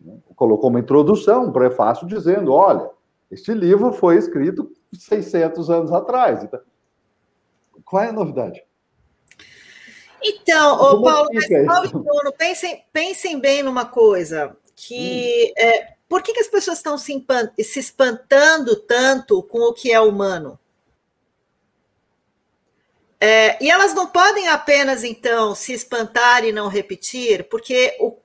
né? 0.00 0.16
colocou 0.34 0.70
uma 0.70 0.80
introdução, 0.80 1.46
um 1.46 1.52
prefácio 1.52 2.06
dizendo, 2.06 2.52
olha, 2.52 2.88
este 3.30 3.52
livro 3.52 3.92
foi 3.92 4.16
escrito 4.16 4.72
600 4.92 5.70
anos 5.70 5.92
atrás. 5.92 6.42
Então, 6.42 6.60
qual 7.84 8.02
é 8.02 8.08
a 8.08 8.12
novidade? 8.12 8.62
Então, 10.22 10.74
ô, 10.80 11.02
Paulo, 11.02 11.28
mas, 11.32 11.46
Paulo 11.66 11.90
Bruno, 11.90 12.32
pensem, 12.36 12.84
pensem 12.92 13.38
bem 13.38 13.62
numa 13.62 13.84
coisa, 13.84 14.56
que 14.74 15.52
hum. 15.56 15.62
é, 15.62 15.94
por 16.08 16.22
que, 16.22 16.32
que 16.32 16.40
as 16.40 16.48
pessoas 16.48 16.78
estão 16.78 16.98
se, 16.98 17.24
se 17.60 17.78
espantando 17.78 18.76
tanto 18.76 19.42
com 19.42 19.58
o 19.60 19.74
que 19.74 19.92
é 19.92 20.00
humano? 20.00 20.58
É, 23.20 23.62
e 23.62 23.70
elas 23.70 23.94
não 23.94 24.06
podem 24.06 24.48
apenas, 24.48 25.02
então, 25.02 25.54
se 25.54 25.72
espantar 25.72 26.44
e 26.44 26.52
não 26.52 26.68
repetir, 26.68 27.48
porque 27.48 27.96
o, 28.00 28.16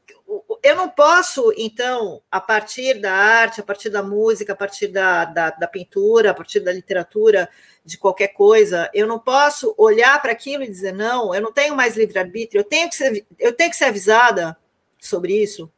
eu 0.63 0.77
não 0.77 0.89
posso, 0.89 1.53
então, 1.57 2.21
a 2.31 2.39
partir 2.39 3.01
da 3.01 3.11
arte, 3.11 3.59
a 3.59 3.63
partir 3.63 3.89
da 3.89 4.01
música, 4.01 4.53
a 4.53 4.55
partir 4.55 4.87
da, 4.87 5.25
da, 5.25 5.49
da 5.49 5.67
pintura, 5.67 6.31
a 6.31 6.33
partir 6.33 6.61
da 6.61 6.71
literatura, 6.71 7.49
de 7.83 7.97
qualquer 7.97 8.29
coisa, 8.29 8.89
eu 8.93 9.05
não 9.05 9.19
posso 9.19 9.75
olhar 9.77 10.21
para 10.21 10.31
aquilo 10.31 10.63
e 10.63 10.69
dizer, 10.69 10.93
não, 10.93 11.35
eu 11.35 11.41
não 11.41 11.51
tenho 11.51 11.75
mais 11.75 11.97
livre-arbítrio, 11.97 12.61
eu, 12.61 12.63
tenho 12.63 12.87
que 12.87 12.95
ser, 12.95 13.25
eu 13.37 13.51
tenho 13.51 13.69
que 13.69 13.75
ser 13.75 13.85
avisada 13.85 14.55
sobre 14.97 15.33
isso. 15.33 15.69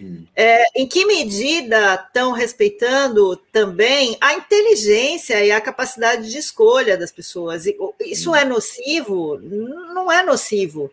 Hum. 0.00 0.26
É, 0.34 0.64
em 0.80 0.88
que 0.88 1.04
medida 1.06 1.94
estão 1.94 2.32
respeitando 2.32 3.36
também 3.52 4.16
a 4.20 4.34
inteligência 4.34 5.44
e 5.44 5.52
a 5.52 5.60
capacidade 5.60 6.28
de 6.28 6.38
escolha 6.38 6.96
das 6.96 7.12
pessoas? 7.12 7.66
Isso 8.00 8.32
hum. 8.32 8.36
é 8.36 8.44
nocivo? 8.44 9.38
Não 9.38 10.10
é 10.10 10.24
nocivo. 10.24 10.90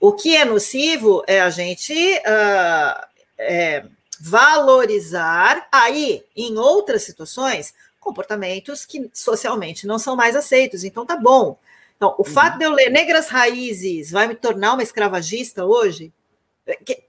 O 0.00 0.12
que 0.12 0.36
é 0.36 0.44
nocivo 0.44 1.22
é 1.26 1.40
a 1.40 1.50
gente 1.50 1.92
uh, 1.92 3.06
é, 3.36 3.84
valorizar 4.20 5.66
aí, 5.72 6.24
em 6.36 6.56
outras 6.56 7.02
situações, 7.02 7.74
comportamentos 7.98 8.84
que 8.84 9.10
socialmente 9.12 9.86
não 9.86 9.98
são 9.98 10.14
mais 10.14 10.36
aceitos. 10.36 10.84
Então, 10.84 11.04
tá 11.04 11.16
bom. 11.16 11.58
Então, 11.96 12.14
o 12.16 12.22
uhum. 12.22 12.24
fato 12.24 12.58
de 12.58 12.64
eu 12.64 12.70
ler 12.70 12.90
Negras 12.90 13.28
Raízes 13.28 14.10
vai 14.10 14.28
me 14.28 14.34
tornar 14.34 14.74
uma 14.74 14.82
escravagista 14.82 15.64
hoje? 15.64 16.12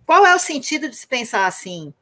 Qual 0.05 0.25
é 0.25 0.35
o 0.35 0.39
sentido 0.39 0.89
de 0.89 0.95
se 0.95 1.05
pensar 1.05 1.45
assim? 1.45 1.93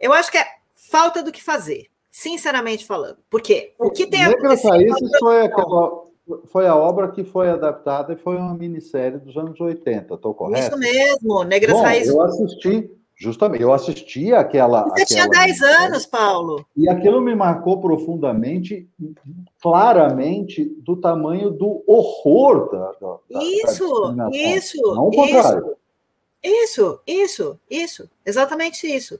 Eu 0.00 0.12
acho 0.12 0.30
que 0.30 0.38
é 0.38 0.46
falta 0.74 1.22
do 1.22 1.32
que 1.32 1.42
fazer, 1.42 1.88
sinceramente 2.10 2.86
falando. 2.86 3.18
Porque 3.28 3.74
o 3.78 3.90
que 3.90 4.06
tem 4.06 4.26
Negras 4.26 4.64
Raízes 4.64 5.10
foi 5.18 5.44
aquela 5.44 6.04
foi 6.46 6.66
a 6.66 6.74
obra 6.74 7.10
que 7.10 7.22
foi 7.22 7.50
adaptada 7.50 8.12
e 8.14 8.16
foi 8.16 8.36
uma 8.36 8.54
minissérie 8.54 9.18
dos 9.18 9.36
anos 9.36 9.60
80, 9.60 10.14
estou 10.14 10.34
correto? 10.34 10.68
Isso 10.68 10.78
mesmo, 10.78 11.44
Negras 11.44 11.76
Bom, 11.76 11.82
Raízes. 11.82 12.14
Eu 12.14 12.22
assisti, 12.22 12.90
justamente, 13.14 13.62
eu 13.62 13.72
assisti 13.72 14.32
aquela. 14.32 14.84
Você 14.84 15.02
aquela 15.02 15.06
tinha 15.06 15.28
10 15.28 15.62
anos, 15.62 16.06
Paulo. 16.06 16.64
E 16.76 16.88
aquilo 16.88 17.20
me 17.20 17.34
marcou 17.34 17.78
profundamente, 17.80 18.88
claramente, 19.60 20.64
do 20.78 20.96
tamanho 20.96 21.50
do 21.50 21.84
horror 21.86 22.70
da. 22.70 22.92
da 23.00 23.42
isso, 23.42 24.12
da 24.16 24.30
isso. 24.30 24.80
Não 24.94 25.08
o 25.08 25.10
contrário. 25.10 25.76
Isso, 26.42 27.00
isso, 27.06 27.58
isso, 27.70 28.10
exatamente 28.24 28.86
isso. 28.86 29.18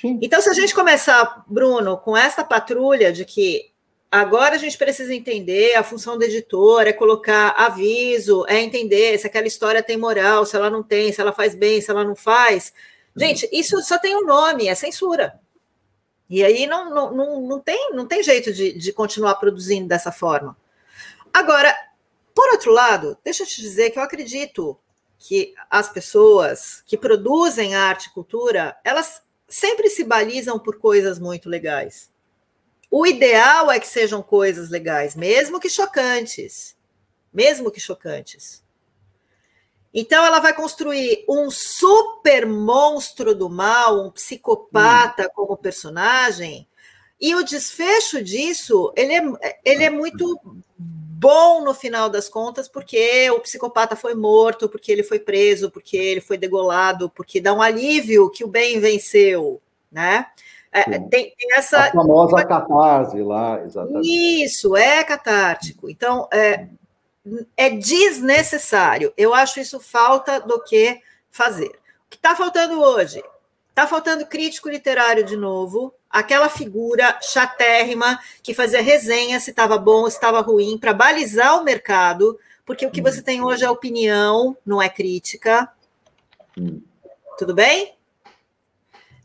Sim. 0.00 0.18
Então, 0.22 0.40
se 0.40 0.48
a 0.48 0.54
gente 0.54 0.74
começar, 0.74 1.44
Bruno, 1.48 1.98
com 1.98 2.16
essa 2.16 2.44
patrulha 2.44 3.12
de 3.12 3.24
que 3.24 3.69
Agora 4.12 4.56
a 4.56 4.58
gente 4.58 4.76
precisa 4.76 5.14
entender 5.14 5.76
a 5.76 5.84
função 5.84 6.18
do 6.18 6.24
editor, 6.24 6.82
é 6.82 6.92
colocar 6.92 7.50
aviso, 7.50 8.44
é 8.48 8.58
entender 8.58 9.16
se 9.18 9.26
aquela 9.26 9.46
história 9.46 9.84
tem 9.84 9.96
moral, 9.96 10.44
se 10.44 10.56
ela 10.56 10.68
não 10.68 10.82
tem, 10.82 11.12
se 11.12 11.20
ela 11.20 11.32
faz 11.32 11.54
bem, 11.54 11.80
se 11.80 11.90
ela 11.90 12.02
não 12.02 12.16
faz. 12.16 12.72
Gente, 13.16 13.48
isso 13.52 13.80
só 13.82 13.98
tem 13.98 14.16
um 14.16 14.26
nome, 14.26 14.66
é 14.66 14.74
censura. 14.74 15.38
E 16.28 16.42
aí 16.44 16.66
não, 16.66 16.90
não, 16.92 17.12
não, 17.12 17.40
não, 17.40 17.60
tem, 17.60 17.92
não 17.92 18.06
tem 18.06 18.20
jeito 18.22 18.52
de, 18.52 18.72
de 18.72 18.92
continuar 18.92 19.36
produzindo 19.36 19.86
dessa 19.86 20.10
forma. 20.10 20.56
Agora, 21.32 21.72
por 22.34 22.50
outro 22.50 22.72
lado, 22.72 23.16
deixa 23.22 23.44
eu 23.44 23.46
te 23.46 23.60
dizer 23.60 23.90
que 23.90 23.98
eu 23.98 24.02
acredito 24.02 24.76
que 25.18 25.54
as 25.68 25.88
pessoas 25.88 26.82
que 26.84 26.96
produzem 26.96 27.76
arte 27.76 28.06
e 28.06 28.10
cultura, 28.10 28.76
elas 28.82 29.22
sempre 29.46 29.88
se 29.88 30.02
balizam 30.02 30.58
por 30.58 30.78
coisas 30.78 31.18
muito 31.18 31.48
legais. 31.48 32.09
O 32.90 33.06
ideal 33.06 33.70
é 33.70 33.78
que 33.78 33.86
sejam 33.86 34.22
coisas 34.22 34.68
legais, 34.68 35.14
mesmo 35.14 35.60
que 35.60 35.70
chocantes. 35.70 36.76
Mesmo 37.32 37.70
que 37.70 37.80
chocantes. 37.80 38.64
Então 39.94 40.24
ela 40.24 40.40
vai 40.40 40.52
construir 40.52 41.24
um 41.28 41.50
super 41.50 42.46
monstro 42.46 43.34
do 43.34 43.48
mal, 43.48 44.04
um 44.04 44.10
psicopata 44.10 45.26
hum. 45.26 45.30
como 45.34 45.56
personagem, 45.56 46.66
e 47.20 47.34
o 47.34 47.44
desfecho 47.44 48.22
disso, 48.22 48.92
ele 48.96 49.12
é, 49.12 49.58
ele 49.62 49.84
é 49.84 49.90
muito 49.90 50.40
bom 50.76 51.62
no 51.62 51.74
final 51.74 52.08
das 52.08 52.30
contas, 52.30 52.66
porque 52.66 53.30
o 53.30 53.40
psicopata 53.40 53.94
foi 53.94 54.14
morto, 54.14 54.70
porque 54.70 54.90
ele 54.90 55.02
foi 55.02 55.18
preso, 55.18 55.70
porque 55.70 55.98
ele 55.98 56.22
foi 56.22 56.38
degolado, 56.38 57.10
porque 57.10 57.38
dá 57.38 57.52
um 57.52 57.60
alívio 57.60 58.30
que 58.30 58.42
o 58.42 58.48
bem 58.48 58.80
venceu, 58.80 59.60
né? 59.92 60.26
É, 60.72 60.84
tem, 60.84 61.08
tem, 61.08 61.34
essa. 61.56 61.78
A 61.78 61.92
famosa 61.92 62.44
catarse 62.44 63.20
lá, 63.20 63.60
exatamente. 63.64 64.44
Isso, 64.44 64.76
é 64.76 65.02
catártico. 65.02 65.90
Então, 65.90 66.28
é, 66.32 66.68
é 67.56 67.70
desnecessário. 67.70 69.12
Eu 69.16 69.34
acho 69.34 69.58
isso 69.58 69.80
falta 69.80 70.40
do 70.40 70.62
que 70.62 71.00
fazer. 71.30 71.68
O 71.68 72.10
que 72.10 72.16
está 72.16 72.36
faltando 72.36 72.80
hoje? 72.80 73.22
Está 73.68 73.86
faltando 73.86 74.26
crítico 74.26 74.68
literário 74.68 75.24
de 75.24 75.36
novo, 75.36 75.94
aquela 76.08 76.48
figura 76.48 77.18
chatérrima 77.22 78.20
que 78.42 78.52
fazia 78.52 78.82
resenha 78.82 79.38
se 79.40 79.50
estava 79.50 79.78
bom, 79.78 80.08
se 80.08 80.16
estava 80.16 80.40
ruim, 80.40 80.76
para 80.76 80.92
balizar 80.92 81.60
o 81.60 81.64
mercado, 81.64 82.38
porque 82.64 82.84
o 82.84 82.90
que 82.90 83.00
você 83.00 83.22
tem 83.22 83.42
hoje 83.42 83.64
é 83.64 83.70
opinião, 83.70 84.56
não 84.66 84.82
é 84.82 84.88
crítica. 84.88 85.72
Hum. 86.58 86.80
Tudo 87.38 87.54
bem? 87.54 87.94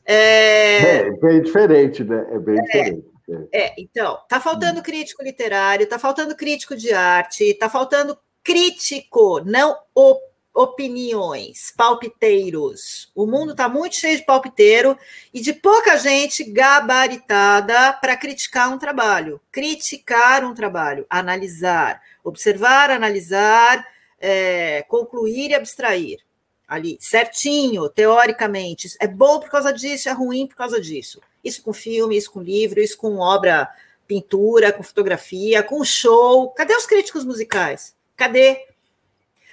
É... 0.05 1.07
é 1.07 1.11
bem 1.11 1.41
diferente, 1.41 2.03
né? 2.03 2.25
É 2.31 2.39
bem 2.39 2.57
é, 2.57 2.61
diferente. 2.61 3.15
É. 3.51 3.65
é, 3.65 3.73
então, 3.77 4.19
tá 4.29 4.39
faltando 4.39 4.83
crítico 4.83 5.23
literário, 5.23 5.87
tá 5.87 5.97
faltando 5.97 6.35
crítico 6.35 6.75
de 6.75 6.93
arte, 6.93 7.53
tá 7.55 7.69
faltando 7.69 8.17
crítico, 8.43 9.41
não 9.43 9.75
op 9.95 10.21
opiniões, 10.55 11.73
palpiteiros. 11.75 13.11
O 13.13 13.27
mundo 13.27 13.51
está 13.51 13.67
muito 13.67 13.97
cheio 13.97 14.17
de 14.17 14.23
palpiteiro 14.23 14.97
e 15.33 15.41
de 15.41 15.51
pouca 15.51 15.97
gente 15.97 16.45
gabaritada 16.45 17.91
para 17.93 18.15
criticar 18.15 18.71
um 18.71 18.77
trabalho. 18.77 19.41
Criticar 19.51 20.45
um 20.45 20.53
trabalho, 20.53 21.05
analisar, 21.09 22.01
observar, 22.23 22.89
analisar, 22.89 23.85
é, 24.17 24.83
concluir 24.83 25.49
e 25.49 25.55
abstrair 25.55 26.24
ali, 26.67 26.97
certinho, 26.99 27.89
teoricamente. 27.89 28.95
É 28.99 29.07
bom 29.07 29.39
por 29.39 29.49
causa 29.49 29.71
disso, 29.71 30.09
é 30.09 30.11
ruim 30.11 30.47
por 30.47 30.55
causa 30.55 30.79
disso. 30.81 31.21
Isso 31.43 31.61
com 31.61 31.73
filme, 31.73 32.17
isso 32.17 32.31
com 32.31 32.41
livro, 32.41 32.79
isso 32.79 32.97
com 32.97 33.17
obra, 33.17 33.69
pintura, 34.07 34.71
com 34.71 34.83
fotografia, 34.83 35.61
com 35.63 35.83
show. 35.83 36.49
Cadê 36.51 36.75
os 36.75 36.85
críticos 36.85 37.23
musicais? 37.23 37.95
Cadê? 38.15 38.65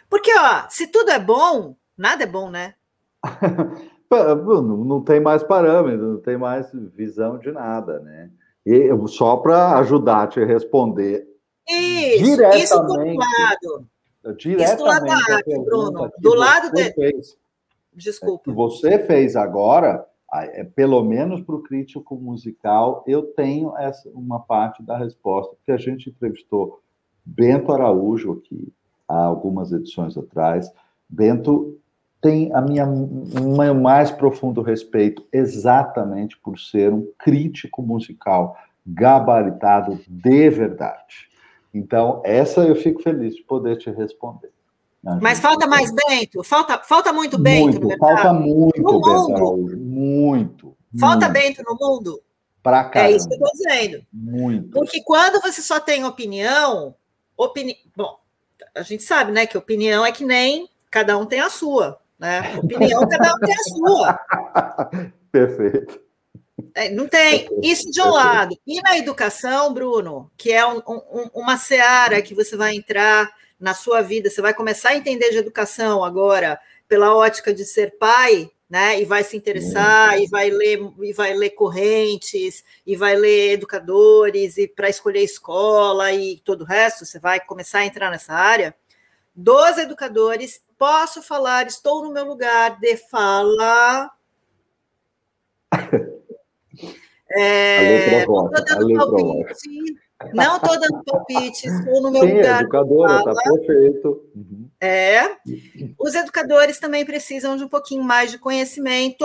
Porque, 0.08 0.30
ó, 0.38 0.68
se 0.68 0.86
tudo 0.86 1.10
é 1.10 1.18
bom, 1.18 1.74
nada 1.96 2.24
é 2.24 2.26
bom, 2.26 2.50
né? 2.50 2.74
não 4.10 5.02
tem 5.02 5.20
mais 5.20 5.42
parâmetro, 5.42 6.06
não 6.06 6.20
tem 6.20 6.36
mais 6.36 6.70
visão 6.94 7.38
de 7.38 7.50
nada, 7.50 7.98
né? 8.00 8.30
E 8.64 8.90
só 9.08 9.36
para 9.36 9.78
ajudar 9.78 10.22
a 10.22 10.26
te 10.26 10.44
responder 10.44 11.26
isso, 11.68 12.24
diretamente. 12.24 12.64
Isso 12.64 12.86
por 12.86 13.00
um 13.00 13.16
lado. 13.16 13.86
Diretamente 14.38 14.74
Isso 14.74 14.84
lado 14.84 15.06
da 15.06 15.34
arte, 15.34 15.58
Bruno. 15.64 16.12
Do 16.18 16.34
lado 16.34 16.72
de. 16.72 16.92
Fez, 16.92 17.36
Desculpa. 17.92 18.44
Que 18.44 18.52
você 18.52 18.98
fez 19.00 19.36
agora, 19.36 20.06
é, 20.32 20.64
pelo 20.64 21.02
menos 21.04 21.42
para 21.42 21.54
o 21.54 21.62
crítico 21.62 22.16
musical, 22.16 23.04
eu 23.06 23.22
tenho 23.22 23.76
essa, 23.76 24.08
uma 24.10 24.40
parte 24.40 24.82
da 24.82 24.96
resposta, 24.96 25.54
porque 25.56 25.72
a 25.72 25.76
gente 25.76 26.08
entrevistou 26.08 26.80
Bento 27.24 27.72
Araújo 27.72 28.32
aqui, 28.32 28.72
há 29.06 29.24
algumas 29.24 29.72
edições 29.72 30.16
atrás. 30.16 30.72
Bento 31.08 31.78
tem 32.20 32.54
a 32.54 32.62
minha 32.62 32.86
meu 32.86 33.74
mais 33.74 34.10
profundo 34.10 34.62
respeito 34.62 35.26
exatamente 35.32 36.38
por 36.38 36.58
ser 36.58 36.92
um 36.92 37.06
crítico 37.18 37.82
musical 37.82 38.56
gabaritado 38.86 39.98
de 40.08 40.48
verdade. 40.48 41.31
Então, 41.74 42.20
essa 42.24 42.60
eu 42.62 42.76
fico 42.76 43.02
feliz 43.02 43.34
de 43.34 43.42
poder 43.42 43.76
te 43.76 43.90
responder. 43.90 44.50
Mas 45.20 45.40
falta 45.40 45.66
mais 45.66 45.90
Bento? 45.90 46.44
Falta, 46.44 46.78
falta 46.78 47.12
muito 47.12 47.36
Bento 47.36 47.80
muito, 47.80 47.98
Falta 47.98 48.32
muito, 48.32 48.82
no 48.82 49.00
mundo. 49.00 49.76
Muito. 49.78 50.76
Falta 50.98 51.28
muito. 51.28 51.32
Bento 51.32 51.62
no 51.66 51.76
mundo? 51.76 52.22
Pra 52.62 52.84
cá. 52.84 53.00
É 53.00 53.10
isso 53.10 53.28
que 53.28 53.34
eu 53.34 53.38
estou 53.38 53.50
dizendo. 53.52 54.06
Muito. 54.12 54.70
Porque 54.70 55.02
quando 55.02 55.40
você 55.40 55.60
só 55.60 55.80
tem 55.80 56.04
opinião, 56.04 56.94
opini... 57.36 57.76
bom, 57.96 58.16
a 58.74 58.82
gente 58.82 59.02
sabe, 59.02 59.32
né, 59.32 59.44
que 59.46 59.58
opinião 59.58 60.06
é 60.06 60.12
que 60.12 60.24
nem 60.24 60.68
cada 60.88 61.18
um 61.18 61.26
tem 61.26 61.40
a 61.40 61.50
sua, 61.50 61.98
né? 62.18 62.56
Opinião, 62.62 63.08
cada 63.08 63.34
um 63.34 63.38
tem 63.38 63.54
a 63.54 63.62
sua. 63.64 64.20
Perfeito. 65.32 66.00
É, 66.74 66.90
não 66.90 67.08
tem. 67.08 67.48
Isso 67.62 67.90
de 67.90 68.00
um 68.00 68.10
lado. 68.10 68.56
E 68.66 68.80
na 68.80 68.98
educação, 68.98 69.72
Bruno, 69.72 70.30
que 70.36 70.52
é 70.52 70.66
um, 70.66 70.78
um, 70.86 71.30
uma 71.34 71.56
seara 71.56 72.22
que 72.22 72.34
você 72.34 72.56
vai 72.56 72.74
entrar 72.74 73.30
na 73.58 73.74
sua 73.74 74.02
vida, 74.02 74.28
você 74.28 74.42
vai 74.42 74.52
começar 74.52 74.90
a 74.90 74.96
entender 74.96 75.30
de 75.30 75.38
educação 75.38 76.04
agora 76.04 76.58
pela 76.88 77.14
ótica 77.14 77.54
de 77.54 77.64
ser 77.64 77.96
pai, 77.96 78.50
né? 78.68 79.00
E 79.00 79.04
vai 79.04 79.22
se 79.22 79.36
interessar, 79.36 80.20
e 80.20 80.26
vai 80.26 80.50
ler, 80.50 80.80
e 81.02 81.12
vai 81.12 81.34
ler 81.34 81.50
correntes, 81.50 82.64
e 82.86 82.96
vai 82.96 83.14
ler 83.14 83.52
educadores, 83.52 84.56
e 84.56 84.66
para 84.66 84.88
escolher 84.88 85.22
escola 85.22 86.12
e 86.12 86.38
todo 86.38 86.62
o 86.62 86.66
resto, 86.66 87.04
você 87.04 87.18
vai 87.18 87.38
começar 87.38 87.80
a 87.80 87.86
entrar 87.86 88.10
nessa 88.10 88.32
área. 88.32 88.74
Dos 89.34 89.78
educadores, 89.78 90.60
posso 90.76 91.22
falar, 91.22 91.66
estou 91.66 92.02
no 92.02 92.12
meu 92.12 92.24
lugar 92.24 92.78
de 92.80 92.96
fala. 92.96 94.10
É, 97.34 98.26
não 98.26 98.46
estou 98.46 98.60
dando 98.60 98.94
palpite, 98.94 99.98
não 100.34 100.56
estou 100.56 100.80
dando 100.80 101.04
palpite, 101.04 101.66
estou 101.66 102.02
no 102.02 102.10
meu 102.10 102.22
Sim, 102.22 102.34
lugar. 102.34 102.60
educadora, 102.60 103.18
está 103.18 103.34
perfeito. 103.34 104.30
Uhum. 104.34 104.68
É. 104.80 105.36
Os 105.98 106.14
educadores 106.14 106.78
também 106.78 107.04
precisam 107.06 107.56
de 107.56 107.64
um 107.64 107.68
pouquinho 107.68 108.02
mais 108.02 108.30
de 108.30 108.38
conhecimento, 108.38 109.24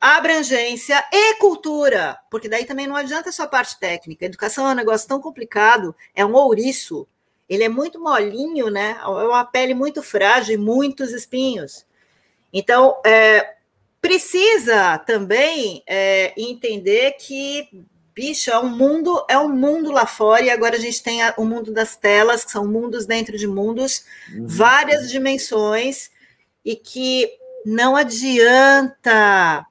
abrangência 0.00 1.04
e 1.12 1.34
cultura, 1.36 2.18
porque 2.30 2.48
daí 2.48 2.64
também 2.64 2.86
não 2.86 2.96
adianta 2.96 3.32
só 3.32 3.42
a 3.42 3.48
parte 3.48 3.78
técnica. 3.78 4.24
educação 4.24 4.68
é 4.68 4.72
um 4.72 4.76
negócio 4.76 5.08
tão 5.08 5.20
complicado, 5.20 5.94
é 6.14 6.24
um 6.24 6.34
ouriço. 6.34 7.06
Ele 7.48 7.64
é 7.64 7.68
muito 7.68 8.00
molinho, 8.00 8.70
né? 8.70 8.96
É 9.02 9.06
uma 9.06 9.44
pele 9.44 9.74
muito 9.74 10.02
frágil 10.02 10.54
e 10.54 10.56
muitos 10.56 11.12
espinhos. 11.12 11.84
Então, 12.52 12.96
é, 13.04 13.56
precisa 14.00 14.98
também 14.98 15.82
é, 15.86 16.32
entender 16.36 17.12
que 17.12 17.68
bicho, 18.14 18.50
é 18.50 18.58
um 18.58 18.68
mundo, 18.68 19.24
é 19.30 19.38
um 19.38 19.48
mundo 19.48 19.90
lá 19.90 20.04
fora, 20.04 20.42
e 20.42 20.50
agora 20.50 20.76
a 20.76 20.78
gente 20.78 21.02
tem 21.02 21.22
a, 21.22 21.32
o 21.38 21.44
mundo 21.44 21.72
das 21.72 21.96
telas, 21.96 22.44
que 22.44 22.50
são 22.50 22.66
mundos 22.66 23.06
dentro 23.06 23.38
de 23.38 23.46
mundos, 23.46 24.04
uhum. 24.34 24.46
várias 24.46 25.10
dimensões, 25.10 26.10
e 26.62 26.76
que 26.76 27.30
não 27.64 27.96
adianta 27.96 29.66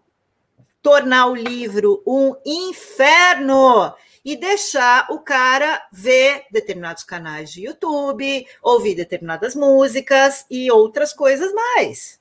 tornar 0.82 1.28
o 1.28 1.36
livro 1.36 2.02
um 2.08 2.36
inferno 2.46 3.94
e 4.24 4.36
deixar 4.36 5.08
o 5.12 5.20
cara 5.20 5.82
ver 5.92 6.44
determinados 6.52 7.04
canais 7.04 7.52
de 7.52 7.66
YouTube, 7.66 8.48
ouvir 8.62 8.96
determinadas 8.96 9.54
músicas 9.56 10.46
e 10.50 10.72
outras 10.72 11.14
coisas 11.14 11.54
mais. 11.54 12.20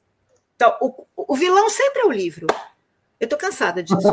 Então, 0.59 0.74
o, 0.80 1.06
o 1.16 1.36
vilão 1.36 1.70
sempre 1.70 2.02
é 2.02 2.05
o 2.05 2.10
livro. 2.10 2.48
Eu 3.20 3.26
estou 3.26 3.39
cansada 3.39 3.80
disso. 3.80 4.09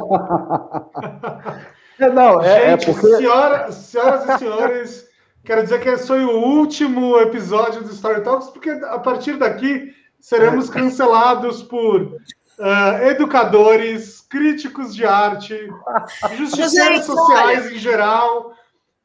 é, 1.99 2.05
não, 2.13 2.39
é, 2.39 2.65
é 2.65 2.69
Gente, 2.77 2.89
é 2.89 2.93
porque... 2.93 3.15
senhora, 3.15 3.72
senhoras 3.72 4.30
e 4.30 4.38
senhores, 4.38 5.07
quero 5.43 5.63
dizer 5.63 5.81
que 5.81 5.89
esse 5.89 6.05
foi 6.05 6.23
o 6.23 6.38
último 6.38 7.19
episódio 7.19 7.81
do 7.81 7.89
Story 7.91 8.23
Talks, 8.23 8.49
porque 8.49 8.69
a 8.69 8.99
partir 8.99 9.38
daqui 9.38 9.91
seremos 10.19 10.69
cancelados 10.69 11.63
por 11.63 12.01
uh, 12.03 13.03
educadores, 13.09 14.22
críticos 14.22 14.95
de 14.95 15.03
arte, 15.03 15.57
justiceiros 16.38 17.05
sociais 17.05 17.72
em 17.72 17.80
geral. 17.80 18.53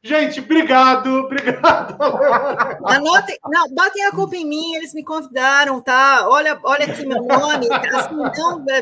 Gente, 0.03 0.39
obrigado, 0.39 1.07
obrigado. 1.07 1.95
Anotem, 2.85 3.37
não, 3.45 3.69
botem 3.69 4.03
a 4.05 4.11
culpa 4.11 4.35
em 4.35 4.45
mim, 4.45 4.73
eles 4.75 4.95
me 4.95 5.03
convidaram, 5.03 5.79
tá? 5.79 6.27
Olha, 6.27 6.59
olha 6.63 6.85
aqui 6.85 7.05
meu 7.05 7.21
nome, 7.21 7.67
assim, 7.71 8.15
não, 8.15 8.65
é, 8.67 8.81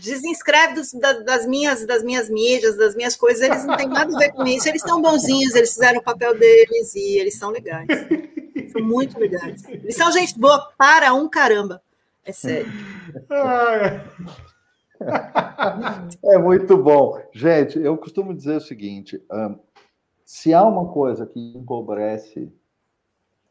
desinscreve 0.00 0.74
dos, 0.74 0.92
das, 0.92 1.24
das, 1.24 1.46
minhas, 1.46 1.86
das 1.86 2.02
minhas 2.02 2.28
mídias, 2.28 2.76
das 2.76 2.94
minhas 2.94 3.16
coisas, 3.16 3.42
eles 3.42 3.64
não 3.64 3.74
têm 3.74 3.88
nada 3.88 4.14
a 4.14 4.18
ver 4.18 4.32
com 4.32 4.46
isso, 4.46 4.68
eles 4.68 4.82
estão 4.82 5.00
bonzinhos, 5.00 5.54
eles 5.54 5.72
fizeram 5.72 6.00
o 6.00 6.04
papel 6.04 6.38
deles 6.38 6.94
e 6.94 7.18
eles 7.18 7.38
são 7.38 7.50
legais. 7.50 7.86
São 8.70 8.82
muito 8.82 9.18
legais. 9.18 9.64
Eles 9.66 9.96
são 9.96 10.12
gente 10.12 10.38
boa 10.38 10.70
para 10.76 11.12
um 11.14 11.28
caramba. 11.28 11.82
É 12.24 12.32
sério. 12.32 12.70
É 16.22 16.38
muito 16.38 16.76
bom. 16.76 17.20
Gente, 17.32 17.78
eu 17.78 17.96
costumo 17.96 18.34
dizer 18.34 18.56
o 18.56 18.60
seguinte: 18.60 19.20
um, 19.32 19.58
se 20.32 20.54
há 20.54 20.64
uma 20.64 20.86
coisa 20.86 21.26
que 21.26 21.40
empobrece 21.40 22.52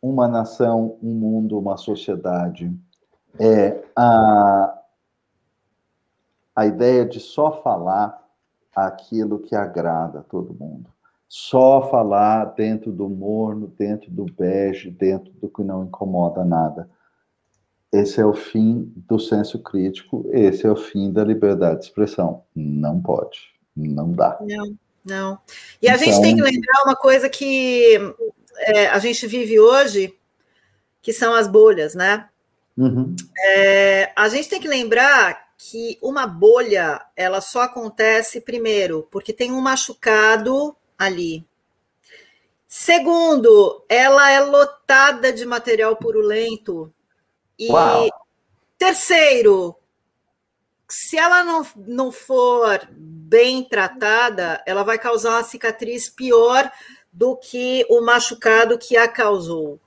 uma 0.02 0.30
nação, 0.30 0.98
um 1.04 1.14
mundo, 1.14 1.60
uma 1.60 1.76
sociedade, 1.76 2.74
é 3.38 3.84
a, 3.94 4.82
a 6.56 6.66
ideia 6.66 7.06
de 7.06 7.20
só 7.20 7.62
falar 7.62 8.26
aquilo 8.74 9.40
que 9.40 9.56
agrada 9.56 10.20
a 10.20 10.24
todo 10.24 10.56
mundo. 10.58 10.90
Só 11.28 11.90
falar 11.90 12.46
dentro 12.56 12.94
do 12.94 13.10
morno, 13.10 13.68
dentro 13.78 14.10
do 14.10 14.26
bege, 14.26 14.90
dentro 14.90 15.34
do 15.34 15.50
que 15.50 15.62
não 15.62 15.84
incomoda 15.84 16.46
nada 16.46 16.90
esse 17.92 18.22
é 18.22 18.26
o 18.26 18.34
fim 18.34 18.94
do 18.96 19.20
senso 19.20 19.58
crítico, 19.58 20.24
esse 20.32 20.66
é 20.66 20.72
o 20.72 20.76
fim 20.76 21.12
da 21.12 21.24
liberdade 21.24 21.80
de 21.80 21.86
expressão. 21.86 22.44
Não 22.56 23.02
pode, 23.02 23.40
não 23.76 24.12
dá. 24.12 24.38
Não, 24.42 24.78
não. 25.10 25.40
E 25.82 25.90
a 25.90 25.96
então... 25.96 26.06
gente 26.06 26.22
tem 26.22 26.36
que 26.36 26.42
lembrar 26.42 26.84
uma 26.86 26.96
coisa 26.96 27.30
que 27.30 27.98
é, 28.58 28.88
a 28.88 29.00
gente 29.00 29.26
vive 29.28 29.60
hoje, 29.60 30.16
que 31.02 31.12
são 31.12 31.34
as 31.34 31.48
bolhas, 31.48 31.96
né? 31.96 32.30
Uhum. 32.78 33.16
É, 33.38 34.12
a 34.16 34.30
gente 34.30 34.48
tem 34.48 34.62
que 34.62 34.68
lembrar 34.68 35.50
que 35.58 36.00
uma 36.02 36.26
bolha 36.26 37.02
ela 37.16 37.42
só 37.42 37.64
acontece 37.64 38.40
primeiro 38.40 39.06
porque 39.12 39.34
tem 39.34 39.52
um 39.52 39.60
machucado 39.60 40.76
ali. 40.98 41.46
Segundo, 42.66 43.84
ela 43.90 44.30
é 44.32 44.40
lotada 44.40 45.34
de 45.34 45.46
material 45.46 45.98
purulento 45.98 46.94
e 47.58 47.70
Uau. 47.70 48.08
terceiro, 48.78 49.76
se 50.90 51.18
ela 51.18 51.44
não, 51.44 51.66
não 51.76 52.12
for 52.12 52.88
bem 52.92 53.64
tratada, 53.64 54.64
ela 54.66 54.84
vai 54.84 54.98
causar 54.98 55.32
uma 55.32 55.44
cicatriz 55.44 56.10
pior 56.10 56.72
do 57.12 57.36
que 57.36 57.86
o 57.90 58.02
machucado 58.02 58.78
que 58.78 58.98
a 58.98 59.08
causou. 59.08 59.80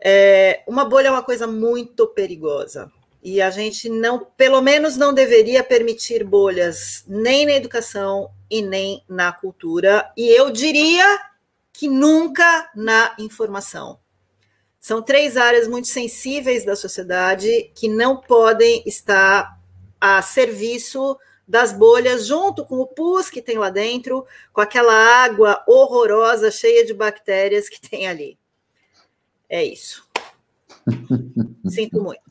É, 0.00 0.62
uma 0.66 0.84
bolha 0.84 1.08
é 1.08 1.10
uma 1.10 1.22
coisa 1.22 1.46
muito 1.46 2.06
perigosa. 2.08 2.90
E 3.22 3.40
a 3.40 3.48
gente 3.50 3.88
não, 3.88 4.22
pelo 4.36 4.60
menos 4.60 4.96
não 4.98 5.14
deveria 5.14 5.64
permitir 5.64 6.24
bolhas 6.24 7.04
nem 7.06 7.46
na 7.46 7.52
educação 7.52 8.30
e 8.50 8.60
nem 8.60 9.02
na 9.08 9.32
cultura. 9.32 10.12
E 10.14 10.28
eu 10.28 10.50
diria 10.50 11.20
que 11.72 11.88
nunca 11.88 12.70
na 12.74 13.14
informação. 13.18 13.98
São 14.84 15.00
três 15.00 15.38
áreas 15.38 15.66
muito 15.66 15.88
sensíveis 15.88 16.62
da 16.62 16.76
sociedade 16.76 17.70
que 17.74 17.88
não 17.88 18.18
podem 18.18 18.82
estar 18.84 19.58
a 19.98 20.20
serviço 20.20 21.16
das 21.48 21.72
bolhas, 21.72 22.26
junto 22.26 22.66
com 22.66 22.76
o 22.76 22.86
pus 22.86 23.30
que 23.30 23.40
tem 23.40 23.56
lá 23.56 23.70
dentro, 23.70 24.26
com 24.52 24.60
aquela 24.60 24.92
água 25.24 25.64
horrorosa, 25.66 26.50
cheia 26.50 26.84
de 26.84 26.92
bactérias 26.92 27.66
que 27.66 27.80
tem 27.80 28.06
ali. 28.06 28.38
É 29.48 29.64
isso. 29.64 30.06
Sinto 31.66 32.02
muito. 32.02 32.22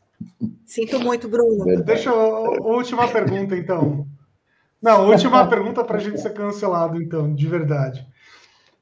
Sinto 0.64 1.00
muito, 1.00 1.28
Bruno. 1.28 1.84
Deixa 1.84 2.12
eu, 2.12 2.62
última 2.62 3.08
pergunta, 3.08 3.58
então. 3.58 4.06
Não, 4.80 5.10
última 5.10 5.48
pergunta 5.48 5.84
para 5.84 5.98
a 5.98 6.00
gente 6.00 6.22
ser 6.22 6.36
cancelado, 6.36 7.02
então, 7.02 7.34
de 7.34 7.48
verdade. 7.48 8.08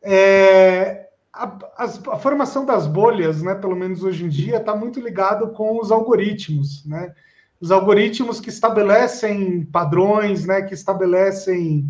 É, 0.01 1.07
a, 1.33 1.45
a, 1.77 1.83
a, 1.85 2.17
formação 2.17 2.65
das 2.65 2.87
bolhas, 2.87 3.41
né, 3.41 3.55
pelo 3.55 3.75
menos 3.75 4.03
hoje 4.03 4.25
em 4.25 4.29
dia, 4.29 4.57
está 4.57 4.75
muito 4.75 4.99
ligado 4.99 5.49
com 5.49 5.79
os 5.79 5.91
algoritmos, 5.91 6.85
né? 6.85 7.13
Os 7.59 7.71
algoritmos 7.71 8.39
que 8.39 8.49
estabelecem 8.49 9.63
padrões, 9.65 10.45
né, 10.45 10.63
que 10.63 10.73
estabelecem 10.73 11.87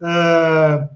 uh, 0.00 0.88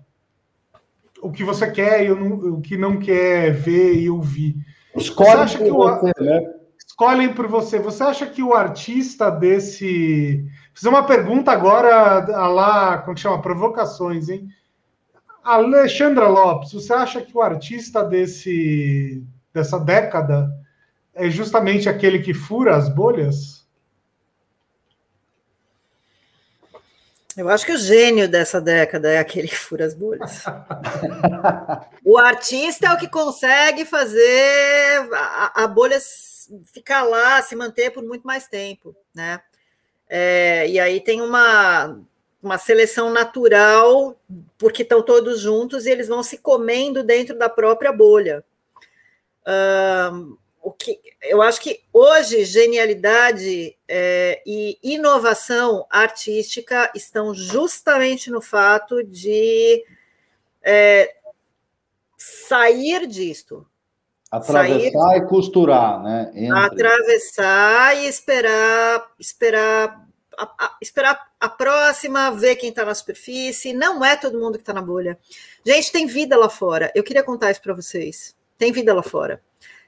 o 1.23 1.31
que 1.31 1.45
você 1.45 1.71
quer 1.71 2.05
e 2.05 2.11
o, 2.11 2.57
o, 2.57 2.61
que 2.61 2.77
não 2.77 2.99
quer 2.99 3.53
ver 3.53 3.95
e 3.95 4.11
ouvir. 4.11 4.57
Escolhem 4.95 5.47
por 5.47 5.73
o, 5.73 6.01
você, 6.01 6.13
né? 6.21 6.55
Escolhem 6.87 7.33
por 7.33 7.47
você. 7.47 7.79
Você 7.79 8.03
acha 8.03 8.27
que 8.27 8.43
o 8.43 8.55
artista 8.55 9.31
desse... 9.31 10.45
Fiz 10.75 10.85
uma 10.85 11.05
pergunta 11.05 11.51
agora, 11.51 12.49
lá, 12.49 12.99
como 12.99 13.17
chama? 13.17 13.41
Provocações, 13.41 14.29
hein? 14.29 14.49
Alexandra 15.43 16.29
Lopes, 16.29 16.73
você 16.73 16.93
acha 16.93 17.23
que 17.23 17.37
o 17.37 17.41
artista 17.41 18.05
desse, 18.05 19.23
dessa 19.53 19.79
década 19.79 20.49
é 21.15 21.31
justamente 21.31 21.89
aquele 21.89 22.21
que 22.21 22.35
fura 22.35 22.77
as 22.77 22.89
bolhas? 22.89 23.59
Eu 27.39 27.49
acho 27.49 27.65
que 27.65 27.73
o 27.73 27.79
gênio 27.79 28.29
dessa 28.29 28.61
década 28.61 29.09
é 29.13 29.19
aquele 29.19 29.47
que 29.47 29.57
fura 29.57 29.85
as 29.85 29.95
bolhas. 29.95 30.45
o 32.05 32.19
artista 32.19 32.89
é 32.89 32.93
o 32.93 32.99
que 32.99 33.09
consegue 33.09 33.85
fazer 33.85 35.09
a, 35.13 35.63
a, 35.63 35.67
bolha 35.69 35.99
ficar 36.73 37.05
lá, 37.05 37.41
se 37.41 37.55
manter 37.55 37.91
por 37.91 38.03
muito 38.03 38.27
mais 38.27 38.49
tempo, 38.49 38.93
né? 39.15 39.41
É, 40.09 40.69
e 40.69 40.81
aí 40.81 41.01
tem 41.01 41.21
uma 41.21 42.01
uma 42.43 42.59
seleção 42.59 43.11
natural, 43.11 44.17
porque 44.57 44.83
estão 44.83 45.03
todos 45.03 45.41
juntos 45.41 45.87
e 45.87 45.91
eles 45.91 46.09
vão 46.09 46.23
se 46.23 46.39
comendo 46.39 47.03
dentro 47.03 47.37
da 47.37 47.49
própria 47.49 47.93
bolha. 47.93 48.45
Um, 49.47 50.37
o 50.63 50.71
que 50.71 51.01
eu 51.23 51.41
acho 51.41 51.61
que 51.61 51.81
hoje 51.93 52.45
genialidade 52.45 53.77
é, 53.89 54.43
e 54.47 54.79
inovação 54.83 55.87
artística 55.91 56.91
estão 56.95 57.35
justamente 57.35 58.31
no 58.31 58.41
fato 58.41 59.03
de 59.03 59.85
é, 60.63 61.15
sair 62.17 63.07
disto. 63.07 63.67
Atravessar 64.31 65.09
sair, 65.09 65.23
e 65.23 65.27
costurar, 65.27 66.03
né? 66.03 66.31
Entre. 66.35 66.59
Atravessar 66.59 67.97
e 67.97 68.07
esperar, 68.07 69.11
esperar 69.19 70.08
a, 70.39 70.67
a, 70.67 70.77
esperar 70.81 71.31
a 71.41 71.49
próxima, 71.49 72.31
ver 72.31 72.57
quem 72.57 72.71
está 72.71 72.85
na 72.85 72.95
superfície. 72.95 73.73
Não 73.73 74.05
é 74.05 74.17
todo 74.17 74.39
mundo 74.39 74.55
que 74.55 74.63
está 74.63 74.73
na 74.73 74.81
bolha. 74.81 75.19
Gente, 75.67 75.91
tem 75.91 76.07
vida 76.07 76.37
lá 76.37 76.49
fora. 76.49 76.93
Eu 76.95 77.03
queria 77.03 77.25
contar 77.25 77.51
isso 77.51 77.61
para 77.61 77.75
vocês. 77.75 78.37
Tem 78.57 78.71
vida 78.71 78.95
lá 78.95 79.03
fora. 79.03 79.43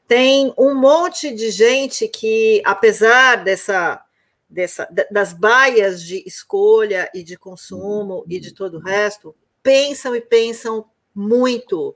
Tem 0.09 0.53
um 0.59 0.75
monte 0.75 1.33
de 1.33 1.53
gente 1.53 2.09
que, 2.09 2.61
apesar 2.65 3.45
dessa, 3.45 4.05
dessa 4.49 4.89
das 5.09 5.33
baias 5.33 6.03
de 6.03 6.25
escolha 6.27 7.09
e 7.15 7.23
de 7.23 7.37
consumo 7.37 8.25
e 8.29 8.41
de 8.41 8.53
todo 8.53 8.79
o 8.79 8.81
resto, 8.81 9.35
pensam 9.63 10.17
e 10.17 10.21
pensam 10.21 10.85
muito. 11.15 11.95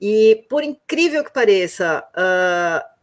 E 0.00 0.46
por 0.48 0.62
incrível 0.62 1.22
que 1.22 1.32
pareça, 1.32 2.06
uh, 2.16 2.96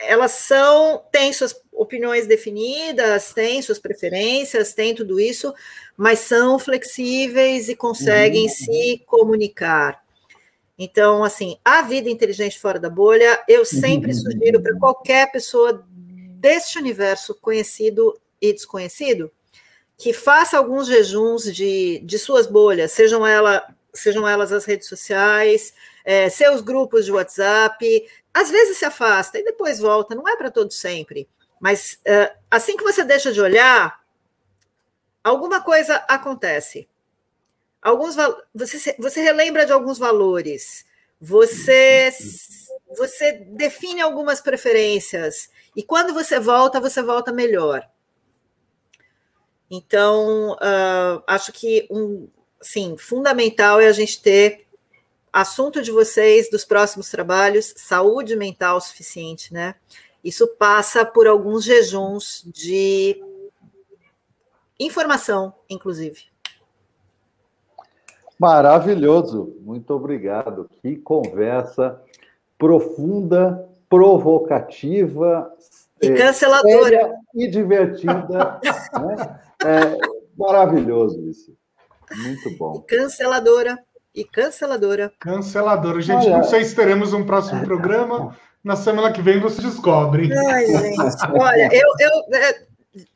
elas 0.00 0.32
são 0.32 1.04
têm 1.12 1.32
suas 1.32 1.61
opiniões 1.72 2.26
definidas, 2.26 3.32
têm 3.32 3.62
suas 3.62 3.78
preferências, 3.78 4.74
têm 4.74 4.94
tudo 4.94 5.18
isso, 5.18 5.52
mas 5.96 6.20
são 6.20 6.58
flexíveis 6.58 7.68
e 7.68 7.74
conseguem 7.76 8.44
uhum. 8.44 8.48
se 8.48 9.02
comunicar. 9.06 10.02
Então, 10.78 11.22
assim, 11.24 11.58
a 11.64 11.82
vida 11.82 12.10
inteligente 12.10 12.58
fora 12.58 12.78
da 12.78 12.90
bolha, 12.90 13.42
eu 13.48 13.64
sempre 13.64 14.12
uhum. 14.12 14.18
sugiro 14.18 14.62
para 14.62 14.78
qualquer 14.78 15.30
pessoa 15.30 15.84
deste 15.88 16.78
universo 16.78 17.34
conhecido 17.34 18.18
e 18.40 18.52
desconhecido 18.52 19.30
que 20.02 20.12
faça 20.12 20.58
alguns 20.58 20.88
jejuns 20.88 21.44
de, 21.44 22.00
de 22.00 22.18
suas 22.18 22.48
bolhas, 22.48 22.90
sejam, 22.90 23.24
ela, 23.24 23.64
sejam 23.94 24.26
elas 24.26 24.52
as 24.52 24.64
redes 24.64 24.88
sociais, 24.88 25.72
é, 26.04 26.28
seus 26.28 26.60
grupos 26.60 27.04
de 27.04 27.12
WhatsApp, 27.12 28.08
às 28.34 28.50
vezes 28.50 28.78
se 28.78 28.84
afasta 28.84 29.38
e 29.38 29.44
depois 29.44 29.78
volta, 29.78 30.16
não 30.16 30.28
é 30.28 30.36
para 30.36 30.50
todo 30.50 30.72
sempre. 30.72 31.28
Mas 31.62 32.00
assim 32.50 32.76
que 32.76 32.82
você 32.82 33.04
deixa 33.04 33.32
de 33.32 33.40
olhar, 33.40 34.02
alguma 35.22 35.62
coisa 35.62 35.94
acontece. 36.08 36.88
Alguns 37.80 38.16
você, 38.52 38.96
você 38.98 39.22
relembra 39.22 39.64
de 39.64 39.72
alguns 39.72 39.96
valores, 39.96 40.84
você, 41.20 42.10
você 42.98 43.32
define 43.46 44.00
algumas 44.00 44.40
preferências, 44.40 45.48
E 45.76 45.84
quando 45.84 46.12
você 46.12 46.40
volta, 46.40 46.80
você 46.80 47.00
volta 47.00 47.32
melhor. 47.32 47.88
Então, 49.70 50.54
uh, 50.54 51.22
acho 51.28 51.52
que 51.52 51.86
um, 51.90 52.28
sim, 52.60 52.96
fundamental 52.98 53.80
é 53.80 53.86
a 53.86 53.92
gente 53.92 54.20
ter 54.20 54.66
assunto 55.32 55.80
de 55.80 55.92
vocês 55.92 56.50
dos 56.50 56.64
próximos 56.64 57.08
trabalhos, 57.08 57.72
saúde 57.76 58.36
mental 58.36 58.80
suficiente, 58.80 59.54
né? 59.54 59.76
Isso 60.22 60.46
passa 60.56 61.04
por 61.04 61.26
alguns 61.26 61.64
jejuns 61.64 62.42
de 62.46 63.20
informação, 64.78 65.52
inclusive. 65.68 66.24
Maravilhoso, 68.38 69.56
muito 69.60 69.92
obrigado. 69.94 70.68
Que 70.80 70.96
conversa 70.96 72.00
profunda, 72.58 73.68
provocativa, 73.88 75.52
e 76.02 76.08
é, 76.08 76.14
canceladora 76.14 77.14
e 77.34 77.48
divertida. 77.48 78.60
né? 79.00 79.40
É 79.64 79.98
maravilhoso 80.36 81.20
isso. 81.28 81.54
Muito 82.16 82.56
bom. 82.58 82.84
E 82.84 82.96
canceladora 82.96 83.78
e 84.14 84.24
canceladora. 84.24 85.12
Canceladora. 85.20 86.00
Gente, 86.00 86.26
Olha... 86.26 86.38
não 86.38 86.44
sei 86.44 86.64
se 86.64 86.74
teremos 86.74 87.12
um 87.12 87.24
próximo 87.24 87.64
programa. 87.64 88.36
Na 88.62 88.76
semana 88.76 89.12
que 89.12 89.20
vem 89.20 89.40
você 89.40 89.60
descobre. 89.60 90.32
Ai, 90.32 90.66
gente. 90.66 90.98
Olha, 91.32 91.68
eu, 91.72 91.88
eu 91.98 92.36
é, 92.36 92.62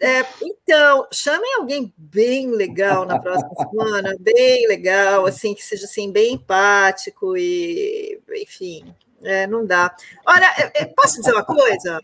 é, 0.01 0.27
então, 0.43 1.07
chamem 1.13 1.55
alguém 1.55 1.93
bem 1.97 2.51
legal 2.51 3.05
na 3.05 3.19
próxima 3.21 3.55
semana, 3.57 4.17
bem 4.19 4.67
legal, 4.67 5.27
assim, 5.27 5.55
que 5.55 5.63
seja 5.63 5.85
assim, 5.85 6.11
bem 6.11 6.35
empático 6.35 7.37
e, 7.37 8.21
enfim, 8.43 8.95
é, 9.23 9.47
não 9.47 9.67
dá. 9.67 9.95
Olha, 10.27 10.49
posso 10.97 11.21
dizer 11.21 11.33
uma 11.33 11.45
coisa? 11.45 12.01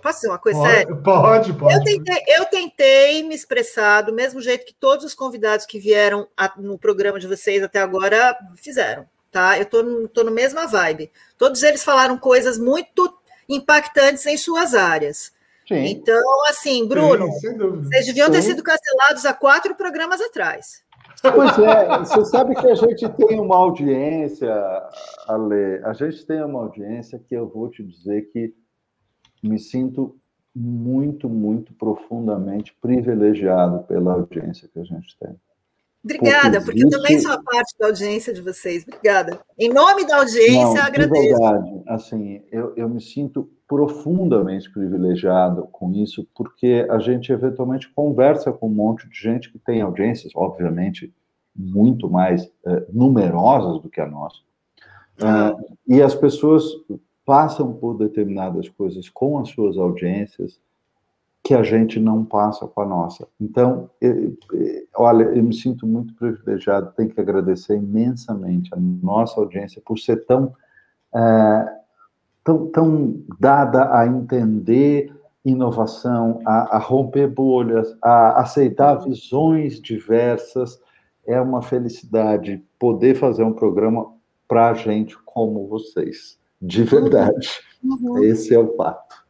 Posso 0.00 0.18
dizer 0.18 0.28
uma 0.28 0.38
coisa 0.38 0.58
pode, 0.58 0.72
séria? 0.72 0.96
Pode, 0.96 1.52
pode. 1.52 1.74
Eu 1.74 1.84
tentei, 1.84 2.22
eu 2.28 2.44
tentei 2.46 3.22
me 3.22 3.34
expressar 3.34 4.02
do 4.02 4.12
mesmo 4.12 4.40
jeito 4.40 4.64
que 4.64 4.74
todos 4.74 5.04
os 5.04 5.14
convidados 5.14 5.66
que 5.66 5.78
vieram 5.78 6.26
a, 6.34 6.52
no 6.56 6.78
programa 6.78 7.18
de 7.20 7.26
vocês 7.26 7.62
até 7.62 7.80
agora 7.80 8.34
fizeram, 8.56 9.06
tá? 9.36 9.58
Eu 9.58 9.66
tô, 9.66 10.08
tô 10.08 10.24
no 10.24 10.30
mesma 10.30 10.66
vibe. 10.66 11.12
Todos 11.36 11.62
eles 11.62 11.84
falaram 11.84 12.16
coisas 12.16 12.56
muito 12.56 13.12
impactantes 13.46 14.24
em 14.24 14.38
suas 14.38 14.74
áreas. 14.74 15.30
Sim. 15.68 15.84
Então, 15.88 16.24
assim, 16.48 16.88
Bruno, 16.88 17.30
Sim, 17.32 17.58
vocês 17.58 18.06
deviam 18.06 18.30
ter 18.30 18.40
sido 18.40 18.62
cancelados 18.62 19.26
há 19.26 19.34
quatro 19.34 19.74
programas 19.74 20.22
atrás. 20.22 20.82
Pois 21.20 21.58
é, 21.58 21.98
você 21.98 22.24
sabe 22.24 22.54
que 22.54 22.66
a 22.66 22.74
gente 22.74 23.06
tem 23.10 23.38
uma 23.38 23.56
audiência, 23.56 24.54
Ale, 25.28 25.82
a 25.84 25.92
gente 25.92 26.24
tem 26.24 26.42
uma 26.42 26.60
audiência 26.60 27.18
que 27.18 27.34
eu 27.34 27.46
vou 27.46 27.68
te 27.68 27.82
dizer 27.82 28.30
que 28.32 28.54
me 29.42 29.58
sinto 29.58 30.16
muito, 30.54 31.28
muito 31.28 31.74
profundamente 31.74 32.74
privilegiado 32.80 33.82
pela 33.84 34.14
audiência 34.14 34.68
que 34.72 34.78
a 34.78 34.84
gente 34.84 35.14
tem. 35.18 35.36
Obrigada, 36.06 36.60
porque, 36.60 36.80
porque 36.80 36.84
eu 36.84 36.90
também 36.90 37.18
sou 37.18 37.32
a 37.32 37.42
parte 37.42 37.74
da 37.78 37.88
audiência 37.88 38.32
de 38.32 38.40
vocês. 38.40 38.84
Obrigada. 38.86 39.40
Em 39.58 39.68
nome 39.68 40.06
da 40.06 40.18
audiência, 40.18 40.74
Não, 40.74 40.76
agradeço. 40.76 41.20
De 41.20 41.28
verdade, 41.28 41.82
assim, 41.88 42.42
eu, 42.52 42.72
eu 42.76 42.88
me 42.88 43.00
sinto 43.00 43.50
profundamente 43.66 44.70
privilegiado 44.70 45.66
com 45.72 45.92
isso, 45.92 46.24
porque 46.32 46.86
a 46.88 47.00
gente 47.00 47.32
eventualmente 47.32 47.92
conversa 47.92 48.52
com 48.52 48.68
um 48.68 48.74
monte 48.74 49.08
de 49.08 49.18
gente 49.18 49.50
que 49.50 49.58
tem 49.58 49.82
audiências, 49.82 50.32
obviamente, 50.36 51.12
muito 51.54 52.08
mais 52.08 52.48
é, 52.64 52.86
numerosas 52.92 53.82
do 53.82 53.88
que 53.88 54.00
a 54.00 54.06
nossa. 54.06 54.38
Uh, 55.18 55.74
e 55.88 56.02
as 56.02 56.14
pessoas 56.14 56.62
passam 57.24 57.72
por 57.72 57.96
determinadas 57.96 58.68
coisas 58.68 59.08
com 59.08 59.38
as 59.38 59.48
suas 59.48 59.76
audiências 59.76 60.60
que 61.46 61.54
a 61.54 61.62
gente 61.62 62.00
não 62.00 62.24
passa 62.24 62.66
com 62.66 62.80
a 62.80 62.84
nossa. 62.84 63.28
Então, 63.40 63.88
eu, 64.00 64.36
eu, 64.52 64.82
olha, 64.96 65.22
eu 65.26 65.44
me 65.44 65.54
sinto 65.54 65.86
muito 65.86 66.12
privilegiado, 66.14 66.92
tenho 66.96 67.08
que 67.08 67.20
agradecer 67.20 67.76
imensamente 67.76 68.74
a 68.74 68.76
nossa 68.76 69.38
audiência 69.38 69.80
por 69.86 69.96
ser 69.96 70.26
tão, 70.26 70.52
é, 71.14 71.72
tão, 72.42 72.66
tão 72.66 73.22
dada 73.38 73.96
a 73.96 74.04
entender 74.08 75.14
inovação, 75.44 76.40
a, 76.44 76.78
a 76.78 76.78
romper 76.78 77.28
bolhas, 77.28 77.96
a 78.02 78.40
aceitar 78.40 78.96
visões 78.96 79.80
diversas. 79.80 80.80
É 81.24 81.40
uma 81.40 81.62
felicidade 81.62 82.60
poder 82.76 83.14
fazer 83.14 83.44
um 83.44 83.52
programa 83.52 84.12
para 84.48 84.74
gente 84.74 85.16
como 85.24 85.68
vocês. 85.68 86.40
De 86.60 86.82
verdade. 86.82 87.60
Uhum. 87.84 88.24
Esse 88.24 88.52
é 88.52 88.58
o 88.58 88.74
fato. 88.74 89.25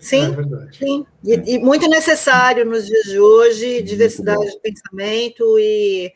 Sim, 0.00 0.34
é 0.34 0.72
sim. 0.72 1.06
E, 1.24 1.54
e, 1.54 1.58
muito 1.58 1.88
necessário 1.88 2.64
nos 2.64 2.86
dias 2.86 3.04
de 3.04 3.18
hoje, 3.18 3.82
diversidade 3.82 4.50
de 4.50 4.60
pensamento 4.60 5.58
e 5.58 6.12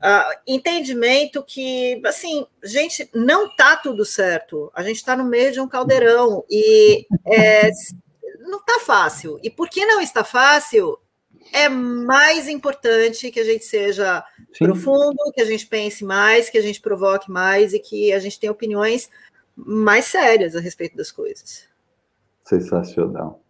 uh, 0.00 0.38
entendimento 0.46 1.42
que, 1.42 2.00
assim, 2.04 2.46
gente, 2.62 3.08
não 3.14 3.46
está 3.46 3.76
tudo 3.76 4.04
certo. 4.04 4.70
A 4.74 4.82
gente 4.82 4.96
está 4.96 5.16
no 5.16 5.24
meio 5.24 5.52
de 5.52 5.60
um 5.60 5.68
caldeirão 5.68 6.44
e 6.50 7.06
é, 7.26 7.70
não 8.40 8.58
está 8.58 8.80
fácil. 8.80 9.38
E 9.42 9.50
por 9.50 9.68
que 9.68 9.84
não 9.84 10.00
está 10.00 10.24
fácil? 10.24 10.98
É 11.52 11.68
mais 11.68 12.48
importante 12.48 13.30
que 13.30 13.40
a 13.40 13.44
gente 13.44 13.64
seja 13.64 14.24
sim. 14.52 14.64
profundo, 14.64 15.32
que 15.34 15.40
a 15.40 15.44
gente 15.44 15.66
pense 15.66 16.04
mais, 16.04 16.48
que 16.48 16.58
a 16.58 16.62
gente 16.62 16.80
provoque 16.80 17.30
mais 17.30 17.72
e 17.72 17.78
que 17.78 18.12
a 18.12 18.18
gente 18.18 18.38
tenha 18.38 18.52
opiniões 18.52 19.08
mais 19.56 20.06
sérias 20.06 20.54
a 20.54 20.60
respeito 20.60 20.96
das 20.96 21.10
coisas. 21.10 21.69
Sensacional. 22.50 23.40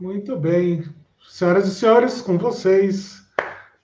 Muito 0.00 0.36
bem. 0.36 0.84
Senhoras 1.28 1.66
e 1.66 1.74
senhores, 1.74 2.20
com 2.20 2.38
vocês, 2.38 3.20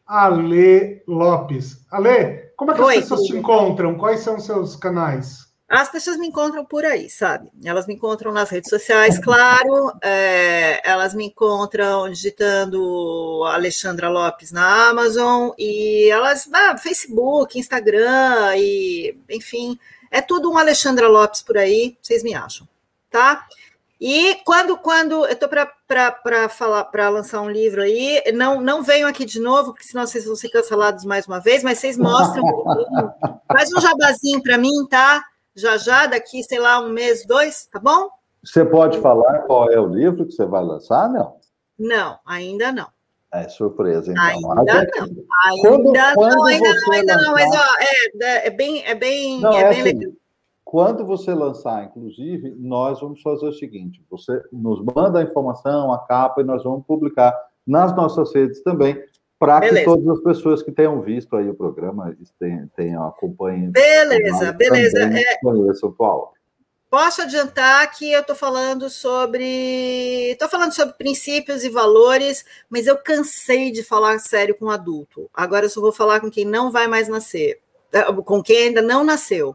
Ale 0.07 1.03
Lopes. 1.09 1.85
Ale, 1.90 2.53
como 2.57 2.70
é 2.70 2.74
que 2.74 2.81
Oi, 2.82 2.94
as 2.94 3.01
pessoas 3.01 3.23
te 3.23 3.36
encontram? 3.36 3.99
Quais 3.99 4.20
são 4.20 4.36
os 4.36 4.44
seus 4.44 4.77
canais? 4.77 5.51
As 5.69 5.90
pessoas 5.90 6.19
me 6.19 6.28
encontram 6.28 6.65
por 6.65 6.85
aí, 6.85 7.11
sabe? 7.11 7.51
Elas 7.65 7.85
me 7.89 7.94
encontram 7.94 8.31
nas 8.31 8.49
redes 8.49 8.70
sociais, 8.70 9.19
claro. 9.19 9.93
É, 10.01 10.89
elas 10.89 11.15
me 11.15 11.27
encontram 11.27 12.09
digitando 12.09 13.43
Alexandra 13.47 14.09
Lopes 14.09 14.53
na 14.53 14.90
Amazon 14.90 15.51
e 15.59 16.09
elas, 16.09 16.49
ah, 16.53 16.78
Facebook, 16.78 17.59
Instagram 17.59 18.55
e, 18.57 19.19
enfim, 19.28 19.77
é 20.12 20.23
tudo 20.23 20.49
um 20.49 20.59
Alexandra 20.59 21.09
Lopes 21.09 21.43
por 21.43 21.59
aí, 21.59 21.97
vocês 22.01 22.23
me 22.23 22.35
acham, 22.35 22.69
tá? 23.11 23.49
E 24.05 24.35
quando, 24.45 24.77
quando 24.77 25.24
eu 25.24 25.31
estou 25.31 25.49
para 25.49 26.49
falar, 26.49 26.87
para 26.87 27.09
lançar 27.09 27.41
um 27.41 27.49
livro 27.49 27.83
aí, 27.83 28.20
não, 28.35 28.61
não 28.61 28.83
venham 28.83 29.09
aqui 29.09 29.24
de 29.24 29.39
novo, 29.39 29.73
porque 29.73 29.87
senão 29.87 30.05
vocês 30.05 30.24
vão 30.24 30.35
ser 30.35 30.49
cancelados 30.49 31.05
mais 31.05 31.24
uma 31.29 31.39
vez, 31.39 31.62
mas 31.62 31.79
vocês 31.79 31.97
mostram, 31.97 32.43
faz 33.47 33.73
um 33.73 33.81
jabazinho 33.81 34.43
para 34.43 34.59
mim, 34.59 34.73
tá? 34.91 35.23
Já 35.55 35.77
já, 35.77 36.07
daqui, 36.07 36.43
sei 36.43 36.59
lá, 36.59 36.81
um 36.81 36.89
mês, 36.89 37.24
dois, 37.24 37.69
tá 37.73 37.79
bom? 37.79 38.09
Você 38.43 38.65
pode 38.65 39.01
falar 39.01 39.43
qual 39.43 39.70
é 39.70 39.79
o 39.79 39.87
livro 39.87 40.27
que 40.27 40.33
você 40.33 40.47
vai 40.47 40.65
lançar, 40.65 41.09
não? 41.09 41.37
Não, 41.79 42.19
ainda 42.27 42.73
não. 42.73 42.89
É 43.33 43.49
surpresa, 43.49 44.11
então. 44.11 44.24
Ainda 44.24 44.73
é 44.73 44.74
não. 44.74 45.03
Ainda 45.47 45.62
quando, 45.62 45.93
não, 45.93 46.45
ainda 46.45 46.74
não, 46.74 46.93
ainda 46.93 47.15
lançar... 47.15 47.24
não. 47.24 47.33
Mas 47.35 47.51
ó, 47.55 48.24
é, 48.24 48.47
é 48.49 48.51
bem, 48.51 48.85
é 48.85 48.97
bem, 48.97 49.41
não, 49.41 49.53
é, 49.53 49.61
é 49.61 49.69
bem 49.69 49.81
assim, 49.81 49.83
legal. 49.85 50.12
Quando 50.73 51.05
você 51.05 51.35
lançar, 51.35 51.85
inclusive, 51.85 52.57
nós 52.59 52.99
vamos 52.99 53.20
fazer 53.20 53.44
o 53.44 53.53
seguinte: 53.53 54.03
você 54.11 54.43
nos 54.51 54.82
manda 54.82 55.19
a 55.19 55.23
informação, 55.23 55.93
a 55.93 55.99
capa, 55.99 56.40
e 56.40 56.44
nós 56.44 56.65
vamos 56.65 56.86
publicar 56.86 57.39
nas 57.66 57.94
nossas 57.94 58.35
redes 58.35 58.62
também, 58.62 58.99
para 59.39 59.61
que 59.61 59.85
todas 59.85 60.09
as 60.09 60.20
pessoas 60.20 60.62
que 60.62 60.73
tenham 60.73 61.03
visto 61.03 61.36
aí 61.36 61.47
o 61.47 61.55
programa 61.55 62.16
tenham, 62.39 62.70
tenham 62.74 63.07
acompanhem. 63.07 63.70
Beleza, 63.70 64.51
beleza. 64.53 64.99
É... 65.03 65.39
Conheçam 65.43 65.90
o 65.90 65.93
Paulo. 65.93 66.31
Posso 66.89 67.20
adiantar 67.20 67.90
que 67.90 68.11
eu 68.11 68.23
estou 68.23 68.35
falando 68.35 68.89
sobre. 68.89 70.31
Estou 70.31 70.49
falando 70.49 70.73
sobre 70.73 70.94
princípios 70.94 71.65
e 71.65 71.69
valores, 71.69 72.47
mas 72.70 72.86
eu 72.86 72.97
cansei 72.97 73.70
de 73.70 73.82
falar 73.82 74.19
sério 74.20 74.55
com 74.55 74.70
adulto. 74.70 75.28
Agora 75.35 75.66
eu 75.66 75.70
só 75.70 75.82
vou 75.82 75.93
falar 75.93 76.20
com 76.20 76.31
quem 76.31 76.47
não 76.47 76.70
vai 76.70 76.89
mais 76.89 77.09
nascer, 77.09 77.61
é, 77.93 78.05
com 78.05 78.43
quem 78.43 78.69
ainda 78.69 78.81
não 78.81 79.05
nasceu. 79.05 79.55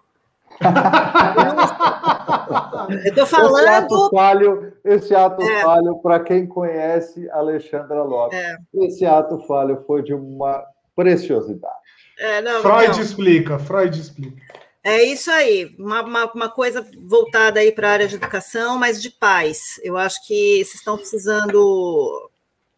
Eu 2.89 3.09
estou 3.09 3.25
falando. 3.25 3.57
Esse 3.59 3.67
ato 3.67 4.09
falho, 4.09 4.73
esse 4.83 5.15
ato 5.15 5.43
é. 5.43 5.61
falho 5.61 5.95
para 5.99 6.19
quem 6.19 6.47
conhece 6.47 7.29
Alexandra 7.31 8.03
Lopes. 8.03 8.37
É. 8.37 8.57
Esse 8.75 9.05
ato 9.05 9.39
falho 9.47 9.83
foi 9.85 10.03
de 10.03 10.13
uma 10.13 10.63
preciosidade. 10.95 11.75
É, 12.19 12.41
não, 12.41 12.61
Freud 12.61 12.95
não. 12.95 13.01
explica, 13.01 13.59
Freud 13.59 13.99
explica. 13.99 14.41
É 14.83 15.03
isso 15.03 15.29
aí, 15.29 15.75
uma, 15.77 16.01
uma, 16.01 16.31
uma 16.31 16.49
coisa 16.49 16.85
voltada 17.05 17.59
aí 17.59 17.71
para 17.71 17.89
a 17.89 17.91
área 17.91 18.07
de 18.07 18.15
educação, 18.15 18.79
mas 18.79 19.01
de 19.01 19.09
paz. 19.09 19.79
Eu 19.83 19.97
acho 19.97 20.25
que 20.25 20.63
vocês 20.63 20.75
estão 20.75 20.97
precisando 20.97 22.31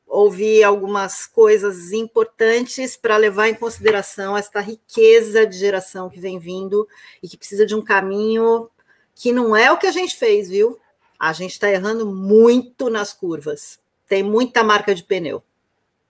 ouvir 0.10 0.64
algumas 0.64 1.28
coisas 1.28 1.94
importantes 1.94 2.98
para 2.98 3.16
levar 3.16 3.48
em 3.48 3.54
consideração 3.54 4.36
esta 4.36 4.60
riqueza 4.60 5.46
de 5.46 5.56
geração 5.56 6.10
que 6.10 6.20
vem 6.20 6.40
vindo 6.40 6.88
e 7.22 7.30
que 7.30 7.38
precisa 7.38 7.66
de 7.66 7.76
um 7.76 7.82
caminho 7.82 8.68
que 9.14 9.32
não 9.32 9.56
é 9.56 9.72
o 9.72 9.78
que 9.78 9.86
a 9.86 9.92
gente 9.92 10.16
fez, 10.16 10.50
viu? 10.50 10.80
A 11.20 11.32
gente 11.32 11.52
está 11.52 11.70
errando 11.70 12.06
muito 12.06 12.90
nas 12.90 13.14
curvas. 13.14 13.80
Tem 14.08 14.24
muita 14.24 14.64
marca 14.64 14.96
de 14.96 15.04
pneu. 15.04 15.44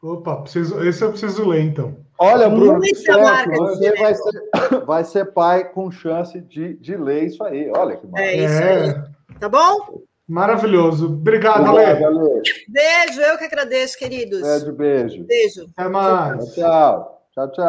Opa, 0.01 0.37
preciso, 0.37 0.81
esse 0.83 1.03
eu 1.03 1.09
preciso 1.09 1.45
ler, 1.45 1.61
então. 1.61 1.97
Olha, 2.17 2.49
Bruno, 2.49 2.81
certo, 2.95 3.51
você 3.51 3.95
vai 3.97 4.15
ser, 4.15 4.85
vai 4.85 5.03
ser 5.03 5.25
pai 5.33 5.69
com 5.71 5.91
chance 5.91 6.39
de, 6.39 6.75
de 6.75 6.95
ler 6.95 7.25
isso 7.25 7.43
aí. 7.43 7.69
Olha 7.75 7.97
que 7.97 8.07
maravilha. 8.07 8.41
É 8.41 8.45
isso 8.45 8.63
aí. 8.63 8.89
É. 8.89 9.39
Tá 9.39 9.49
bom? 9.49 10.01
Maravilhoso. 10.29 11.07
Obrigado, 11.07 11.65
Ale. 11.75 12.41
Beijo, 12.67 13.19
eu 13.19 13.35
que 13.39 13.45
agradeço, 13.45 13.97
queridos. 13.97 14.41
Beijo, 14.41 14.73
beijo. 14.73 15.23
Beijo. 15.23 15.65
Até 15.75 15.89
mais. 15.89 16.53
Tchau, 16.53 17.27
tchau. 17.33 17.51
tchau. 17.51 17.65